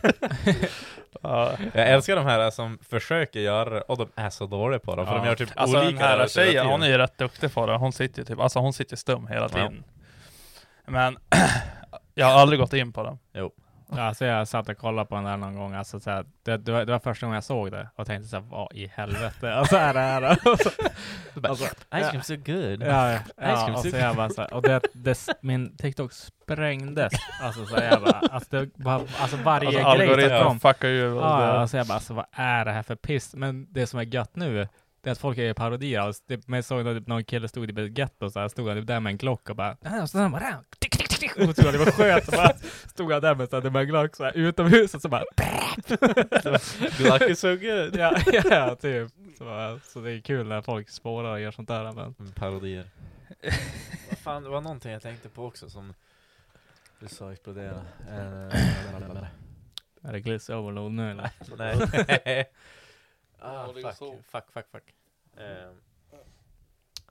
ja. 1.22 1.52
Jag 1.74 1.88
älskar 1.88 2.16
de 2.16 2.24
här 2.24 2.50
som 2.50 2.78
försöker 2.90 3.40
göra 3.40 3.70
det 3.70 3.80
och 3.80 3.98
de 3.98 4.08
är 4.14 4.30
så 4.30 4.46
dåliga 4.46 4.78
på 4.80 4.96
det, 4.96 5.06
för 5.06 5.12
Ja. 5.12 5.18
de 5.18 5.26
gör 5.26 5.34
typ 5.34 5.48
Alltså 5.56 5.76
den 5.76 5.86
olika 5.86 6.04
här 6.04 6.16
rörelser 6.16 6.40
hela 6.40 6.52
tjejen, 6.52 6.66
hon 6.66 6.82
är 6.82 6.86
ju 6.88 6.98
rätt 6.98 7.18
duktig 7.18 7.54
på 7.54 7.66
det. 7.66 7.76
Hon 7.76 7.92
sitter 7.92 8.18
ju 8.18 8.24
typ, 8.24 8.40
alltså 8.40 8.58
hon 8.58 8.72
sitter 8.72 8.96
stum 8.96 9.26
hela 9.26 9.40
Ja. 9.40 9.48
tiden. 9.48 9.84
Men 10.86 11.18
jag 12.14 12.26
har 12.26 12.40
aldrig 12.40 12.60
gått 12.60 12.72
in 12.72 12.92
på 12.92 13.02
den. 13.02 13.18
Jo. 13.34 13.50
Alltså 13.98 14.24
jag 14.24 14.48
satt 14.48 14.68
och 14.68 14.78
kollade 14.78 15.08
på 15.08 15.14
den 15.14 15.24
där 15.24 15.36
någon 15.36 15.54
gång, 15.56 15.74
alltså 15.74 16.00
så 16.00 16.10
här, 16.10 16.24
det, 16.42 16.56
det, 16.56 16.72
var, 16.72 16.84
det 16.84 16.92
var 16.92 16.98
första 16.98 17.26
gången 17.26 17.34
jag 17.34 17.44
såg 17.44 17.70
det 17.70 17.88
och 17.96 18.06
tänkte 18.06 18.28
såhär, 18.28 18.44
vad 18.50 18.72
i 18.72 18.86
helvete? 18.86 19.54
Alltså 19.54 19.76
är 19.76 19.94
det 19.94 20.00
här? 20.10 20.22
Alltså, 20.22 20.70
alltså, 21.42 21.64
Ice 21.64 22.10
cream 22.10 22.22
so 22.22 22.36
good. 22.36 22.82
Ja, 22.82 23.12
ja, 23.12 23.18
ja 23.36 23.72
och 23.72 23.78
så 23.80 23.96
jag 23.96 24.16
bara 24.16 24.30
så 24.30 24.40
här, 24.40 24.54
och 24.54 24.62
det, 24.62 24.80
det, 24.92 25.28
min 25.40 25.76
TikTok 25.76 26.12
sprängdes. 26.12 27.12
Alltså 27.42 27.66
så 27.66 27.76
jag 27.90 28.02
bara, 28.02 28.18
alltså, 28.30 28.48
det 28.50 28.76
bara, 28.76 29.00
alltså 29.20 29.36
varje 29.36 29.84
Alltså 29.84 30.14
grej 30.16 30.28
som 30.28 30.46
kom. 30.48 30.60
fuckar 30.60 30.88
ju. 30.88 31.14
Ja, 31.16 31.40
det. 31.40 31.52
alltså 31.60 31.76
jag 31.76 31.86
bara, 31.86 31.94
alltså 31.94 32.14
vad 32.14 32.26
är 32.32 32.64
det 32.64 32.72
här 32.72 32.82
för 32.82 32.96
piss? 32.96 33.34
Men 33.34 33.72
det 33.72 33.86
som 33.86 34.00
är 34.00 34.04
gött 34.04 34.36
nu, 34.36 34.68
Det 35.02 35.10
är 35.10 35.12
att 35.12 35.18
folk 35.18 35.38
är 35.38 35.54
parodier. 35.54 36.00
Alltså, 36.00 36.22
det, 36.28 36.48
men 36.48 36.56
jag 36.56 36.64
såg 36.64 36.84
typ 36.84 37.06
någon 37.06 37.24
kille 37.24 37.48
stod 37.48 37.70
i 37.70 37.84
ett 37.86 37.98
getto 37.98 38.26
och 38.26 38.32
så 38.32 38.40
här, 38.40 38.48
stod 38.48 38.68
han 38.68 38.76
typ 38.76 38.86
där 38.86 39.00
med 39.00 39.10
en 39.10 39.16
Glock 39.18 39.50
och 39.50 39.56
bara 39.56 39.76
"Ah", 39.84 40.06
och 41.48 41.56
trodde 41.56 41.72
det 41.72 41.78
var 41.78 41.90
sköt 41.92 42.24
så 42.24 42.30
bara 42.30 42.52
stod 42.88 43.12
han 43.12 43.22
där 43.22 43.34
med, 43.34 43.50
så 43.50 43.60
här, 43.60 43.70
med 43.70 43.82
en 43.82 43.88
Glock 43.88 44.16
så 44.16 44.24
här, 44.24 44.32
utomhus 44.36 44.94
och 44.94 45.02
så 45.02 45.08
bara 45.08 45.24
Glacke-sugge. 46.98 47.90
ja, 47.98 48.20
ja, 48.32 48.42
ja, 48.50 48.74
typ. 48.76 49.12
Så, 49.38 49.44
bara, 49.44 49.78
så 49.80 50.00
det 50.00 50.12
är 50.12 50.20
kul 50.20 50.46
när 50.48 50.62
folk 50.62 50.90
spårar 50.90 51.32
och 51.32 51.40
gör 51.40 51.50
sånt 51.50 51.68
där 51.68 51.92
men 51.92 52.14
Mm, 52.18 52.32
Parodier. 52.32 52.86
Vad 54.08 54.18
fan, 54.18 54.42
det 54.42 54.48
var 54.48 54.60
någonting 54.60 54.92
jag 54.92 55.02
tänkte 55.02 55.28
på 55.28 55.44
också 55.46 55.70
som 55.70 55.94
du 57.00 57.08
sa 57.08 57.32
explodera. 57.32 57.82
Eh, 58.08 58.54
är 60.02 60.12
det 60.12 60.20
gliss 60.20 60.50
overload 60.50 60.92
nu 60.92 61.10
eller? 61.10 61.30
Nej. 61.58 62.46
ah, 63.38 63.66
fuck, 63.66 64.24
fuck, 64.30 64.52
fuck, 64.52 64.66
fuck. 64.72 64.94
Eh, 65.36 65.70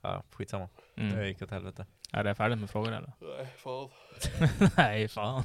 Ja, 0.02 0.22
skitsamma. 0.32 0.68
Mm. 0.96 1.16
Det 1.16 1.28
gick 1.28 1.42
åt 1.42 1.50
helvete. 1.50 1.86
Är 2.12 2.24
det 2.24 2.34
färdigt 2.34 2.58
med 2.58 2.70
frågor 2.70 2.88
eller? 2.88 3.12
Nej, 3.20 3.46
fan. 3.56 3.88
Nej 4.76 5.08
fan. 5.08 5.42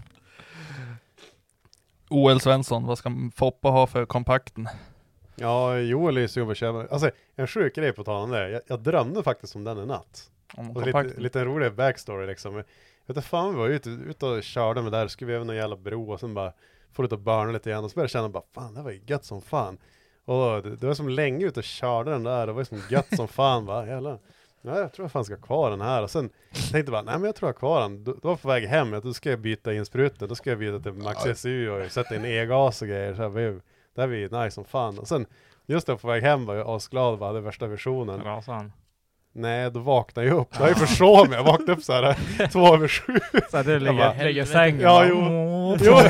OL 2.10 2.40
Svensson, 2.40 2.86
vad 2.86 2.98
ska 2.98 3.12
Foppa 3.36 3.70
ha 3.70 3.88
för 3.88 4.06
kompakten? 4.06 4.68
Ja, 5.36 5.78
Joel 5.78 6.18
är 6.18 6.22
ju 6.22 6.28
sugen 6.28 6.48
på 6.48 6.52
att 6.52 6.58
köpa. 6.58 6.94
Alltså, 6.94 7.12
en 7.36 7.48
sjuk 7.48 7.76
grej 7.76 7.94
på 7.94 8.04
tal 8.04 8.24
om 8.24 8.30
det. 8.30 8.50
Jag, 8.50 8.62
jag 8.68 8.80
drömde 8.80 9.24
faktiskt 9.24 9.56
om 9.56 9.64
den 9.64 9.78
i 9.78 9.86
natt. 9.86 10.32
Om 10.54 10.72
Och 10.72 10.86
lite, 10.86 11.04
lite 11.04 11.46
rolig 11.46 11.74
backstory 11.74 12.28
liksom. 12.28 12.56
Jag 12.56 12.64
vet 13.08 13.18
inte 13.18 13.22
fan, 13.22 13.54
vi 13.54 13.60
var 13.60 13.68
ute, 13.68 13.90
ute 13.90 14.26
och 14.26 14.44
körde 14.44 14.82
med 14.82 14.92
där, 14.92 15.08
skulle 15.08 15.28
vi 15.28 15.36
över 15.36 15.46
någon 15.46 15.56
jävla 15.56 15.78
bro 15.78 16.12
och 16.12 16.20
sen 16.20 16.34
bara 16.34 16.54
får 16.92 17.06
ut 17.06 17.12
och 17.12 17.20
börna 17.20 17.52
lite 17.52 17.70
grann 17.70 17.84
och 17.84 17.92
så 17.92 17.96
började 17.96 18.06
jag 18.06 18.12
känna 18.12 18.30
bara 18.30 18.44
fan 18.54 18.74
det 18.74 18.82
var 18.82 18.92
ju 18.92 19.02
gött 19.06 19.26
som 19.26 19.42
fan. 19.42 19.78
Och 20.26 20.64
det, 20.64 20.76
det 20.76 20.88
var 20.88 20.94
som 20.94 21.10
länge 21.10 21.46
ute 21.46 21.60
och 21.60 21.64
körde 21.64 22.12
den 22.12 22.24
där, 22.24 22.48
det 22.48 22.54
var 22.54 22.62
ju 22.62 22.66
som 22.66 22.82
gött 22.90 23.16
som 23.16 23.28
fan 23.38 23.66
bara 23.66 23.88
jävlar. 23.88 24.20
Ja, 24.66 24.80
jag 24.80 24.94
tror 24.94 25.04
jag 25.04 25.12
fan 25.12 25.26
ska 25.26 25.34
ha 25.36 25.42
kvar 25.42 25.70
den 25.72 25.82
här 25.82 26.04
och 26.04 26.12
sen 26.12 26.30
tänkte 26.54 26.78
jag 26.78 26.86
bara, 26.86 27.02
nej 27.02 27.16
men 27.16 27.24
jag 27.24 27.36
tror 27.36 27.48
jag 27.48 27.54
har 27.54 27.60
kvar 27.60 27.82
den. 27.82 28.04
Då, 28.04 28.12
då 28.12 28.20
var 28.22 28.32
jag 28.32 28.42
på 28.42 28.48
väg 28.48 28.66
hem, 28.68 29.00
då 29.04 29.14
ska 29.14 29.30
jag 29.30 29.40
byta 29.40 29.74
in 29.74 29.86
spruten, 29.86 30.28
då 30.28 30.36
ska 30.36 30.50
jag 30.50 30.60
byta 30.60 30.80
till 30.80 30.94
Max 30.94 31.42
SU 31.42 31.70
och 31.70 31.92
sätta 31.92 32.16
in 32.16 32.26
e-gas 32.26 32.82
och 32.82 32.88
grejer. 32.88 33.14
Så 33.14 33.22
här, 33.22 33.30
det 33.30 33.60
det 33.96 34.02
här 34.02 34.08
blir 34.08 34.18
ju 34.18 34.30
nice 34.30 34.52
som 34.52 34.66
fan. 34.66 35.00
Och 35.00 35.08
sen 35.08 35.26
just 35.66 35.88
då 35.88 35.98
på 35.98 36.08
väg 36.08 36.24
hem 36.24 36.46
var 36.46 36.56
jag 36.56 36.70
asglad 36.70 37.20
bara 37.20 37.30
hade 37.30 37.42
värsta 37.42 37.68
versionen. 37.68 38.24
Rasade 38.24 38.58
han? 38.58 38.72
Nej, 39.34 39.72
då 39.72 39.80
vaknade 39.80 40.28
jag 40.28 40.38
upp. 40.38 40.52
Då 40.58 40.64
har 40.64 40.68
jag 40.68 40.78
försov 40.78 41.30
mig. 41.30 41.38
Jag 41.38 41.44
vaknade 41.44 41.72
upp 41.72 41.84
så 41.84 41.94
här 41.94 42.48
två 42.52 42.74
över 42.74 42.88
sju. 42.88 43.14
Så 43.52 43.58
att 43.58 43.66
du 43.66 43.72
Jag 43.72 43.82
ligger, 43.82 44.28
i 44.44 44.46
sängen 44.46 44.80
Ja, 44.82 44.90
bara, 44.90 45.08
jo. 45.08 45.16
"Åh, 45.18 45.78
Jo. 45.82 45.92
åh." 45.94 46.02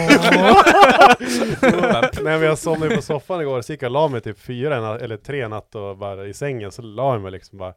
Nej 2.23 2.39
men 2.39 2.41
jag 2.41 2.57
somnade 2.57 2.89
ju 2.91 2.95
på 2.95 3.01
soffan 3.01 3.41
igår, 3.41 3.61
så 3.61 3.71
gick 3.73 3.81
jag 3.81 3.87
och 3.87 3.91
la 3.93 4.07
mig 4.07 4.21
typ 4.21 4.39
fyra 4.39 4.99
eller 4.99 5.17
tre 5.17 5.47
natt 5.47 5.75
och 5.75 5.97
bara 5.97 6.25
i 6.27 6.33
sängen, 6.33 6.71
så 6.71 6.81
la 6.81 7.13
jag 7.13 7.21
mig 7.21 7.31
liksom 7.31 7.57
bara 7.59 7.73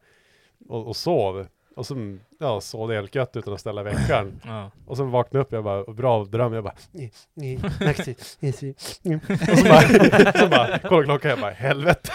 och, 0.68 0.86
och 0.86 0.97
sov. 0.97 1.47
Och 1.76 1.86
så 1.86 2.18
ja, 2.40 2.60
sov 2.60 2.89
det 2.89 2.94
helt 2.94 3.14
gött 3.14 3.36
utan 3.36 3.55
att 3.55 3.60
ställa 3.60 3.82
veckan. 3.82 4.40
Ja. 4.47 4.70
Och 4.86 4.97
så 4.97 5.05
vaknade 5.05 5.39
jag 5.39 5.44
upp, 5.47 5.52
jag 5.52 5.64
bara, 5.64 5.85
bra 5.93 6.24
dröm, 6.24 6.52
jag 6.52 6.64
bara, 6.64 6.74
nej, 6.93 7.12
nej, 7.35 7.59
Maxi, 7.80 8.16
Maxi, 8.40 8.74
mm. 9.05 9.20
Och 9.52 9.59
så 9.59 9.64
bara, 9.64 10.32
så 10.39 10.48
bara, 10.48 10.78
kolla 10.78 11.05
klockan, 11.05 11.30
jag 11.30 11.40
bara, 11.40 11.51
helvete. 11.51 12.10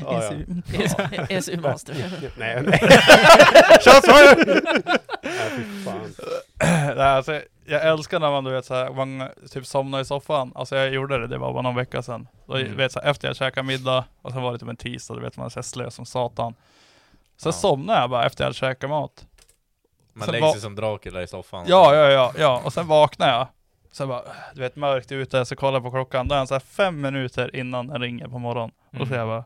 ja, 0.00 0.22
ja. 0.32 1.26
ESU-master. 1.28 1.94
Nej, 2.38 2.62
nej. 2.62 2.78
Kör 3.80 4.00
så! 4.00 4.42
Nej, 5.22 5.50
fy 5.56 5.84
fan. 5.84 6.00
Nej, 6.96 7.06
alltså, 7.06 7.40
jag 7.66 7.86
älskar 7.88 8.20
när 8.20 8.30
man 8.30 8.44
du 8.44 8.50
vet 8.50 8.64
såhär, 8.64 8.90
man 8.90 9.28
typ 9.50 9.66
somnar 9.66 10.00
i 10.00 10.04
soffan. 10.04 10.52
Alltså 10.54 10.76
jag 10.76 10.90
gjorde 10.94 11.18
det, 11.18 11.26
det 11.26 11.38
var 11.38 11.52
bara 11.52 11.62
någon 11.62 11.74
vecka 11.76 12.02
sedan. 12.02 12.28
Då, 12.46 12.54
Mm. 12.56 12.76
vet, 12.76 12.92
så 12.92 13.00
här, 13.00 13.10
efter 13.10 13.28
jag 13.28 13.36
käkade 13.36 13.66
middag, 13.66 14.04
och 14.22 14.32
sen 14.32 14.42
var 14.42 14.52
det 14.52 14.58
typ 14.58 14.68
en 14.68 14.76
tisdag, 14.76 15.14
du 15.14 15.20
vet 15.20 15.36
man 15.36 15.46
är 15.56 15.62
slö 15.62 15.90
som 15.90 16.06
satan. 16.06 16.54
Så 17.40 17.48
Ja. 17.48 17.52
somnade 17.52 18.00
jag 18.00 18.10
bara 18.10 18.26
efter 18.26 18.44
jag 18.44 18.46
hade 18.46 18.54
käkat 18.54 18.90
mat. 18.90 19.26
Man 20.12 20.24
Sen 20.26 20.32
lägger 20.32 20.48
sig 20.48 20.60
som 20.60 20.74
Dracula 20.74 21.22
i 21.22 21.26
soffan. 21.26 21.64
Ja, 21.68 21.94
ja, 21.94 22.10
ja, 22.10 22.32
ja. 22.38 22.62
Och 22.64 22.72
sen 22.72 22.86
vaknade 22.86 23.32
jag. 23.32 23.46
Så 23.92 24.06
bara, 24.06 24.22
du 24.54 24.60
vet 24.60 24.76
mörkt 24.76 25.12
ute, 25.12 25.44
så 25.44 25.56
kollar 25.56 25.72
jag 25.72 25.82
på 25.82 25.90
klockan. 25.90 26.28
Då 26.28 26.34
är 26.34 26.38
den 26.38 26.46
så 26.46 26.54
här 26.54 26.60
fem 26.60 27.00
minuter 27.00 27.56
innan 27.56 27.86
den 27.86 28.00
ringer 28.00 28.28
på 28.28 28.38
morgonen. 28.38 28.70
Och 28.90 28.96
så 28.96 29.14
Mm. 29.14 29.18
jag 29.18 29.28
bara, 29.28 29.44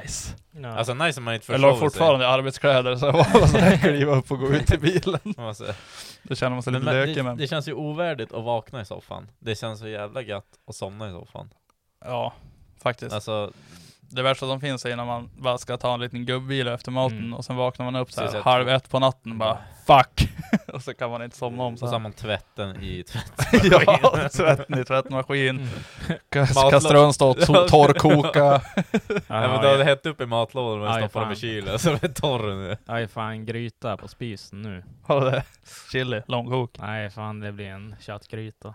nice. 0.00 0.34
Ja. 0.50 0.68
Alltså 0.68 0.94
nice 0.94 1.20
om 1.20 1.24
man 1.24 1.34
inte 1.34 1.52
Jag 1.52 1.60
låg 1.60 1.78
fortfarande 1.78 2.24
i 2.24 2.28
arbetskläder, 2.28 2.96
så 2.96 3.06
jag 3.06 3.12
var 3.12 3.32
bara 3.32 3.46
såhär, 3.46 3.76
kliva 3.76 4.12
upp 4.14 4.30
och 4.30 4.38
gå 4.38 4.48
ut 4.48 4.66
till 4.66 4.80
bilen. 4.80 5.20
Måste- 5.24 5.74
Då 6.22 6.34
känner 6.34 6.50
man 6.54 6.62
sig 6.62 6.72
Men, 6.72 6.80
lite 6.82 6.92
lökig 6.92 7.16
det, 7.16 7.22
men, 7.22 7.36
det 7.36 7.46
känns 7.48 7.68
ju 7.68 7.72
ovärdigt 7.74 8.32
att 8.32 8.44
vakna 8.44 8.80
i 8.80 8.84
soffan. 8.84 9.30
Det 9.38 9.54
känns 9.54 9.80
så 9.80 9.88
jävla 9.88 10.22
gött 10.22 10.46
att 10.68 10.74
somna 10.74 11.08
i 11.08 11.12
soffan. 11.12 11.50
ja, 12.04 12.32
faktiskt. 12.82 13.14
Alltså, 13.14 13.52
Det 14.08 14.22
värsta 14.22 14.46
som 14.46 14.60
finns 14.60 14.84
är 14.84 14.96
när 14.96 15.04
man 15.04 15.30
bara 15.38 15.58
ska 15.58 15.76
ta 15.76 15.94
en 15.94 16.00
liten 16.00 16.24
gubbvila 16.26 16.74
efter 16.74 16.90
maten 16.90 17.18
Mm. 17.18 17.34
och 17.34 17.44
sen 17.44 17.56
vaknar 17.56 17.84
man 17.84 17.96
upp 17.96 18.12
så 18.12 18.20
här 18.20 18.42
halv 18.42 18.68
ett 18.68 18.90
på 18.90 18.98
natten 18.98 19.32
och 19.32 19.38
bara 19.38 19.58
fuck! 19.86 20.28
och 20.74 20.82
så 20.82 20.94
kan 20.94 21.10
man 21.10 21.22
inte 21.22 21.36
somna 21.36 21.62
om 21.62 21.72
och 21.72 21.78
så 21.78 21.86
så 21.86 21.92
har 21.92 22.00
man 22.00 22.12
tvätten 22.12 22.82
i 22.82 23.02
tvätt. 23.08 23.32
Ja, 23.86 24.28
tvätten 24.28 24.78
i 24.78 24.84
tvättmaskin. 24.84 25.68
Mm. 26.28 26.48
Kastrullen 26.70 27.12
står 27.12 27.30
och 27.30 27.36
to- 27.38 27.68
torrkoka. 27.68 28.60
Ja, 29.26 29.48
men 29.48 29.60
det 29.62 29.78
ja. 29.78 29.84
hett 29.84 30.06
upp 30.06 30.20
i 30.20 30.26
matlådan 30.26 30.82
och 30.82 30.94
Aj, 30.94 31.02
stoppar 31.02 31.20
dem 31.20 31.32
i 31.32 31.36
kylen, 31.36 31.78
så 31.78 31.90
är 31.90 32.08
torr 32.08 32.54
nu. 32.54 32.76
Jag 32.86 33.02
är 33.02 33.06
fan 33.06 33.44
gryta 33.46 33.96
på 33.96 34.08
spisen 34.08 34.62
nu. 34.62 34.84
Har 35.02 35.24
det 35.30 35.42
chili, 35.92 36.22
långkok. 36.26 36.78
Nej 36.78 37.10
fan 37.10 37.40
det 37.40 37.52
blir 37.52 37.66
en 37.66 37.96
köttgryta. 38.00 38.74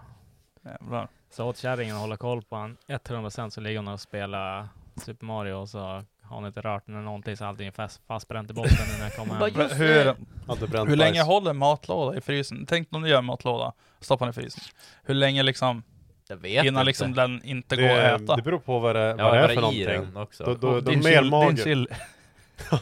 Jävlar. 0.66 1.08
Så 1.32 1.46
åt 1.46 1.58
kärringen 1.58 1.96
att 1.96 2.02
hålla 2.02 2.18
koll 2.18 2.42
på 2.42 2.56
han 2.56 2.78
100% 2.88 3.50
så 3.50 3.62
ligger 3.62 3.80
hon 3.80 3.88
och 3.88 4.00
spelar 4.00 4.68
Super 5.00 5.26
Mario 5.26 5.54
och 5.54 5.70
så 5.70 5.80
har 5.80 6.04
hon 6.36 6.46
inte 6.46 6.62
rört 6.62 6.86
den 6.86 6.96
eller 6.96 7.06
någonting 7.06 7.38
så 7.38 7.46
allting 7.46 7.68
är 7.68 7.72
fast, 7.72 8.02
fastbränt 8.08 8.52
i 8.52 8.54
botten 8.54 8.78
när 8.98 9.04
jag 9.06 9.16
kommer 9.16 9.34
hem. 9.34 9.70
Hur, 9.78 10.86
hur 10.88 10.96
länge 10.96 11.22
håller 11.24 11.54
matlåda 11.54 12.18
i 12.18 12.22
frysen? 12.22 12.66
Tänk 12.68 12.88
om 12.92 13.02
du 13.02 13.10
gör 13.10 13.22
matlåda, 13.22 13.74
stoppar 14.00 14.26
den 14.26 14.32
i 14.32 14.34
frysen. 14.34 14.64
Hur 15.04 15.14
länge 15.16 15.44
liksom, 15.44 15.84
Jag 16.28 16.38
vet 16.38 16.66
innan 16.66 16.82
inte. 16.82 16.84
liksom 16.88 17.14
den 17.14 17.44
inte 17.44 17.76
går 17.76 17.84
Det, 17.84 18.16
att 18.16 18.22
äta? 18.22 18.36
det 18.36 18.42
beror 18.42 18.60
på 18.60 18.80
vad 18.80 18.96
det, 18.96 19.16
Ja, 19.18 19.24
vad 19.24 19.34
det 19.34 19.40
är 19.40 19.48
för 19.48 19.62
någonting. 19.62 20.18
också. 20.18 20.44
Då, 20.44 20.54
då, 20.54 20.72
då 20.72 20.80
din, 20.92 21.00
mer 21.00 21.12
chill, 21.12 21.22
din 21.22 21.30
mager. 21.30 21.64
chill. 21.64 21.88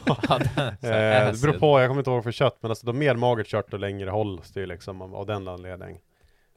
Ja, 0.06 0.16
så 0.80 0.86
här 0.86 1.26
Eh, 1.26 1.32
det 1.32 1.40
beror 1.42 1.52
på, 1.58 1.80
jag 1.80 1.88
kommer 1.88 2.00
inte 2.00 2.10
ihåg 2.10 2.24
för 2.24 2.32
kött, 2.32 2.58
men 2.60 2.70
alltså 2.70 2.86
då 2.86 2.92
mer 2.92 3.14
magert 3.14 3.46
kött 3.48 3.72
och 3.72 3.80
längre 3.80 4.10
hålls 4.10 4.50
det 4.52 4.60
ju 4.60 4.66
liksom 4.66 5.02
av, 5.02 5.14
av 5.16 5.26
den 5.26 5.48
anledningen. 5.48 5.98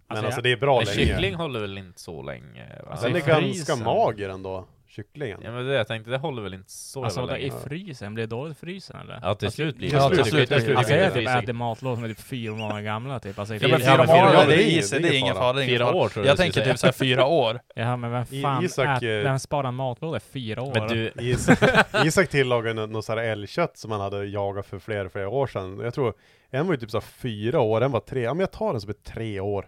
Men 0.07 0.17
Alltså, 0.17 0.25
alltså, 0.25 0.41
det 0.41 0.51
är 0.51 0.57
bra 0.57 0.77
Men 0.77 0.85
länge. 0.85 1.07
kyckling 1.07 1.35
håller 1.35 1.59
väl 1.59 1.77
inte 1.77 2.01
så 2.01 2.21
länge? 2.23 2.65
va? 2.85 2.91
Alltså, 2.91 3.07
Den 3.07 3.15
är 3.15 3.27
ganska 3.27 3.75
mager 3.75 4.29
ändå, 4.29 4.65
kycklingen. 4.95 5.39
Ja 5.43 5.51
men 5.51 5.65
det 5.65 5.73
jag 5.73 5.87
tänkte, 5.87 6.11
det 6.11 6.17
håller 6.17 6.41
väl 6.41 6.53
inte 6.53 6.71
så 6.71 7.03
Alltså 7.03 7.19
jävla 7.19 7.33
vadå, 7.33 7.45
i 7.45 7.49
länge? 7.49 7.61
frysen? 7.67 8.13
Blir 8.13 8.23
det 8.23 8.29
dåligt 8.35 8.57
i 8.57 8.59
frysen 8.59 8.95
eller? 9.01 9.13
Ja 9.13 9.35
till 9.35 9.45
Alltså, 9.47 9.55
slut 9.55 9.75
blir 9.77 9.89
till 9.89 9.97
det 9.97 10.03
slut, 10.03 10.17
så. 10.17 10.23
till 10.23 10.31
slut, 10.31 10.49
till 10.49 10.61
slut. 10.61 10.77
Alltså 10.77 10.93
jag 10.93 11.05
Ja, 11.05 11.11
typ 11.11 11.29
ätit 11.43 11.55
matlådor 11.55 11.95
som 11.95 12.03
är 12.03 12.07
typ 12.09 12.19
fyra 12.19 12.53
månader 12.55 12.81
gamla 12.81 13.19
typ. 13.19 13.39
Alltså, 13.39 13.55
i 13.55 13.57
Ja 13.61 13.67
men 13.67 13.79
fyra 13.79 13.91
fyra 13.91 14.05
månader, 14.05 14.43
år, 14.43 14.47
det 14.47 14.55
är 14.63 14.77
is, 14.79 14.89
det 14.89 14.97
är 14.97 15.13
ingen 15.13 15.35
fara. 15.35 15.65
Fyra 15.65 15.93
år 15.93 16.09
tror 16.09 16.25
jag 16.25 16.31
Jag 16.31 16.37
tänker 16.37 16.65
typ 16.65 16.79
såhär 16.79 16.91
fyra 16.93 17.25
år. 17.25 17.59
Ja 17.75 17.95
men 17.97 18.11
vem 18.11 18.25
fan 18.25 18.65
Isak, 18.65 18.97
ät, 18.97 19.03
eh, 19.03 19.23
vem 19.23 19.39
sparar 19.39 19.67
en 19.67 19.75
matlåda 19.75 20.17
i 20.17 20.19
fyra 20.19 20.61
år? 20.61 20.73
Men 20.73 20.87
du, 20.87 21.11
Isak, 21.19 21.59
Isak 22.05 22.29
tillagade 22.29 22.85
något, 22.87 23.07
här 23.07 23.17
älgkött 23.17 23.77
som 23.77 23.91
han 23.91 24.01
hade 24.01 24.25
jagat 24.25 24.65
för 24.65 24.79
flera, 24.79 25.09
flera 25.09 25.29
år 25.29 25.47
sedan. 25.47 25.79
Jag 25.79 25.93
tror, 25.93 26.13
en 26.51 26.65
var 26.67 26.73
ju 26.73 26.79
typ 26.79 26.91
så 26.91 26.97
här 26.97 27.05
fyra 27.21 27.59
år, 27.59 27.81
en 27.81 27.91
var 27.91 27.99
tre, 27.99 28.21
ja 28.21 28.33
men 28.33 28.39
jag 28.39 28.51
tar 28.51 28.71
den 28.71 28.81
som 28.81 28.89
är 28.89 28.93
tre 28.93 29.39
år. 29.39 29.65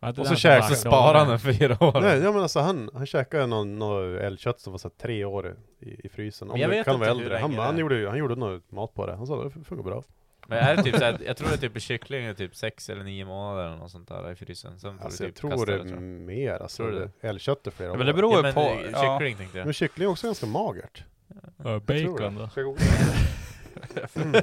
Och 0.00 0.26
så 0.26 0.36
så 0.36 0.74
sparar 0.74 1.18
han 1.18 1.28
den 1.28 1.38
fyra 1.38 1.76
år. 1.84 2.00
Nej, 2.00 2.18
ja 2.18 2.32
men 2.32 2.42
alltså 2.42 2.60
han, 2.60 2.90
han 2.94 3.06
käkade 3.06 3.46
någon, 3.46 3.78
någon 3.78 4.18
älgkött 4.18 4.60
som 4.60 4.72
var 4.72 4.78
så 4.78 4.88
här 4.88 4.94
tre 5.02 5.24
år 5.24 5.56
i, 5.80 6.06
i 6.06 6.08
frysen. 6.08 6.48
Men 6.48 6.60
jag 6.60 6.70
det 6.70 6.76
vet 6.76 6.84
kan 6.84 6.94
inte 6.94 7.06
hur 7.06 7.20
äldre. 7.20 7.36
Han, 7.38 7.54
han, 7.54 7.74
det 7.74 7.80
gjorde, 7.80 8.08
han 8.08 8.18
gjorde 8.18 8.34
något 8.36 8.70
mat 8.72 8.94
på 8.94 9.06
det. 9.06 9.16
Han 9.16 9.26
sa 9.26 9.44
det 9.44 9.50
funkar 9.50 9.82
bra. 9.82 10.04
Men 10.46 10.58
är 10.58 10.76
det 10.76 10.82
typ 10.82 10.96
såhär, 10.96 11.18
jag 11.26 11.36
tror 11.36 11.48
det 11.48 11.54
är 11.54 11.68
typ 11.68 11.82
kyckling 11.82 12.24
är 12.24 12.34
typ 12.34 12.56
sex 12.56 12.90
eller 12.90 13.04
nio 13.04 13.24
månader 13.24 13.66
eller 13.66 13.76
något 13.76 13.90
sånt 13.90 14.08
där 14.08 14.32
i 14.32 14.34
frysen. 14.36 14.78
Sen 14.78 14.98
får 14.98 15.04
Alltså 15.04 15.22
du 15.22 15.28
jag 15.28 15.34
typ 15.34 15.40
tror 15.40 15.50
kasta 15.50 15.66
det 15.66 15.72
det 15.78 15.82
tror 15.82 15.94
jag. 15.94 16.02
mer. 16.02 16.52
Alltså, 16.62 16.82
Tror 16.82 16.92
du 17.20 17.28
älgkött 17.28 17.66
är 17.66 17.70
flera 17.70 17.90
Ja, 17.90 17.96
men 17.96 18.06
det 18.06 18.14
beror 18.14 18.32
Ja, 18.32 18.36
ju 18.38 18.42
men 18.42 18.54
på. 18.54 18.60
eh, 18.60 18.90
Ja. 18.92 19.18
kyckling 19.18 19.36
tänkte 19.36 19.58
jag. 19.58 19.64
Men 19.64 19.74
kyckling 19.74 20.06
är 20.08 20.10
också 20.12 20.26
ganska 20.26 20.46
magert. 20.46 21.04
Ja, 21.28 21.34
Jag 21.70 21.82
det. 21.82 22.04
bacon 22.04 22.34
då? 22.34 22.48
Googla? 23.74 24.40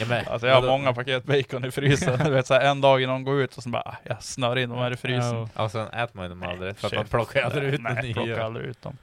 Ja, 0.00 0.06
men, 0.08 0.26
Alltså 0.28 0.46
jag 0.46 0.54
har 0.60 0.68
många 0.68 0.92
paket 0.94 1.24
bacon 1.24 1.64
i 1.64 1.70
frysen. 1.70 2.18
Du 2.24 2.30
vet 2.30 2.46
såhär 2.46 2.60
en 2.70 2.80
dag 2.80 3.02
innan 3.02 3.14
de 3.14 3.24
går 3.24 3.40
ut 3.42 3.56
och 3.56 3.62
så 3.62 3.68
bara, 3.68 3.82
ah, 3.82 3.96
jag 4.04 4.22
snör 4.22 4.58
in 4.58 4.68
dem 4.68 4.78
här 4.78 4.90
i 4.90 4.96
frysen. 4.96 5.36
Ja. 5.36 5.48
Ja, 5.56 5.68
sen 5.68 5.86
äter 5.88 6.16
man 6.16 6.24
ju 6.24 6.28
dem 6.28 6.42
aldrig, 6.42 6.76
för 6.76 6.86
att 6.86 6.94
man 6.94 7.04
plockar 7.06 7.42
aldrig 7.42 7.74
ut 7.74 7.80
Nej, 7.80 7.94
den 8.02 8.12
plockar 8.12 8.38
aldrig 8.40 8.66
ut 8.66 8.82
dem. 8.82 8.96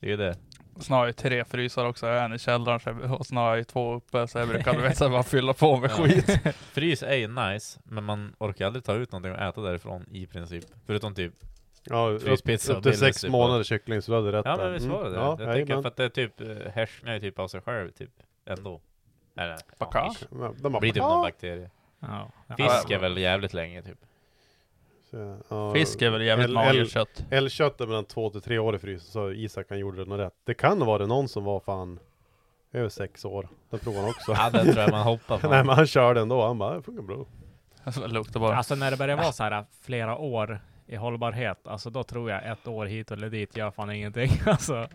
Det 0.00 0.06
är 0.06 0.10
ju 0.10 0.16
det. 0.16 0.36
Sen 0.80 0.96
har 0.96 1.06
jag 1.06 1.16
tre 1.16 1.44
frysar 1.44 1.84
också, 1.84 2.06
en 2.06 2.32
i 2.34 2.38
källaren 2.38 2.80
så 2.80 3.14
och 3.14 3.26
sen 3.26 3.36
har 3.36 3.56
jag 3.56 3.66
två 3.68 3.94
uppe 3.94 4.28
så 4.28 4.38
jag 4.38 4.48
brukar 4.48 4.72
du 4.72 4.80
vet, 4.80 4.96
så 4.98 5.04
här, 5.04 5.10
bara 5.10 5.22
fylla 5.22 5.52
på 5.52 5.76
med 5.76 5.90
Ja. 5.90 5.94
skit. 5.94 6.40
Frys 6.72 7.02
är 7.02 7.14
ju 7.14 7.28
nice, 7.28 7.80
men 7.84 8.04
man 8.04 8.34
orkar 8.38 8.66
aldrig 8.66 8.84
ta 8.84 8.94
ut 8.94 9.12
någonting 9.12 9.32
och 9.32 9.38
äta 9.38 9.60
därifrån 9.60 10.06
i 10.12 10.26
princip. 10.26 10.64
Förutom 10.86 11.14
typ 11.14 11.32
Ja, 11.84 12.08
upp, 12.08 12.22
Fryspizza 12.22 12.72
upp 12.72 12.82
till 12.82 12.92
och 12.92 12.98
sex 12.98 13.22
Billys, 13.22 13.32
månader 13.32 13.64
kyckling 13.64 14.02
så 14.02 14.12
du 14.12 14.16
hade 14.16 14.32
rätt 14.32 14.44
Ja 14.46 14.56
men 14.56 14.72
visst 14.72 14.86
var 14.86 15.04
det 15.04 15.10
det? 15.10 15.16
Ja, 15.16 15.36
jag 15.40 15.54
tänker 15.54 15.82
för 15.82 15.88
att 15.88 15.96
det 15.96 16.04
är 16.04 16.08
typ, 16.08 16.40
eh, 16.40 16.48
härsknar 16.74 17.14
ju 17.14 17.20
typ 17.20 17.38
av 17.38 17.48
sig 17.48 17.60
själv 17.60 17.90
typ, 17.90 18.10
ändå. 18.46 18.80
Eller, 19.38 19.56
Baka? 19.78 20.10
ja, 20.30 20.52
de 20.62 20.72
bara, 20.72 20.80
blir 20.80 20.92
typ 20.92 21.02
"Ah!" 21.02 21.08
någon 21.08 21.22
bakterie. 21.22 21.70
Ja. 22.00 22.30
Fisk 22.56 22.90
är 22.90 22.98
väl 22.98 23.18
jävligt 23.18 23.54
länge 23.54 23.82
typ. 23.82 23.98
Så, 25.10 25.38
ja, 25.48 25.72
Fisk 25.72 26.02
är 26.02 26.10
väl 26.10 26.22
jävligt 26.22 26.50
magert 26.50 26.90
kött. 26.90 27.24
Älgkött 27.30 27.80
är 27.80 27.86
mellan 27.86 28.04
två 28.04 28.30
till 28.30 28.40
tre 28.40 28.58
år 28.58 28.76
i 28.76 28.78
frysen, 28.78 29.10
så 29.10 29.30
Isak 29.32 29.66
han 29.68 29.78
gjorde 29.78 30.04
det 30.04 30.10
nog 30.10 30.18
rätt. 30.18 30.34
Det 30.44 30.54
kan 30.54 30.78
vara 30.86 31.06
någon 31.06 31.28
som 31.28 31.44
var 31.44 31.60
fan 31.60 31.98
över 32.72 32.88
sex 32.88 33.24
år. 33.24 33.48
Den 33.70 33.80
provade 33.80 34.00
han 34.02 34.10
också. 34.10 34.32
Ja, 34.32 34.50
den 34.50 34.66
tror 34.66 34.78
jag 34.78 34.90
man 34.90 35.02
hoppar 35.06 35.38
på. 35.38 35.48
Nej 35.48 35.64
men 35.64 35.76
han 35.76 35.86
körde 35.86 36.20
ändå, 36.20 36.46
han 36.46 36.58
bara, 36.58 36.76
det 36.76 36.82
funkar 36.82 37.02
bra. 37.02 37.26
Alltså, 37.84 38.00
det 38.00 38.08
luktar 38.08 38.40
bara. 38.40 38.56
Alltså 38.56 38.74
när 38.74 38.90
det 38.90 38.96
börjar 38.96 39.16
vara 39.16 39.32
så 39.32 39.42
här 39.42 39.64
flera 39.80 40.16
år 40.16 40.60
i 40.86 40.96
hållbarhet, 40.96 41.66
alltså 41.66 41.90
då 41.90 42.04
tror 42.04 42.30
jag 42.30 42.46
ett 42.52 42.68
år 42.68 42.86
hit 42.86 43.10
eller 43.10 43.30
dit 43.30 43.56
gör 43.56 43.70
fan 43.70 43.90
ingenting. 43.90 44.30
Alltså, 44.46 44.88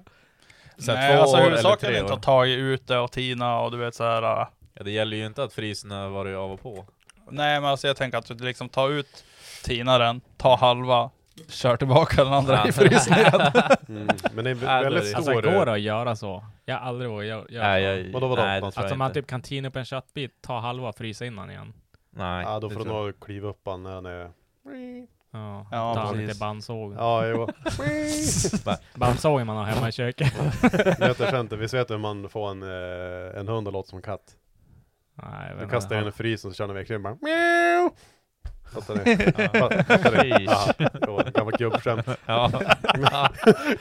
Så 0.78 0.94
Nej, 0.94 1.16
två 1.16 1.22
alltså 1.22 1.38
huvudsaken 1.38 1.90
är 1.96 2.00
inte 2.00 2.14
år. 2.14 2.18
att 2.18 2.24
ta 2.24 2.46
ut 2.46 2.88
det 2.88 2.98
och 3.00 3.12
tina 3.12 3.60
och 3.60 3.72
du 3.72 3.78
vet 3.78 3.96
så 3.96 4.04
här. 4.04 4.42
äh, 4.42 4.48
Ja, 4.76 4.84
det 4.84 4.92
gäller 4.92 5.18
ju 5.18 5.26
inte 5.26 5.44
att 5.44 5.54
frysen 5.54 5.92
har 5.92 6.10
varit 6.10 6.36
av 6.38 6.52
och 6.52 6.62
på. 6.62 6.86
Nej 7.30 7.62
men 7.62 7.70
alltså 7.70 7.88
jag 7.88 7.98
tänker 7.98 8.18
att 8.18 8.26
du 8.38 8.46
liksom 8.46 8.70
tar 8.70 8.90
ut 8.90 9.24
tina 9.64 9.98
den, 9.98 10.22
ta 10.38 10.56
halva, 10.56 11.10
kör 11.50 11.78
tillbaka 11.78 12.24
den 12.24 12.34
andra 12.34 12.54
Ja. 12.56 12.68
i 12.68 12.72
frysen 12.72 13.14
igen. 13.20 13.32
Mm. 13.90 14.08
Men 14.34 14.46
det 14.46 14.52
är 14.52 14.56
väldigt 14.84 15.06
stor... 15.08 15.18
alltså 15.18 15.32
går 15.34 15.66
det 15.66 15.72
att 15.74 15.82
göra 15.82 16.16
så? 16.16 16.46
Jag 16.66 16.76
har 16.76 16.88
aldrig 16.88 17.10
vågat 17.10 17.26
göra 17.26 17.46
göra 17.50 17.68
Nej, 17.68 17.84
så. 18.04 18.08
jag, 18.08 18.14
Vadå, 18.14 18.28
vadå? 18.28 18.42
nej, 18.42 18.62
Alltså 18.64 18.96
man 18.96 19.08
inte. 19.10 19.20
typ 19.22 19.30
kan 19.30 19.42
tina 19.42 19.68
upp 19.68 19.76
en 19.76 19.86
köttbit, 19.86 20.42
ta 20.42 20.60
halva 20.60 20.90
och 20.90 20.96
frysa 20.96 21.26
in 21.26 21.36
den 21.36 21.50
igen. 21.52 21.74
Nej, 22.10 22.44
Ja 22.48 22.60
då 22.60 22.70
får 22.70 22.80
du 22.80 22.86
nog 22.86 23.20
kliva 23.20 23.50
upp 23.50 23.62
han 23.66 23.84
när 23.84 23.92
han 23.94 24.06
är... 24.06 24.32
Ja, 25.34 25.68
Ja, 25.72 25.94
ta 25.96 26.02
precis. 26.10 26.28
lite 26.28 26.40
bandsåg. 26.40 26.94
Ja, 26.98 27.26
jo. 27.28 27.48
Bandsågen 28.96 29.48
man 29.48 29.58
har 29.58 29.64
hemma 29.64 29.90
i 29.90 29.92
köket. 29.92 30.34
inte, 31.40 31.56
visst 31.56 31.74
vet 31.74 31.88
du 31.88 31.94
hur 31.94 32.02
man 32.02 32.30
får 32.30 32.52
en, 32.52 32.64
eh, 32.64 33.40
en 33.40 33.48
hund 33.48 33.68
att 33.68 33.74
låta 33.74 33.90
som 33.90 34.02
katt? 34.02 34.36
Nej, 35.16 35.52
Du 35.60 35.68
kastar 35.68 35.96
den 35.96 36.08
i 36.08 36.12
frysen 36.12 36.52
så 36.52 36.56
kör 36.56 36.68
den 36.68 36.76
den 36.94 37.04
bara 37.04 37.18
Meow! 37.22 37.90
Fattar 38.74 38.96
ni? 38.96 39.16
Fattar 39.60 40.24
ni? 40.24 40.46
Ja, 41.02 41.24
gammalt 41.34 41.58
gubbskämt. 41.58 42.06
Ja. 42.26 42.52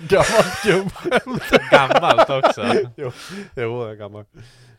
Gammalt 0.09 0.63
gubbskämt. 0.65 1.71
Gammalt 1.71 2.31
också. 2.31 2.65
jo, 2.97 3.13
jo, 3.57 3.95
gammalt. 3.99 4.29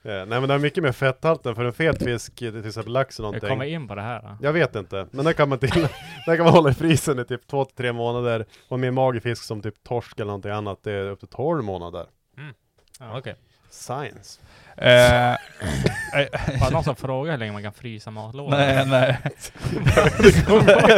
Eh, 0.05 0.11
nej 0.11 0.25
men 0.39 0.47
det 0.47 0.53
är 0.53 0.59
mycket 0.59 0.83
mer 0.83 0.91
fetthalten 0.91 1.55
för 1.55 1.65
en 1.65 1.73
fet 1.73 2.03
fisk, 2.03 2.35
till 2.35 2.65
exempel 2.67 2.93
lax 2.93 3.19
och 3.19 3.23
Jag 3.23 3.27
någonting. 3.27 3.49
kommer 3.49 3.65
in 3.65 3.87
på 3.87 3.95
det 3.95 4.01
här. 4.01 4.21
Då. 4.21 4.37
Jag 4.41 4.53
vet 4.53 4.75
inte, 4.75 5.07
men 5.11 5.25
det 5.25 5.33
kan 5.33 5.49
man 5.49 5.59
till, 5.59 5.69
det 6.27 6.37
kan 6.37 6.45
man 6.45 6.53
hålla 6.53 6.69
i 6.69 6.73
frysen 6.73 7.19
i 7.19 7.25
typ 7.25 7.47
två 7.47 7.65
till 7.65 7.75
tre 7.75 7.93
månader. 7.93 8.45
Och 8.69 8.79
med 8.79 8.93
magifisk 8.93 9.43
som 9.43 9.61
typ 9.61 9.83
torsk 9.83 10.19
eller 10.19 10.25
någonting 10.25 10.51
annat, 10.51 10.79
det 10.83 10.91
är 10.91 11.09
upp 11.09 11.19
till 11.19 11.27
12 11.27 11.63
månader. 11.63 12.05
Ja. 12.99 13.17
Okej. 13.17 13.35
Science. 13.69 14.41
Eh, 14.77 14.87
Var 16.61 16.67
det 16.67 16.73
någon 16.73 16.83
som 16.83 16.95
frågar 16.95 17.31
hur 17.31 17.37
länge 17.39 17.51
man 17.51 17.63
kan 17.63 17.73
frysa 17.73 18.11
matlådor? 18.11 18.51
nej, 18.57 18.85
nej. 18.87 19.17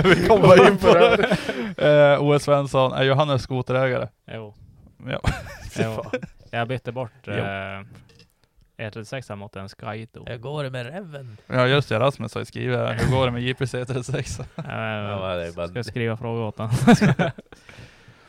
Vi 0.04 0.28
kommer 0.28 0.48
bara 0.48 0.68
in 0.68 0.78
på 0.78 0.94
det. 0.94 1.38
Eh, 2.14 2.22
O.S. 2.24 2.44
Svensson, 2.44 2.92
är 2.94 3.04
Johannes 3.04 3.42
skoterägare? 3.44 4.08
Jo. 4.32 4.54
Ja. 5.08 5.20
jo. 5.80 6.04
Jag 6.52 6.68
bytte 6.68 6.92
bort 6.92 7.28
eh, 7.28 7.36
E36 8.78 9.36
mot 9.36 9.56
en 9.56 9.70
Skyto. 9.70 10.24
Jag 10.28 10.42
går 10.42 10.70
med 10.70 10.86
reven. 10.86 11.38
ja 11.48 11.68
just 11.68 11.90
det, 11.90 12.00
Rasmus 12.00 12.34
har 12.34 12.42
ju 12.42 12.46
skrivit 12.46 12.78
här. 12.78 12.94
Hur 12.94 13.12
går 13.12 13.26
det 13.26 13.32
med 13.32 13.42
JPC 13.42 13.86
36? 13.86 14.40
Eh, 14.40 14.46
Ja, 14.58 15.36
det 15.36 15.56
bara... 15.56 15.68
Ska 15.68 15.78
jag 15.78 15.86
skriva 15.86 16.18
frågor 16.18 16.44
åt 16.44 16.58
honom? 16.58 16.76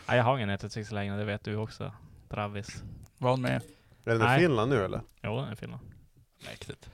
Nej, 0.09 0.16
jag 0.16 0.24
har 0.24 0.36
ingen 0.36 0.48
136 0.51 0.93
längre, 0.93 1.16
det 1.16 1.24
vet 1.24 1.44
du 1.44 1.56
också. 1.56 1.93
Travis. 2.28 2.82
Vad 3.18 3.39
med? 3.39 3.62
Är 4.05 4.14
den 4.18 4.36
i. 4.36 4.39
Finland 4.40 4.70
nu 4.70 4.85
eller? 4.85 5.01
Jo, 5.23 5.36
den 5.36 5.48
är 5.48 5.55
Finland. 5.55 5.82
Mäktigt. 6.47 6.90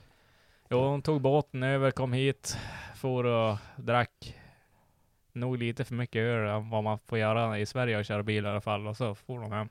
Jo, 0.71 0.79
hon 0.89 1.03
tog 1.03 1.21
båten 1.21 1.63
över, 1.63 1.91
kom 1.91 2.13
hit, 2.13 2.59
for 2.95 3.25
och 3.27 3.59
drack 3.77 4.37
nog 5.33 5.59
lite 5.59 5.85
för 5.85 5.95
mycket 5.95 6.21
öl 6.21 6.49
än 6.49 6.71
vad 6.71 6.85
man 6.85 6.99
får 6.99 7.19
göra 7.19 7.59
i 7.59 7.67
Sverige 7.67 7.99
och 7.99 8.05
köra 8.05 8.23
bil 8.23 8.45
i 8.45 8.49
alla 8.49 8.61
fall. 8.61 8.87
Och 8.87 8.97
så 8.97 9.15
for 9.15 9.41
de 9.41 9.53
hem. 9.53 9.69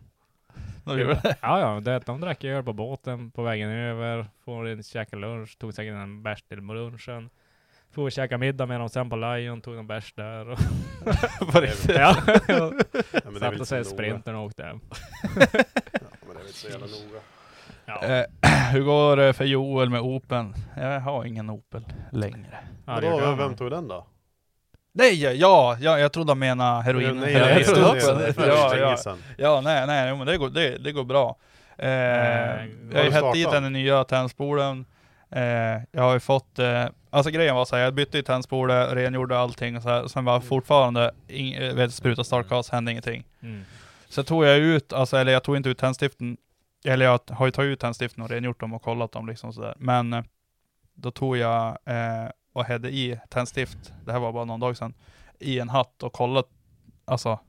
Vad 0.84 1.00
gjorde 1.00 1.14
det? 1.24 1.36
Ja, 1.42 1.60
ja, 1.60 1.80
det, 1.80 2.00
de 2.06 2.22
drack 2.22 2.44
öl 2.44 2.64
på 2.64 2.74
båten 2.74 3.32
på 3.32 3.44
vägen 3.44 3.70
över, 3.70 4.26
for 4.46 4.70
in 4.70 4.84
käka 4.84 5.16
lunch, 5.16 5.58
tog 5.58 5.74
säkert 5.74 5.94
en 5.94 6.24
bärs 6.24 6.42
till 6.44 6.58
lunchen. 6.58 7.30
Och 7.96 8.12
käka 8.12 8.38
middag 8.38 8.66
med 8.66 8.80
dem 8.80 8.90
sen 8.90 9.10
på 9.10 9.16
Lion, 9.16 9.62
tog 9.62 9.76
en 9.76 9.88
bärs 9.88 10.14
där. 10.14 10.50
Och 10.50 10.60
På 11.54 11.60
riktigt? 11.60 11.96
ja, 11.96 12.16
Ja, 12.48 12.72
satte 13.40 13.66
sig 13.66 13.82
i 13.82 13.86
sprintern 13.86 14.36
och 14.36 14.46
åkte 14.46 14.64
hem. 14.64 14.80
Ja, 14.84 15.30
men 15.32 15.40
det 15.42 16.32
är 16.32 16.34
väl 16.34 16.48
inte 16.48 16.54
så 16.54 16.70
jävla 16.70 16.88
noga. 16.88 17.22
Ja. 17.86 18.04
Eh, 18.04 18.26
hur 18.72 18.82
går 18.84 19.18
det 19.18 19.34
för 19.34 19.46
Joel 19.46 19.90
med 19.90 20.02
Opel? 20.02 20.54
Jag 20.78 21.00
har 21.00 21.26
ingen 21.26 21.50
Opel 21.50 21.86
längre. 22.12 22.58
Ja, 22.86 22.94
Vadå, 22.94 23.36
vem 23.36 23.56
tog 23.56 23.72
den 23.72 23.88
då? 23.88 24.08
Nej, 24.94 25.24
ja, 25.24 25.78
ja, 25.80 26.00
jag 26.00 26.12
trodde 26.12 26.32
han 26.32 26.40
menade 26.40 26.84
heroin. 26.84 27.20
Nej, 27.20 27.34
Ja, 27.34 27.40
nej, 27.40 27.50
jag 27.50 27.58
det 27.60 27.64
trodde 27.64 27.90
också 27.90 28.16
det. 28.16 28.34
Ja, 28.48 28.76
ja. 28.78 29.18
ja, 29.38 29.62
nej, 29.62 29.88
nej, 29.88 30.16
men 30.16 30.28
det 30.28 30.38
går, 30.38 30.50
det, 30.50 30.78
det 30.78 30.92
går 30.92 31.04
bra. 31.04 31.36
Eh, 31.78 31.90
jag 31.90 32.98
har 32.98 33.04
ju 33.04 33.12
hett 33.12 33.34
dit 33.34 33.52
den 33.52 33.74
nya 33.74 34.04
tändspolen. 34.04 34.86
Eh, 35.32 35.82
jag 35.92 36.02
har 36.02 36.14
ju 36.14 36.20
fått, 36.20 36.60
eh, 36.60 36.86
alltså 37.10 37.32
grejen 37.32 37.56
var 37.56 37.66
så 37.66 37.76
här, 37.76 37.84
jag 37.84 37.94
bytte 37.94 38.18
ju 38.18 38.24
tändspole, 38.24 38.96
rengjorde 38.96 39.40
allting 39.40 39.78
och 39.78 39.84
så 39.84 39.90
här, 39.90 40.08
sen 40.08 40.26
var 40.26 40.40
fortfarande, 40.40 41.12
ing, 41.28 41.54
eh, 41.54 41.76
vet, 41.76 41.94
spruta 41.94 42.24
startgas, 42.24 42.70
hände 42.70 42.92
ingenting. 42.92 43.24
Mm. 43.42 43.62
Så 44.10 44.24
tog 44.24 44.46
jag 44.46 44.58
ut, 44.58 44.94
alltså, 44.94 45.18
eller 45.18 45.32
jag 45.32 45.44
tog 45.44 45.58
inte 45.58 45.70
ut 45.70 45.78
tändstiften, 45.78 46.38
eller 46.86 47.06
jag 47.06 47.20
har 47.30 47.46
ju 47.46 47.52
tagit 47.52 47.70
ut 47.70 47.80
tändstiften 47.80 48.24
och 48.24 48.30
rengjort 48.30 48.60
dem 48.60 48.74
och 48.74 48.82
kollat 48.82 49.12
dem 49.12 49.28
liksom 49.28 49.54
sådär. 49.54 49.74
Men 49.78 50.14
eh, 50.14 50.24
då 50.94 51.12
tog 51.12 51.38
jag 51.38 51.78
eh, 51.86 52.30
och 52.54 52.66
hade 52.66 52.90
i 52.90 53.20
tändstift, 53.30 53.94
det 54.06 54.12
här 54.12 54.20
var 54.20 54.32
bara 54.34 54.46
någon 54.46 54.60
dag 54.60 54.78
sedan, 54.78 54.94
i 55.40 55.60
en 55.60 55.70
hatt 55.70 56.04
och 56.04 56.14
kollat, 56.14 56.48
alltså, 57.06 57.40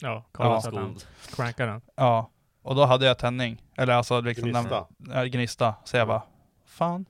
Ja, 0.00 0.24
kolla 0.32 0.60
Ja. 0.64 0.70
den 0.70 0.96
crankar 1.34 1.66
den. 1.66 1.80
ja. 1.94 2.30
Och 2.62 2.74
då 2.74 2.84
hade 2.84 3.06
jag 3.06 3.18
tändning, 3.18 3.62
eller 3.76 3.92
alltså 3.94 4.20
liksom 4.20 4.48
Gnista. 4.50 4.86
Den, 4.96 5.12
äh, 5.18 5.24
gnista. 5.24 5.74
Så 5.84 5.96
jag 5.96 6.08
bara, 6.08 6.22
fan. 6.64 7.06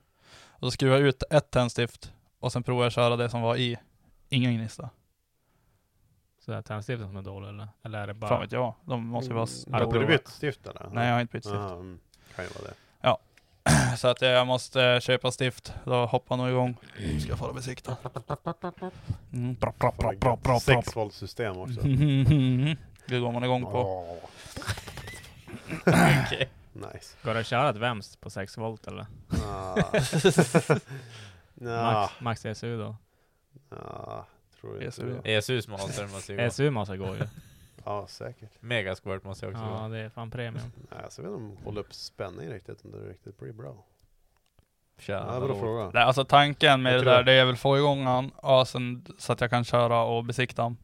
Och 0.49 0.67
så 0.67 0.71
skruvade 0.71 0.99
jag 1.01 1.07
ut 1.07 1.23
ett 1.29 1.51
tändstift 1.51 2.13
och 2.39 2.51
sen 2.51 2.63
provade 2.63 2.85
jag 2.85 2.91
köra 2.91 3.15
det 3.15 3.29
som 3.29 3.41
var 3.41 3.55
i, 3.55 3.77
ingen 4.29 4.53
gnista. 4.53 4.89
Så 6.39 6.51
det 6.51 6.57
är 6.57 6.61
tändstiften 6.61 7.07
som 7.07 7.17
är 7.17 7.21
dålig 7.21 7.49
eller? 7.49 7.67
Eller 7.83 7.99
är 7.99 8.07
det 8.07 8.13
bara... 8.13 8.29
Fan 8.29 8.41
vet 8.41 8.51
jag, 8.51 8.73
de 8.85 9.07
måste 9.07 9.29
ju 9.29 9.35
vara... 9.35 9.47
Ja, 9.67 9.85
Har 9.85 9.93
du 9.93 10.05
bytt 10.07 10.27
stift 10.27 10.67
eller? 10.67 10.89
Nej 10.93 11.07
jag 11.07 11.13
har 11.13 11.21
inte 11.21 11.31
bytt 11.37 11.43
stift. 11.45 11.57
Mm. 11.57 11.99
kan 12.35 12.45
ju 12.45 12.51
vara 12.51 12.63
det. 12.67 12.73
Så 13.97 14.07
att 14.07 14.21
jag 14.21 14.47
måste 14.47 14.99
köpa 15.01 15.31
stift, 15.31 15.73
då 15.85 16.05
hoppar 16.05 16.37
nog 16.37 16.49
igång. 16.49 16.77
Ska 17.19 17.29
jag 17.29 17.37
få 17.39 17.47
det 17.47 17.53
besikta. 17.53 17.97
Mm. 19.33 19.55
6 20.61 20.95
volt 20.95 21.13
system 21.13 21.57
också. 21.57 21.81
Det 23.09 23.19
går 23.19 23.31
man 23.31 23.43
igång 23.43 23.63
på. 23.63 23.77
Åh, 23.79 24.17
Okej. 26.25 26.49
nice. 26.73 27.15
Går 27.23 27.33
det 27.33 27.39
att 27.39 27.47
köra 27.47 27.69
ett 27.69 27.75
VEMS 27.75 28.15
på 28.15 28.29
6 28.29 28.57
volt 28.57 28.87
eller? 28.87 29.05
Ah. 29.45 29.75
Ja, 31.61 31.91
Max, 31.91 32.13
max 32.21 32.45
ESU 32.45 32.77
då? 32.77 32.95
ja, 33.69 34.25
tror 34.61 34.75
jag 34.75 34.83
ESU. 34.83 35.01
inte 35.09 35.21
det. 35.23 35.35
ESUs 35.35 35.67
monster 35.67 36.07
måste 36.07 36.31
ju 36.33 36.37
gå. 36.37 36.43
ESU 36.43 36.69
måste 36.69 36.97
gå 36.97 37.15
ju. 37.15 37.21
Ja, 37.89 38.07
säkert. 38.07 38.51
Megasquirt 38.61 39.23
måste 39.23 39.45
jag 39.45 39.53
också 39.53 39.63
Ja, 39.65 39.87
det 39.87 39.97
är 39.97 40.09
fan 40.09 40.31
premium. 40.31 40.71
Nej, 40.91 41.03
alltså, 41.03 41.21
jag 41.21 41.29
vet 41.29 41.39
inte 41.39 41.49
om 41.49 41.55
de 41.57 41.65
håller 41.65 41.81
upp 41.81 41.93
spänning 41.93 42.49
riktigt, 42.49 42.85
om 42.85 42.91
det 42.91 42.97
riktigt 42.97 43.39
blir 43.39 43.53
bra. 43.53 43.73
Tja, 44.99 45.13
Ja, 45.33 45.39
bra 45.39 45.55
fråga. 45.59 45.91
Nej, 45.93 46.03
alltså 46.03 46.25
tanken 46.25 46.81
med 46.81 46.93
Jag 46.93 47.01
det 47.01 47.05
där, 47.11 47.23
det. 47.23 47.31
det 47.31 47.39
är 47.39 47.45
väl 47.45 47.55
få 47.57 47.77
igång 47.77 48.03
han, 48.05 48.29
och 48.29 48.67
sen, 48.67 49.05
så 49.17 49.33
att 49.33 49.41
jag 49.41 49.49
kan 49.49 49.63
köra 49.63 50.01
och 50.03 50.23
besikta 50.25 50.61
han. 50.61 50.77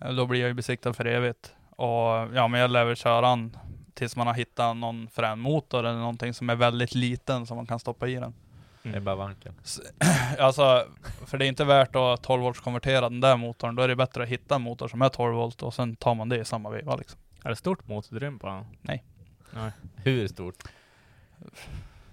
Eh, 0.00 0.12
Då 0.12 0.26
blir 0.26 0.40
jag 0.40 0.48
ju 0.48 0.54
besiktad 0.54 0.92
för 0.92 1.04
evigt. 1.04 1.54
Och 1.70 1.86
ja, 2.34 2.48
men 2.48 2.60
jag 2.60 2.70
lär 2.70 2.84
väl 2.84 2.96
köra 2.96 3.26
han 3.26 3.56
tills 3.94 4.16
man 4.16 4.26
har 4.26 4.34
hittat 4.34 4.76
någon 4.76 5.08
frän 5.08 5.38
motor 5.38 5.78
eller 5.78 5.98
någonting 5.98 6.34
som 6.34 6.50
är 6.50 6.54
väldigt 6.56 6.94
liten 6.94 7.46
som 7.46 7.56
man 7.56 7.66
kan 7.66 7.78
stoppa 7.78 8.08
i 8.08 8.14
den. 8.14 8.34
Det 8.82 8.96
är 8.96 9.00
bara 9.00 9.16
vanken. 9.16 9.54
Alltså, 10.38 10.86
för 11.26 11.38
det 11.38 11.46
är 11.46 11.48
inte 11.48 11.64
värt 11.64 11.96
att 11.96 12.22
12 12.22 12.42
volts 12.42 12.60
konvertera 12.60 13.00
den 13.00 13.20
där 13.20 13.36
motorn. 13.36 13.74
Då 13.74 13.82
är 13.82 13.88
det 13.88 13.96
bättre 13.96 14.22
att 14.22 14.28
hitta 14.28 14.54
en 14.54 14.62
motor 14.62 14.88
som 14.88 15.02
är 15.02 15.08
12 15.08 15.34
volt 15.34 15.62
och 15.62 15.74
sen 15.74 15.96
tar 15.96 16.14
man 16.14 16.28
det 16.28 16.38
i 16.38 16.44
samma 16.44 16.70
veva 16.70 16.96
liksom. 16.96 17.20
Är 17.44 17.50
det 17.50 17.56
stort 17.56 17.88
motorutrymme 17.88 18.38
på 18.38 18.46
den? 18.46 18.64
Nej. 18.80 19.04
Nej. 19.50 19.70
Hur 19.96 20.28
stort? 20.28 20.54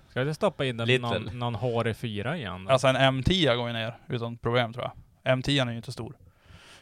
Ska 0.09 0.23
du 0.23 0.33
stoppa 0.33 0.65
in 0.65 0.77
den 0.77 0.87
Little. 0.87 1.19
någon, 1.19 1.39
någon 1.39 1.55
HR4 1.55 2.35
igen 2.35 2.65
då? 2.65 2.71
Alltså 2.71 2.87
en 2.87 2.95
M10 2.95 3.55
går 3.55 3.67
ju 3.67 3.73
ner 3.73 3.97
utan 4.07 4.37
problem 4.37 4.73
tror 4.73 4.85
jag. 5.23 5.37
M10 5.37 5.67
är 5.67 5.71
ju 5.71 5.77
inte 5.77 5.91
stor. 5.91 6.17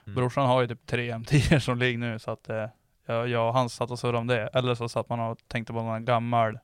Mm. 0.05 0.15
Brorsan 0.15 0.47
har 0.47 0.61
ju 0.61 0.68
typ 0.68 0.85
tre 0.85 1.14
M10 1.14 1.59
som 1.65 1.77
ligger 1.77 1.97
nu 1.99 2.19
så 2.19 2.31
att 2.31 2.49
eh, 2.49 2.65
jag, 3.05 3.27
jag 3.27 3.47
och 3.47 3.53
han 3.53 3.69
satt 3.69 3.91
och 3.91 3.99
surrade 3.99 4.18
om 4.18 4.27
det. 4.27 4.49
Eller 4.53 4.76
så 4.76 4.89
satt 4.89 5.09
man 5.09 5.19
och 5.19 5.38
tänkte 5.47 5.73
på 5.73 5.81
någon 5.81 6.05
gammal 6.05 6.59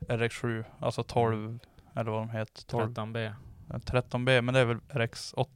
RX7, 0.00 0.64
alltså 0.80 1.02
12 1.02 1.58
eller 1.96 2.10
vad 2.10 2.20
de 2.20 2.30
heter. 2.30 2.62
12, 2.66 2.92
13B. 2.94 3.32
13B, 3.68 4.40
men 4.40 4.54
det 4.54 4.60
är 4.60 4.64
väl 4.64 4.78
RX8. 4.88 5.46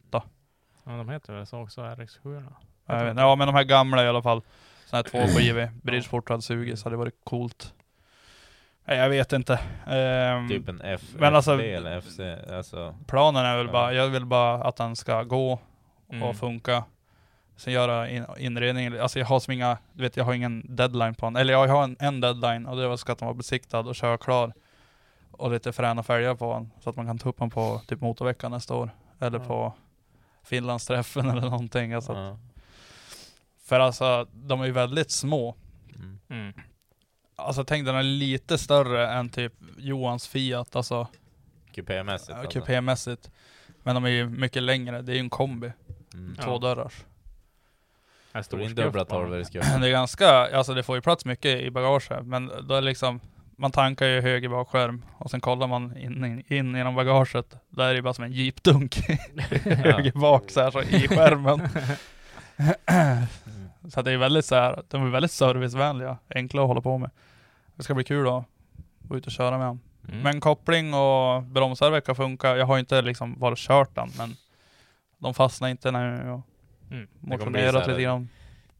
Ja, 0.84 0.92
de 0.92 1.08
heter 1.08 1.32
väl 1.34 1.46
så 1.46 1.60
också, 1.62 1.80
RX7 1.80 2.44
då? 2.44 2.52
Jag 2.86 3.04
vet, 3.04 3.16
ja 3.18 3.36
men 3.36 3.46
de 3.46 3.54
här 3.54 3.64
gamla 3.64 4.04
i 4.04 4.08
alla 4.08 4.22
fall. 4.22 4.42
Sådana 4.86 5.04
här 5.12 5.26
tvåskivor. 5.26 5.70
Bridgeport 5.82 6.28
hade 6.28 6.42
sugit 6.42 6.78
så 6.78 6.84
hade 6.84 6.94
det 6.94 6.98
varit 6.98 7.24
coolt. 7.24 7.74
Nej, 8.84 8.98
jag 8.98 9.08
vet 9.08 9.32
inte. 9.32 9.60
Ehm, 9.86 10.48
Typ 10.48 10.68
en 10.68 10.80
F, 10.84 11.00
men 11.18 11.34
alltså- 11.34 11.52
FD 11.54 11.72
eller 11.74 12.00
FC, 12.00 12.20
alltså. 12.52 12.94
Planen 13.06 13.44
är 13.46 13.56
väl 13.56 13.66
Ja. 13.66 13.72
bara, 13.72 13.92
jag 13.92 14.08
vill 14.08 14.24
bara 14.26 14.64
att 14.64 14.76
den 14.76 14.96
ska 14.96 15.22
gå 15.22 15.58
Mm. 16.10 16.22
och 16.22 16.36
funka. 16.36 16.84
Sen 17.56 17.72
göra 17.72 18.08
in, 18.10 18.26
inredning, 18.38 18.98
alltså 18.98 19.18
jag 19.18 19.26
har 19.26 19.40
som 19.40 19.52
inga, 19.52 19.78
du 19.92 20.02
vet 20.02 20.16
jag 20.16 20.24
har 20.24 20.34
ingen 20.34 20.76
deadline 20.76 21.14
på 21.14 21.26
den. 21.26 21.36
Eller 21.36 21.52
jag 21.52 21.68
har 21.68 21.84
en, 21.84 21.96
en 22.00 22.20
deadline 22.20 22.66
och 22.66 22.76
det 22.76 22.88
var 22.88 22.96
ska 22.96 23.12
att 23.12 23.18
den 23.18 23.26
var 23.26 23.34
besiktad 23.34 23.78
och 23.80 23.94
köra 23.94 24.18
klar. 24.18 24.52
Och 25.36 25.50
lite 25.50 25.72
fräna 25.72 26.02
fälgar 26.02 26.34
på 26.34 26.52
den. 26.54 26.70
Så 26.80 26.90
att 26.90 26.96
man 26.96 27.06
kan 27.06 27.18
ta 27.18 27.28
upp 27.28 27.38
den 27.38 27.50
på 27.50 27.80
typ 27.86 28.00
motorveckan 28.00 28.50
nästa 28.50 28.74
år. 28.74 28.90
Eller 29.20 29.38
Ja. 29.38 29.44
på 29.44 29.72
Finlandsträffen 30.44 31.30
eller 31.30 31.40
någonting. 31.50 31.92
Alltså 31.92 32.12
att, 32.12 32.18
Ja. 32.18 32.38
För 33.64 33.80
alltså, 33.80 34.26
de 34.32 34.60
är 34.60 34.64
ju 34.66 34.72
väldigt 34.72 35.10
små. 35.10 35.54
Mm. 35.94 36.18
Mm. 36.28 36.52
Alltså 37.36 37.64
tänk 37.64 37.86
den 37.86 37.94
är 37.96 38.02
lite 38.02 38.58
större 38.58 39.08
än 39.10 39.28
typ 39.28 39.52
Johans 39.78 40.28
Fiat, 40.28 40.76
alltså 40.76 41.06
Kupémässigt 41.74 42.28
ja, 42.30 42.36
alltså. 42.36 42.60
kupémässigt. 42.60 43.30
Men 43.82 43.94
de 43.94 44.04
är 44.04 44.08
ju 44.08 44.28
mycket 44.28 44.62
längre, 44.62 45.02
det 45.02 45.12
är 45.12 45.14
ju 45.14 45.20
en 45.20 45.30
kombi. 45.30 45.72
Mm. 46.14 46.36
Två 46.36 46.50
Ja. 46.50 46.58
dörrars. 46.58 47.04
I 49.40 49.44
skuffen. 49.44 49.80
Det 49.80 49.86
är 49.88 49.90
ganska, 49.90 50.28
alltså 50.56 50.74
det 50.74 50.82
får 50.82 50.96
ju 50.96 51.02
plats 51.02 51.24
mycket 51.24 51.60
i 51.60 51.70
bagaget, 51.70 52.26
men 52.26 52.50
då 52.68 52.74
är 52.74 52.80
liksom 52.80 53.20
man 53.56 53.70
tankar 53.70 54.06
ju 54.06 54.20
höger 54.20 54.48
bakskärm 54.48 55.04
och 55.18 55.30
sen 55.30 55.40
kollar 55.40 55.66
man 55.66 55.96
in, 55.96 56.24
in, 56.24 56.44
in 56.52 56.74
genom 56.74 56.94
bagaget. 56.94 57.56
Där 57.68 57.88
är 57.88 57.94
det 57.94 58.02
bara 58.02 58.14
som 58.14 58.24
en 58.24 58.32
jeepdunk 58.32 58.96
höger 59.64 60.12
bak 60.12 60.50
så 60.50 60.60
här 60.60 60.70
så 60.70 60.82
i 60.82 61.08
skärmen. 61.08 61.68
så 63.90 64.02
det 64.02 64.12
är 64.12 64.16
väldigt 64.16 64.44
så 64.44 64.54
här, 64.54 64.82
de 64.88 65.06
är 65.06 65.10
väldigt 65.10 65.32
servicevänliga, 65.32 66.18
enkla 66.34 66.62
att 66.62 66.68
hålla 66.68 66.80
på 66.80 66.98
med. 66.98 67.10
Det 67.74 67.82
ska 67.82 67.94
bli 67.94 68.04
kul 68.04 68.28
att 68.28 68.44
gå 68.98 69.16
ut 69.16 69.26
och 69.26 69.32
köra 69.32 69.58
med 69.58 69.66
dem. 69.66 69.80
Mm. 70.08 70.20
Men 70.20 70.40
koppling 70.40 70.94
och 70.94 71.42
bromsar 71.42 71.90
verkar 71.90 72.14
funka. 72.14 72.56
Jag 72.56 72.66
har 72.66 72.78
inte 72.78 73.02
liksom 73.02 73.38
varit 73.38 73.58
kört 73.58 73.94
den, 73.94 74.10
men 74.18 74.36
de 75.18 75.34
fastnar 75.34 75.68
inte 75.68 75.90
när 75.90 76.26
jag 76.26 76.42
Mm. 76.90 77.06
Motionerat 77.20 77.86
lite 77.86 78.02
grann. 78.02 78.28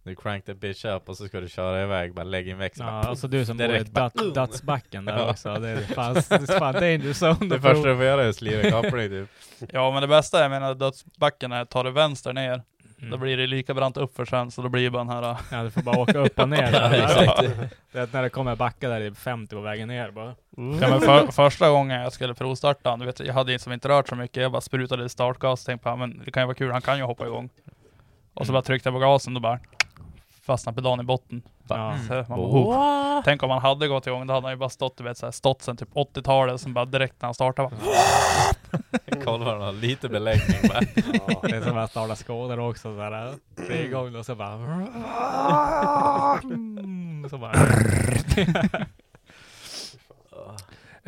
Du 0.07 0.15
crank 0.17 0.45
the 0.45 0.55
bitch 0.55 0.85
up 0.85 1.09
och 1.09 1.17
så 1.17 1.27
ska 1.29 1.41
du 1.41 1.49
köra 1.49 1.83
iväg, 1.83 2.15
bara 2.15 2.25
lägg 2.25 2.49
in 2.49 2.59
växeln. 2.59 2.87
Ja, 2.89 2.93
bara, 3.03 3.09
alltså 3.11 3.29
du 3.29 3.45
som 3.45 3.57
bor 3.57 3.65
i 3.67 3.69
direkt 3.69 3.91
Dats- 3.91 4.33
Datsbacken 4.35 5.05
där 5.05 5.17
Ja. 5.19 5.31
också. 5.31 5.55
Det 5.55 5.69
är 5.69 5.77
fan, 5.81 6.15
det 6.15 6.31
är 6.53 6.59
fan 6.59 6.75
danger 6.75 7.13
zone. 7.35 7.55
Det 7.55 7.61
första 7.61 7.89
du 7.89 7.97
får 7.97 8.05
göra 8.05 8.25
är 8.25 8.29
att 8.29 8.37
sliva 8.37 8.71
koppling 8.83 9.09
typ. 9.09 9.29
Ja 9.73 9.91
men 9.91 10.01
det 10.03 10.09
bästa 10.09 10.39
är, 10.39 10.43
jag 10.43 10.51
menar 10.51 10.75
dödsbacken 10.75 11.53
är, 11.53 11.65
tar 11.65 11.85
du 11.85 11.91
vänster 11.91 12.33
ner, 12.33 12.63
Mm. 12.99 13.11
då 13.11 13.17
blir 13.17 13.37
det 13.37 13.47
lika 13.47 13.75
brant 13.75 13.97
uppför 13.97 14.25
sen, 14.25 14.51
så 14.51 14.63
då 14.63 14.69
blir 14.69 14.83
det 14.85 14.91
bara 14.91 15.05
den 15.05 15.13
här... 15.25 15.37
Ja, 15.53 15.63
du 15.63 15.71
får 15.71 15.83
bara 15.83 15.99
åka 15.99 16.19
upp 16.19 16.39
och 16.39 16.49
ner. 16.49 16.73
Ja, 16.73 16.95
exakt. 16.95 17.43
Det 17.93 17.99
är 18.01 18.09
när 18.13 18.23
det 18.23 18.29
kommer 18.31 18.57
backa 18.57 18.89
där 18.89 19.01
i 19.01 19.15
50 19.15 19.55
på 19.55 19.61
vägen 19.61 19.89
ner 19.89 20.11
bara. 20.11 20.27
Ja, 20.57 20.89
men 20.89 21.01
för, 21.01 21.27
första 21.33 21.71
gången 21.71 22.01
jag 22.01 22.13
skulle 22.13 22.35
provstarta 22.35 22.97
du 22.97 23.07
vet, 23.07 23.21
jag 23.21 23.35
hade 23.35 23.53
liksom 23.53 23.73
inte 23.73 23.89
rört 23.89 24.09
så 24.09 24.15
mycket, 24.15 24.43
jag 24.43 24.53
bara 24.53 24.61
sprutade 24.61 25.09
startgas, 25.09 25.65
tänkte 25.65 25.85
på, 25.91 25.97
men 25.97 26.23
det 26.25 26.31
kan 26.31 26.43
ju 26.43 26.47
vara 26.47 26.55
kul, 26.55 26.73
han 26.73 26.83
kan 26.83 26.97
ju 26.99 27.05
hoppa 27.05 27.27
igång. 27.27 27.49
Och 28.35 28.47
så 28.47 28.53
Mm. 28.53 28.59
bara 28.59 28.63
tryckte 28.63 28.89
jag 28.89 28.95
på 28.95 28.99
gasen, 29.01 29.35
då 29.35 29.41
bara 29.41 29.59
fastnade 30.47 30.77
pedalen 30.77 31.05
i 31.05 31.07
botten. 31.07 31.43
Ja. 31.69 31.99
Så 32.09 32.15
man 32.15 32.25
bara, 32.29 32.41
oh. 32.41 33.23
Tänk 33.25 33.43
om 33.43 33.51
han 33.51 33.63
hade 33.63 33.89
gått 33.89 34.07
igång, 34.07 34.27
då 34.27 34.35
hade 34.35 34.47
han 34.47 34.53
ju 34.53 34.57
bara 34.59 34.69
stått, 34.69 34.97
du 34.97 35.05
vet, 35.05 35.19
så 35.19 35.27
här, 35.27 35.31
stått 35.31 35.63
sen 35.63 35.77
typ 35.77 35.95
80-talet, 35.95 36.61
sen 36.61 36.75
bara 36.75 36.85
direkt 36.85 37.15
när 37.23 37.27
han 37.27 37.35
startade 37.35 37.69
bara, 37.69 37.81
Kolla 39.25 39.53
han 39.53 39.61
har 39.61 39.73
lite 39.73 40.09
beläggning 40.09 40.57
bara. 40.69 40.81
Det 41.43 41.57
är 41.57 41.63
som 41.63 41.79
att 41.79 41.91
starta 41.91 42.17
skådor 42.17 42.59
också 42.61 42.83
sådär. 42.83 43.35
Tre 43.67 43.89
gånger 43.89 44.19
och 44.19 44.27
så 44.27 44.35
bara... 44.35 44.87
Så 47.31 47.39
bara... 47.39 47.53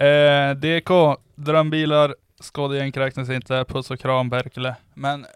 Eh, 0.05 0.51
DK, 0.55 0.90
drömbilar, 1.35 2.15
skådegänk 2.43 2.97
räknas 2.97 3.31
inte, 3.31 3.65
puss 3.69 3.90
och 3.90 4.01
kram 4.01 4.31
Berkele. 4.31 4.77
Men 4.94 5.27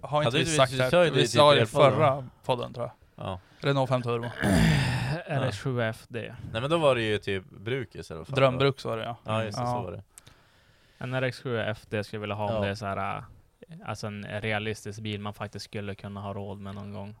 har 0.00 0.22
inte 0.22 0.26
Hade 0.26 0.38
vi 0.38 0.56
sagt 0.56 0.90
det? 0.90 1.10
Vi 1.10 1.28
sa 1.28 1.54
det 1.54 1.62
i 1.62 1.66
förra 1.66 2.24
podden 2.44 2.74
tror 2.74 2.86
jag. 2.86 3.26
Ja. 3.26 3.40
Renault 3.60 3.88
5 3.88 4.02
Turbo. 4.02 4.28
Eller 5.26 5.50
7FD. 5.50 6.34
Nej 6.52 6.60
men 6.60 6.70
då 6.70 6.78
var 6.78 6.94
det 6.94 7.02
ju 7.02 7.18
typ 7.18 7.44
Brukis 7.50 8.10
eller 8.10 8.18
vad 8.18 8.26
fan 8.26 8.34
det 8.34 8.40
var. 8.40 8.48
Drömbruks 8.50 8.84
var 8.84 8.96
det 8.96 9.04
ja. 9.04 9.16
Ja 9.24 9.44
just 9.44 9.58
det, 9.58 9.64
Ja. 9.64 9.70
så 9.72 9.82
var 9.82 9.92
det. 9.92 10.02
En 10.98 11.14
RX7 11.14 11.70
FD 11.74 12.04
skulle 12.04 12.16
jag 12.16 12.20
vilja 12.20 12.34
ha 12.36 12.54
om 12.56 12.62
det 12.62 12.68
är 12.68 12.74
så 12.74 12.86
här, 12.86 13.16
äh, 13.18 13.22
alltså 13.84 14.06
en 14.06 14.24
realistisk 14.40 15.00
bil 15.00 15.20
man 15.20 15.34
faktiskt 15.34 15.64
skulle 15.64 15.94
kunna 15.94 16.20
ha 16.20 16.32
råd 16.34 16.58
med 16.58 16.74
någon 16.74 16.92
gång. 16.92 17.16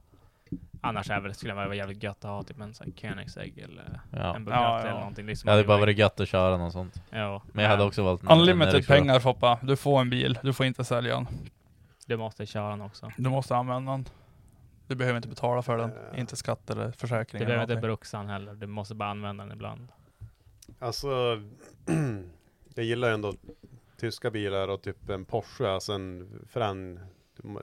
Annars 0.80 1.10
är 1.10 1.20
väl, 1.20 1.34
skulle 1.34 1.52
det 1.52 1.64
vara 1.66 1.74
jävligt 1.74 2.02
gött 2.02 2.24
att 2.24 2.30
ha 2.30 2.42
typ 2.42 2.60
en 2.60 2.74
sån 2.74 2.86
här 2.86 3.00
Koenigsegg 3.10 3.58
eller 3.58 4.00
Ja. 4.12 4.36
en 4.36 4.44
Bugatti 4.44 4.62
Ja, 4.64 4.78
ja. 4.80 4.80
eller 4.80 4.98
någonting. 4.98 5.26
Liksom 5.26 5.46
Det 5.46 5.52
hade 5.52 5.64
bara 5.64 5.78
varit 5.78 5.98
gött 5.98 6.20
att 6.20 6.28
köra 6.28 6.56
något 6.56 6.72
sånt. 6.72 7.02
Ja. 7.10 7.42
Men 7.52 7.64
jag 7.64 7.70
hade 7.70 7.84
också 7.84 8.02
valt 8.02 8.22
en- 8.22 8.28
en 8.28 8.38
Unlimited 8.38 8.74
RX7. 8.82 8.86
pengar 8.86 9.20
Foppa. 9.20 9.58
Du 9.62 9.76
får 9.76 10.00
en 10.00 10.10
bil, 10.10 10.38
du 10.42 10.52
får 10.52 10.66
inte 10.66 10.84
sälja 10.84 11.14
den. 11.14 11.26
Du 12.06 12.16
måste 12.16 12.46
köra 12.46 12.70
den 12.70 12.80
också. 12.80 13.12
Du 13.16 13.28
måste 13.30 13.56
använda 13.56 13.92
den. 13.92 14.04
Du 14.86 14.94
behöver 14.94 15.16
inte 15.16 15.28
betala 15.28 15.62
för 15.62 15.78
den. 15.78 15.90
Eh. 15.90 16.20
Inte 16.20 16.36
skatt 16.36 16.70
eller 16.70 16.90
försäkring. 16.90 17.40
Du 17.40 17.46
behöver 17.46 17.62
inte 17.62 18.16
den 18.16 18.28
heller. 18.28 18.54
Du 18.54 18.66
måste 18.66 18.94
bara 18.94 19.08
använda 19.10 19.44
den 19.44 19.52
ibland. 19.52 19.92
Alltså, 20.78 21.42
jag 22.74 22.84
gillar 22.84 23.10
ändå 23.10 23.34
tyska 23.96 24.30
bilar 24.30 24.68
och 24.68 24.82
typ 24.82 25.08
en 25.08 25.24
Porsche, 25.24 25.70
alltså 25.70 25.92
en 25.92 26.40
frän, 26.48 27.00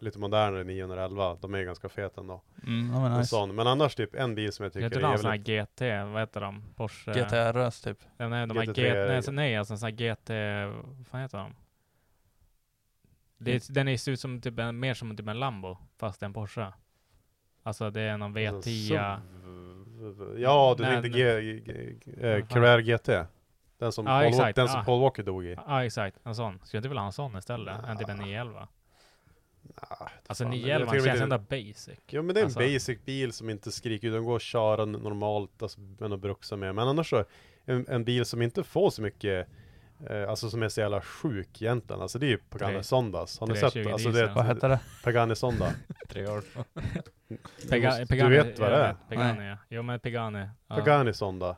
lite 0.01 0.19
modernare 0.19 0.63
911. 0.63 1.37
De 1.41 1.53
är 1.53 1.57
ju 1.57 1.65
ganska 1.65 1.89
feta 1.89 2.21
ändå. 2.21 2.41
Mm, 2.67 2.95
En 2.95 3.17
nice. 3.17 3.29
sån. 3.29 3.55
Men 3.55 3.67
annars 3.67 3.95
typ 3.95 4.15
en 4.15 4.35
bil 4.35 4.51
som 4.51 4.63
jag 4.63 4.67
Jag 4.67 4.73
tycker 4.73 4.85
är 4.85 4.99
du 4.99 5.05
har 5.05 5.13
en 5.13 5.19
sån 5.19 5.29
här 5.29 5.37
jävligt... 5.37 5.69
GT, 5.69 5.81
vad 6.13 6.21
heter 6.21 6.41
de? 6.41 6.63
Porsche? 6.75 7.11
GTRS 7.11 7.81
typ. 7.81 7.97
Ja, 8.17 8.29
nej, 8.29 8.47
de 8.47 8.57
här 8.57 8.65
GT3 8.65 8.73
GT, 8.73 9.09
nej, 9.09 9.23
så, 9.23 9.31
nej 9.31 9.57
alltså 9.57 9.73
en 9.73 9.77
sån 9.77 9.85
här 9.85 9.95
GT, 9.95 10.29
vad 10.97 11.07
fan 11.07 11.21
heter 11.21 11.37
de? 11.37 11.55
Det, 13.37 13.67
den 13.69 13.87
är, 13.87 13.97
ser 13.97 14.11
ut 14.11 14.19
som 14.19 14.41
typ 14.41 14.59
en, 14.59 14.79
mer 14.79 14.93
som 14.93 15.17
typ 15.17 15.27
en 15.27 15.39
Lambo, 15.39 15.77
fast 15.97 16.19
det 16.19 16.23
är 16.23 16.27
en 16.27 16.33
Porsche. 16.33 16.73
Alltså 17.63 17.89
det 17.89 18.01
är 18.01 18.17
någon 18.17 18.47
Alltså, 18.47 18.69
V10. 18.69 19.19
SUV. 19.97 20.39
Ja, 20.39 20.75
du 20.77 20.83
tänkte 20.83 21.19
eh, 21.19 22.45
Carrère 22.45 22.81
GT. 22.81 23.27
Den 23.77 23.91
som, 23.91 24.05
Ja, 24.05 24.11
Paul, 24.11 24.23
Walker, 24.23 24.27
exakt. 24.37 24.55
den 24.55 24.67
som 24.67 24.77
Ja. 24.79 24.83
Paul 24.85 25.01
Walker 25.01 25.23
dog 25.23 25.45
i. 25.45 25.55
Ja 25.67 25.85
exakt, 25.85 26.17
en 26.23 26.35
sån. 26.35 26.53
Skulle 26.63 26.77
jag 26.77 26.79
inte 26.79 26.89
vilja 26.89 27.01
ha 27.01 27.07
en 27.07 27.13
sån 27.13 27.37
istället? 27.37 27.75
Än 27.87 27.97
typ 27.97 28.09
en 28.09 28.17
911? 28.17 28.67
Ah, 29.75 30.07
Alltså 30.27 30.43
fan, 30.43 30.51
911 30.51 30.85
jag 30.85 30.89
tror 30.89 31.05
känns 31.05 31.17
det- 31.19 31.23
ändå 31.23 31.37
basic. 31.37 31.99
Ja 32.07 32.21
men 32.21 32.35
det 32.35 32.39
är 32.39 32.41
en 32.41 32.45
Alltså- 32.45 32.59
basic 32.59 32.99
bil 33.05 33.33
som 33.33 33.49
inte 33.49 33.71
skriker 33.71 34.07
ut, 34.07 34.13
den 34.13 34.23
går 34.23 34.35
att 34.35 34.41
köra 34.41 34.85
normalt, 34.85 35.61
alltså, 35.63 35.79
men 35.99 36.13
att 36.13 36.19
bruxa 36.19 36.55
med. 36.55 36.75
Men 36.75 36.87
annars 36.87 37.09
så, 37.09 37.25
en, 37.65 37.85
en 37.89 38.03
bil 38.03 38.25
som 38.25 38.41
inte 38.41 38.63
får 38.63 38.89
så 38.89 39.01
mycket, 39.01 39.47
eh, 40.09 40.29
alltså 40.29 40.49
som 40.49 40.63
är 40.63 40.69
så 40.69 40.79
jävla 40.81 41.01
sjuk 41.01 41.61
egentligen, 41.61 42.01
alltså 42.01 42.19
det 42.19 42.25
är 42.25 42.29
ju 42.29 42.37
Pagani 42.37 42.83
Sondas. 42.83 43.39
Har 43.39 43.47
ni 43.47 43.53
320 43.53 43.83
sett? 43.83 43.93
Alltså 43.93 44.09
det, 44.09 44.19
diesel. 44.19 44.35
Vad 44.35 44.45
hette 44.45 44.67
det? 44.67 44.79
Pagani 45.03 45.35
Sonda. 45.35 45.73
Pega, 47.69 47.97
du 47.99 48.05
Pegani, 48.05 48.35
vet 48.37 48.59
vad 48.59 48.71
det 48.71 48.77
jag 48.77 48.87
är? 48.87 48.95
Pegani 49.09 49.49
ja. 49.49 49.57
Jo 49.69 49.81
men 49.83 49.99
Pegani. 49.99 50.47
Ja. 50.67 50.75
Pagani 50.75 51.13
Sonda. 51.13 51.55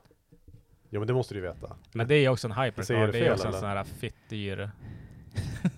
Jo 0.90 1.00
men 1.00 1.08
det 1.08 1.14
måste 1.14 1.34
du 1.34 1.40
ju 1.40 1.46
veta. 1.48 1.76
Men 1.94 2.08
det 2.08 2.16
är 2.16 2.20
ju 2.22 2.30
också 2.30 2.48
en 2.48 2.52
hypercar, 2.54 3.06
det 3.06 3.12
det 3.12 3.18
är 3.20 3.24
fel, 3.24 3.32
också 3.34 3.44
en 3.44 3.50
eller? 3.50 3.60
sån 3.60 3.70
här 3.70 3.84
fitt 3.84 4.16
dyr. 4.30 4.70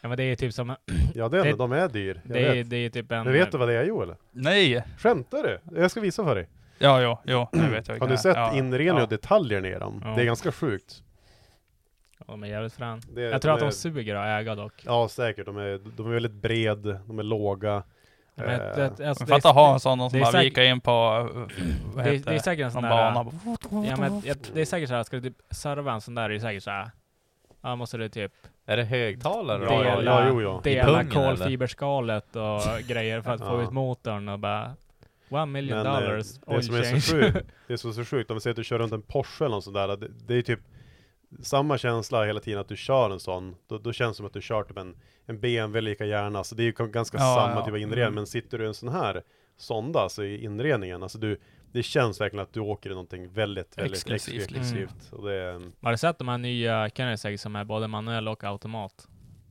ja 0.00 0.08
men 0.08 0.16
det 0.16 0.22
är 0.22 0.36
typ 0.36 0.54
som, 0.54 0.76
Ja 1.14 1.28
det 1.28 1.38
är, 1.38 1.44
Det- 1.44 1.52
de 1.52 1.72
är 1.72 1.88
dyr. 1.88 2.20
Jag 2.24 2.32
det 2.36 2.46
är, 2.46 2.54
vet. 2.54 2.70
det 2.70 2.76
är 2.76 2.90
typ 2.90 3.12
en... 3.12 3.24
Men 3.24 3.32
vet 3.32 3.52
du 3.52 3.58
vad 3.58 3.68
det 3.68 3.74
är 3.74 3.84
Joel? 3.84 4.14
Nej! 4.32 4.84
Skämtar 4.98 5.42
du? 5.42 5.80
Jag 5.80 5.90
ska 5.90 6.00
visa 6.00 6.24
för 6.24 6.34
dig. 6.34 6.48
Ja, 6.78 7.02
jo, 7.02 7.18
jo, 7.24 7.48
nu 7.52 7.70
vet 7.70 7.88
jag 7.88 7.98
Har 8.00 8.08
du 8.08 8.16
sett 8.16 8.36
ja. 8.36 8.56
inredning 8.56 8.96
ja. 8.96 9.02
och 9.02 9.08
detaljer 9.08 9.60
ner 9.60 9.80
dem? 9.80 10.00
Ja. 10.04 10.10
Det 10.10 10.22
är 10.22 10.26
ganska 10.26 10.52
sjukt. 10.52 11.02
Ja, 12.18 12.24
de 12.28 12.42
är 12.42 12.46
jävligt 12.46 12.72
frän. 12.72 13.00
Det 13.14 13.22
är- 13.22 13.30
Jag 13.30 13.42
tror 13.42 13.52
att 13.54 13.60
de 13.60 13.66
är- 13.66 13.70
suger 13.70 14.14
att 14.14 14.40
äga 14.40 14.54
dock. 14.54 14.82
Ja 14.86 15.08
säkert, 15.08 15.46
de 15.46 15.56
är, 15.56 15.80
de 15.96 16.06
är 16.06 16.10
väldigt 16.10 16.32
bred, 16.32 16.98
de 17.06 17.18
är 17.18 17.22
låga. 17.22 17.82
Men 18.38 18.48
Eh, 18.50 18.58
det- 18.58 18.74
det- 18.76 18.82
alltså, 18.82 19.02
Men 19.02 19.14
det 19.16 19.22
är- 19.22 19.26
fatta 19.40 19.48
ha 19.48 19.72
en 19.74 19.80
sån 19.80 19.98
som 19.98 20.08
det 20.12 20.18
är 20.18 20.20
bara 20.22 20.32
säkert- 20.32 20.46
vika 20.46 20.64
in 20.64 20.80
på, 20.80 20.90
eh, 20.90 21.64
vad 21.94 22.04
Det 22.04 22.10
är, 22.10 22.12
heter 22.14 22.30
det 22.30 22.36
är 22.36 22.40
säkert 22.40 22.64
en 22.64 22.70
sån 22.72 22.82
någon 22.82 22.90
där... 22.90 23.12
bana. 23.14 23.86
Ja 23.88 23.96
men 23.96 24.20
det 24.54 24.60
är 24.60 24.64
säkert 24.64 24.88
såhär, 24.88 25.02
ska 25.02 25.16
du 25.16 25.22
typ 25.30 25.36
serva 25.50 25.92
en 25.92 26.00
sån 26.00 26.14
där, 26.14 26.22
är 26.22 26.28
det 26.28 26.40
säkert 26.40 26.62
såhär... 26.62 26.90
Ja 27.62 27.76
måste 27.76 27.96
du 27.96 28.08
typ 28.08 28.32
Är 28.66 28.76
det 28.76 28.84
högtalare? 28.84 29.64
Ja, 29.64 29.84
ja, 29.84 29.96
dela, 29.96 30.20
ja, 30.24 30.28
jo, 30.28 30.42
ja. 30.42 30.60
Dela 30.64 31.04
kolfiberskalet 31.04 32.36
och 32.36 32.60
grejer 32.88 33.20
för 33.20 33.30
att 33.34 33.40
få 33.40 33.62
ut 33.62 33.70
motorn 33.70 34.28
och 34.28 34.38
bara... 34.38 34.74
One 35.30 35.46
million 35.46 35.78
Men, 35.82 35.86
eh, 35.86 35.92
dollars 36.00 36.26
det 36.34 36.54
oil 36.54 36.62
som 36.62 36.74
är 36.74 36.82
så 37.00 37.12
sjukt, 37.16 37.36
det 37.66 37.72
är 37.72 37.76
så, 37.76 37.92
så 37.92 38.04
sjukt, 38.04 38.30
om 38.30 38.36
vi 38.36 38.40
säger 38.40 38.52
att 38.52 38.56
du 38.56 38.64
kör 38.64 38.78
runt 38.78 38.92
en 38.92 39.02
Porsche 39.02 39.44
eller 39.44 39.54
något 39.56 39.64
sånt 39.64 39.74
där, 39.76 39.88
det, 39.96 40.08
det 40.26 40.34
är 40.34 40.42
typ 40.42 40.60
samma 41.42 41.78
känsla 41.78 42.24
hela 42.24 42.40
tiden 42.40 42.60
att 42.60 42.68
du 42.68 42.76
kör 42.76 43.10
en 43.10 43.20
sån, 43.20 43.56
då, 43.66 43.78
då 43.78 43.92
känns 43.92 44.12
det 44.12 44.16
som 44.16 44.26
att 44.26 44.32
du 44.32 44.42
kör 44.42 44.62
typ 44.62 44.78
en, 44.78 44.96
en 45.26 45.40
BMW 45.40 45.80
lika 45.80 46.04
gärna, 46.04 46.44
så 46.44 46.54
det 46.54 46.62
är 46.62 46.64
ju 46.64 46.72
ganska 46.88 47.18
Ja, 47.18 47.34
samma 47.40 47.54
ja. 47.60 47.64
typ 47.64 47.72
av 47.72 47.78
inredning, 47.78 48.02
Mm. 48.02 48.14
men 48.14 48.26
sitter 48.26 48.58
du 48.58 48.64
i 48.64 48.66
en 48.68 48.74
sån 48.74 48.88
här 48.88 49.22
Sonda, 49.56 50.00
alltså 50.00 50.24
i 50.24 50.44
inredningen, 50.44 51.02
alltså 51.02 51.18
du, 51.18 51.40
det 51.72 51.82
känns 51.82 52.20
verkligen 52.20 52.42
att 52.42 52.52
du 52.52 52.60
åker 52.60 52.90
i 52.90 52.92
någonting 52.92 53.28
väldigt, 53.32 53.78
väldigt 53.78 53.92
Exklusivt, 53.92 54.36
exklusivt. 54.42 54.90
liksom. 54.94 55.18
Och 55.18 55.28
det 55.28 55.60
Har 55.82 55.90
du 55.90 55.98
sett 55.98 56.18
de 56.18 56.28
här 56.28 56.38
nya 56.38 56.90
Koenigsegg 56.90 57.40
som 57.40 57.56
är 57.56 57.64
både 57.64 57.88
manuell 57.88 58.28
och 58.28 58.44
automat? 58.44 59.08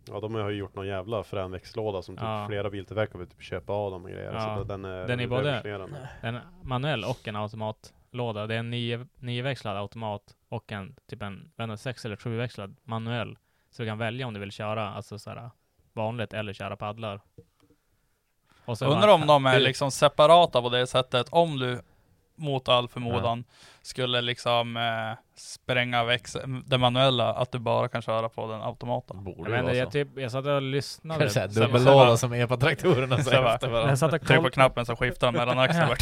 ja 0.08 0.20
de 0.20 0.36
har 0.36 0.50
ju 0.50 0.58
gjort 0.58 0.76
någon 0.76 0.88
jävla 0.88 1.24
frän 1.24 1.52
växellåda 1.52 2.02
som 2.02 2.16
typ 2.16 2.24
Ja. 2.24 2.46
flera 2.50 2.70
biltillverkare 2.70 3.18
vill 3.20 3.28
typ 3.28 3.42
köpa 3.42 3.74
av 3.74 3.92
dem 3.92 4.04
och 4.04 4.10
grejer, 4.10 4.34
Ja. 4.34 4.56
så 4.58 4.64
den 4.64 4.86
är, 4.86 5.08
Den 5.08 5.20
är 5.20 5.28
både-. 5.28 5.90
En 6.22 6.38
manuell 6.64 7.04
och 7.04 7.28
en 7.28 7.36
automatlåda. 7.36 8.48
Det 8.48 8.56
är 8.56 8.60
en 8.60 8.70
nio, 8.70 9.08
nioväxlad 9.20 9.78
automat 9.78 10.22
och 10.56 10.72
en 10.72 10.96
typ 11.10 11.22
en, 11.22 11.52
inte, 11.62 11.78
sex 11.78 12.06
eller 12.06 12.16
sjuväxlad 12.16 12.76
manuell. 12.84 13.38
Så 13.72 13.82
du 13.82 13.88
kan 13.90 13.98
välja 13.98 14.28
om 14.28 14.34
du 14.34 14.40
vill 14.40 14.52
köra 14.52 14.90
alltså 14.90 15.20
såhär 15.20 15.50
vanligt 15.94 16.34
eller 16.34 16.54
köra 16.54 16.76
paddlar. 16.78 17.22
Så 18.76 18.86
Undrar 18.86 19.02
bara- 19.02 19.14
om 19.14 19.28
de 19.28 19.46
är 19.46 19.60
liksom 19.60 19.92
separata 19.92 20.62
på 20.62 20.70
det 20.70 20.88
sättet, 20.88 21.28
om 21.32 21.60
du 21.60 21.82
mot 22.38 22.68
all 22.70 22.88
förmodan 22.88 23.44
skulle 23.82 24.22
liksom 24.22 24.78
eh, 24.78 25.18
spränga 25.38 26.04
växel, 26.04 26.42
det 26.66 26.78
manuella, 26.78 27.34
att 27.34 27.52
du 27.52 27.60
bara 27.60 27.88
kan 27.88 28.02
köra 28.02 28.30
på 28.30 28.52
den 28.52 28.62
automaten. 28.62 29.36
Jag, 29.38 29.50
vet 29.52 29.60
inte, 29.64 29.78
jag, 29.78 29.92
typ, 29.92 30.08
jag 30.16 30.32
satt 30.32 30.46
och 30.46 30.62
lyssnade. 30.62 31.30
Så- 31.30 31.48
dubbellåda 31.48 32.18
som 32.18 32.34
epa-traktorerna 32.34 33.18
Så 33.24 33.30
efter 33.30 33.68
varandra. 33.70 33.90
Jag 33.92 33.98
satt 34.00 34.14
och 34.14 34.22
Tryck 34.22 34.38
på 34.38 34.42
koll- 34.44 34.52
knappen 34.52 34.86
så 34.86 34.96
skiftar 34.96 35.28
den 35.28 35.36
mellan 35.36 35.60
axlarna. 35.60 35.90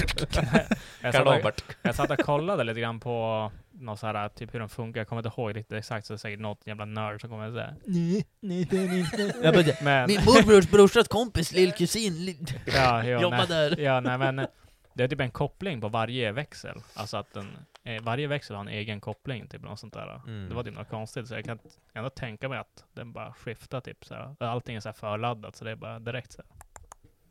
jag, 1.02 1.14
satt 1.14 1.28
och, 1.46 1.62
jag 1.82 1.96
satt 1.96 2.12
och 2.12 2.20
kollade 2.20 2.64
lite 2.64 2.80
grann 2.80 3.00
på 3.00 3.52
något 3.72 4.00
så 4.00 4.08
här, 4.08 4.30
typ 4.30 4.54
hur 4.54 4.60
de 4.60 4.70
funkar. 4.70 5.00
Jag 5.02 5.08
kommer 5.08 5.20
inte 5.28 5.42
ihåg 5.42 5.56
riktigt 5.56 5.78
exakt, 5.78 6.06
så 6.06 6.14
det 6.14 6.16
är 6.16 6.20
säkert 6.20 6.40
något 6.40 6.68
jävla 6.68 6.86
nörd 6.86 7.22
som 7.22 7.30
kommer 7.30 7.52
säga 7.52 7.74
Nej, 7.86 8.26
nej 8.40 8.68
det 8.72 8.78
är 8.78 8.98
inte. 9.00 9.34
Jag 9.44 9.54
bara, 9.66 9.66
Men- 9.82 10.08
Min 10.08 10.20
morbrors 10.26 10.70
brorsas 10.72 11.08
kompis 11.08 11.52
lillkusin 11.52 12.14
lill- 12.14 12.60
Ja, 12.76 13.04
jo, 13.06 13.20
jobbar 13.22 13.38
nej. 13.38 13.48
där. 13.48 13.80
Ja, 13.80 14.00
nej 14.00 14.18
men 14.18 14.48
det 14.94 15.04
är 15.04 15.08
typ 15.08 15.20
en 15.20 15.32
koppling 15.32 15.82
på 15.82 15.90
varje 15.90 16.32
växel. 16.32 16.78
Alltså 16.94 17.18
att 17.18 17.34
den, 17.34 17.58
eh, 17.84 18.04
varje 18.04 18.28
växel 18.28 18.56
har 18.56 18.62
en 18.62 18.68
egen 18.68 19.02
koppling, 19.02 19.48
typ 19.48 19.62
något 19.62 19.80
sånt 19.80 19.94
där. 19.94 20.22
Mm. 20.28 20.50
Det 20.50 20.56
var 20.56 20.64
typ 20.64 20.74
något 20.74 20.90
konstigt, 20.90 21.28
så 21.28 21.34
jag 21.34 21.46
kan 21.46 21.60
ändå 21.94 22.10
tänka 22.10 22.50
mig 22.50 22.58
att 22.58 22.86
den 22.94 23.12
bara 23.12 23.34
skiftar 23.34 23.82
typ 23.82 24.06
så 24.06 24.14
här. 24.14 24.36
Allting 24.40 24.76
är 24.76 24.80
så 24.80 24.90
här 24.90 24.94
förladdat, 24.94 25.56
så 25.56 25.66
det 25.66 25.72
är 25.72 25.76
bara 25.76 26.00
direkt 26.00 26.32
så 26.32 26.42
här. 26.42 26.64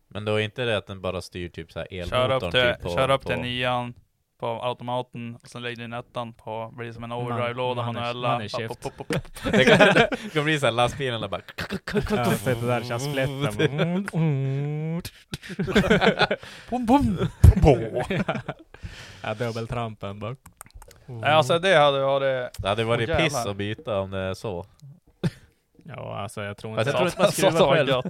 Men 0.09 0.25
då 0.25 0.35
är 0.35 0.41
inte 0.41 0.65
det 0.65 0.77
att 0.77 0.87
den 0.87 1.01
bara 1.01 1.21
styr 1.21 1.49
typ 1.49 1.73
så 1.73 1.79
här 1.79 1.87
Kör 1.91 2.25
elmotorn 2.25 2.33
upp 2.33 2.53
till, 2.53 2.61
typ 2.61 2.83
på, 2.83 2.89
kör 2.89 3.11
upp 3.11 3.23
på... 3.23 3.29
till 3.29 3.39
nian 3.39 3.95
på 4.43 4.61
automaten, 4.63 5.39
och 5.43 5.49
sen 5.49 5.63
lägger 5.63 5.77
du 5.77 5.85
in 5.85 5.93
ettan 5.93 6.33
på, 6.33 6.73
blir 6.77 6.93
som 6.93 7.05
en 7.05 7.13
overdrive-låda 7.13 7.83
Man- 7.83 7.95
manuella. 7.95 8.29
man 8.29 8.43
är 8.43 8.69
Pop, 8.69 8.81
pop, 8.81 8.97
pop. 8.97 9.17
Det 9.53 9.65
kan, 9.65 9.79
det 9.79 10.33
kan 10.33 10.45
bli 10.45 10.61
såhär 10.61 10.73
lastbilarna 10.73 11.29
bara... 11.29 11.41
Ja, 12.11 12.25
sitter 12.25 12.67
där. 15.89 16.37
Bom, 16.71 16.87
bom. 16.87 17.19
Ja, 19.23 19.35
dubbeltrampen 19.35 20.19
bara. 20.19 20.37
Nej, 21.07 21.31
alltså 21.31 21.59
det 21.59 21.77
hade 21.77 22.01
varit... 22.01 22.53
Det 22.59 22.69
hade 22.69 22.85
varit 22.85 23.17
piss 23.19 23.47
att 23.47 23.57
byta 23.57 23.99
om 24.01 24.11
det 24.11 24.19
är 24.19 24.35
så. 24.35 24.67
Ja, 25.85 26.19
alltså 26.19 26.43
jag 26.43 26.57
tror 26.57 26.79
inte... 26.79 26.91
jag 26.91 26.97
tror 26.97 27.07
inte 27.09 27.21
man 27.23 27.33
skruvar 27.33 27.75
själv. 27.77 28.03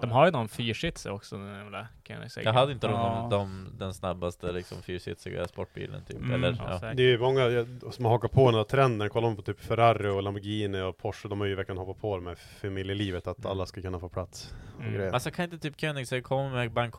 De 0.00 0.10
har 0.10 0.24
ju 0.26 0.30
någon 0.32 0.48
fyrshitsig 0.48 1.12
också, 1.12 1.36
den 1.38 1.54
jävla, 1.54 1.86
kan 2.02 2.20
jag 2.22 2.30
säga. 2.30 2.44
Jag 2.44 2.52
hade 2.52 2.72
inte 2.72 2.86
de, 2.86 2.92
Ja. 2.92 3.28
de, 3.30 3.68
den 3.78 3.94
snabbaste 3.94 4.52
liksom 4.52 4.82
fyrsitsiga 4.82 5.48
sportbilen 5.48 6.04
typ. 6.04 6.16
Mm. 6.16 6.32
Eller, 6.34 6.56
Ja, 6.58 6.78
ja. 6.82 6.94
Det 6.94 7.02
är 7.02 7.06
ju 7.08 7.18
många 7.18 7.66
som 7.92 8.04
har 8.04 8.12
hakat 8.12 8.32
på 8.32 8.46
den 8.50 8.54
här 8.54 8.64
trenden, 8.64 9.10
kollar 9.10 9.28
man 9.28 9.36
på 9.36 9.42
typ 9.42 9.60
Ferrari 9.60 10.08
och 10.08 10.22
Lamborghini 10.22 10.80
och 10.80 10.98
Porsche, 10.98 11.28
de 11.28 11.40
har 11.40 11.46
ju 11.46 11.54
verkligen 11.54 11.78
hoppat 11.78 12.00
på 12.00 12.16
det 12.16 12.22
med 12.22 12.38
familjelivet, 12.38 13.26
att 13.26 13.46
alla 13.46 13.66
ska 13.66 13.82
kunna 13.82 13.98
få 13.98 14.08
plats. 14.08 14.54
Och 14.76 14.82
Mm. 14.82 14.94
grejer. 14.94 15.12
Alltså 15.12 15.30
kan 15.30 15.44
inte 15.44 15.58
typ 15.58 15.80
Koenigsegg 15.80 16.24
komma 16.24 16.48
med 16.50 16.72
bara 16.72 16.90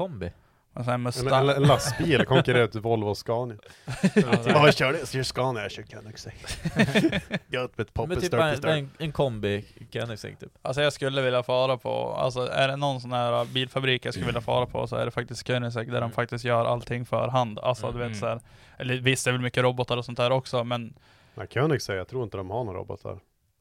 en 0.87 1.05
En, 1.07 1.27
en, 1.33 1.49
en 1.49 1.63
lastbil 1.63 2.25
konkurrerar 2.25 2.63
ut 2.63 2.75
Volvo 2.75 3.07
och 3.09 3.17
Scania. 3.17 3.57
Ja, 4.15 4.21
Ja, 4.47 4.65
jag 4.65 4.73
kör 4.75 4.91
det, 4.93 4.99
jag 4.99 5.07
kör 5.09 5.23
Scania, 5.23 5.61
jag 5.61 5.71
kör 5.71 5.83
Koenigsegg. 5.83 6.33
Gött 7.47 7.77
med 7.77 7.87
ett 7.87 7.95
Men 7.95 8.07
poppis 8.09 8.19
typ 8.21 8.33
en, 8.33 8.65
en, 8.65 8.89
en 8.97 9.11
kombi 9.11 9.65
Koenigsegg 9.93 10.39
typ. 10.39 10.51
Alltså 10.61 10.81
jag 10.81 10.93
skulle 10.93 11.21
vilja 11.21 11.43
fara 11.43 11.77
på, 11.77 12.13
alltså 12.13 12.47
är 12.47 12.67
det 12.67 12.75
någon 12.75 13.01
sån 13.01 13.11
här 13.11 13.45
bilfabrik 13.45 14.05
jag 14.05 14.13
skulle 14.13 14.25
vilja 14.25 14.41
fara 14.41 14.65
på 14.65 14.87
så 14.87 14.95
är 14.95 15.05
det 15.05 15.11
faktiskt 15.11 15.47
Koenigsegg 15.47 15.87
där 15.87 15.93
de 15.93 15.97
Mm. 16.03 16.11
faktiskt 16.11 16.45
gör 16.45 16.65
allting 16.65 17.05
för 17.05 17.27
hand. 17.27 17.59
Alltså 17.59 17.91
du 17.91 17.97
Mm. 17.97 18.09
vet 18.09 18.17
så 18.19 18.25
här, 18.27 18.39
eller 18.77 18.95
visst 18.97 19.25
det 19.25 19.31
är 19.31 19.33
väl 19.33 19.41
mycket 19.41 19.63
robotar 19.63 19.97
och 19.97 20.05
sånt 20.05 20.17
där 20.17 20.31
också 20.31 20.63
men 20.63 20.93
Nej, 21.35 21.47
Koenigsegg, 21.47 21.97
jag 21.97 22.07
tror 22.07 22.23
inte 22.23 22.37
de 22.37 22.49
har 22.49 22.63
några 22.63 22.79
robotar. 22.79 23.19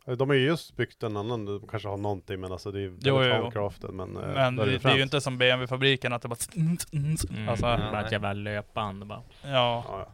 Eh, 0.08 0.12
De 0.16 0.28
har 0.28 0.36
ju 0.36 0.46
just 0.46 0.76
byggt 0.76 1.02
en 1.02 1.16
annan, 1.16 1.44
de 1.44 1.66
kanske 1.70 1.88
har 1.88 1.96
någonting 1.96 2.40
men 2.40 2.52
alltså 2.52 2.70
det 2.72 2.78
är 2.78 2.82
ju 2.82 2.96
Jo, 3.00 3.18
väldigt 3.18 3.52
jo, 3.54 3.92
men... 3.92 4.16
eh, 4.16 4.22
Men 4.34 4.56
det, 4.56 4.78
det 4.78 4.88
är 4.88 4.96
ju 4.96 5.02
inte 5.02 5.20
som 5.20 5.38
BMW-fabriken 5.38 6.12
att 6.12 6.22
det 6.22 6.28
bara... 6.28 6.36
Mm, 6.56 7.48
Alltså, 7.48 7.66
bara 7.66 8.00
ett 8.06 8.12
jävla 8.12 8.32
löpband 8.32 9.06
bara. 9.06 9.20
ja. 9.42 9.48
Ja, 9.50 9.84
ja. 9.88 10.06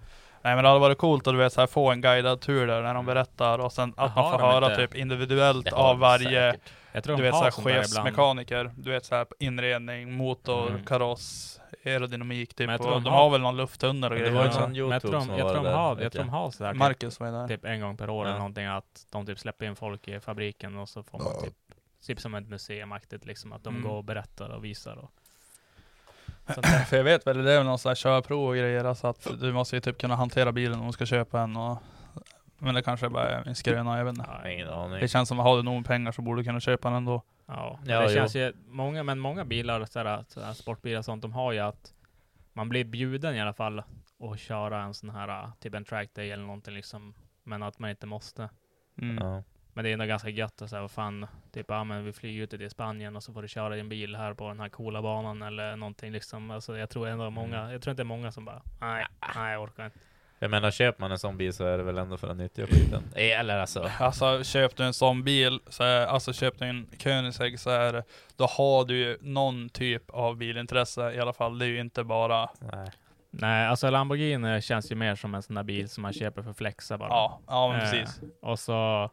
Nej 0.43 0.55
men 0.55 0.65
det 0.65 0.69
hade 0.69 0.81
varit 0.81 0.99
coolt 0.99 1.27
att 1.27 1.35
du 1.35 1.39
vet 1.39 1.53
så 1.53 1.61
här, 1.61 1.67
få 1.67 1.91
en 1.93 2.01
guidad 2.01 2.41
tur 2.41 2.67
där 2.67 2.83
när 2.83 2.95
de 2.95 3.07
berättar 3.07 3.59
och 3.59 3.73
sen 3.73 3.95
att 3.97 4.17
man 4.17 4.33
får 4.33 4.39
höra 4.47 4.67
inte- 4.71 4.77
typ 4.87 4.95
individuellt 4.95 5.73
av 5.73 5.99
varje, 5.99 6.53
säkert. 6.53 6.73
Jag 6.97 7.05
tror 7.05 7.17
du 7.17 7.23
de 7.23 7.27
vet 7.27 7.33
har 7.35 7.39
såhär 7.41 7.51
sånt 7.51 7.65
där 7.67 7.73
ibland. 7.73 7.87
chefsmekaniker, 8.07 8.71
du 8.77 8.91
vet 8.91 9.05
såhär 9.05 9.27
inredning, 9.39 10.13
motor, 10.13 10.69
Mm. 10.71 10.85
kaross, 10.85 11.61
aerodynamik 11.87 12.55
typ. 12.55 12.67
Men 12.67 12.73
jag 12.73 12.81
tror 12.83 12.91
och 12.95 12.97
de 13.01 13.05
de 13.05 13.11
har- 13.11 13.23
har 13.23 13.31
väl 13.31 13.41
någon 13.41 13.57
lufttunnor 13.57 14.11
och 14.11 14.15
det 14.15 14.21
grejer. 14.21 14.35
var 14.35 14.43
ju 14.43 14.47
Ja. 14.49 14.53
sån 14.53 14.63
Men 14.63 14.75
jag 14.75 14.79
Youtube 14.79 15.01
tror 15.01 15.13
de, 15.13 15.25
som 15.27 15.39
jag 15.39 15.45
var 15.45 15.53
tror 15.55 15.63
de 15.65 15.69
där, 15.71 15.77
har, 15.77 15.95
vet 15.95 16.03
jag 16.03 16.13
tror 16.13 16.23
de 16.25 16.31
har 16.31 16.51
sådär 16.51 16.71
typ, 16.71 16.79
Marcus 16.79 17.21
var 17.21 17.27
ju 17.27 17.33
där. 17.33 17.49
typ 17.49 17.65
en 17.65 17.81
gång 17.81 17.97
per 17.97 18.11
år 18.11 18.23
eller 18.23 18.33
Ja. 18.33 18.39
någonting 18.39 18.67
att 18.67 19.07
de 19.11 19.27
typ 19.27 19.39
släpper 19.39 19.67
in 19.67 19.77
folk 19.77 20.09
i 20.09 20.21
fabriken 20.21 20.79
och 20.79 20.89
så 20.89 21.03
får 21.03 21.19
man 21.19 21.43
typ, 21.45 21.55
typ 22.07 22.21
som 22.21 22.35
ett 22.35 22.49
museumaktigt 22.49 23.27
liksom, 23.27 23.53
att 23.53 23.65
de 23.65 23.75
Mm. 23.77 23.89
går 23.89 23.97
och 23.97 24.05
berättar 24.05 24.49
och 24.49 24.65
visar 24.65 24.97
och 24.97 25.11
sånt 26.55 26.67
där. 26.67 26.85
För 26.85 26.97
jag 26.97 27.05
vet 27.05 27.27
väl, 27.27 27.45
det 27.45 27.53
är 27.53 27.57
väl 27.57 27.67
någon 27.67 27.79
sån 27.79 27.91
här 27.91 27.95
körprov 27.97 28.49
och 28.49 28.55
grejer, 28.57 28.85
alltså 28.85 29.07
att 29.07 29.27
du 29.41 29.53
måste 29.53 29.77
ju 29.77 29.81
typ 29.81 29.99
kunna 29.99 30.17
hantera 30.17 30.53
bilen 30.53 30.81
om 30.81 30.87
du 30.87 30.93
ska 30.93 31.07
köpa 31.07 31.41
en 31.41 31.57
och 31.57 31.79
men 32.65 32.75
det 32.75 32.83
kanske 32.83 33.09
bara 33.09 33.29
är 33.31 33.49
en 33.49 33.55
skröna, 33.55 33.99
jag 33.99 34.05
vet 34.05 34.15
inte. 34.19 34.31
Ja, 34.43 34.51
Ingen 34.51 34.69
aning. 34.69 35.01
Det 35.01 35.09
känns 35.09 35.29
som 35.29 35.41
att 35.41 35.47
har 35.47 35.57
du 35.57 35.63
nog 35.63 35.75
med 35.75 35.87
pengar 35.87 36.13
så 36.13 36.23
borde 36.23 36.41
du 36.41 36.45
kunna 36.45 36.61
köpa 36.61 36.89
den 36.89 36.97
ändå. 36.97 37.23
Ja, 37.47 37.79
Ja, 37.85 38.01
det 38.01 38.05
jo. 38.05 38.15
känns 38.15 38.37
ju, 38.37 38.53
många, 38.67 39.03
men 39.03 39.19
många 39.19 39.45
bilar, 39.45 39.85
sådär, 39.85 40.25
sådär, 40.29 40.53
sportbilar 40.53 40.99
och 40.99 41.05
sånt, 41.05 41.23
de 41.23 41.33
har 41.33 41.53
ju 41.53 41.59
att 41.59 41.95
man 42.53 42.69
blir 42.69 42.85
bjuden 42.85 43.35
i 43.35 43.41
alla 43.41 43.53
fall 43.53 43.83
att 44.21 44.39
köra 44.41 44.83
en 44.83 44.95
sån 44.95 45.11
här, 45.11 45.51
typ 45.61 45.75
en 45.75 45.85
trackday 45.85 46.31
eller 46.31 46.45
någonting 46.45 46.75
liksom, 46.75 47.15
men 47.43 47.63
att 47.63 47.79
man 47.79 47.91
inte 47.91 48.07
måste. 48.07 48.49
Mm. 48.99 49.19
Ja. 49.27 49.43
Men 49.77 49.85
det 49.85 49.91
är 49.91 49.93
ändå 49.93 50.05
ganska 50.05 50.29
gött 50.29 50.63
att 50.63 50.71
säga, 50.71 50.81
vad 50.83 50.91
fan, 50.91 51.27
typ, 51.53 51.67
ja 51.69 51.85
men 51.85 52.05
vi 52.05 52.13
flyger 52.13 52.43
ut 52.43 52.51
till 52.51 52.71
Spanien 52.71 53.17
och 53.17 53.23
så 53.23 53.33
får 53.33 53.43
du 53.43 53.49
köra 53.49 53.77
din 53.77 53.89
bil 53.89 54.17
här 54.17 54.35
på 54.35 54.49
den 54.49 54.61
här 54.61 54.69
coola 54.69 55.03
banan 55.03 55.43
eller 55.43 55.77
någonting 55.77 56.13
liksom. 56.13 56.51
Alltså 56.51 56.77
jag 56.79 56.91
tror 56.91 57.09
ändå 57.09 57.31
många, 57.31 57.73
jag 57.73 57.83
tror 57.83 57.91
inte 57.93 58.03
det 58.03 58.07
är 58.07 58.17
många 58.17 58.33
som 58.33 58.45
bara, 58.45 58.63
nej, 58.81 59.07
nej 59.37 59.53
jag 59.53 59.63
orkar 59.63 59.85
inte. 59.85 59.99
Jag 60.45 60.51
menar, 60.51 60.71
köper 60.71 61.01
man 61.01 61.13
en 61.13 61.19
sån 61.19 61.37
bil 61.37 61.53
så 61.53 61.65
är 61.65 61.79
det 61.79 61.85
väl 61.85 61.99
ändå 61.99 62.17
för 62.17 62.29
att 62.29 62.37
nyttja 62.37 62.67
skiten? 62.67 63.03
Eh, 63.15 63.41
Eller 63.41 63.59
alltså... 63.59 63.91
Alltså 63.99 64.45
köper 64.45 64.77
du 64.77 64.85
en 64.85 64.95
sån 64.95 65.25
bil, 65.25 65.61
så 65.69 65.85
är, 65.85 66.07
alltså 66.07 66.33
köper 66.33 66.59
du 66.59 66.71
en 66.71 66.87
Koenigsegg 67.03 67.61
så 67.61 67.71
är 67.71 67.93
det, 67.93 68.05
då 68.37 68.47
har 68.47 68.85
du 68.85 68.97
ju 68.97 69.19
någon 69.21 69.69
typ 69.69 70.11
av 70.11 70.37
bilintresse 70.37 71.13
i 71.13 71.21
alla 71.21 71.33
fall. 71.33 71.59
Det 71.59 71.65
är 71.65 71.69
ju 71.69 71.81
inte 71.81 72.05
bara, 72.05 72.49
Nej. 72.73 72.91
Nej, 73.31 73.67
alltså 73.67 73.91
Lamborghini 73.91 74.61
känns 74.63 74.93
ju 74.93 74.95
mer 74.95 75.15
som 75.15 75.35
en 75.35 75.43
sån 75.43 75.55
där 75.55 75.63
bil 75.63 75.89
som 75.89 76.03
man 76.03 76.13
köper 76.13 76.43
för 76.43 76.53
flexa 76.53 76.99
bara. 76.99 77.09
ja, 77.09 77.41
ja 77.47 77.69
men 77.69 77.81
Eh, 77.81 77.91
precis. 77.91 78.21
Och 78.43 78.59
så, 78.59 79.11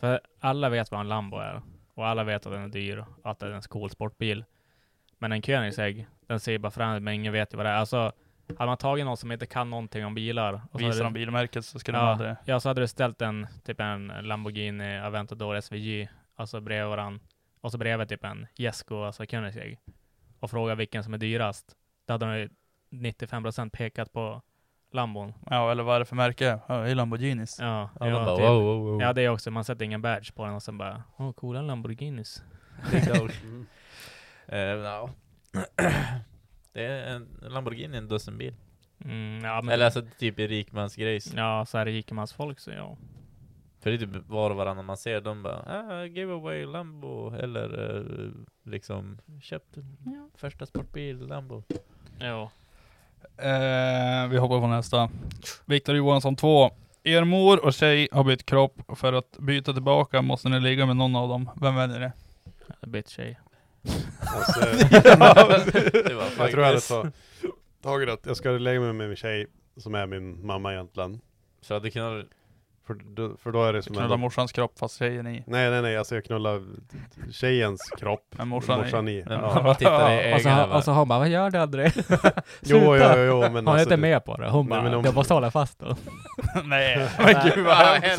för 0.00 0.20
alla 0.40 0.68
vet 0.68 0.90
vad 0.90 1.00
en 1.00 1.08
Lambo 1.08 1.36
är. 1.36 1.62
Och 1.94 2.06
alla 2.06 2.24
vet 2.24 2.46
att 2.46 2.52
den 2.52 2.62
är 2.62 2.68
dyr, 2.68 3.04
att 3.24 3.38
det 3.38 3.46
är 3.46 3.50
en 3.50 3.62
cool 3.62 3.90
sportbil. 3.90 4.44
Men 5.18 5.32
en 5.32 5.42
Koenigsegg, 5.42 6.06
den 6.26 6.40
ser 6.40 6.58
bara 6.58 6.70
fram 6.70 7.04
men 7.04 7.14
ingen 7.14 7.32
vet 7.32 7.52
ju 7.52 7.56
vad 7.56 7.66
det 7.66 7.70
är. 7.70 7.76
Alltså, 7.76 8.12
hade 8.58 8.66
man 8.68 8.76
tagit 8.76 9.04
någon 9.04 9.16
som 9.16 9.32
inte 9.32 9.46
kan 9.46 9.70
någonting 9.70 10.04
om 10.06 10.14
bilar. 10.14 10.60
Och 10.72 10.80
Visar 10.80 11.04
de 11.04 11.12
du- 11.12 11.20
bilmärket 11.20 11.64
så 11.64 11.78
skulle 11.78 11.98
de 11.98 12.04
ja, 12.04 12.12
aldrig... 12.12 12.36
ja, 12.44 12.60
så 12.60 12.68
hade 12.68 12.80
du 12.80 12.88
ställt 12.88 13.22
en, 13.22 13.46
typ 13.64 13.80
en 13.80 14.06
Lamborghini 14.06 14.98
Aventador 14.98 15.60
SVJ, 15.60 16.08
alltså 16.36 16.60
bredvid 16.60 16.88
varann. 16.90 17.20
Och 17.60 17.72
så 17.72 17.78
bredvid 17.78 18.08
typ 18.08 18.24
en 18.24 18.46
Jesko, 18.54 19.02
alltså 19.04 19.26
Koenigsegg. 19.26 19.78
Och 20.40 20.50
frågat 20.50 20.78
vilken 20.78 21.04
som 21.04 21.14
är 21.14 21.18
dyrast. 21.18 21.76
Då 22.06 22.14
hade 22.14 22.26
de 22.26 22.38
ju 22.38 22.48
95% 22.90 23.70
pekat 23.70 24.12
på 24.12 24.42
Lambon. 24.92 25.34
Ja, 25.50 25.70
eller 25.70 25.82
vad 25.82 25.94
är 25.96 25.98
det 26.00 26.04
för 26.04 26.16
märke? 26.16 26.58
Ja, 26.68 26.74
det 26.76 26.90
är 26.90 26.94
Lamborghinis. 26.94 27.56
Ja, 27.60 27.90
Ja, 28.00 28.04
de 28.06 28.10
ja, 28.12 28.24
bara 28.24 28.36
typ. 28.36 28.44
wow, 28.44 28.62
wow, 28.62 28.78
wow. 28.86 29.02
ja, 29.02 29.12
det 29.12 29.22
är 29.22 29.28
också. 29.28 29.50
Man 29.50 29.64
sätter 29.64 29.84
ingen 29.84 30.02
badge 30.02 30.34
på 30.34 30.44
den 30.44 30.54
och 30.54 30.62
sen 30.62 30.78
bara, 30.78 31.02
åh, 31.16 31.32
coola 31.32 31.62
Lamborghinis. 31.62 32.42
Ja. 34.52 35.10
Det 36.72 36.84
är 36.84 37.14
en 37.14 37.28
Lamborghini, 37.42 37.96
en 37.96 38.08
dussinbil. 38.08 38.54
Mm, 39.04 39.44
ja, 39.44 39.62
men, 39.62 39.74
Eller 39.74 39.84
alltså 39.84 40.02
typ 40.18 40.38
i 40.38 40.46
rikmansgrejs. 40.46 41.34
ja, 41.34 41.66
så 41.66 41.78
är 41.78 41.84
det 41.84 41.90
rikemansfolk 41.92 42.60
så 42.60 42.70
ja. 42.70 42.96
För 43.80 43.90
det 43.90 43.96
är 43.96 43.98
typ 43.98 44.28
var 44.28 44.50
och 44.50 44.56
varannan 44.56 44.84
man 44.84 44.96
ser, 44.96 45.20
de 45.20 45.42
bara 45.42 45.62
ah, 45.66 46.04
giveaway 46.04 46.66
Lambo. 46.66 47.34
Eller 47.34 47.96
eh, 47.96 48.30
liksom 48.70 49.18
köpt 49.42 49.76
en 49.76 50.30
första 50.36 50.66
sportbil 50.66 51.18
Lambo. 51.26 51.62
Ja. 52.18 52.50
Eh, 53.36 54.28
vi 54.28 54.36
hoppar 54.38 54.60
på 54.60 54.66
nästa. 54.66 55.10
Viktor 55.64 55.96
Johansson 55.96 56.36
2. 56.36 56.70
Er 57.02 57.24
mor 57.24 57.64
och 57.64 57.74
tjej 57.74 58.08
har 58.12 58.24
bytt 58.24 58.46
kropp. 58.46 58.82
För 58.96 59.12
att 59.12 59.38
byta 59.38 59.72
tillbaka 59.72 60.22
måste 60.22 60.48
ni 60.48 60.60
ligga 60.60 60.86
med 60.86 60.96
någon 60.96 61.16
av 61.16 61.28
dem. 61.28 61.50
Vem 61.60 61.74
väljer 61.74 62.00
ni? 62.00 62.10
Bitch 62.90 63.10
tjej. 63.16 63.38
Alltså, 64.20 64.60
var 66.14 66.24
jag 66.38 66.50
tror 66.50 66.62
jag 66.62 66.66
hade 66.66 66.80
faktiskt- 66.80 66.88
ta, 66.88 67.10
tagit 67.82 68.08
att 68.08 68.26
jag 68.26 68.36
ska 68.36 68.50
lägga 68.50 68.80
mig 68.80 68.92
med 68.92 69.08
min 69.08 69.16
tjej, 69.16 69.46
som 69.76 69.94
är 69.94 70.06
min 70.06 70.46
mamma 70.46 70.72
egentligen. 70.72 71.20
Så 71.60 71.74
hade 71.74 71.90
kunnat... 71.90 72.26
För, 72.90 72.96
då- 73.04 73.36
för 73.42 73.52
då 73.52 73.64
är 73.64 73.72
det 73.72 73.82
som 73.82 73.94
Knulla 73.94 74.16
morsans 74.16 74.52
kropp 74.52 74.78
fast 74.78 74.98
tjejen 74.98 75.26
i. 75.26 75.44
Nej 75.46 75.70
nej 75.70 75.82
nej, 75.82 75.96
alltså 75.96 76.14
jag 76.14 76.24
knullar 76.24 76.62
tjejens 77.32 77.90
kropp, 77.98 78.24
Men 78.30 78.48
morsan 78.48 79.08
i. 79.08 79.12
i. 79.12 79.24
Men 79.26 79.40
Ja. 79.40 79.74
tittar 79.74 80.12
i 80.28 80.34
Och 80.34 80.40
så, 80.40 80.64
och 80.76 80.84
så 80.84 80.92
hon 80.92 81.08
bara, 81.08 81.18
vad 81.18 81.28
gör 81.28 81.50
du 81.50 81.58
André? 81.58 81.90
Jo, 82.60 82.78
jo, 82.80 82.96
jo, 82.96 83.22
jo, 83.22 83.40
men 83.40 83.52
Hon 83.54 83.68
är 83.68 83.72
alltså 83.72 83.82
inte 83.82 83.96
med 83.96 84.24
på 84.24 84.36
det. 84.36 84.50
Hon 84.50 84.66
Nej, 84.68 84.82
bara, 84.82 84.96
om- 84.98 85.04
jag 85.04 85.14
måste 85.14 85.34
hålla 85.34 85.50
fast 85.50 85.78
då. 85.78 85.96
Nej, 86.64 87.08
men 87.18 87.34
gud 87.44 87.64
vad 87.66 87.76
hemskt. 87.76 88.18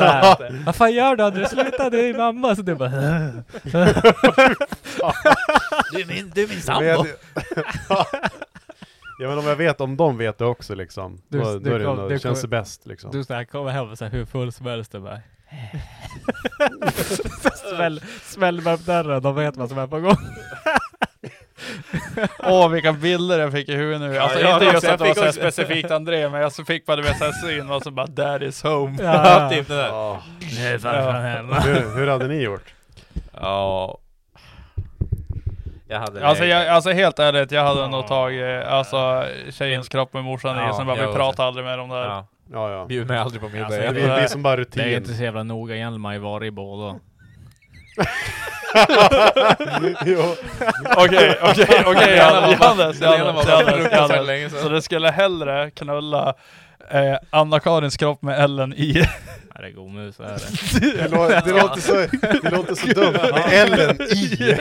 Vad 0.65 0.76
fan 0.76 0.93
gör 0.93 1.15
du 1.15 1.23
André? 1.23 1.45
Sluta, 1.48 1.89
det 1.89 2.10
är 2.10 2.18
mamma! 2.18 2.56
Så 2.56 2.61
du 2.61 2.76
bara, 2.76 2.89
Du 5.91 6.02
är 6.02 6.07
min, 6.07 6.31
du 6.35 6.43
är 6.43 6.48
min 6.48 6.61
sambo! 6.61 7.06
Jag- 9.22 9.27
Ja 9.27 9.27
men 9.30 9.38
om 9.39 9.45
jag 9.48 9.56
vet, 9.56 9.81
om 9.81 9.98
de 9.98 10.18
vet 10.18 10.38
det 10.38 10.45
också 10.45 10.76
liksom, 10.76 11.22
Du- 11.30 11.39
då, 11.39 11.53
du 11.53 11.60
då 11.69 11.76
är 11.76 11.80
det 11.80 11.85
kom- 11.85 12.10
du 12.10 12.19
känns 12.19 12.41
det 12.41 12.48
bäst 12.48 12.85
liksom. 12.85 13.11
du 13.11 13.23
så 13.23 13.34
här, 13.34 13.43
kommer 13.43 13.72
hem 13.72 13.89
och 13.91 13.98
så 13.98 14.06
här, 14.06 14.11
hur 14.11 14.26
full 14.26 14.52
som 14.52 14.65
helst 14.65 14.95
och 14.95 15.02
bara 15.02 15.19
Smäll, 17.76 18.02
smäll 18.23 18.61
med 18.61 18.73
upp 18.73 18.85
dörren, 18.85 19.22
de 19.22 19.35
vet 19.35 19.57
vad 19.57 19.69
som 19.69 19.77
är 19.77 19.88
på 19.88 19.99
gång. 19.99 20.15
Åh 22.39 22.69
vilka 22.69 22.93
bilder 22.93 23.39
jag 23.39 23.52
fick 23.52 23.69
i 23.69 23.76
huvudet 23.76 24.02
nu. 24.02 24.18
Alltså 24.18 24.39
jag 24.39 24.53
inte 24.53 24.65
just 24.65 24.84
jag 24.84 24.93
att 24.93 24.99
det 24.99 25.06
var 25.06 25.14
fick 25.14 25.23
så 25.23 25.30
också- 25.30 25.39
specifikt 25.39 25.91
André, 25.91 26.30
men 26.30 26.41
jag 26.41 26.52
så 26.52 26.65
fick 26.65 26.85
bara 26.85 26.95
du 26.95 27.03
vet 27.03 27.18
såhär 27.18 27.31
syn 27.31 27.72
och 27.72 27.81
så 27.84 27.91
bara 27.91 28.06
'Dad 28.07 28.43
is 28.43 28.64
home' 28.64 29.03
Ja. 29.03 29.49
typ 29.49 29.68
det 29.68 29.76
där. 29.76 29.88
Ja. 29.88 30.22
Nej, 30.56 30.80
farfar 30.80 31.22
hemma. 31.22 31.60
hur, 31.60 31.95
hur 31.95 32.07
hade 32.07 32.27
ni 32.27 32.41
gjort? 32.41 32.73
Ja. 33.34 33.98
Jag 35.91 35.99
hade 35.99 36.27
Alltså, 36.27 36.43
det- 36.43 36.49
jag, 36.49 36.68
alltså 36.68 36.91
helt 36.91 37.19
ärligt, 37.19 37.51
jag 37.51 37.63
hade 37.63 37.88
nog 37.88 38.07
tagit 38.07 38.65
alltså, 38.65 39.23
tjejens 39.51 39.89
kropp 39.89 40.13
med 40.13 40.23
morsan 40.23 40.57
i, 40.57 40.59
Ja, 40.59 40.73
sen 40.73 40.85
bara 40.88 41.07
vi 41.07 41.13
pratar 41.13 41.45
aldrig 41.47 41.65
mer 41.65 41.77
om 41.77 41.89
det 41.89 41.95
här. 41.95 42.05
Ja. 42.05 42.27
Ja 42.53 42.72
ja. 42.72 42.85
Bjud 42.85 43.07
mig 43.07 43.18
aldrig 43.18 43.41
på 43.41 43.49
middag 43.49 43.65
Alltså. 43.65 43.81
Det 43.81 43.91
blir, 43.91 44.07
det 44.07 44.30
som 44.30 44.43
bara 44.43 44.55
Det 44.55 44.61
är 44.61 44.65
rutin. 44.65 44.93
inte 44.97 45.13
så 45.13 45.23
jävla 45.23 45.43
noga 45.43 45.76
igen, 45.76 46.01
man 46.01 46.09
har 46.09 46.13
ju 46.13 46.19
varit 46.19 46.47
i 46.47 46.51
båda. 46.51 46.95
Okej, 50.97 51.38
okej, 51.41 51.84
okej 51.85 52.18
Johannes, 52.18 53.01
Johannes, 53.01 53.01
Johannes. 53.93 54.61
Så 54.61 54.69
du 54.69 54.81
skulle 54.81 55.09
hellre 55.11 55.72
knulla 55.72 56.34
eh, 56.93 57.18
Anna-Karins 57.30 57.97
kropp 57.97 58.22
med 58.22 58.39
Ellen 58.39 58.73
i? 58.73 58.93
Nej, 59.55 59.61
det 59.61 59.68
är 59.68 59.72
god 59.72 59.91
mus, 59.91 60.19
är 60.19 60.23
det. 60.23 60.97
Det, 60.97 61.07
lå- 61.07 61.41
det, 61.45 61.51
låter 61.61 61.81
så, 61.81 61.93
det 62.41 62.51
låter 62.51 62.76
så 62.76 62.88
dumt 62.88 63.18
med 63.34 63.53
Ellen 63.53 64.01
i. 64.01 64.57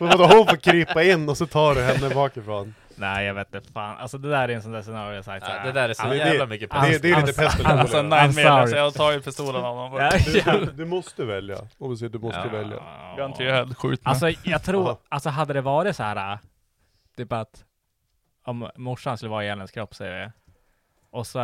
Men 0.00 0.08
vadå, 0.08 0.24
hon 0.36 0.46
får 0.46 0.56
krypa 0.56 1.02
in 1.02 1.28
och 1.28 1.36
så 1.36 1.46
tar 1.46 1.74
du 1.74 1.80
henne 1.82 2.14
bakifrån. 2.14 2.74
Nej, 2.94 3.26
jag 3.26 3.34
vet 3.34 3.54
inte 3.54 3.72
fan. 3.72 3.96
Alltså 3.98 4.18
det 4.18 4.30
där 4.30 4.48
är 4.48 4.52
en 4.54 4.62
sån 4.62 4.72
där 4.72 4.82
scenario 4.82 5.14
jag 5.14 5.24
sagt 5.24 5.46
Ja, 5.48 5.54
det 5.64 5.72
där 5.72 5.88
är 5.88 5.94
så 5.94 6.14
jävla 6.14 6.46
mycket 6.46 6.70
det- 6.70 6.98
det 7.02 7.10
är 7.10 7.20
lite 7.26 7.42
pest 7.42 7.64
Alltså 7.64 7.96
kolera. 7.96 8.02
nine 8.02 8.12
I'm 8.32 8.34
million, 8.36 8.56
sorry. 8.58 8.70
så 8.70 8.76
jag 8.76 8.82
har 8.84 8.90
tagit 8.90 9.24
pistolen 9.24 9.64
av 9.64 9.76
honom. 9.76 10.10
Du, 10.26 10.40
du, 10.40 10.72
du 10.72 10.84
måste 10.84 11.24
välja. 11.24 11.56
Om 11.78 11.90
vi 11.90 11.96
säger 11.96 12.10
du 12.12 12.18
måste 12.18 12.40
Ja. 12.52 12.58
välja. 12.58 13.66
Skjut 13.74 14.04
mig. 14.04 14.10
Alltså 14.10 14.30
jag 14.42 14.62
tror, 14.62 14.96
alltså 15.08 15.28
hade 15.28 15.52
det 15.52 15.60
varit 15.60 15.96
så 15.96 16.02
här, 16.02 16.32
äh, 16.32 16.38
typ 17.16 17.32
att 17.32 17.64
om 18.44 18.70
morsan 18.76 19.16
skulle 19.16 19.30
vara 19.30 19.44
i 19.44 19.48
Ellens 19.48 19.70
kropp 19.70 19.94
säger 19.94 20.20
vi, 20.20 20.30
och 21.10 21.26
så 21.26 21.38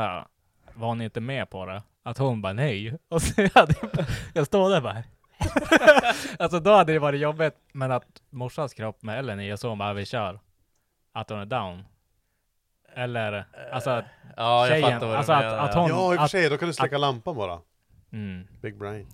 var 0.74 0.88
hon 0.88 1.00
inte 1.00 1.20
med 1.20 1.50
på 1.50 1.66
det, 1.66 1.82
att 2.02 2.18
hon 2.18 2.42
bara 2.42 2.52
nej, 2.52 2.98
och 3.08 3.22
så 3.22 3.42
hade 3.54 3.74
jag, 3.82 3.90
jag 4.34 4.46
står 4.46 4.70
där 4.70 4.80
bara 4.80 5.02
Alltså 6.38 6.60
då 6.60 6.72
hade 6.76 6.92
det 6.92 6.98
varit 6.98 7.20
jobbigt, 7.20 7.54
men 7.72 7.92
att 7.92 8.04
morsans 8.30 8.74
kropp 8.74 9.02
med 9.02 9.18
Ellen 9.18 9.40
i 9.40 9.52
och 9.52 9.58
så 9.60 9.68
hon 9.68 9.78
bara 9.78 9.92
vi 9.92 10.06
kör, 10.06 10.40
att 11.12 11.30
hon 11.30 11.38
är 11.40 11.44
down. 11.46 11.84
Eller, 12.94 13.44
alltså 13.72 13.90
att 13.90 14.04
Ja, 14.36 14.66
jag 14.66 14.68
tjejen, 14.68 14.92
fattar 14.92 15.06
vad 15.06 15.14
du 15.14 15.18
alltså 15.18 15.32
att, 15.32 15.44
menar. 15.44 15.58
att 15.58 15.74
hon, 15.74 15.88
Ja 15.88 16.12
i 16.12 16.14
och 16.14 16.18
för 16.18 16.24
att, 16.24 16.30
sig, 16.30 16.48
då 16.50 16.58
kan 16.58 16.68
du 16.68 16.74
släcka 16.74 16.98
lampan 16.98 17.36
bara. 17.36 17.60
mm, 18.12 18.46
Big 18.62 18.78
brain. 18.78 19.06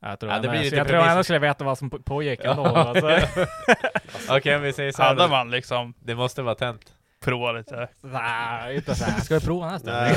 jag 0.00 0.20
tror, 0.20 0.30
Ja, 0.32 0.36
jag, 0.36 0.42
det 0.42 0.48
blir 0.48 0.60
lite 0.60 0.76
jag 0.76 0.88
tror 0.88 1.00
jag 1.00 1.10
ändå 1.10 1.24
skulle 1.24 1.38
veta 1.38 1.64
vad 1.64 1.78
som 1.78 1.90
på- 1.90 2.02
pågick 2.02 2.40
Ja. 2.44 2.50
ändå. 2.50 2.64
Alltså. 2.64 3.18
Okej, 4.36 4.56
om 4.56 4.62
vi 4.62 4.72
säger 4.72 4.92
så 4.92 5.02
här. 5.02 5.08
Hade 5.08 5.28
man 5.28 5.50
liksom 5.50 5.94
Det 6.00 6.14
måste 6.14 6.42
vara 6.42 6.54
tänt. 6.54 6.94
Provat 7.20 7.54
lite? 7.54 7.88
Nej, 8.00 8.76
inte 8.76 8.94
så 8.94 9.04
här. 9.04 9.20
Ska 9.20 9.34
vi 9.38 9.40
prova 9.46 9.70
nästa? 9.70 9.92
Nej, 9.92 10.16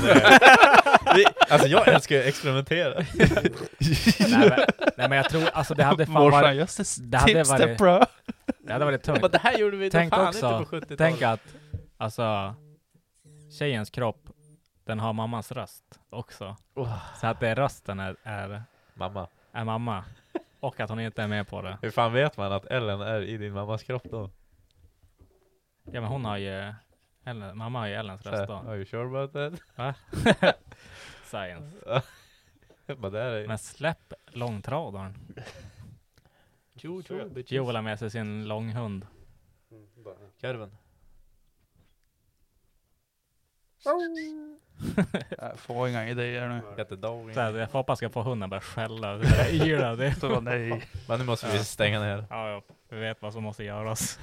nej. 1.05 1.25
Alltså 1.49 1.67
jag 1.67 1.87
älskar 1.87 2.19
att 2.19 2.25
experimentera. 2.25 2.93
nej, 3.19 4.49
men, 4.49 4.59
nej 4.97 5.09
men 5.09 5.11
jag 5.11 5.29
tror, 5.29 5.43
alltså 5.53 5.73
det 5.73 5.83
hade 5.83 6.05
fan 6.05 6.13
Morsan, 6.13 6.41
varit, 6.41 6.79
a 6.79 6.83
det 7.01 7.17
hade 7.17 7.43
varit- 7.43 7.77
bro. 7.77 7.99
det 8.59 8.73
hade 8.73 8.85
varit 8.85 9.07
Men 9.07 9.19
tungt. 9.19 9.31
det 9.31 9.37
här 9.39 9.57
gjorde 9.57 9.77
vi 9.77 9.89
Tänk 9.89 10.13
fan 10.13 10.27
också, 10.27 10.57
inte 10.57 10.69
på 10.69 10.75
70-talet. 10.75 10.97
tänk 10.97 11.21
att, 11.21 11.41
alltså, 11.97 12.55
tjejens 13.59 13.89
kropp, 13.89 14.29
den 14.85 14.99
har 14.99 15.13
mammas 15.13 15.51
röst 15.51 15.83
också. 16.09 16.55
Oh, 16.75 16.97
Så 17.21 17.27
att 17.27 17.39
det 17.39 17.47
är 17.49 17.55
rösten 17.55 17.99
är, 17.99 18.15
är, 18.23 18.63
mamma, 18.93 19.27
är 19.53 19.63
mamma. 19.63 20.03
Och 20.59 20.79
att 20.79 20.89
hon 20.89 20.99
inte 20.99 21.23
är 21.23 21.27
med 21.27 21.47
på 21.47 21.61
det. 21.61 21.77
hur 21.81 21.91
fan 21.91 22.13
vet 22.13 22.37
man 22.37 22.51
att 22.51 22.65
Ellen 22.65 23.01
är 23.01 23.21
i 23.21 23.37
din 23.37 23.53
mammas 23.53 23.83
kropp 23.83 24.03
då? 24.11 24.29
Ja 25.91 26.01
men 26.01 26.03
hon 26.09 26.25
har 26.25 26.37
ju, 26.37 26.73
Ellen, 27.25 27.57
mamma 27.57 27.79
har 27.79 27.87
ju 27.87 27.93
Ellens 27.93 28.25
röst 28.25 28.47
då. 28.47 28.53
Are 28.53 28.75
you 28.75 28.85
sure 28.85 29.05
about 29.05 29.33
that? 29.33 29.53
Va? 29.75 29.95
Science. 31.25 32.01
Men 33.47 33.57
släpp 33.57 34.13
långtradaren. 34.27 35.13
Tjo, 36.75 37.03
tjo, 37.03 37.29
bitches. 37.29 37.51
Joel 37.51 37.75
har 37.75 37.83
med 37.83 37.99
sig 37.99 38.11
sin 38.11 38.47
långhund. 38.47 39.07
Kurven. 40.41 40.77
Jag 45.37 45.59
får 45.59 45.89
inga 45.89 46.09
idéer 46.09 46.49
nu. 46.49 46.95
Dog 46.95 47.33
Så 47.33 47.39
här, 47.39 47.53
jag 47.53 47.67
hoppas 47.67 47.99
ska 47.99 48.09
få 48.09 48.21
hunden 48.21 48.49
börja 48.49 48.61
skälla. 48.61 49.19
Så 49.19 49.25
här, 49.27 49.67
Yra, 49.67 49.95
det. 49.95 50.15
Så 50.15 50.29
bara, 50.29 50.39
nej. 50.39 50.83
Men 51.07 51.19
nu 51.19 51.25
måste 51.25 51.51
vi 51.51 51.63
stänga 51.63 51.99
ner. 51.99 52.25
Ja, 52.29 52.49
ja, 52.49 52.61
vi 52.89 52.99
vet 52.99 53.21
vad 53.21 53.33
som 53.33 53.43
måste 53.43 53.63
göras. 53.63 54.19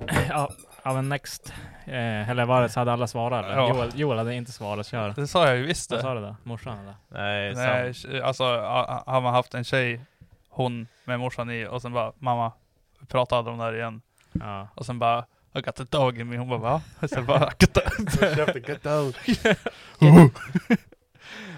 ja, 0.28 0.48
ja, 0.82 0.92
men 0.94 1.08
next. 1.08 1.52
Eh, 1.86 2.30
eller 2.30 2.44
var 2.44 2.62
det 2.62 2.68
så 2.68 2.80
hade 2.80 2.92
alla 2.92 3.06
svarat? 3.06 3.44
Eller? 3.44 3.56
Ja. 3.56 3.68
Joel, 3.68 3.90
Joel 3.94 4.18
hade 4.18 4.34
inte 4.34 4.52
svarat, 4.52 4.86
kör. 4.86 5.12
Det 5.16 5.26
sa 5.26 5.46
jag 5.46 5.56
ju 5.56 5.62
visst 5.66 5.90
Vad 5.90 5.98
det. 5.98 6.02
sa 6.02 6.14
du 6.14 6.20
då? 6.20 6.36
Morsan 6.42 6.78
eller? 6.78 6.94
Nej, 7.08 7.54
Nej, 7.54 7.92
tj- 7.92 8.22
alltså 8.22 8.44
a- 8.44 9.02
har 9.06 9.20
man 9.20 9.34
haft 9.34 9.54
en 9.54 9.64
tjej, 9.64 10.00
hon 10.48 10.86
med 11.04 11.20
morsan 11.20 11.50
i, 11.50 11.66
och 11.70 11.82
sen 11.82 11.92
bara 11.92 12.12
mamma, 12.18 12.52
vi 13.00 13.06
pratar 13.06 13.38
aldrig 13.38 13.52
om 13.52 13.58
det 13.58 13.64
här 13.64 13.74
igen. 13.74 14.00
Ja. 14.32 14.68
Och 14.74 14.86
sen 14.86 14.98
bara 14.98 15.24
I 15.54 15.60
got 15.60 15.76
the 15.76 15.84
dog 15.84 16.18
in 16.20 16.28
me, 16.28 16.36
hon 16.36 16.48
bara 16.48 16.58
va? 16.58 16.80
Och 17.00 17.10
sen 17.10 17.26
bara 17.26 17.50
I 17.50 17.54
got 17.58 17.74
the... 17.74 18.60
Get 18.72 18.82
down. 18.82 19.12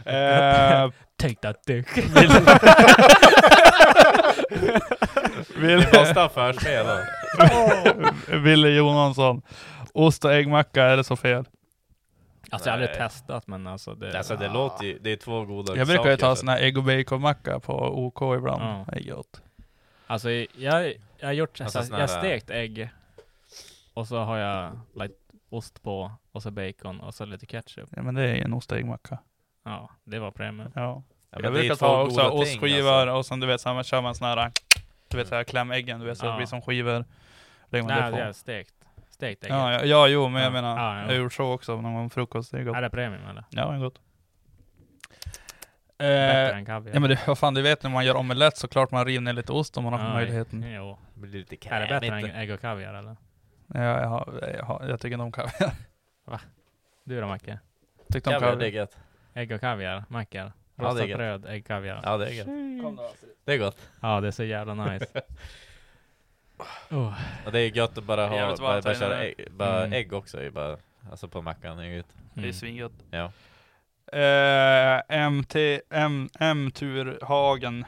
Eh, 0.05 0.91
Take 1.17 1.35
that 1.43 1.65
dick. 1.67 1.87
Vi 5.57 5.77
måste 5.77 6.21
ha 6.21 6.29
förspel 6.29 6.87
då. 6.87 6.99
Ville 8.39 8.69
Johansson. 8.69 9.43
Ost 9.93 10.25
och 10.25 10.33
äggmacka, 10.33 10.85
är 10.85 10.97
det 10.97 11.05
så 11.05 11.17
fel? 11.17 11.45
Alltså 12.51 12.69
jag 12.69 12.77
har 12.77 12.83
aldrig 12.83 12.99
testat 12.99 13.47
men 13.47 13.67
alltså 13.67 13.95
det... 13.95 14.19
Alltså 14.19 14.37
det 14.37 14.49
låter 14.49 14.85
ju, 14.85 14.99
det 14.99 15.13
är 15.13 15.17
två 15.17 15.45
goda 15.45 15.77
Jag 15.77 15.87
brukar 15.87 16.11
ju 16.11 16.17
ta 16.17 16.27
saker, 16.27 16.35
sån 16.35 16.49
här 16.49 16.59
ägg 16.59 16.79
och 16.79 16.85
baconmacka 16.85 17.61
på 17.61 17.75
OK 18.07 18.37
ibland. 18.37 18.63
Ja. 18.63 18.85
Det 18.89 18.99
är 18.99 19.15
gott. 19.15 19.43
Alltså 20.07 20.31
jag, 20.31 20.95
jag 21.19 21.29
har 21.29 21.33
gjort, 21.33 21.61
Alltså, 21.61 21.79
alltså, 21.79 21.93
jag 21.93 22.01
har 22.01 22.07
stekt 22.07 22.51
ägg. 22.51 22.91
Och 23.95 24.09
så 24.09 24.19
har 24.19 24.39
jag 24.39 24.81
lagt 24.95 25.15
ost 25.51 25.83
på, 25.83 26.13
och 26.33 26.43
så 26.43 26.51
bacon, 26.51 27.01
och 27.01 27.15
så 27.15 27.25
lite 27.25 27.47
ketchup. 27.47 27.89
Ja 27.97 28.03
men 28.03 28.15
det 28.15 28.23
är 28.23 28.35
en 28.35 28.53
ost 28.53 28.73
och 28.73 28.79
äggmacka. 28.79 29.19
Ja, 29.65 29.91
det 30.05 30.19
var 30.19 30.31
premium. 30.31 30.73
Ja. 30.75 31.03
Ja, 31.31 31.39
jag 31.43 31.43
det 31.43 31.51
brukar 31.51 31.75
ta 31.75 32.03
också 32.03 32.23
ostskivor 32.23 32.93
alltså. 32.93 33.15
och 33.15 33.27
sen 33.27 33.41
du 33.41 33.47
vet 33.47 33.61
så 33.61 33.69
här, 33.69 33.75
man 33.75 33.85
kör 33.85 34.03
man 34.03 34.15
sån 34.15 34.29
här, 34.29 34.53
du 35.09 35.17
vet 35.17 35.29
så 35.29 35.35
här 35.35 35.45
klämäggen, 35.45 36.01
du 36.01 36.07
vet 36.07 36.19
så 36.19 36.25
det 36.27 36.31
Ja. 36.33 36.37
blir 36.37 36.47
som 36.47 36.63
skivor. 36.63 37.05
Lägger 37.71 37.85
man 37.89 37.93
Nej, 37.99 38.11
det 38.11 38.17
det 38.17 38.23
på. 38.23 38.29
är 38.29 38.33
stekt. 38.33 38.75
Stekt 39.11 39.45
ägg. 39.45 39.51
Ja, 39.51 39.73
ja, 39.73 39.85
ja, 39.85 40.09
jo, 40.09 40.29
men 40.29 40.43
jag 40.43 40.49
Ja. 40.49 40.53
menar, 40.53 40.77
Ja, 40.77 40.95
ja. 40.95 41.01
jag 41.01 41.07
har 41.09 41.15
gjort 41.15 41.33
så 41.33 41.53
också 41.53 41.81
någon 41.81 41.95
gång 41.95 42.11
frukost, 42.11 42.51
det 42.53 42.59
är 42.59 42.65
gott. 42.65 42.77
Är 42.77 42.83
det 42.83 42.91
premium 42.91 43.27
eller? 43.31 43.45
Ja, 43.51 43.69
det 43.71 43.75
är 43.75 43.79
gott. 43.79 44.01
Bättre 45.99 46.51
Eh, 46.51 46.57
än 46.59 46.67
kaviar. 46.67 46.95
ja 46.95 47.01
men 47.01 47.11
det, 47.11 47.27
vad 47.27 47.39
fan, 47.39 47.55
du 47.55 47.63
vet 47.63 47.83
när 47.83 47.91
man 47.91 48.05
gör 48.05 48.17
omelett 48.17 48.57
så 48.57 48.69
klart 48.69 48.91
man 48.91 49.05
river 49.05 49.21
ner 49.21 49.33
lite 49.33 49.53
ost 49.53 49.77
om 49.77 49.85
man 49.85 49.93
har 49.93 50.13
möjligheten. 50.15 50.63
Jo. 50.73 50.99
Det 51.15 51.21
blir 51.21 51.31
lite 51.31 51.69
Är 51.69 51.81
det 51.81 51.87
bättre 51.87 52.09
krämigt. 52.09 52.35
än 52.35 52.41
ägg 52.41 52.51
och 52.51 52.61
kaviar 52.61 52.95
eller? 52.95 53.17
Ja, 53.67 53.81
jag, 54.01 54.09
har, 54.09 54.53
jag, 54.59 54.65
har, 54.65 54.85
jag 54.89 55.01
tycker 55.01 55.15
inte 55.15 55.25
om 55.25 55.33
kaviar. 55.33 55.73
Du 57.05 57.21
då 57.21 57.27
Macke? 57.27 57.59
Tyckte 58.13 58.31
om 58.31 58.35
Kaviar, 58.35 58.57
det 58.57 58.67
är 58.67 58.71
kaviar. 58.71 58.81
gött. 58.83 58.97
Ägg 59.35 59.53
och 59.53 59.61
kaviar? 59.61 60.05
Mackar? 60.09 60.53
Ja, 60.77 60.85
Rostat 60.85 61.09
gött. 61.09 61.19
bröd, 61.19 61.47
ägg, 61.49 61.67
kaviar? 61.67 62.01
Ja, 62.05 62.17
det 62.17 62.27
är 62.27 62.31
gött. 62.33 62.47
Det 63.45 63.53
är 63.53 63.59
gott. 63.59 63.79
Ja, 64.01 64.21
det 64.21 64.27
är 64.29 64.33
så 64.33 64.45
jävla 64.45 64.75
nice. 64.75 65.07
oh. 66.91 67.15
Och 67.47 67.53
det 67.53 67.61
är 67.61 67.77
gött 67.77 67.99
att 67.99 68.05
bara 68.05 68.27
ha, 68.27 68.37
bara, 68.39 68.57
bara 68.57 68.81
här 68.81 68.95
köra 68.95 69.23
ägg, 69.25 69.49
bara 69.51 69.79
Mm. 69.81 69.93
ägg 69.93 70.13
också 70.13 70.43
är 70.43 70.51
bara, 70.51 70.77
alltså 71.11 71.29
på 71.29 71.43
mackan, 71.43 71.79
är 71.79 71.85
gött. 71.85 72.07
Det 72.35 72.41
är 72.41 72.45
Mm. 72.45 72.53
svingött. 72.55 72.93
Ja. 73.11 73.33
Eh, 74.19 75.01
MT, 75.31 75.81
M, 75.91 76.29
M 76.41 76.71
Turhagen. 76.75 77.85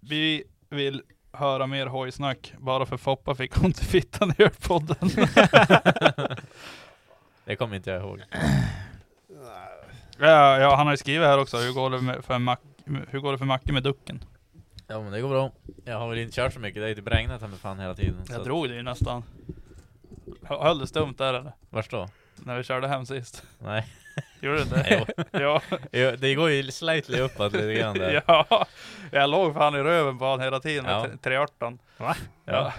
Vi 0.00 0.44
vill 0.68 1.02
höra 1.32 1.66
mer 1.66 1.86
hojsnack. 1.86 2.52
Bara 2.58 2.86
för 2.86 2.96
Foppa 2.96 3.34
fick 3.34 3.54
hon 3.56 3.66
inte 3.66 3.84
fittan 3.84 4.32
i 4.38 4.42
ölpodden. 4.42 4.96
Det 7.44 7.56
kommer 7.56 7.76
inte 7.76 7.90
jag 7.90 8.00
ihåg. 8.00 8.22
Ja, 10.18 10.58
ja, 10.60 10.74
han 10.76 10.86
har 10.86 10.92
ju 10.92 10.96
skrivit 10.96 11.26
här 11.26 11.38
också, 11.38 11.56
hur 11.56 11.72
går 11.72 11.90
det 11.90 12.00
med, 12.00 12.24
för, 12.24 12.38
Mac, 12.38 12.56
hur 13.08 13.18
går 13.20 13.32
det 13.32 13.38
för 13.38 13.44
Macke 13.44 13.72
med 13.72 13.82
ducken? 13.82 14.24
Ja 14.86 15.00
men 15.02 15.12
det 15.12 15.20
går 15.20 15.28
bra. 15.28 15.50
Jag 15.84 15.98
har 15.98 16.08
väl 16.08 16.18
inte 16.18 16.36
kört 16.36 16.52
så 16.52 16.60
mycket, 16.60 16.82
det 16.82 16.86
är 16.86 16.88
ju 16.88 16.94
typ 16.94 17.08
regnat 17.08 17.40
här 17.40 17.48
med 17.48 17.58
fan 17.58 17.78
hela 17.80 17.94
tiden. 17.94 18.14
Jag 18.30 18.44
drog 18.44 18.68
det 18.68 18.74
ju 18.74 18.82
nästan. 18.82 19.22
Hö- 20.42 20.58
Höll 20.62 20.78
det 20.78 20.86
stumt 20.86 21.14
där 21.18 21.34
eller? 21.34 21.52
Vars 21.70 21.88
då? 21.88 22.08
När 22.36 22.56
vi 22.56 22.62
körde 22.62 22.88
hem 22.88 23.06
sist. 23.06 23.42
Nej. 23.58 23.86
Gjorde 24.40 24.56
det 24.58 24.62
inte? 24.62 25.06
jo. 25.32 25.38
ja. 25.40 25.60
jo. 25.92 26.16
Det 26.18 26.34
går 26.34 26.50
ju 26.50 26.70
slightly 26.70 27.18
uppåt 27.20 27.52
lite 27.52 27.74
grann 27.74 27.98
där. 27.98 28.22
ja, 28.26 28.66
jag 29.12 29.30
låg 29.30 29.54
fan 29.54 29.74
i 29.74 29.78
röven 29.78 30.18
på 30.18 30.24
han 30.30 30.40
hela 30.40 30.60
tiden 30.60 30.84
med 30.84 30.92
Ja. 30.94 31.02
tre- 31.02 31.16
318. 31.22 31.78
Va? 31.96 32.16
Ja. 32.44 32.52
Ja, 32.52 32.72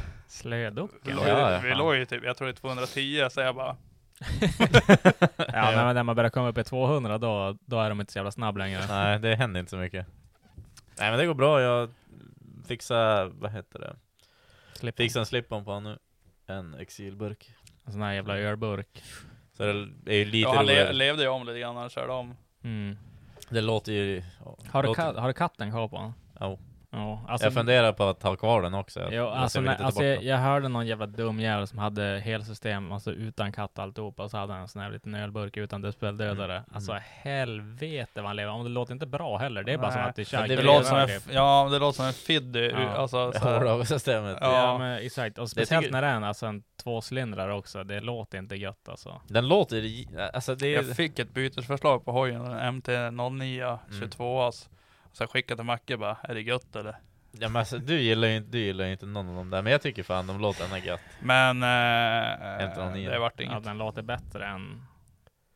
ju, 1.05 1.11
ja, 1.27 1.59
vi 1.63 1.75
låg 1.75 1.95
ju 1.95 2.05
typ, 2.05 2.23
jag 2.23 2.37
tror 2.37 2.47
det 2.47 2.51
är 2.51 2.55
210 2.55 3.27
så 3.31 3.41
jag 3.41 3.55
bara 3.55 3.75
Ja, 5.37 5.71
men 5.75 5.95
när 5.95 6.03
man 6.03 6.15
börjar 6.15 6.29
komma 6.29 6.47
upp 6.49 6.57
i 6.57 6.63
200 6.63 7.17
då, 7.17 7.57
då 7.65 7.79
är 7.79 7.89
de 7.89 7.99
inte 8.01 8.13
så 8.13 8.17
jävla 8.19 8.31
snabb 8.31 8.57
längre. 8.57 8.81
Nej, 8.87 9.19
det 9.19 9.35
händer 9.35 9.59
inte 9.59 9.69
så 9.69 9.77
mycket. 9.77 10.05
Nej 10.99 11.09
men 11.09 11.19
det 11.19 11.25
går 11.25 11.33
bra, 11.33 11.61
jag 11.61 11.89
fixar, 12.67 13.25
vad 13.25 13.51
heter 13.51 13.79
det? 13.79 13.95
Slip 14.73 14.97
Fixar 14.97 15.19
en 15.19 15.25
slip-on 15.25 15.63
på 15.65 15.71
honom 15.71 15.83
nu. 15.83 15.97
En 16.53 16.73
exilburk. 16.73 17.51
En 17.85 17.91
sån 17.91 18.01
här 18.01 18.13
jävla 18.13 18.37
ölburk. 18.37 19.03
Så 19.53 19.63
det 20.03 20.13
är 20.13 20.17
ju 20.17 20.25
lite 20.25 20.37
Ja, 20.49 20.55
han 20.55 20.65
le 20.65 20.91
levde 20.91 21.23
ju 21.23 21.29
om 21.29 21.45
lite 21.45 21.59
grann 21.59 21.73
när 21.73 21.81
han 21.81 21.89
körde 21.89 22.13
om. 22.13 22.35
Mm. 22.63 22.97
Det 23.49 23.61
låter 23.61 23.91
ju... 23.91 24.23
Har, 24.71 24.81
du 24.83 24.87
låter- 24.87 25.01
ka- 25.03 25.19
har 25.19 25.27
du 25.27 25.33
katten 25.33 25.71
kvar 25.71 25.87
på 25.87 25.95
honom? 25.95 26.13
Ja. 26.39 26.57
Ja, 26.91 27.25
alltså, 27.27 27.45
jag 27.47 27.53
funderar 27.53 27.93
på 27.93 28.03
att 28.03 28.23
ha 28.23 28.35
kvar 28.35 28.61
den 28.61 28.73
också. 28.73 28.99
Jo, 29.03 29.11
Jag 29.11 29.27
alltså, 29.27 29.63
ta 29.63 29.71
alltså 29.71 30.03
jag, 30.03 30.23
jag 30.23 30.37
hörde 30.37 30.67
någon 30.67 30.87
jävla 30.87 31.05
dum 31.05 31.39
jävel 31.39 31.67
som 31.67 31.77
hade 31.79 32.21
helsystem, 32.25 32.91
alltså 32.91 33.11
utan 33.11 33.51
katt 33.51 33.77
och 33.77 33.83
alltihopa, 33.83 34.23
och 34.23 34.31
så 34.31 34.37
hade 34.37 34.53
han 34.53 34.61
en 34.61 34.67
sån 34.67 34.81
här 34.81 34.89
liten 34.91 35.15
ölburk 35.15 35.57
utan 35.57 35.81
dödsspelldödare. 35.81 36.53
Mm. 36.53 36.63
Alltså 36.73 36.93
helvete 37.11 38.09
vad 38.21 38.25
han 38.25 38.35
lever. 38.35 38.51
Om 38.51 38.63
det 38.63 38.69
låter 38.69 38.93
inte 38.93 39.05
bra 39.05 39.37
heller, 39.37 39.63
det 39.63 39.73
är 39.73 39.77
bara 39.77 39.91
som 39.91 40.01
Nej. 40.01 40.09
att 40.09 40.15
det 40.15 40.25
kör 40.25 40.47
det, 40.47 40.61
låter 40.63 40.83
som 40.83 40.97
en, 40.97 41.09
ja, 41.31 41.69
det 41.71 41.79
låter 41.79 41.95
som 41.97 42.05
en 42.05 42.13
fiddy. 42.13 42.69
Ja. 42.69 42.89
Alltså, 42.89 43.31
så 43.31 43.39
här. 43.39 43.53
Hårdrockssystemet. 43.53 44.37
Ja, 44.41 44.53
Ja. 44.53 44.77
men 44.77 45.05
exakt. 45.05 45.37
Och 45.37 45.49
speciellt 45.49 45.83
tycker- 45.83 45.93
när 45.93 46.01
det 46.01 46.07
är 46.07 46.15
en, 46.15 46.23
alltså 46.23 46.45
en 46.45 46.63
tvåcylindrare 46.83 47.53
också, 47.53 47.83
det 47.83 47.99
låter 48.01 48.37
inte 48.37 48.55
gött 48.55 48.89
alltså. 48.89 49.21
Den 49.27 49.47
låter... 49.47 49.83
Alltså 50.33 50.55
det 50.55 50.67
är... 50.75 50.83
Jag 50.83 50.95
fick 50.95 51.19
ett 51.19 51.33
bytesförslag 51.33 52.05
på 52.05 52.11
hojen, 52.11 52.45
en 52.45 52.81
MT-09 52.81 53.77
Mm. 53.89 53.99
22 54.01 54.41
as. 54.41 54.69
Så 55.19 55.23
jag 55.23 55.29
skickade 55.29 55.57
till 55.57 55.65
Macke 55.65 55.97
bara, 55.97 56.17
är 56.23 56.33
det 56.33 56.41
gött 56.41 56.75
eller? 56.75 56.95
Ja, 57.31 57.49
men 57.49 57.55
alltså, 57.55 57.77
du 57.77 57.99
gillar 58.01 58.27
ju 58.27 58.35
inte, 58.35 58.49
du 58.51 58.59
gillar 58.59 58.85
inte 58.85 59.05
någon 59.05 59.29
av 59.29 59.35
dem 59.35 59.49
där, 59.49 59.61
men 59.61 59.71
jag 59.71 59.81
tycker 59.81 60.03
fan 60.03 60.27
de 60.27 60.41
låter 60.41 60.63
ändå 60.63 60.77
gött. 60.77 61.01
Men 61.21 61.63
eh, 61.63 61.67
MT-09. 62.67 63.09
det 63.09 63.19
vart 63.19 63.33
Ja, 63.37 63.43
inget. 63.45 63.63
den 63.63 63.77
låter 63.77 64.01
bättre 64.01 64.47
än, 64.47 64.83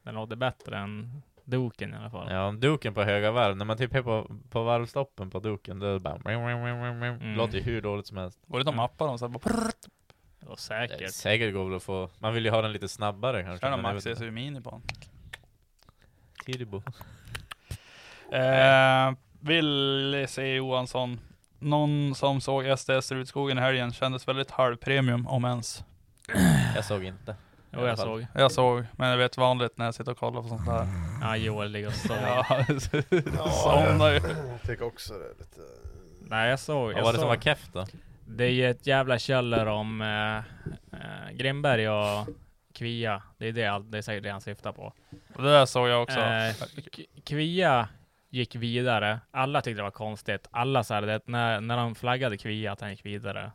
den 0.04 0.16
låter 0.16 0.36
bättre 0.36 0.78
än 0.78 1.22
Duken 1.44 1.94
i 1.94 1.98
alla 1.98 2.10
fall. 2.10 2.32
Ja, 2.32 2.52
duken 2.52 2.94
på 2.94 3.04
höga 3.04 3.32
varv, 3.32 3.58
när 3.58 3.66
man 3.66 3.78
typ 3.78 3.96
är 3.96 4.02
på, 4.02 4.36
på 4.50 4.64
varvstoppen 4.64 5.30
på 5.30 5.40
duken, 5.40 5.80
då 5.80 5.86
är 5.88 5.94
det 5.94 6.00
bara... 6.00 6.34
Mm. 6.34 7.36
Låter 7.36 7.58
ju 7.58 7.64
hur 7.64 7.82
dåligt 7.82 8.08
som 8.08 8.18
helst. 8.18 8.40
Inte 8.54 8.70
att 8.70 8.76
mappa 8.76 9.06
dem 9.06 9.18
så 9.20 9.28
bara 9.28 9.40
prrrt. 9.40 9.86
Och 10.46 10.56
Det 10.56 10.62
säkert. 10.62 11.12
säkert 11.12 11.54
går 11.54 11.66
väl 11.66 11.76
att 11.76 11.84
få... 11.84 12.10
Man 12.20 12.34
vill 12.34 12.46
ju 12.46 12.52
ha 12.52 12.62
den 12.62 12.72
lite 12.72 12.88
snabbare 12.88 13.44
kanske. 13.44 13.66
Kör 13.66 13.72
någon 13.72 13.82
Max 13.82 13.96
vet 13.96 14.06
inte. 14.06 14.20
SU 14.20 14.32
Mini 14.32 14.62
på 14.62 14.70
den. 14.72 14.82
Tidibo. 16.46 16.84
Eh, 18.32 19.14
Vill 19.46 20.26
se 20.30 20.56
Johansson. 20.56 21.20
Någon 21.60 22.16
som 22.16 22.42
såg 22.42 22.80
SDS 22.80 23.12
Rutskogen 23.12 23.58
i 23.58 23.62
helgen 23.62 23.94
kändes 23.94 24.28
väldigt 24.28 24.52
halvpremium 24.52 25.28
om 25.28 25.46
ens. 25.46 25.84
Jag 26.76 26.86
såg 26.86 27.04
inte. 27.04 27.36
Jo, 27.72 27.86
jag 27.88 28.00
såg. 28.00 28.26
Jag 28.34 28.52
såg, 28.52 28.86
men 28.92 29.10
jag 29.10 29.18
vet 29.18 29.38
vanligt 29.38 29.78
när 29.78 29.86
jag 29.86 29.96
sitter 29.96 30.12
och 30.12 30.18
kollar 30.18 30.42
på 30.42 30.48
sånt 30.48 30.66
där. 30.66 30.88
Ja, 31.22 31.38
Joel 31.38 31.72
ligger 31.72 31.88
och 31.88 31.94
sover. 31.94 32.46
Ja, 33.38 33.50
somnar 33.52 34.10
ju. 34.10 34.16
Jag 34.52 34.62
tycker 34.66 34.86
också 34.86 35.14
det 35.14 35.26
är 35.26 35.36
lite... 35.40 35.62
Nej, 36.22 36.50
jag 36.50 36.60
såg. 36.60 36.84
Vad 36.84 36.98
Jag 36.98 37.04
var 37.04 37.12
det 37.14 37.18
såg. 37.18 37.22
som 37.22 37.28
var 37.30 37.36
keff 37.42 37.68
då? 37.74 37.86
Det 38.28 38.44
är 38.44 38.50
ju 38.52 38.70
ett 38.70 38.88
jävla 38.88 39.20
källor 39.20 39.66
om 39.66 40.02
eh, 40.02 40.38
eh, 41.00 41.32
Grimberg 41.34 41.90
och 41.90 42.28
Kvia. 42.74 43.24
Det 43.38 43.48
är, 43.48 43.52
det, 43.52 43.84
det 43.90 43.98
är 43.98 44.02
säkert 44.02 44.24
det 44.24 44.30
han 44.32 44.42
syftar 44.42 44.72
på. 44.72 44.94
Det 45.38 45.44
där 45.52 45.66
såg 45.66 45.88
jag 45.90 46.04
också. 46.04 46.20
Eh, 46.20 46.56
Kvia 47.24 47.88
gick 48.34 48.56
vidare. 48.56 49.20
Alla 49.32 49.62
tyckte 49.62 49.80
det 49.80 49.84
var 49.84 49.92
konstigt. 49.92 50.48
Alla 50.52 50.84
sa 50.84 51.02
det, 51.02 51.28
när, 51.28 51.62
när 51.62 51.78
de 51.78 51.96
flaggade 51.96 52.38
Kvia 52.38 52.72
att 52.72 52.82
han 52.82 52.90
gick 52.90 53.06
vidare. 53.06 53.52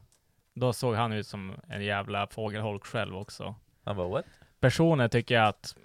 Då 0.55 0.73
såg 0.73 0.95
han 0.95 1.13
ut 1.13 1.27
som 1.27 1.55
en 1.69 1.85
jävla 1.85 2.27
fågelholk 2.27 2.85
själv 2.87 3.17
också. 3.17 3.55
Han 3.85 3.97
bara 3.97 4.09
what? 4.09 4.25
Personer 4.61 5.09
tycker 5.09 5.35
jag 5.35 5.49
att, 5.49 5.77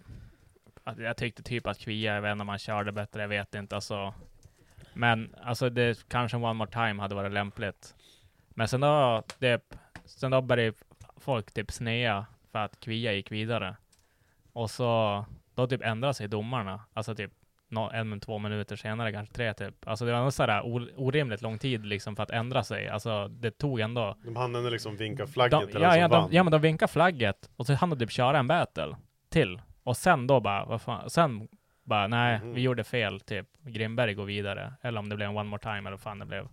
att 0.83 0.97
jag 0.97 1.17
tyckte 1.17 1.43
typ 1.43 1.67
att 1.67 1.79
Kvia, 1.79 2.15
jag 2.15 2.21
vet 2.21 2.31
inte 2.31 2.41
om 2.41 2.49
han 2.49 2.59
körde 2.59 2.91
bättre, 2.91 3.21
jag 3.21 3.27
vet 3.27 3.55
inte 3.55 3.75
alltså. 3.75 4.13
Men 4.93 5.35
alltså 5.43 5.69
det 5.69 6.09
kanske 6.09 6.37
one 6.37 6.53
more 6.53 6.71
time 6.71 7.01
hade 7.01 7.15
varit 7.15 7.31
lämpligt. 7.31 7.95
Men 8.49 8.67
sen 8.67 8.81
då, 8.81 9.23
det, 9.39 9.73
sen 10.05 10.31
då 10.31 10.41
började 10.41 10.77
folk 11.17 11.51
typ 11.51 11.71
snea 11.71 12.25
för 12.51 12.59
att 12.59 12.79
Kvia 12.79 13.13
gick 13.13 13.31
vidare. 13.31 13.75
Och 14.53 14.71
så, 14.71 15.25
då 15.55 15.67
typ 15.67 15.81
ändrade 15.81 16.13
sig 16.13 16.27
domarna. 16.27 16.81
Alltså 16.93 17.15
typ 17.15 17.31
nå- 17.73 17.91
en, 17.93 18.19
två 18.19 18.39
minuter 18.39 18.75
senare, 18.75 19.11
kanske 19.11 19.33
tre 19.35 19.53
typ. 19.53 19.87
Alltså 19.87 20.05
det 20.05 20.11
var 20.11 20.21
nog 20.21 20.33
sådär 20.33 20.61
orimligt 20.97 21.41
lång 21.41 21.57
tid 21.59 21.85
liksom 21.85 22.15
för 22.15 22.23
att 22.23 22.29
ändra 22.31 22.63
sig. 22.63 22.87
Alltså 22.89 23.27
det 23.27 23.51
tog 23.51 23.79
ändå 23.79 24.15
De 24.25 24.35
hann 24.35 24.55
ändå 24.55 24.69
liksom 24.69 24.97
vinka 24.97 25.27
flagget 25.27 25.59
de, 25.59 25.67
till 25.71 25.81
ja, 25.81 25.97
ja, 25.97 26.07
de, 26.07 26.27
ja 26.31 26.43
men 26.43 26.51
de 26.51 26.61
vinkade 26.61 26.91
flagget 26.91 27.49
och 27.55 27.65
så 27.65 27.73
hann 27.73 27.89
de 27.89 27.99
typ 27.99 28.11
köra 28.11 28.39
en 28.39 28.47
battle 28.47 28.95
till. 29.29 29.61
Och 29.83 29.97
sen 29.97 30.27
då 30.27 30.39
bara, 30.39 30.65
vad 30.65 30.81
fan, 30.81 31.09
sen 31.09 31.47
bara 31.83 32.07
nej, 32.07 32.39
Mhm. 32.39 32.53
vi 32.53 32.61
gjorde 32.61 32.83
fel 32.83 33.19
typ. 33.19 33.47
Grimberg 33.61 34.13
går 34.13 34.25
vidare. 34.25 34.73
Eller 34.81 34.99
om 34.99 35.09
det 35.09 35.15
blev 35.15 35.29
en 35.29 35.37
one 35.37 35.49
more 35.49 35.61
time 35.61 35.77
eller 35.79 35.91
vad 35.91 35.99
fan 35.99 36.19
det 36.19 36.25
blev. 36.25 36.47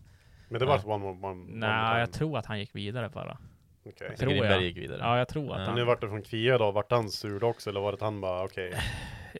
Men 0.49 0.59
det 0.61 0.65
Ja. 0.65 0.71
var 0.71 0.79
ett 0.79 0.85
one 0.87 0.99
more, 0.99 1.13
one, 1.13 1.27
one 1.27 1.45
Nej, 1.67 2.01
jag 2.01 2.13
tror 2.13 2.39
att 2.39 2.47
han 2.47 2.59
gick 2.59 2.75
vidare 2.75 3.09
bara. 3.09 3.39
Okej. 3.85 4.17
Tror 4.17 4.31
Grimberg 4.31 4.53
jag. 4.53 4.63
gick 4.63 4.77
vidare. 4.77 4.99
Ja, 5.01 5.19
jag 5.19 5.29
tror 5.29 5.45
att 5.45 5.51
Ja. 5.51 5.57
Men 5.57 5.67
han... 5.67 5.75
nu 5.75 5.85
vart 5.85 6.01
det 6.01 6.09
från 6.09 6.23
Kvia 6.23 6.59
då, 6.59 6.71
vart 6.71 6.91
han 6.93 7.11
sur 7.11 7.41
då 7.41 7.47
också 7.47 7.71
eller 7.71 7.81
var 7.81 7.93
det 7.93 7.99
han 8.05 8.21
bara 8.21 8.45
okej? 8.45 8.73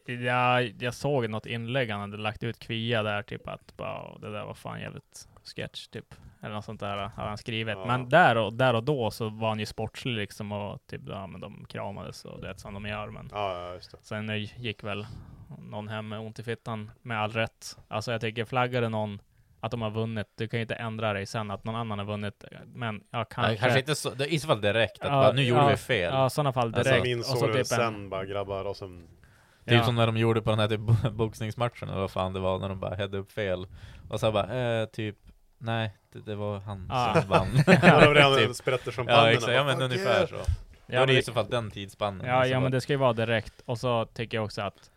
Ja, 0.05 0.61
jag 0.61 0.93
såg 0.93 1.29
något 1.29 1.45
inlägg 1.45 1.89
han 1.89 2.01
hade 2.01 2.17
lagt 2.17 2.43
ut 2.43 2.59
Kvia 2.59 3.03
där, 3.03 3.21
typ 3.23 3.47
att 3.47 3.77
bara, 3.77 4.17
det 4.17 4.31
där 4.31 4.45
var 4.45 4.53
fan 4.53 4.79
jävligt 4.81 5.27
sketch, 5.55 5.87
typ. 5.87 6.05
Eller 6.43 6.53
något 6.55 6.65
sånt 6.65 6.79
där 6.79 6.97
hade 6.97 7.27
han 7.29 7.37
skrivit. 7.37 7.75
Ja. 7.77 7.85
Men 7.85 8.09
där 8.09 8.37
och, 8.37 8.53
där 8.53 8.73
och 8.73 8.83
då 8.83 9.11
så 9.11 9.29
var 9.29 9.49
han 9.49 9.59
ju 9.59 9.65
sportslig 9.65 10.15
liksom 10.15 10.51
och 10.51 10.79
typ, 10.87 11.01
ja 11.07 11.27
men 11.27 11.41
de 11.41 11.65
kramades 11.69 12.25
och 12.25 12.41
det 12.41 12.59
som 12.59 12.73
de 12.73 12.85
gör. 12.85 13.07
Men 13.07 13.29
Ja, 13.31 13.67
ja 13.67 13.73
just 13.73 13.91
det. 13.91 13.97
sen 14.01 14.39
gick 14.43 14.83
väl 14.83 15.07
någon 15.59 15.87
hem 15.87 16.07
med 16.07 16.19
ont 16.19 16.39
i 16.39 16.43
fittan 16.43 16.91
med 17.01 17.19
all 17.21 17.31
rätt. 17.31 17.77
Alltså 17.87 18.11
jag 18.11 18.21
tycker, 18.21 18.45
flaggade 18.45 18.89
någon 18.89 19.19
att 19.61 19.71
de 19.71 19.81
har 19.81 19.91
vunnit, 19.91 20.27
du 20.37 20.47
kan 20.47 20.57
ju 20.59 20.61
inte 20.61 20.75
ändra 20.75 21.13
dig 21.13 21.25
sen 21.25 21.51
att 21.51 21.63
någon 21.63 21.75
annan 21.75 21.99
har 21.99 22.05
vunnit. 22.05 22.43
Men 22.65 22.95
ja, 23.11 23.25
kanske. 23.25 23.41
Kanske, 23.41 23.57
kanske 23.57 23.79
inte 23.79 23.95
så, 23.95 24.09
det 24.09 24.23
är 24.25 24.27
i 24.33 24.39
så 24.39 24.47
fall 24.47 24.61
direkt, 24.61 25.01
att 25.01 25.07
Ja, 25.07 25.11
bara, 25.21 25.31
nu 25.31 25.43
gjorde 25.43 25.61
ja, 25.61 25.67
vi 25.67 25.77
fel. 25.77 26.13
Ja, 26.13 26.27
i 26.27 26.29
sådana 26.29 26.53
fall 26.53 26.67
Alltså, 26.67 26.83
direkt. 26.83 26.95
Alltså, 26.95 27.07
minns 27.09 27.31
och 27.33 27.37
så 27.37 27.47
typ 27.47 27.55
en, 27.57 27.65
sen 27.65 28.09
bara 28.09 28.25
grabbar 28.25 28.65
och 28.65 28.75
sen... 28.77 29.07
Det 29.63 29.71
är 29.71 29.75
ju 29.75 29.79
ja. 29.81 29.85
som 29.85 29.95
när 29.95 30.05
de 30.05 30.17
gjorde 30.17 30.41
på 30.41 30.49
den 30.49 30.59
här 30.59 30.67
typ 30.67 30.79
bo- 30.79 31.09
boxningsmatchen 31.11 31.89
eller 31.89 31.99
vad 32.01 32.11
fan 32.11 32.33
det 32.33 32.39
var, 32.39 32.59
när 32.59 32.69
de 32.69 32.79
bara 32.79 32.95
hade 32.95 33.17
upp 33.17 33.31
fel. 33.31 33.67
Och 34.09 34.19
så 34.19 34.31
bara, 34.31 34.79
eh, 34.81 34.85
typ, 34.85 35.15
nej, 35.57 35.97
det, 36.13 36.19
det 36.19 36.35
var 36.35 36.59
han 36.59 36.87
Ah. 36.91 37.21
som 37.21 37.29
vann. 37.29 37.47
Ja, 37.67 37.99
det 37.99 38.07
var 38.07 38.13
det 38.13 38.21
han 38.23 38.35
Typ. 38.37 38.55
sprätter 38.55 38.91
som 38.91 39.07
Ja 39.07 39.31
exakt, 39.31 39.53
ja 39.53 39.63
men 39.63 39.81
ungefär 39.81 40.27
så. 40.27 40.35
Då 40.35 40.41
Ja, 40.95 41.01
är 41.01 41.07
det 41.07 41.17
i 41.17 41.23
så 41.23 41.33
fall 41.33 41.47
den 41.49 41.71
tidsspannen. 41.71 42.27
Ja, 42.27 42.43
Så 42.43 42.49
ja 42.49 42.59
men 42.59 42.71
det 42.71 42.81
ska 42.81 42.93
ju 42.93 42.97
vara 42.99 43.13
direkt. 43.13 43.53
Och 43.65 43.77
så 43.77 44.05
tycker 44.05 44.37
jag 44.37 44.45
också 44.45 44.61
att 44.61 44.91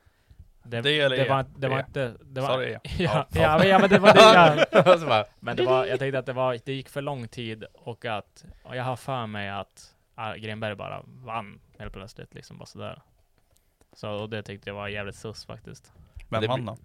det, 0.64 0.80
Det 0.80 1.00
eller 1.00 1.16
det 1.16 1.28
var, 1.28 1.44
det 1.56 1.68
var 1.68 1.78
inte... 1.78 2.14
Det 2.24 2.40
var, 2.40 2.48
Sorry. 2.48 2.72
ja, 2.98 3.26
ja, 3.32 3.58
men, 3.58 3.68
ja, 3.68 3.78
men 3.78 3.90
det 3.90 3.98
var 3.98 4.12
det. 4.14 4.66
Ja. 4.72 4.98
Så 4.98 5.06
bara, 5.06 5.24
Men 5.40 5.56
det 5.56 5.64
var, 5.66 5.86
jag 5.86 5.98
tänkte 5.98 6.18
att 6.18 6.26
det 6.26 6.32
var, 6.32 6.58
det 6.64 6.72
gick 6.72 6.88
för 6.88 7.02
lång 7.02 7.28
tid 7.28 7.64
och 7.74 8.04
att, 8.04 8.44
och 8.62 8.76
jag 8.76 8.84
har 8.84 8.96
för 8.96 9.26
mig 9.26 9.50
att 9.50 9.94
ah, 10.14 10.34
Grimberg 10.34 10.74
bara 10.74 11.02
vann 11.06 11.60
helt 11.78 11.92
plötsligt 11.92 12.34
liksom 12.34 12.58
bara 12.58 12.66
sådär. 12.66 13.02
Så 13.92 14.10
och 14.10 14.30
det 14.30 14.42
tyckte 14.42 14.70
jag 14.70 14.74
var 14.74 14.88
jävligt 14.88 15.16
sus 15.16 15.44
faktiskt. 15.46 15.92
Vem 16.28 16.40
det 16.40 16.48
vann 16.48 16.64
då? 16.64 16.76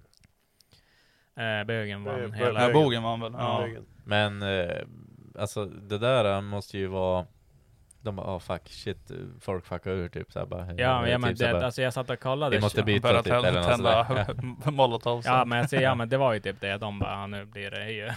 Eh, 1.41 1.63
bögen 1.63 2.03
vann 2.03 2.15
Bö- 2.15 2.33
hela... 2.35 2.59
Nej, 2.59 2.73
Bogen 2.73 3.03
vann 3.03 3.19
väl? 3.21 3.33
Ja. 3.37 3.67
Ja. 3.67 3.81
Men, 4.03 4.41
eh, 4.41 4.77
alltså 5.39 5.65
det 5.65 5.97
där 5.97 6.35
eh, 6.35 6.41
måste 6.41 6.77
ju 6.77 6.87
vara 6.87 7.25
de 8.01 8.15
bara, 8.15 8.35
oh 8.35 8.39
fuck, 8.39 8.61
shit, 8.69 9.11
folk 9.39 9.65
fuckar 9.65 9.91
ur 9.91 10.09
typ 10.09 10.31
såhär 10.31 10.45
bara 10.45 10.73
Ja, 10.77 11.01
men, 11.01 11.11
ja, 11.11 11.17
men 11.17 11.29
typ 11.29 11.37
så 11.37 11.45
här 11.45 11.53
det, 11.53 11.59
bara, 11.59 11.65
alltså 11.65 11.81
jag 11.81 11.93
satt 11.93 12.09
och 12.09 12.19
kollade. 12.19 12.55
Vi 12.55 12.61
måste 12.61 12.83
byta 12.83 13.23
typ, 13.23 13.33
eller 13.33 13.51
något 13.51 13.67
tända 13.67 14.71
molotovs. 14.71 15.25
Ja 15.25 15.45
men, 15.45 15.59
alltså, 15.59 15.75
ja 15.75 15.95
men 15.95 16.09
det 16.09 16.17
var 16.17 16.33
ju 16.33 16.39
typ 16.39 16.61
det, 16.61 16.77
de 16.77 16.99
bara, 16.99 17.11
"Ja, 17.11 17.27
nu 17.27 17.45
blir 17.45 17.71
det 17.71 17.91
ju 17.91 18.11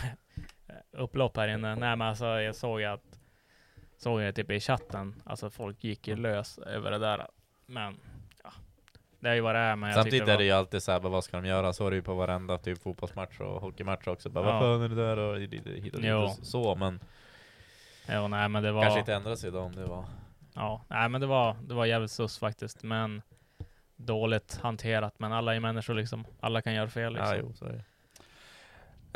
upplopp 0.93 1.37
här 1.37 1.49
inne. 1.49 1.75
Nej 1.75 1.97
men 1.97 2.09
alltså 2.09 2.27
jag 2.27 2.55
såg 2.57 2.81
ju 2.81 2.87
att, 2.87 3.19
såg 3.97 4.23
jag 4.23 4.35
typ 4.35 4.51
i 4.51 4.61
chatten, 4.61 5.23
alltså 5.25 5.51
folk 5.51 5.85
gick 5.85 6.09
ju 6.09 6.17
lös 6.17 6.59
över 6.59 6.91
det 6.91 6.99
där. 6.99 7.27
Men, 7.67 7.97
ja. 8.45 8.51
Det 9.21 9.29
är 9.29 9.35
ju 9.35 9.41
vad 9.41 9.55
det 9.55 9.59
är, 9.61 9.77
men 9.77 9.89
jag 9.89 9.95
Samtidigt 9.97 10.29
är 10.29 10.39
det 10.39 10.45
ju 10.45 10.51
alltid 10.51 10.83
såhär, 10.83 11.01
vad 11.01 11.25
ska 11.25 11.37
de 11.41 11.47
göra? 11.49 11.73
Så 11.73 11.87
är 11.87 11.91
det 11.91 11.97
ju 11.97 12.03
på 12.03 12.15
varenda 12.15 12.59
typ 12.59 12.83
fotbollsmatch 12.83 13.41
och 13.41 13.61
hockeymatch 13.61 14.07
också. 14.09 14.31
Bara, 14.31 14.47
Ja. 14.47 14.53
vad 14.53 14.61
fan 14.61 14.83
är 14.83 14.89
det 14.89 14.95
där? 14.95 15.17
Och 15.19 15.41
hit 15.41 15.95
och 15.95 16.01
dit 16.03 16.47
så, 16.47 16.75
men 16.75 17.01
Jo, 18.15 18.29
nej 18.29 18.49
men 18.49 18.63
det 18.63 18.73
var... 18.73 18.83
kanske 18.83 19.01
inte 19.01 19.15
ändra 19.15 19.37
sig 19.37 19.49
idag 19.49 19.65
om 19.65 19.75
det 19.75 19.85
var... 19.85 20.05
Ja, 20.55 20.85
nej 20.89 21.09
men 21.09 21.21
det 21.21 21.27
var, 21.27 21.57
det 21.63 21.75
var 21.75 21.85
jävligt 21.87 22.11
sus 22.11 22.39
faktiskt. 22.39 22.83
Men 22.83 23.23
dåligt 23.97 24.59
hanterat. 24.63 25.15
Men 25.19 25.33
alla 25.33 25.55
är 25.55 25.61
människor 25.61 25.95
liksom. 25.95 26.25
Alla 26.41 26.63
kan 26.63 26.75
göra 26.75 26.89
fel 26.89 27.13
liksom. 27.15 27.37
Ja, 27.37 27.43
jo, 27.43 27.53
så 27.55 27.65
är 27.65 27.73
det. 27.73 27.85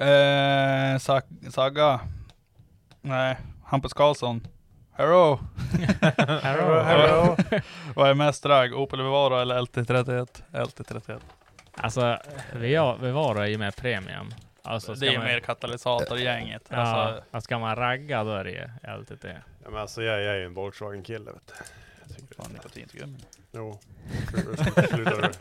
Eh, 0.04 0.98
Sag- 0.98 1.50
Saga. 1.52 2.00
Nej, 3.00 3.36
Hampus 3.64 3.92
Karlsson. 3.94 4.40
Hello! 4.92 5.38
Hello. 6.42 6.80
Hello. 6.82 7.36
Vad 7.96 8.10
är 8.10 8.14
mest 8.14 8.42
drag? 8.42 8.74
Opel 8.74 9.02
Vivaro 9.02 9.36
eller 9.40 9.60
LT31? 9.60 10.42
LT31. 10.52 11.20
Alltså, 11.76 12.18
Via- 12.54 12.96
Vivaro 12.96 13.38
är 13.38 13.46
ju 13.46 13.58
mer 13.58 13.70
premium. 13.70 14.30
Alltså, 14.66 14.94
det 14.94 15.06
är 15.08 15.18
man- 15.18 15.26
mer 15.26 15.40
katalysatorgänget. 15.40 16.62
Ja, 16.68 16.76
Alltså, 16.76 17.40
ska 17.40 17.58
man 17.58 17.76
ragga 17.76 18.24
då 18.24 18.30
är 18.32 18.44
det 18.44 18.50
ju 18.50 18.68
LTT. 19.00 19.24
Ja, 19.24 19.70
men 19.70 19.80
alltså 19.80 20.02
jag, 20.02 20.20
jag 20.22 20.34
är 20.34 20.38
ju 20.38 20.44
en 20.46 20.54
Volkswagen-kille 20.54 21.32
vet 21.32 21.46
du. 21.46 21.52
Jag 22.08 22.16
tycker 22.16 22.34
fan. 22.34 23.16
Jo. 23.52 23.78
Sluta, 24.32 24.82
sluta. 24.82 25.32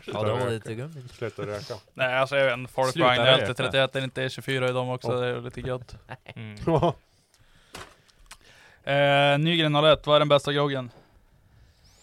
Sluta 1.14 1.42
röka. 1.46 1.74
Nej 1.94 2.14
alltså 2.14 2.36
jag 2.36 2.44
vet 2.44 2.52
en 2.52 2.68
Folkvagn 2.68 3.14
Sluta 3.16 3.36
röka. 3.36 3.52
LT31 3.52 3.96
är 3.98 4.04
inte 4.04 4.22
E24 4.28 4.68
i 4.70 4.72
dem 4.72 4.88
också, 4.90 5.12
Oh. 5.12 5.20
det 5.20 5.26
är 5.26 5.40
lite 5.40 5.60
gött. 5.60 5.96
Mm. 6.24 6.58
Eh, 8.84 9.38
Nygren 9.38 9.72
01, 9.84 10.06
vad 10.06 10.14
är 10.16 10.18
den 10.18 10.28
bästa 10.28 10.52
groggen? 10.52 10.90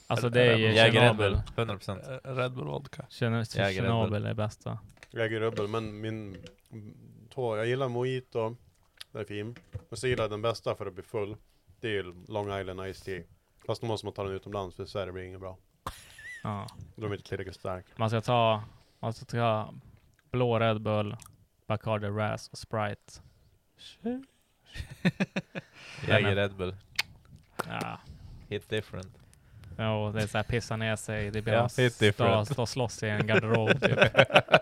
Alltså 0.08 0.30
det 0.30 0.42
är 0.42 0.56
ju 0.56 0.66
Jäger 0.74 0.84
Red 0.84 0.94
Tjernobyl. 0.94 1.38
Bull, 1.56 1.66
100%. 1.68 2.22
Eh, 2.28 2.36
Red 2.36 2.52
Bull 2.52 2.66
Vodka. 2.68 3.06
Tjerno- 3.10 3.58
Jäger 3.58 3.82
Red 3.82 3.92
Bull. 3.92 4.00
Tjernobyl 4.02 4.26
är 4.26 4.34
bästa. 4.34 4.78
Jag 5.12 5.34
är 5.34 5.40
rubbel, 5.40 5.68
men 5.68 6.02
min 6.02 6.38
två, 7.34 7.58
jag 7.58 7.68
gillar 7.68 7.90
mojito, 7.90 8.56
det 9.12 9.20
är 9.20 9.24
fin. 9.24 9.56
Men 9.90 9.98
så 9.98 10.08
gillar 10.08 10.24
jag 10.24 10.32
den 10.32 10.42
bästa 10.42 10.76
för 10.76 10.86
att 10.86 10.94
bli 10.94 11.04
full. 11.04 11.38
Det 11.80 11.88
är 11.88 11.92
ju 11.92 12.14
Long 12.28 12.60
Island 12.60 12.96
Ice 12.96 13.02
Tea. 13.02 13.24
Fast 13.66 13.82
då 13.82 13.88
måste 13.88 14.06
man 14.06 14.14
ta 14.14 14.24
den 14.24 14.34
utomlands 14.34 14.76
för 14.76 14.84
i 14.84 14.88
Sverige 14.88 15.12
blir 15.12 15.24
det 15.24 15.28
inget 15.28 15.40
bra. 15.40 15.58
Ja. 16.44 16.68
De 16.96 17.12
är 17.12 17.16
inte 17.16 17.30
tillräckligt 17.30 17.56
stark. 17.56 17.86
Man 17.96 18.10
ska 18.10 18.22
ta, 18.22 18.64
man 19.00 19.14
ska 19.14 19.26
ta 19.26 19.74
blå 20.32 20.60
Red 20.60 20.82
Bull, 20.82 21.18
Bacardi 21.68 22.08
Ras 22.08 22.50
och 22.50 22.58
Sprite. 22.58 23.14
Jäger 26.08 26.36
Red 26.36 26.56
Bull. 26.56 26.76
Ja. 27.68 28.00
Hit 28.48 28.70
different. 28.70 29.23
Jo, 29.84 30.12
det 30.12 30.22
är 30.24 30.28
såhär 30.28 30.44
pissa 30.44 30.76
ner 30.78 30.96
sig, 30.96 31.32
det 31.32 31.42
blir 31.42 31.54
Ja, 31.54 31.68
ja, 31.78 31.84
hit 31.84 32.16
stå, 32.16 32.62
och 32.62 32.70
slåss 32.70 33.04
i 33.04 33.10
en 33.10 33.28
garderob 33.28 33.70
typ. 33.82 34.00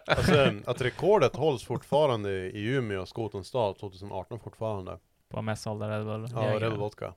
Alltså 0.08 0.52
att 0.66 0.82
rekordet 0.82 1.36
hålls 1.36 1.64
fortfarande 1.64 2.30
i 2.32 2.66
Umeå, 2.66 3.06
Skotens 3.06 3.48
stad, 3.48 3.78
2018 3.80 4.40
fortfarande. 4.40 4.98
På 5.30 5.42
mest 5.42 5.64
sålda 5.64 5.90
Red 5.90 6.06
Bull. 6.06 6.28
Ja, 6.36 6.46
Jäger. 6.46 6.60
Red 6.60 6.74
Vodka. 6.78 7.14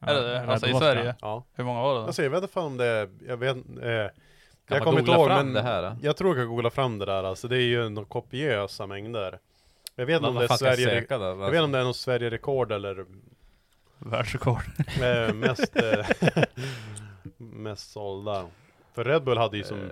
Är 0.00 0.14
det 0.14 0.20
det? 0.20 0.40
Red 0.42 0.48
Alltså 0.50 0.66
i. 0.66 0.74
Sverige? 0.74 1.14
Ja. 1.20 1.44
Hur 1.54 1.64
många 1.64 1.82
var 1.82 1.94
det 1.94 2.00
då? 2.00 2.06
Alltså 2.06 2.22
jag 2.22 2.30
vet 2.30 2.42
inte 2.42 2.60
om 2.60 2.76
det 2.76 2.86
är, 2.86 3.08
jag 3.28 3.36
vet 3.36 3.56
eh, 3.82 3.88
Jag 3.90 4.10
man 4.68 4.80
kommer 4.80 5.00
inte 5.00 5.12
ihåg 5.12 5.26
fram 5.26 5.44
men 5.46 5.54
det 5.54 5.62
här, 5.62 5.82
då? 5.82 5.96
jag 6.02 6.16
tror 6.16 6.30
jag 6.30 6.44
kan 6.46 6.48
googla 6.48 6.70
fram 6.70 6.98
det 6.98 7.06
där 7.06 7.24
alltså. 7.24 7.48
Det 7.48 7.56
är 7.56 7.60
ju 7.60 7.88
några 7.88 8.08
kopiösa 8.08 8.86
mängder. 8.86 9.38
Jag 9.96 10.06
vet 10.06 10.16
inte 10.16 10.28
om 10.28 10.34
det 10.34 10.44
är 10.44 10.48
jag 10.48 10.58
Sverige, 10.58 11.06
då? 11.08 11.16
jag 11.24 11.36
vet 11.36 11.46
inte 11.46 11.60
om 11.62 11.72
det 11.72 11.78
är 11.78 11.84
något 11.84 11.96
Sverige-rekord 11.96 12.72
eller 12.72 13.06
Världsrekord. 13.98 14.62
eh, 15.02 15.34
mest, 15.34 15.76
eh, 15.76 16.06
mest 17.36 17.90
sålda. 17.90 18.46
För 18.92 19.04
Red 19.04 19.24
Bull 19.24 19.38
hade 19.38 19.56
ju 19.56 19.64
som 19.64 19.90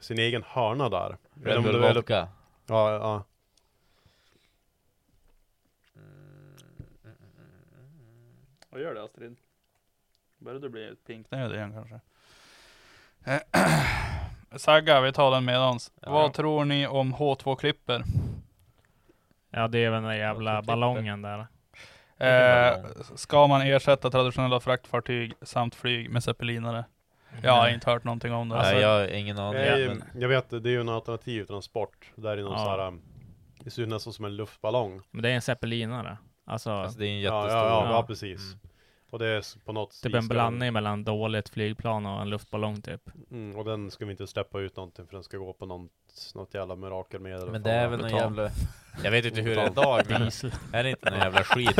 sin 0.00 0.18
egen 0.18 0.42
hörna 0.46 0.88
där. 0.88 1.16
Red 1.44 1.62
Bull 1.62 1.80
Vodka. 1.80 2.28
Ja, 2.66 2.92
ja. 2.92 3.24
Vad 8.70 8.80
gör 8.80 8.94
det 8.94 9.02
Astrid? 9.04 9.36
Börjar 10.38 10.60
du 10.60 10.68
bli 10.68 10.94
pinknödig 11.06 11.56
igen 11.56 11.72
kanske? 11.72 12.00
Sagga, 14.58 15.00
vi 15.00 15.12
tar 15.12 15.30
den 15.30 15.44
medans. 15.44 15.92
Ja. 16.00 16.10
Vad 16.10 16.32
tror 16.34 16.64
ni 16.64 16.86
om 16.86 17.14
H2-klipper? 17.14 18.02
Ja, 19.50 19.68
det 19.68 19.78
är 19.78 19.90
väl 19.90 20.02
den 20.02 20.10
där 20.10 20.16
jävla 20.18 20.58
Klipper. 20.58 20.66
ballongen 20.66 21.22
där. 21.22 21.46
Eh, 22.18 22.76
ska 23.14 23.46
man 23.46 23.60
ersätta 23.62 24.10
traditionella 24.10 24.60
fraktfartyg 24.60 25.32
samt 25.42 25.74
flyg 25.74 26.10
med 26.10 26.24
zeppelinare? 26.24 26.84
Jag 27.42 27.52
har 27.52 27.68
inte 27.68 27.90
hört 27.90 28.04
någonting 28.04 28.32
om 28.32 28.48
det. 28.48 28.54
Nej, 28.56 28.64
Alltså- 28.64 28.80
jag 28.80 28.88
har 28.88 29.06
ingen 29.08 29.38
aning. 29.38 29.60
Nej, 29.60 29.88
men 29.88 30.04
jag 30.20 30.28
vet, 30.28 30.50
det 30.50 30.56
är 30.56 30.66
ju 30.72 30.80
en 30.80 30.88
alternativ 30.88 31.44
transport. 31.44 32.12
Där 32.14 32.36
är 32.36 32.42
någon 32.42 32.52
Ja. 32.52 32.58
så 32.64 32.70
här, 32.70 32.86
um, 32.86 33.02
det 33.60 33.70
ser 33.70 33.82
ut 33.82 33.88
nästan 33.88 34.12
som 34.12 34.24
en 34.24 34.36
luftballong. 34.36 35.00
Men 35.10 35.22
det 35.22 35.30
är 35.30 35.34
en 35.34 35.42
zeppelinare. 35.42 36.16
Alltså, 36.46 36.70
Alltså 36.70 36.98
det 36.98 37.06
är 37.06 37.10
en 37.10 37.20
Ja, 37.20 37.40
jättestor. 37.42 37.62
ja, 37.62 37.68
ja, 37.68 37.84
ja 37.84 37.92
Ja. 37.92 38.02
precis. 38.02 38.40
Mm. 38.52 38.58
Och 39.10 39.18
det 39.18 39.26
är 39.26 39.64
på 39.64 39.72
något 39.72 40.02
typ 40.02 40.14
en 40.14 40.28
blandning 40.28 40.72
mellan 40.72 41.04
dåligt 41.04 41.48
flygplan 41.48 42.06
och 42.06 42.22
en 42.22 42.30
luftballong 42.30 42.82
typ. 42.82 43.10
Mm, 43.30 43.56
och 43.56 43.64
den 43.64 43.90
ska 43.90 44.04
vi 44.04 44.10
inte 44.10 44.26
släppa 44.26 44.60
ut 44.60 44.76
någonting 44.76 45.06
för 45.06 45.12
den 45.12 45.24
ska 45.24 45.36
gå 45.36 45.52
på 45.52 45.66
något, 45.66 45.90
något 46.34 46.54
jävla 46.54 46.76
mirakelmedel. 46.76 47.50
Men 47.50 47.62
det 47.62 47.70
är 47.70 47.88
väl 47.88 48.00
någon 48.00 48.10
jävla... 48.10 48.50
Jag 49.04 49.10
vet 49.10 49.24
inte 49.24 49.40
hur 49.40 49.56
det 49.56 49.62
är 49.62 49.70
idag 49.70 50.02
men 50.08 50.22
Diesel. 50.22 50.52
är 50.72 50.84
det 50.84 50.90
inte 50.90 51.10
någon 51.10 51.18
jävla 51.18 51.44
skit? 51.44 51.76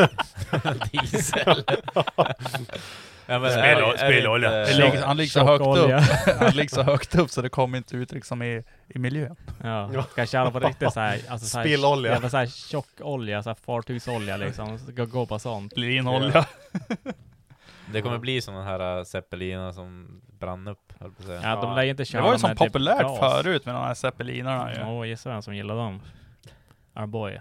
Diesel? 0.93 1.65
ja, 3.29 3.39
men 3.39 3.51
Spel- 3.51 4.41
det- 4.41 4.65
det 4.65 4.75
ligger, 4.75 5.03
han 5.03 5.17
ligger 5.17 5.31
så 5.31 5.45
högt 5.45 5.61
upp. 5.79 5.91
Han 6.41 6.51
ligger 6.55 6.69
så 6.75 6.83
högt 6.83 7.15
upp 7.15 7.31
så 7.31 7.43
det 7.43 7.49
kommer 7.49 7.79
inte 7.79 7.97
ut 7.97 8.13
liksom 8.13 8.43
i, 8.43 8.65
i 8.89 8.99
miljön. 8.99 9.37
Ja, 9.63 9.91
ska 10.11 10.21
jag 10.21 10.29
köra 10.29 10.51
på 10.51 10.61
riktigt 10.61 10.93
såhär, 10.93 11.19
alltså 11.29 11.47
såhär, 11.47 11.65
Spillolja. 11.65 12.13
Jävla 12.13 12.31
såhär 12.31 12.47
tjockolja, 12.47 13.43
såhär 13.43 13.57
fartygsolja 13.67 14.37
liksom. 14.37 14.79
Ska 14.79 15.05
gå 15.05 15.27
på 15.27 15.39
sånt. 15.39 15.77
Linolja. 15.77 16.47
Det 17.93 18.03
kommer 18.03 18.19
bli 18.19 18.41
sådana 18.41 18.65
här 18.65 18.99
äh, 18.99 19.05
zeppeliner 19.05 19.73
som 19.73 20.21
brann 20.41 20.69
upp, 20.69 20.93
höll 21.01 21.11
på 21.11 21.21
att 21.23 21.27
säga. 21.27 21.41
Ja, 21.43 21.61
de 21.61 21.75
lär 21.77 21.83
inte 21.83 22.05
köra 22.05 22.23
Det 22.23 22.27
var 22.27 22.33
ju 22.35 22.39
så 22.39 22.49
typ 22.49 22.59
populärt 22.59 23.01
gas. 23.03 23.19
förut 23.19 23.67
med 23.67 23.75
de 23.75 23.85
här 23.85 23.95
zeppelinarna 23.95 24.75
ju. 24.75 24.83
Åh, 24.85 25.07
gissa 25.09 25.31
vem 25.31 25.43
som 25.43 25.55
gillar 25.57 25.75
dem? 25.77 26.01
Our 26.97 27.07
boy. 27.07 27.41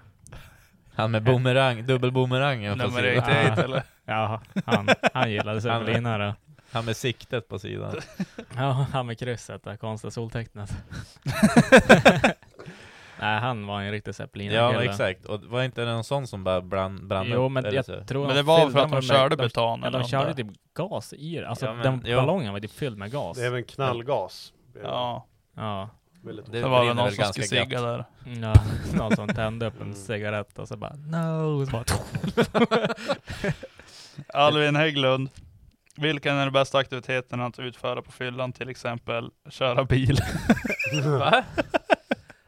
Han 0.96 1.12
med 1.12 1.24
boomerang, 1.24 1.86
dubbelboomerangen 1.86 2.78
på 2.80 2.86
Nummer 2.86 3.02
sidan. 3.02 3.24
88 3.48 3.64
eller? 3.64 3.84
Ja, 4.10 4.42
han, 4.66 4.88
han 5.14 5.32
gillade 5.32 5.62
zeppelinare. 5.62 6.36
Han 6.72 6.86
med 6.86 6.98
siktet 6.98 7.48
på 7.48 7.60
sidan. 7.60 7.96
Ja, 8.56 8.86
han 8.92 9.06
med 9.06 9.20
krysset, 9.20 9.64
det 9.64 9.78
konstiga 9.78 10.12
soltecknet. 10.12 10.72
Nej, 13.20 13.40
han 13.40 13.68
var 13.68 13.82
en 13.82 13.92
riktig 13.92 14.16
zeppelinare 14.16 14.56
Ja 14.58 14.84
exakt, 14.84 15.26
och 15.26 15.44
var 15.44 15.64
inte 15.64 15.86
det 15.86 15.92
någon 15.94 16.04
sån 16.04 16.28
som 16.28 16.44
bara 16.44 16.62
brann, 16.62 17.08
brann 17.08 17.28
Jo, 17.30 17.46
upp? 17.46 17.52
men 17.52 17.66
eller 17.66 17.76
jag 17.76 17.86
så? 17.86 18.04
tror 18.04 18.20
Men 18.28 18.30
de 18.30 18.36
det 18.36 18.42
var 18.44 18.58
för 18.60 18.66
fyllde 18.66 18.84
att 18.84 18.92
de 18.92 19.02
körde 19.02 19.36
de, 19.36 19.44
beton 19.44 19.80
Ja, 19.82 19.88
eller 19.88 19.98
de 19.98 20.02
något 20.02 20.12
körde 20.12 20.26
där. 20.26 20.34
typ 20.34 20.48
gas 20.74 21.14
i 21.14 21.36
det. 21.36 21.48
Alltså 21.50 21.66
Ja, 21.66 21.74
men- 21.74 21.84
den 21.84 22.04
jo. 22.06 22.18
ballongen 22.18 22.54
var 22.54 22.60
typ 22.60 22.72
fylld 22.72 22.98
med 22.98 23.12
gas. 23.12 23.38
Det 23.38 23.44
är 23.44 23.48
även 23.48 23.64
knallgas. 23.64 24.54
Ja, 24.84 25.26
Ja. 25.56 25.90
Väldigt 26.24 26.52
Det 26.52 26.62
det 26.62 26.68
var 26.68 26.86
väl 26.86 26.96
någon 26.96 27.06
väl 27.06 27.14
som 27.16 27.22
ganska 27.24 27.44
skulle 27.44 27.64
sigga 27.66 27.82
där. 27.82 28.06
Ja, 28.42 28.54
någon 28.98 29.16
som 29.16 29.28
tände 29.28 29.66
upp 29.68 29.82
en 29.82 29.94
cigarett 29.96 30.60
och 30.60 30.68
så 30.68 30.78
bara 30.78 30.94
no. 30.96 31.66
Så 31.66 31.72
bara, 31.72 31.84
Alvin 34.34 34.76
Hägglund. 34.76 35.30
Vilken 35.98 36.36
är 36.36 36.44
den 36.44 36.54
bästa 36.54 36.78
aktiviteten 36.78 37.42
att 37.42 37.60
utföra 37.60 38.02
på 38.02 38.12
fyllan? 38.12 38.54
Till 38.54 38.70
exempel 38.70 39.30
köra 39.50 39.84
bil. 39.84 40.20
Va? 41.20 41.44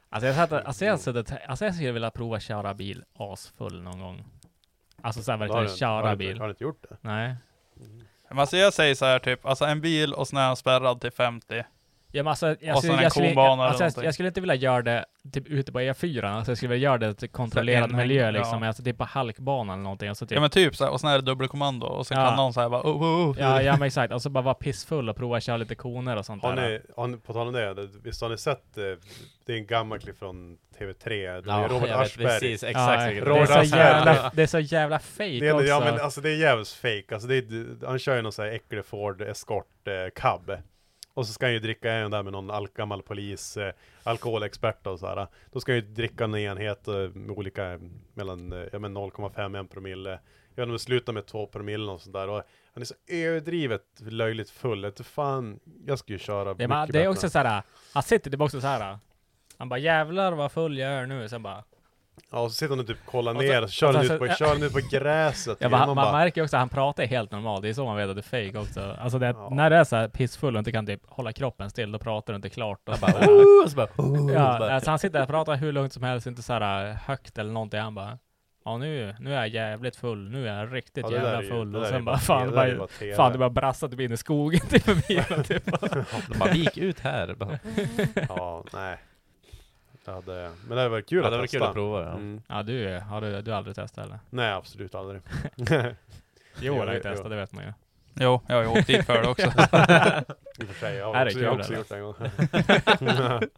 Alltså 0.10 0.28
jag, 0.28 0.36
satt, 0.36 0.52
alltså, 0.52 0.86
jag, 0.86 1.00
suttit, 1.00 1.32
alltså 1.48 1.66
jag 1.66 1.76
skulle 1.76 1.92
vilja 1.92 2.12
prova 2.12 2.40
köra 2.40 2.74
bil 2.74 3.04
asfull 3.18 3.82
någon 3.82 4.00
gång. 4.00 4.26
Alltså 5.02 5.22
såhär 5.22 5.38
Har 5.38 5.48
verkligen 5.48 5.68
har 5.70 5.76
köra 5.76 6.10
du- 6.12 6.16
bil. 6.16 6.40
Har 6.40 6.48
du 6.48 6.52
inte 6.52 6.64
gjort 6.64 6.86
det? 6.90 6.98
Nej. 7.02 7.36
Men 8.30 8.40
alltså 8.40 8.58
jag 8.58 8.74
säger 8.74 8.96
så 8.96 9.06
här 9.06 9.20
typ, 9.20 9.46
alltså 9.46 9.66
en 9.66 9.82
bil 9.82 10.14
och 10.14 10.28
sen 10.28 10.40
är 10.40 10.48
den 10.48 10.56
spärrad 10.56 11.02
till 11.02 11.12
50. 11.12 11.64
Ja, 12.12 12.24
men 12.24 12.30
alltså, 12.30 12.56
jag, 12.60 12.76
Och 12.76 12.82
sen 12.82 12.92
skulle, 12.92 12.98
en 12.98 13.04
jag, 13.04 13.12
skulle, 13.12 13.30
jag, 13.30 13.60
alltså, 13.60 14.04
jag, 14.04 14.14
skulle 14.14 14.28
inte 14.28 14.42
vilja 14.42 14.56
göra 14.56 14.82
det 14.82 15.06
typ 15.34 15.48
ute 15.48 15.72
på 15.72 15.80
E4, 15.80 16.26
alltså 16.26 16.52
jag 16.52 16.58
skulle 16.58 16.70
vilja 16.70 16.90
göra 16.90 16.98
det 16.98 17.14
till 17.14 17.30
kontrollerad 17.30 17.94
miljö 17.94 18.32
liksom, 18.32 18.62
ja. 18.62 18.68
alltså 18.68 18.84
typ 18.84 18.98
på 18.98 19.04
halkbana 19.04 19.74
eller 19.74 19.84
någonting. 19.84 20.10
Alltså, 20.10 20.26
typ, 20.26 20.36
Ja 20.36 20.42
men 20.42 20.50
typ 20.50 20.76
så 20.76 20.84
här, 20.84 20.92
och 20.92 21.02
sen 21.02 21.10
är 21.10 21.16
det 21.16 21.22
dubbelkommando 21.22 21.86
och 21.88 22.08
sen 22.08 22.20
Ja. 22.20 22.28
kan 22.28 22.36
någon 22.38 22.54
säga 22.54 22.70
bara 22.70 22.82
oh, 22.82 23.04
oh, 23.04 23.30
oh. 23.30 23.36
ja, 23.40 23.62
ja 23.62 23.72
men 23.78 23.88
exakt, 23.88 24.14
och 24.14 24.22
så 24.22 24.30
bara 24.30 24.42
vara 24.44 24.54
pissfull 24.54 25.10
och 25.10 25.16
prova 25.16 25.40
köra 25.42 25.58
lite 25.58 25.76
koner 25.76 26.16
och 26.18 26.26
sånt 26.26 26.44
Har 26.44 26.56
där. 26.56 26.70
ni, 26.70 26.80
har 26.96 27.08
ni, 27.08 27.18
på 27.18 27.34
tal 27.34 27.48
om 27.48 27.54
det, 27.54 27.88
visst 28.04 28.22
har 28.22 28.30
ni 28.30 28.38
sett, 28.38 28.78
eh, 28.78 28.84
det 29.46 29.54
är 29.54 29.58
en 29.58 29.66
gammal 29.68 30.00
klipp 30.00 30.20
från 30.20 30.58
TV3, 30.80 31.10
det 31.10 31.16
är 31.16 31.44
Ja, 31.46 31.68
Robert 31.70 31.90
Aschberg. 31.90 32.26
precis, 32.28 32.64
Ja, 32.64 32.70
exakt. 32.70 33.00
det, 33.00 33.18
är 33.18 33.22
Robert 33.22 33.48
så 33.70 33.76
jävla, 33.76 34.32
det 34.34 34.44
är 34.44 34.48
så 34.48 34.60
jävla 34.60 35.00
fake 35.00 35.40
Det 35.40 35.48
är, 35.48 35.54
också. 35.54 35.66
ja 35.66 35.80
men 35.80 36.00
alltså 36.00 36.22
det 36.22 36.30
är 36.30 36.38
jävligt 36.38 36.70
fake. 36.70 37.06
Alltså 37.12 37.28
det 37.28 37.36
är, 37.36 37.86
han 37.86 38.00
kör 38.00 38.16
ju 38.16 38.22
någon 38.22 38.32
sån 38.32 38.46
här 38.46 38.52
äcklig 38.52 38.86
Ford 38.86 39.22
Escort 39.22 39.88
eh, 39.88 39.94
cab. 40.16 40.52
Och 41.20 41.28
så 41.28 41.34
ska 41.34 41.46
han 41.46 41.54
ju 41.54 41.60
dricka 41.60 41.92
en 41.92 42.12
där 42.12 42.24
med 42.24 42.34
någon 42.34 42.52
al 42.52 42.68
gammal 42.68 43.02
polis, 43.02 43.58
eh, 43.58 43.74
alkoholexpert 44.04 44.88
och 44.88 45.00
så 45.00 45.08
här. 45.08 45.28
Då 45.52 45.60
ska 45.60 45.72
han 45.72 45.80
ju 45.80 45.82
dricka 45.82 46.24
en 46.24 46.36
enhet 46.36 46.88
eh, 46.88 46.94
med 46.94 47.32
olika, 47.32 47.72
eh, 47.72 47.80
mellan 48.14 48.54
eh, 48.54 48.68
ja, 48.72 48.80
men 48.80 48.98
0,5 48.98 49.64
1 49.64 49.70
promille. 49.72 50.20
Ja, 50.56 50.66
de 50.66 50.80
slutar 50.80 51.14
med 51.14 51.26
2 51.26 51.48
promille 51.48 51.92
och 51.92 52.02
sånt 52.02 52.14
där. 52.14 52.30
Och 52.30 52.44
han 52.74 52.82
är 52.82 52.86
så 52.86 52.96
överdrivet 53.08 53.84
löjligt 54.00 54.50
full. 54.50 54.86
Att 54.86 55.00
fan, 55.00 55.60
jag 55.86 56.00
ska 56.00 56.14
ju 56.14 56.20
köra 56.20 56.54
det, 56.54 56.68
man, 56.68 56.82
mycket 56.82 56.94
det 56.94 57.04
är 57.04 57.08
också 57.08 57.30
såhär, 57.30 57.64
han 57.94 58.04
sitter 58.04 58.32
typ 58.32 58.42
också 58.42 58.62
såhär. 58.62 58.98
Han 59.58 59.70
bara 59.70 59.80
jävlar 59.80 60.32
vad 60.32 60.52
full 60.52 60.78
jag 60.78 60.92
är 60.92 61.06
nu, 61.06 61.30
sen 61.30 61.44
bara 61.44 61.64
Ja, 62.32 62.40
och 62.40 62.52
så 62.52 62.56
sitter 62.56 62.70
han 62.70 62.80
och 62.80 62.88
typ 62.88 63.06
kollar 63.06 63.32
Och 63.36 63.42
så- 63.42 63.48
ner, 63.48 63.62
och 63.64 63.70
så 63.70 63.74
kör 63.74 63.88
och 63.88 63.94
han 63.96 64.04
ut 64.12 64.20
på, 64.20 64.28
ja. 64.28 64.36
kör 64.36 64.48
han 64.48 64.64
ut 64.64 64.74
på 64.74 64.80
gräset. 64.92 65.58
Ja, 65.62 65.70
man, 65.70 65.80
Man 65.88 65.96
bara, 65.96 66.12
märker 66.12 66.42
ju 66.42 66.44
också 66.46 66.56
att 66.58 66.60
han 66.62 66.70
pratar 66.70 67.04
helt 67.06 67.32
normalt, 67.32 67.62
det 67.62 67.70
är 67.70 67.74
så 67.74 67.86
man 67.86 67.98
vet 67.98 68.10
att 68.10 68.16
det 68.16 68.20
är 68.38 68.46
fake 68.48 68.60
också. 68.60 68.96
Alltså 69.00 69.20
det, 69.20 69.26
Ja. 69.28 69.50
när 69.52 69.70
det 69.70 69.76
är 69.76 69.84
så 69.84 69.96
här 69.96 70.08
pissfull 70.08 70.56
och 70.56 70.60
inte 70.60 70.72
kan 70.72 70.86
typ 70.86 71.02
hålla 71.08 71.34
kroppen 71.34 71.70
still, 71.70 71.92
då 71.92 72.00
pratar 72.00 72.34
du 72.34 72.36
inte 72.36 72.50
klart. 72.50 72.90
Och 72.90 72.96
bara, 73.02 73.12
så- 73.12 73.18
"Oh", 73.32 73.64
och 73.64 73.70
så 73.72 73.76
bara, 73.76 73.88
"Oh", 73.98 74.34
ja, 74.34 74.54
så 74.54 74.60
bara- 74.60 74.74
alltså 74.76 74.90
han 74.90 75.00
sitter 75.00 75.14
där 75.20 75.24
och 75.24 75.30
pratar 75.30 75.56
hur 75.56 75.72
lugnt 75.72 75.94
som 75.94 76.04
helst, 76.04 76.28
inte 76.28 76.42
så 76.42 76.54
här 76.54 76.90
äh, 76.90 76.96
högt 76.96 77.38
eller 77.38 77.52
någonting. 77.52 77.80
Han 77.80 77.96
bara 77.96 78.18
Ja 78.66 78.78
nu, 78.78 79.16
nu 79.20 79.34
är 79.34 79.38
jag 79.38 79.48
jävligt 79.48 79.96
full, 79.96 80.30
nu 80.30 80.48
är 80.48 80.60
jag 80.60 80.74
riktigt 80.76 81.04
Ja, 81.04 81.10
det 81.10 81.16
jävla 81.16 81.42
ju- 81.42 81.50
full. 81.50 81.72
det 81.72 81.80
och 81.80 81.86
sen 81.86 81.98
ju 81.98 82.02
bara 82.04 82.12
bara 82.16 82.20
fan, 82.20 82.52
det 82.52 82.56
det 82.62 82.68
ju 82.70 82.78
bara, 82.78 82.88
bara 83.00 83.16
fan 83.16 83.32
du 83.32 83.38
bara 83.38 83.50
brassade 83.50 83.92
typ 83.92 84.00
in 84.02 84.12
i 84.12 84.18
skogen 84.18 84.60
med 84.86 85.04
bilen 85.08 85.44
typ. 85.44 85.66
De 86.30 86.38
bara, 86.40 86.52
vi 86.52 86.60
gick 86.60 86.78
ut 86.78 87.00
här. 87.00 87.34
Bara, 87.34 87.60
ja, 88.30 88.64
nej. 88.74 88.98
Det 90.10 90.16
hade, 90.16 90.52
men 90.68 90.70
det 90.70 90.76
hade 90.76 90.90
varit 90.90 91.10
kul 91.10 91.18
Ja, 91.20 91.26
att 91.26 91.32
det 91.32 91.38
var 91.38 91.44
testa. 91.44 91.58
kul 91.58 91.68
att 91.68 91.74
prova, 91.74 92.04
ja. 92.04 92.12
Mm. 92.12 92.42
Ja 92.48 92.64
du, 92.64 93.00
har 93.00 93.22
du, 93.22 93.42
du 93.42 93.52
har 93.52 93.58
aldrig 93.58 93.76
testat 93.76 94.06
eller? 94.06 94.20
Nej, 94.30 94.52
absolut 94.52 94.96
aldrig. 94.96 95.22
Jo, 96.62 96.78
har 96.78 96.94
ju 96.94 97.00
testat, 97.00 97.30
det 97.30 97.36
vet 97.36 97.54
man 97.54 97.64
ju. 97.64 97.74
Jo, 98.16 98.42
jag 98.48 98.56
har 98.56 98.64
ju 98.64 98.70
åkt 98.70 98.88
dit 98.88 99.06
för 99.06 99.22
det 99.22 99.28
också. 99.30 99.46
I 100.60 100.64
och 100.64 100.68
för 100.68 100.80
sig, 100.80 100.96
jag 100.96 101.16
Är 101.16 101.18
har 101.18 101.26
det 101.26 101.32
också, 101.32 101.40
jag 101.40 101.52
har 101.52 101.60
också 101.60 101.74
gjort 101.74 101.90
det 101.90 101.96
en 101.96 102.04
gång. 102.04 102.16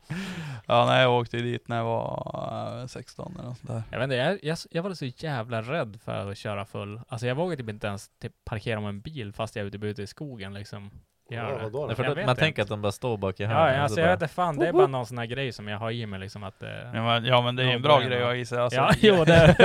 ja, 0.68 0.86
nej, 0.86 1.02
jag 1.02 1.14
åkte 1.14 1.38
dit 1.38 1.68
när 1.68 1.78
jag 1.78 1.84
var 1.84 2.80
eh, 2.82 2.88
16 2.88 3.34
eller 3.36 3.44
något 3.50 3.58
sånt 3.58 3.70
där. 3.70 3.84
Jag 3.92 4.00
vet 4.00 4.04
inte, 4.04 4.16
jag, 4.16 4.40
jag, 4.44 4.58
jag 4.72 4.84
var 4.84 4.94
så 4.94 5.06
jävla 5.06 5.62
rädd 5.62 6.00
för 6.04 6.32
att 6.32 6.38
köra 6.38 6.66
full. 6.66 7.02
Alltså 7.08 7.28
jag 7.28 7.36
vågar 7.36 7.56
typ 7.58 7.70
inte 7.70 7.88
ens 7.88 8.10
typ 8.22 8.34
parkera 8.46 8.80
med 8.80 8.90
en 8.90 9.02
bil 9.02 9.34
fast 9.34 9.56
jag 9.56 9.64
är 9.64 9.68
ute, 9.68 9.78
ute 9.88 10.02
i 10.02 10.08
skogen 10.08 10.54
liksom. 10.54 10.92
Ja, 11.36 11.38
Gör 11.50 11.58
det. 11.58 11.64
vadå 11.64 11.80
då? 11.82 11.86
Nej, 11.88 11.96
för 11.96 12.04
Jag 12.04 12.12
då, 12.12 12.16
vet 12.16 12.26
man 12.26 12.34
inte. 12.34 12.40
tänker 12.44 12.62
att 12.62 12.68
de 12.68 12.82
bara 12.82 12.92
står 12.92 13.18
bak 13.18 13.40
i 13.40 13.44
Ja, 13.44 13.50
hörnet. 13.50 13.76
och 13.78 13.82
alltså 13.84 13.96
så 13.96 14.00
jag 14.02 14.08
bara- 14.08 14.12
vet 14.16 14.22
inte 14.22 14.34
fan, 14.34 14.58
det 14.58 14.68
är 14.68 14.74
bara 14.74 14.88
någon 14.88 15.06
sån 15.06 15.18
här 15.18 15.26
grej 15.26 15.52
som 15.52 15.68
jag 15.68 15.78
har 15.80 15.92
i 15.92 16.06
mig 16.06 16.20
liksom 16.20 16.44
att... 16.44 16.64
Eh, 16.64 16.70
Ja 16.94 17.04
men, 17.04 17.26
ja, 17.26 17.42
men 17.42 17.56
det 17.56 17.64
är 17.64 17.66
ju 17.66 17.72
en 17.72 17.78
Ja, 17.82 17.88
bra 17.88 18.02
är 18.02 18.06
grej 18.06 18.18
att 18.20 18.24
ha 18.26 18.36
i 18.36 18.46
sig. 18.46 18.60
Alltså, 18.60 18.80
Ja, 18.80 18.92
jo, 19.00 19.26
det- 19.26 19.56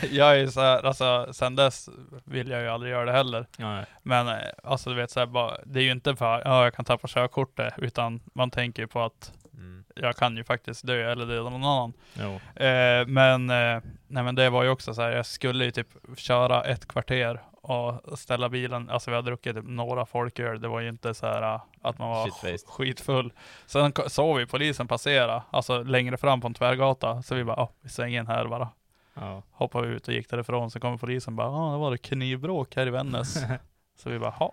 jag 0.10 0.30
är 0.30 0.34
ju 0.36 0.48
så 0.50 0.60
här, 0.60 0.86
alltså 0.86 1.28
sen 1.32 1.56
dess 1.56 1.88
vill 2.24 2.50
jag 2.50 2.62
ju 2.62 2.68
aldrig 2.68 2.92
göra 2.92 3.04
det 3.04 3.12
heller. 3.12 3.46
Ja. 3.58 3.80
Men 4.02 4.28
eh, 4.28 4.34
alltså 4.64 4.90
du 4.90 4.96
vet 4.96 5.10
så 5.10 5.20
här, 5.20 5.26
bara, 5.26 5.56
det 5.64 5.78
är 5.80 5.84
ju 5.84 5.90
inte 5.90 6.16
för 6.16 6.42
ja 6.44 6.64
jag 6.64 6.74
kan 6.74 6.84
tappa 6.84 7.08
körkortet, 7.08 7.74
utan 7.78 8.20
man 8.34 8.50
tänker 8.50 8.82
ju 8.82 8.86
på 8.88 9.02
att 9.02 9.32
Mm. 9.58 9.84
jag 9.94 10.16
kan 10.16 10.36
ju 10.36 10.44
faktiskt 10.44 10.86
dö 10.86 11.12
eller 11.12 11.26
döda 11.26 11.50
någon 11.50 11.64
annan. 11.64 11.92
Jo. 12.14 12.62
Eh, 12.64 13.06
men, 13.06 13.50
eh, 13.50 13.82
nej 14.08 14.22
men 14.22 14.34
det 14.34 14.50
var 14.50 14.62
ju 14.62 14.68
också 14.68 14.94
så 14.94 15.02
här, 15.02 15.10
jag 15.10 15.26
skulle 15.26 15.64
ju 15.64 15.70
typ 15.70 15.88
köra 16.16 16.64
ett 16.64 16.88
kvarter 16.88 17.40
och 17.70 18.18
ställa 18.18 18.48
bilen, 18.48 18.90
alltså 18.90 19.10
vi 19.10 19.16
hade 19.16 19.30
druckit 19.30 19.56
typ 19.56 19.64
några 19.68 20.06
folköl, 20.06 20.60
det 20.60 20.68
var 20.68 20.80
ju 20.80 20.88
inte 20.88 21.14
så 21.14 21.26
här 21.26 21.42
eh, 21.54 21.60
att 21.82 21.98
man 21.98 22.08
var 22.08 22.24
Shitfaced. 22.24 22.68
skitfull. 22.68 23.32
Sen 23.66 23.92
såg 24.06 24.38
vi 24.38 24.46
polisen 24.46 24.88
passera, 24.88 25.42
alltså 25.50 25.82
längre 25.82 26.16
fram 26.16 26.40
på 26.40 26.46
en 26.46 26.54
tvärgata, 26.54 27.22
så 27.22 27.34
vi 27.34 27.44
bara, 27.44 27.68
vi 27.80 27.88
svänger 27.88 28.20
in 28.20 28.26
här 28.26 28.46
bara. 28.46 28.68
Ja. 29.14 29.42
Hoppade 29.52 29.88
vi 29.88 29.94
ut 29.94 30.08
och 30.08 30.14
gick 30.14 30.28
därifrån, 30.30 30.70
så 30.70 30.80
kommer 30.80 30.96
polisen 30.96 31.36
bara, 31.36 31.46
ja 31.46 31.72
det 31.72 31.78
var 31.78 31.90
det 31.90 31.98
knivbråk 31.98 32.76
här 32.76 32.86
i 32.86 32.90
Vännäs. 32.90 33.34
så 33.98 34.10
vi 34.10 34.18
bara, 34.18 34.34
ja. 34.40 34.52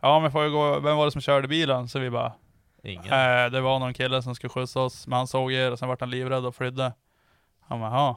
Ja 0.00 0.20
men 0.20 0.32
får 0.32 0.42
vi 0.42 0.50
gå, 0.50 0.80
vem 0.80 0.96
var 0.96 1.04
det 1.04 1.10
som 1.10 1.20
körde 1.20 1.48
bilen? 1.48 1.88
Så 1.88 1.98
vi 1.98 2.10
bara, 2.10 2.32
Ingen. 2.82 3.04
Eh, 3.04 3.50
det 3.50 3.60
var 3.60 3.78
någon 3.78 3.94
kille 3.94 4.22
som 4.22 4.34
skulle 4.34 4.50
skjutsa 4.50 4.80
oss, 4.80 5.06
men 5.06 5.16
han 5.16 5.26
såg 5.26 5.52
er 5.52 5.72
och 5.72 5.78
sen 5.78 5.88
vart 5.88 6.00
han 6.00 6.10
livrädd 6.10 6.46
och 6.46 6.54
flydde. 6.54 6.92
Han 7.60 7.80
bara, 7.80 7.90
ja. 7.90 8.16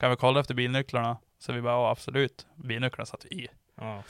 Kan 0.00 0.10
vi 0.10 0.16
kolla 0.16 0.40
efter 0.40 0.54
bilnycklarna? 0.54 1.16
Så 1.38 1.52
vi 1.52 1.62
bara, 1.62 1.72
ja 1.72 1.90
absolut. 1.90 2.46
Bilnycklarna 2.54 3.06
satt 3.06 3.24
i. 3.24 3.48
Ja. 3.80 4.02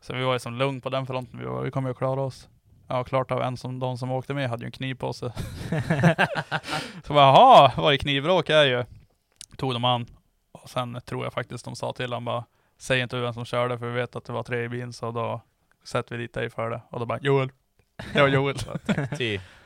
Så 0.00 0.14
vi 0.14 0.22
var 0.22 0.32
ju 0.32 0.38
som 0.38 0.54
lugn 0.54 0.80
på 0.80 0.90
den 0.90 1.06
fronten. 1.06 1.38
Vi, 1.38 1.44
var, 1.44 1.62
vi 1.62 1.70
kommer 1.70 1.88
ju 1.90 1.94
klara 1.94 2.20
oss. 2.20 2.48
Ja, 2.88 3.04
klart 3.04 3.30
av 3.30 3.42
en 3.42 3.56
som, 3.56 3.78
de 3.78 3.98
som 3.98 4.10
åkte 4.10 4.34
med 4.34 4.50
hade 4.50 4.62
ju 4.62 4.66
en 4.66 4.72
kniv 4.72 4.94
på 4.94 5.12
sig. 5.12 5.30
så 7.04 7.12
bara, 7.12 7.26
jaha, 7.26 7.72
var 7.76 7.90
det 7.90 7.98
knivbråk 7.98 8.48
här 8.48 8.64
ju? 8.64 8.84
Tog 9.56 9.72
de 9.72 9.84
an. 9.84 10.06
Och 10.52 10.70
sen 10.70 11.00
tror 11.04 11.24
jag 11.24 11.32
faktiskt 11.32 11.64
de 11.64 11.76
sa 11.76 11.92
till 11.92 12.12
honom 12.12 12.24
bara, 12.24 12.44
säg 12.78 13.00
inte 13.00 13.20
vem 13.20 13.34
som 13.34 13.44
körde 13.44 13.78
för 13.78 13.86
vi 13.86 13.92
vet 13.92 14.16
att 14.16 14.24
det 14.24 14.32
var 14.32 14.42
tre 14.42 14.64
i 14.64 14.68
bilen 14.68 14.92
så 14.92 15.10
då 15.10 15.40
sätter 15.84 16.16
vi 16.16 16.22
dit 16.22 16.34
dig 16.34 16.50
för 16.50 16.70
det. 16.70 16.80
Och 16.90 17.00
då 17.00 17.06
bara, 17.06 17.18
Joel. 17.20 17.52
Det 18.12 18.20
var 18.20 18.28
Joel. 18.28 18.56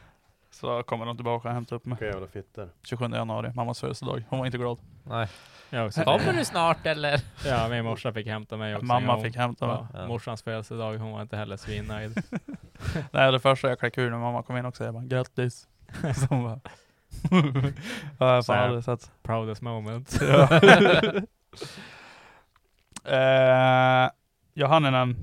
Så 0.55 0.82
kommer 0.82 1.06
de 1.06 1.16
tillbaka 1.16 1.48
och 1.48 1.55
hämtar 1.55 1.76
upp 1.76 1.85
mig. 1.85 1.97
Vilka 2.01 2.12
jävla 2.14 2.28
fitter. 2.28 2.68
27 2.82 3.09
januari, 3.09 3.52
mammas 3.55 3.81
födelsedag. 3.81 4.24
Hon 4.28 4.39
var 4.39 4.47
inte 4.47 4.59
glad. 4.59 4.78
Nej. 5.02 5.28
Jag 5.70 5.86
också. 5.86 6.05
Kommer 6.05 6.32
du 6.32 6.44
snart 6.44 6.86
eller? 6.86 7.20
Ja, 7.44 7.68
min 7.68 7.85
morsa 7.85 8.12
fick 8.12 8.26
hämta 8.26 8.56
mig 8.56 8.74
också. 8.74 8.86
Mamma 8.86 9.22
fick 9.22 9.36
hämta 9.36 9.66
mig. 9.66 9.86
Ja. 9.94 10.06
Morsans 10.06 10.43
födelsedag, 10.43 10.98
hon 10.98 11.12
var 11.12 11.22
inte 11.22 11.36
heller 11.36 11.56
svinnöjd. 11.56 12.22
Nej, 13.10 13.32
det 13.32 13.40
första 13.40 13.68
jag 13.68 13.78
klickade 13.78 14.06
ur 14.06 14.10
när 14.10 14.18
mamma 14.18 14.43
kom 14.43 14.56
in 14.56 14.66
också, 14.66 14.85
jag 14.85 14.94
bara 14.94 15.05
grattis. 15.05 15.68
Så 16.14 16.26
hon 16.28 16.44
bara... 16.44 16.60
ja, 18.18 18.35
jag 18.35 18.47
fan 18.47 18.59
aldrig 18.59 18.85
sett. 18.85 19.10
Proudest 19.22 19.62
moment. 19.62 20.20
Eh, 23.05 24.10
Johanninen, 24.55 25.16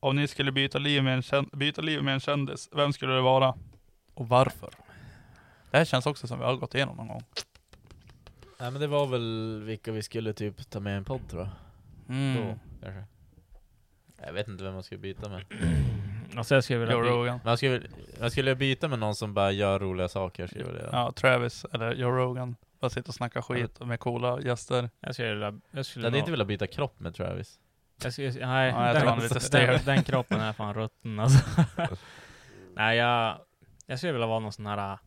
om 0.00 0.16
ni 0.16 0.28
skulle 0.28 0.52
byta 0.52 0.78
liv, 0.78 1.02
med 1.04 1.24
en 1.32 1.46
byta 1.52 1.82
liv 1.82 2.02
med 2.02 2.14
en 2.14 2.20
kändis, 2.20 2.68
vem 2.72 2.92
skulle 2.92 3.12
det 3.12 3.20
vara? 3.20 3.54
Och 4.18 4.28
varför? 4.28 4.70
Det 5.70 5.76
här 5.78 5.84
känns 5.84 6.06
också 6.06 6.26
som 6.26 6.38
vi 6.38 6.44
har 6.44 6.56
gått 6.56 6.74
igenom 6.74 6.96
någon 6.96 7.08
gång. 7.08 7.22
Nej 8.60 8.70
men 8.70 8.80
det 8.80 8.86
var 8.86 9.06
väl 9.06 9.62
vilka 9.66 9.92
vi 9.92 10.02
skulle 10.02 10.32
typ 10.32 10.70
ta 10.70 10.80
med 10.80 10.94
i 10.94 10.96
en 10.96 11.04
podd 11.04 11.28
tror 11.30 11.42
jag. 11.42 11.50
Mm. 12.16 12.36
Då, 12.46 12.58
kanske. 12.82 13.04
Jag 14.26 14.32
vet 14.32 14.48
inte 14.48 14.64
vem 14.64 14.74
man 14.74 14.82
skulle 14.82 14.98
byta 15.00 15.28
med. 15.28 15.44
Och 16.38 16.46
så 16.46 16.54
jag 16.54 16.64
skulle 16.64 16.78
vilja 16.78 16.94
Joe 16.94 17.02
Rogan. 17.02 17.40
Man 17.44 17.56
skulle, 17.56 17.82
man 18.20 18.30
skulle 18.30 18.54
byta 18.54 18.88
med 18.88 18.98
någon 18.98 19.14
som 19.14 19.34
bara 19.34 19.50
gör 19.50 19.78
roliga 19.78 20.08
saker, 20.08 20.46
skulle 20.46 20.64
jag 20.64 20.74
göra. 20.74 20.88
Ja, 20.92 21.12
Travis 21.12 21.64
eller 21.72 21.94
Joe 21.94 22.10
Rogan. 22.10 22.56
Bara 22.80 22.90
sitta 22.90 23.08
och 23.08 23.14
snacka 23.14 23.42
skit 23.42 23.80
med 23.80 24.00
coola 24.00 24.40
gäster. 24.40 24.90
Jag 25.00 25.14
skulle 25.14 25.30
vilja... 25.34 25.46
Jag 25.46 25.60
Jag 25.70 25.86
skulle 25.86 26.06
hade 26.06 26.10
nog- 26.16 26.18
inte 26.20 26.30
velat 26.30 26.46
byta 26.46 26.66
kropp 26.66 27.00
med 27.00 27.14
Travis. 27.14 27.58
Jag 28.02 28.12
skulle, 28.12 28.46
nej, 28.46 28.70
Ja, 28.70 28.86
jag 28.86 28.94
den, 28.94 29.00
tror 29.02 29.10
han 29.10 29.18
är 29.18 29.34
lite 29.34 29.66
den, 29.66 29.80
den 29.84 30.02
kroppen 30.02 30.40
är 30.40 30.52
fan 30.52 30.74
rutten 30.74 31.20
alltså. 31.20 31.44
nej, 32.74 32.96
jag, 32.96 33.38
jag 33.90 33.98
skulle 33.98 34.12
vilja 34.12 34.26
vara 34.26 34.38
någon 34.38 34.52
sån 34.52 34.66
här 34.66 34.92
äh, 34.92 34.98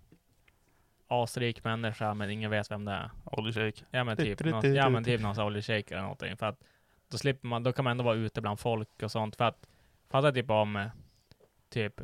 asrik 1.07 1.63
människa, 1.63 2.13
men 2.13 2.29
ingen 2.29 2.51
vet 2.51 2.71
vem 2.71 2.85
det 2.85 2.91
är. 2.91 3.09
Oljeshake. 3.25 3.85
Ja 3.91 4.03
men 4.03 4.17
typ, 4.17 4.43
någon, 4.43 4.75
ja, 4.75 4.89
men 4.89 5.03
typ 5.03 5.21
någon 5.21 5.39
oljeshejk 5.39 5.91
eller 5.91 6.01
någonting. 6.01 6.37
För 6.37 6.45
att 6.45 6.59
då 7.11 7.17
slipper 7.17 7.47
man, 7.47 7.63
då 7.63 7.73
kan 7.73 7.83
man 7.83 7.91
ändå 7.91 8.03
vara 8.03 8.15
ute 8.15 8.41
bland 8.41 8.59
folk 8.59 9.03
och 9.03 9.11
sånt. 9.11 9.35
För 9.35 9.45
att, 9.45 9.67
fatta 10.09 10.31
typ 10.31 10.49
om, 10.49 10.89
typ, 11.69 12.01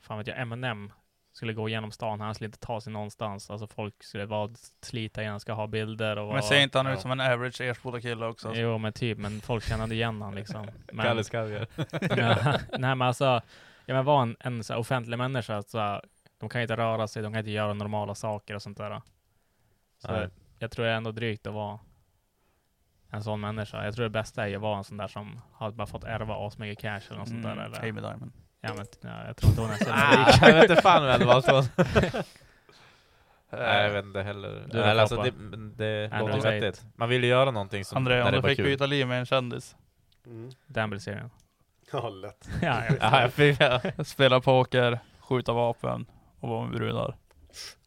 fan 0.00 0.18
vet 0.18 0.26
jag, 0.26 0.40
Eminem 0.40 0.92
skulle 1.32 1.52
gå 1.52 1.68
igenom 1.68 1.92
stan, 1.92 2.20
han 2.20 2.34
skulle 2.34 2.46
inte 2.46 2.58
ta 2.58 2.80
sig 2.80 2.92
någonstans. 2.92 3.50
Alltså 3.50 3.66
folk 3.66 4.02
skulle 4.02 4.26
vara 4.26 4.50
slita 4.80 5.22
igen, 5.22 5.40
ska 5.40 5.52
ha 5.52 5.66
bilder 5.66 6.18
och 6.18 6.32
Men 6.32 6.42
ser 6.42 6.60
inte 6.60 6.78
han 6.78 6.86
ja. 6.86 6.92
ut 6.92 7.00
som 7.00 7.10
en 7.10 7.20
average 7.20 7.60
Ersboda 7.60 8.00
kille 8.00 8.26
också? 8.26 8.52
Jo 8.54 8.78
men 8.78 8.92
typ, 8.92 9.18
men 9.18 9.40
folk 9.40 9.64
känner 9.64 9.92
igen 9.92 10.22
han 10.22 10.34
liksom. 10.34 10.66
Men, 10.92 11.24
Kaviar. 11.24 11.66
ja, 12.00 12.58
nej 12.78 12.94
men 12.94 13.02
alltså, 13.02 13.40
ja 13.90 13.94
men 13.94 14.04
vara 14.04 14.22
en, 14.22 14.36
en 14.40 14.64
så 14.64 14.72
här 14.72 14.80
offentlig 14.80 15.18
människa, 15.18 15.62
så 15.62 16.00
de 16.38 16.48
kan 16.48 16.62
inte 16.62 16.76
röra 16.76 17.08
sig, 17.08 17.22
de 17.22 17.32
kan 17.32 17.38
inte 17.38 17.50
göra 17.50 17.72
normala 17.74 18.14
saker 18.14 18.54
och 18.54 18.62
sånt 18.62 18.78
där. 18.78 19.02
Så 19.98 20.12
Nej. 20.12 20.28
jag 20.58 20.70
tror 20.70 20.84
det 20.84 20.90
är 20.90 20.94
ändå 20.96 21.12
drygt 21.12 21.46
att 21.46 21.54
vara 21.54 21.78
en 23.10 23.22
sån 23.22 23.40
människa. 23.40 23.84
Jag 23.84 23.94
tror 23.94 24.02
det 24.02 24.10
bästa 24.10 24.48
är 24.48 24.54
att 24.56 24.60
vara 24.60 24.78
en 24.78 24.84
sån 24.84 24.96
där 24.96 25.08
som 25.08 25.40
har 25.52 25.70
bara 25.70 25.86
fått 25.86 26.04
ärva 26.04 26.46
asmycket 26.46 26.82
cash 26.82 27.00
eller 27.08 27.18
något 27.18 27.28
sånt 27.28 27.42
där. 27.42 27.52
Mm, 27.52 27.64
Eller, 27.64 27.80
Amy 27.88 28.00
Diamond. 28.00 28.32
ja, 28.60 28.74
men, 28.76 28.86
ja, 29.00 29.26
jag 29.26 29.36
tror 29.36 29.50
inte 29.50 29.60
hon 29.62 29.70
är 29.70 29.76
så 29.76 29.90
Ah, 29.92 30.26
rik. 30.28 30.36
jag 30.42 30.54
vet 30.54 30.70
inte 30.70 30.82
fan 30.82 31.04
vem 31.04 31.18
det 31.20 31.26
var 31.26 31.40
så. 31.40 31.64
Nej 33.52 33.82
jag 33.84 33.90
vet 33.90 34.04
inte 34.04 34.22
heller. 34.22 34.66
Du 34.70 34.82
Eller, 34.82 35.00
alltså, 35.02 35.22
det 35.22 35.32
men 35.32 35.76
det 35.76 36.10
låter 36.20 36.40
vettigt. 36.60 36.84
Man 36.96 37.08
vill 37.08 37.22
ju 37.24 37.30
göra 37.30 37.50
någonting 37.50 37.84
som 37.84 37.96
André, 37.96 38.22
om 38.22 38.32
du 38.32 38.42
fick 38.42 38.56
kul. 38.56 38.64
byta 38.66 38.86
liv 38.86 39.06
med 39.08 39.18
en 39.18 39.26
kändis? 39.26 39.76
Mm. 40.26 40.50
Danble-serien. 40.66 41.30
Ja, 41.92 42.08
lätt. 42.08 42.48
ja, 42.62 42.82
jag 42.84 42.96
jag 43.22 43.32
fick- 43.32 43.60
ja. 43.60 43.80
Spela 44.04 44.40
poker, 44.40 44.98
skjuta 45.20 45.52
vapen 45.52 46.06
och 46.40 46.48
vara 46.48 46.64
med 46.64 46.72
brudar. 46.78 47.16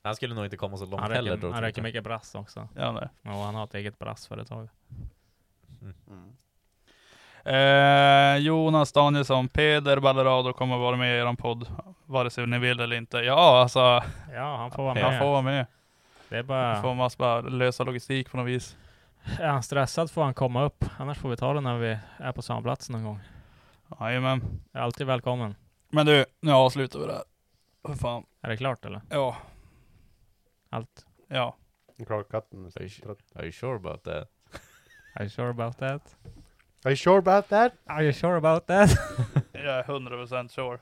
Han 0.03 0.15
skulle 0.15 0.35
nog 0.35 0.45
inte 0.45 0.57
komma 0.57 0.77
så 0.77 0.85
långt 0.85 1.01
Han 1.01 1.11
heller 1.11 1.31
röker, 1.31 1.41
då. 1.47 1.53
han 1.53 1.63
jag. 1.81 1.83
mycket 1.83 2.03
brass 2.03 2.35
också. 2.35 2.67
Ja, 2.75 2.91
nej. 2.91 3.09
Och 3.33 3.39
han 3.39 3.55
har 3.55 3.63
ett 3.63 3.73
eget 3.75 3.99
brassföretag. 3.99 4.69
Mm. 6.07 6.33
Eh, 7.45 8.37
Jonas 8.37 8.91
Danielsson, 8.91 9.47
Peder 9.47 9.99
Ballerado 9.99 10.53
kommer 10.53 10.77
vara 10.77 10.95
med 10.95 11.15
i 11.15 11.19
eran 11.19 11.35
podd, 11.35 11.67
vare 12.05 12.29
sig 12.29 12.47
ni 12.47 12.59
vill 12.59 12.79
eller 12.79 12.95
inte. 12.95 13.17
Ja, 13.17 13.61
alltså, 13.61 13.79
Ja, 14.33 14.55
han 14.57 14.71
får 14.71 14.83
vara 14.83 14.93
med. 14.93 15.03
han 15.03 15.19
får 15.19 15.25
vara 15.31 15.41
med. 15.41 15.65
Det 16.29 16.37
är 16.37 16.43
bara... 16.43 16.81
Får 16.81 16.93
man 16.95 17.09
bara 17.17 17.41
lösa 17.41 17.83
logistik 17.83 18.31
på 18.31 18.37
något 18.37 18.47
vis. 18.47 18.77
Är 19.39 19.47
han 19.47 19.63
stressad 19.63 20.11
får 20.11 20.23
han 20.23 20.33
komma 20.33 20.63
upp. 20.63 20.85
Annars 20.97 21.17
får 21.17 21.29
vi 21.29 21.37
ta 21.37 21.53
det 21.53 21.61
när 21.61 21.77
vi 21.77 21.97
är 22.17 22.31
på 22.31 22.41
samma 22.41 22.61
plats 22.61 22.89
någon 22.89 23.03
gång. 23.03 23.19
Jajamän. 23.99 24.61
Jag 24.71 24.79
är 24.79 24.83
alltid 24.83 25.07
välkommen. 25.07 25.55
Men 25.89 26.05
du, 26.05 26.25
nu 26.39 26.51
avslutar 26.51 26.99
vi 26.99 27.05
det 27.05 27.13
här. 27.13 27.23
För 27.87 27.95
fan. 27.95 28.25
Är 28.41 28.49
det 28.49 28.57
klart 28.57 28.85
eller? 28.85 29.01
Ja. 29.09 29.37
Allt? 30.69 31.05
Ja. 31.27 31.57
Klar 32.07 32.23
katten. 32.23 32.65
Are 32.65 32.81
you, 32.83 32.89
su- 32.89 33.15
are 33.35 33.43
you 33.43 33.51
sure 33.51 33.75
about 33.75 34.03
that? 34.03 34.29
Are 35.15 35.23
you 35.23 35.29
sure 35.29 35.49
about 35.49 35.77
that? 35.77 36.15
Are 36.83 36.91
you 36.91 36.95
sure 36.95 37.17
about 37.17 37.49
that? 37.49 37.73
Are 37.85 38.03
you 38.03 38.13
sure 38.13 38.37
about 38.37 38.67
that? 38.67 38.89
Jag 39.51 39.63
är 39.79 39.83
100% 39.83 40.47
sure. 40.47 40.79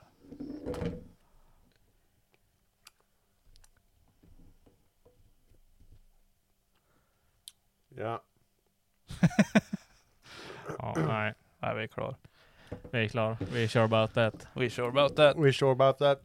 Ja. 7.90 8.24
Ja, 10.78 10.94
nej. 10.98 11.34
Nej, 11.60 11.76
vi 11.76 11.84
är 11.84 11.88
klara. 11.88 12.16
Vi 12.92 13.04
är 13.04 13.08
klara. 13.08 13.38
Vi 13.54 13.68
kör 13.68 13.84
about 13.84 14.14
that. 14.14 14.48
We 14.54 14.70
sure 14.70 14.88
about 14.88 15.16
that. 15.16 15.38
We 15.38 15.54
sure 15.54 15.72
about 15.72 15.98
that. 15.98 16.22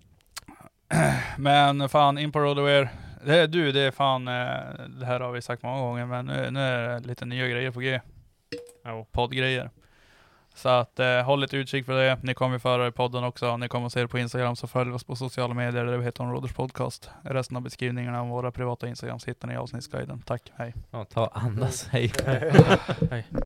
Men 1.38 1.88
fan, 1.88 2.18
in 2.18 2.32
på 2.32 2.40
Roadaware. 2.40 2.88
Det 3.24 3.36
är 3.38 3.46
du, 3.46 3.72
det 3.72 3.80
är 3.80 3.90
fan, 3.90 4.28
eh, 4.28 4.34
det 4.88 5.06
här 5.06 5.20
har 5.20 5.32
vi 5.32 5.42
sagt 5.42 5.62
många 5.62 5.80
gånger, 5.80 6.06
men 6.06 6.26
nu, 6.26 6.50
nu 6.50 6.60
är 6.60 7.00
det 7.00 7.08
lite 7.08 7.24
nya 7.24 7.48
grejer 7.48 7.70
på 7.70 7.80
G. 7.80 8.00
Jo. 8.84 9.06
Poddgrejer. 9.12 9.70
Så 10.54 10.68
att 10.68 10.98
eh, 10.98 11.22
håll 11.22 11.40
lite 11.40 11.56
utkik 11.56 11.86
för 11.86 11.92
det. 11.92 12.18
Ni 12.22 12.34
kommer 12.34 12.58
föra 12.58 12.86
i 12.86 12.92
podden 12.92 13.24
också. 13.24 13.56
Ni 13.56 13.68
kommer 13.68 13.88
se 13.88 14.00
det 14.00 14.08
på 14.08 14.18
Instagram, 14.18 14.56
så 14.56 14.66
följ 14.66 14.92
oss 14.92 15.04
på 15.04 15.16
sociala 15.16 15.54
medier. 15.54 15.84
där 15.84 15.96
vi 15.96 16.04
heter 16.04 16.22
Onroaders 16.24 16.52
Podcast. 16.52 17.10
Resten 17.22 17.56
av 17.56 17.62
beskrivningarna 17.62 18.20
om 18.22 18.28
våra 18.28 18.52
privata 18.52 18.88
Instagrams 18.88 19.28
hittar 19.28 19.48
ni 19.48 19.54
i 19.54 19.56
avsnittsguiden. 19.56 20.22
Tack, 20.26 20.52
hej. 20.56 20.74
Ja, 20.90 21.04
ta 21.04 21.26
andas, 21.26 21.88
hej. 21.88 22.12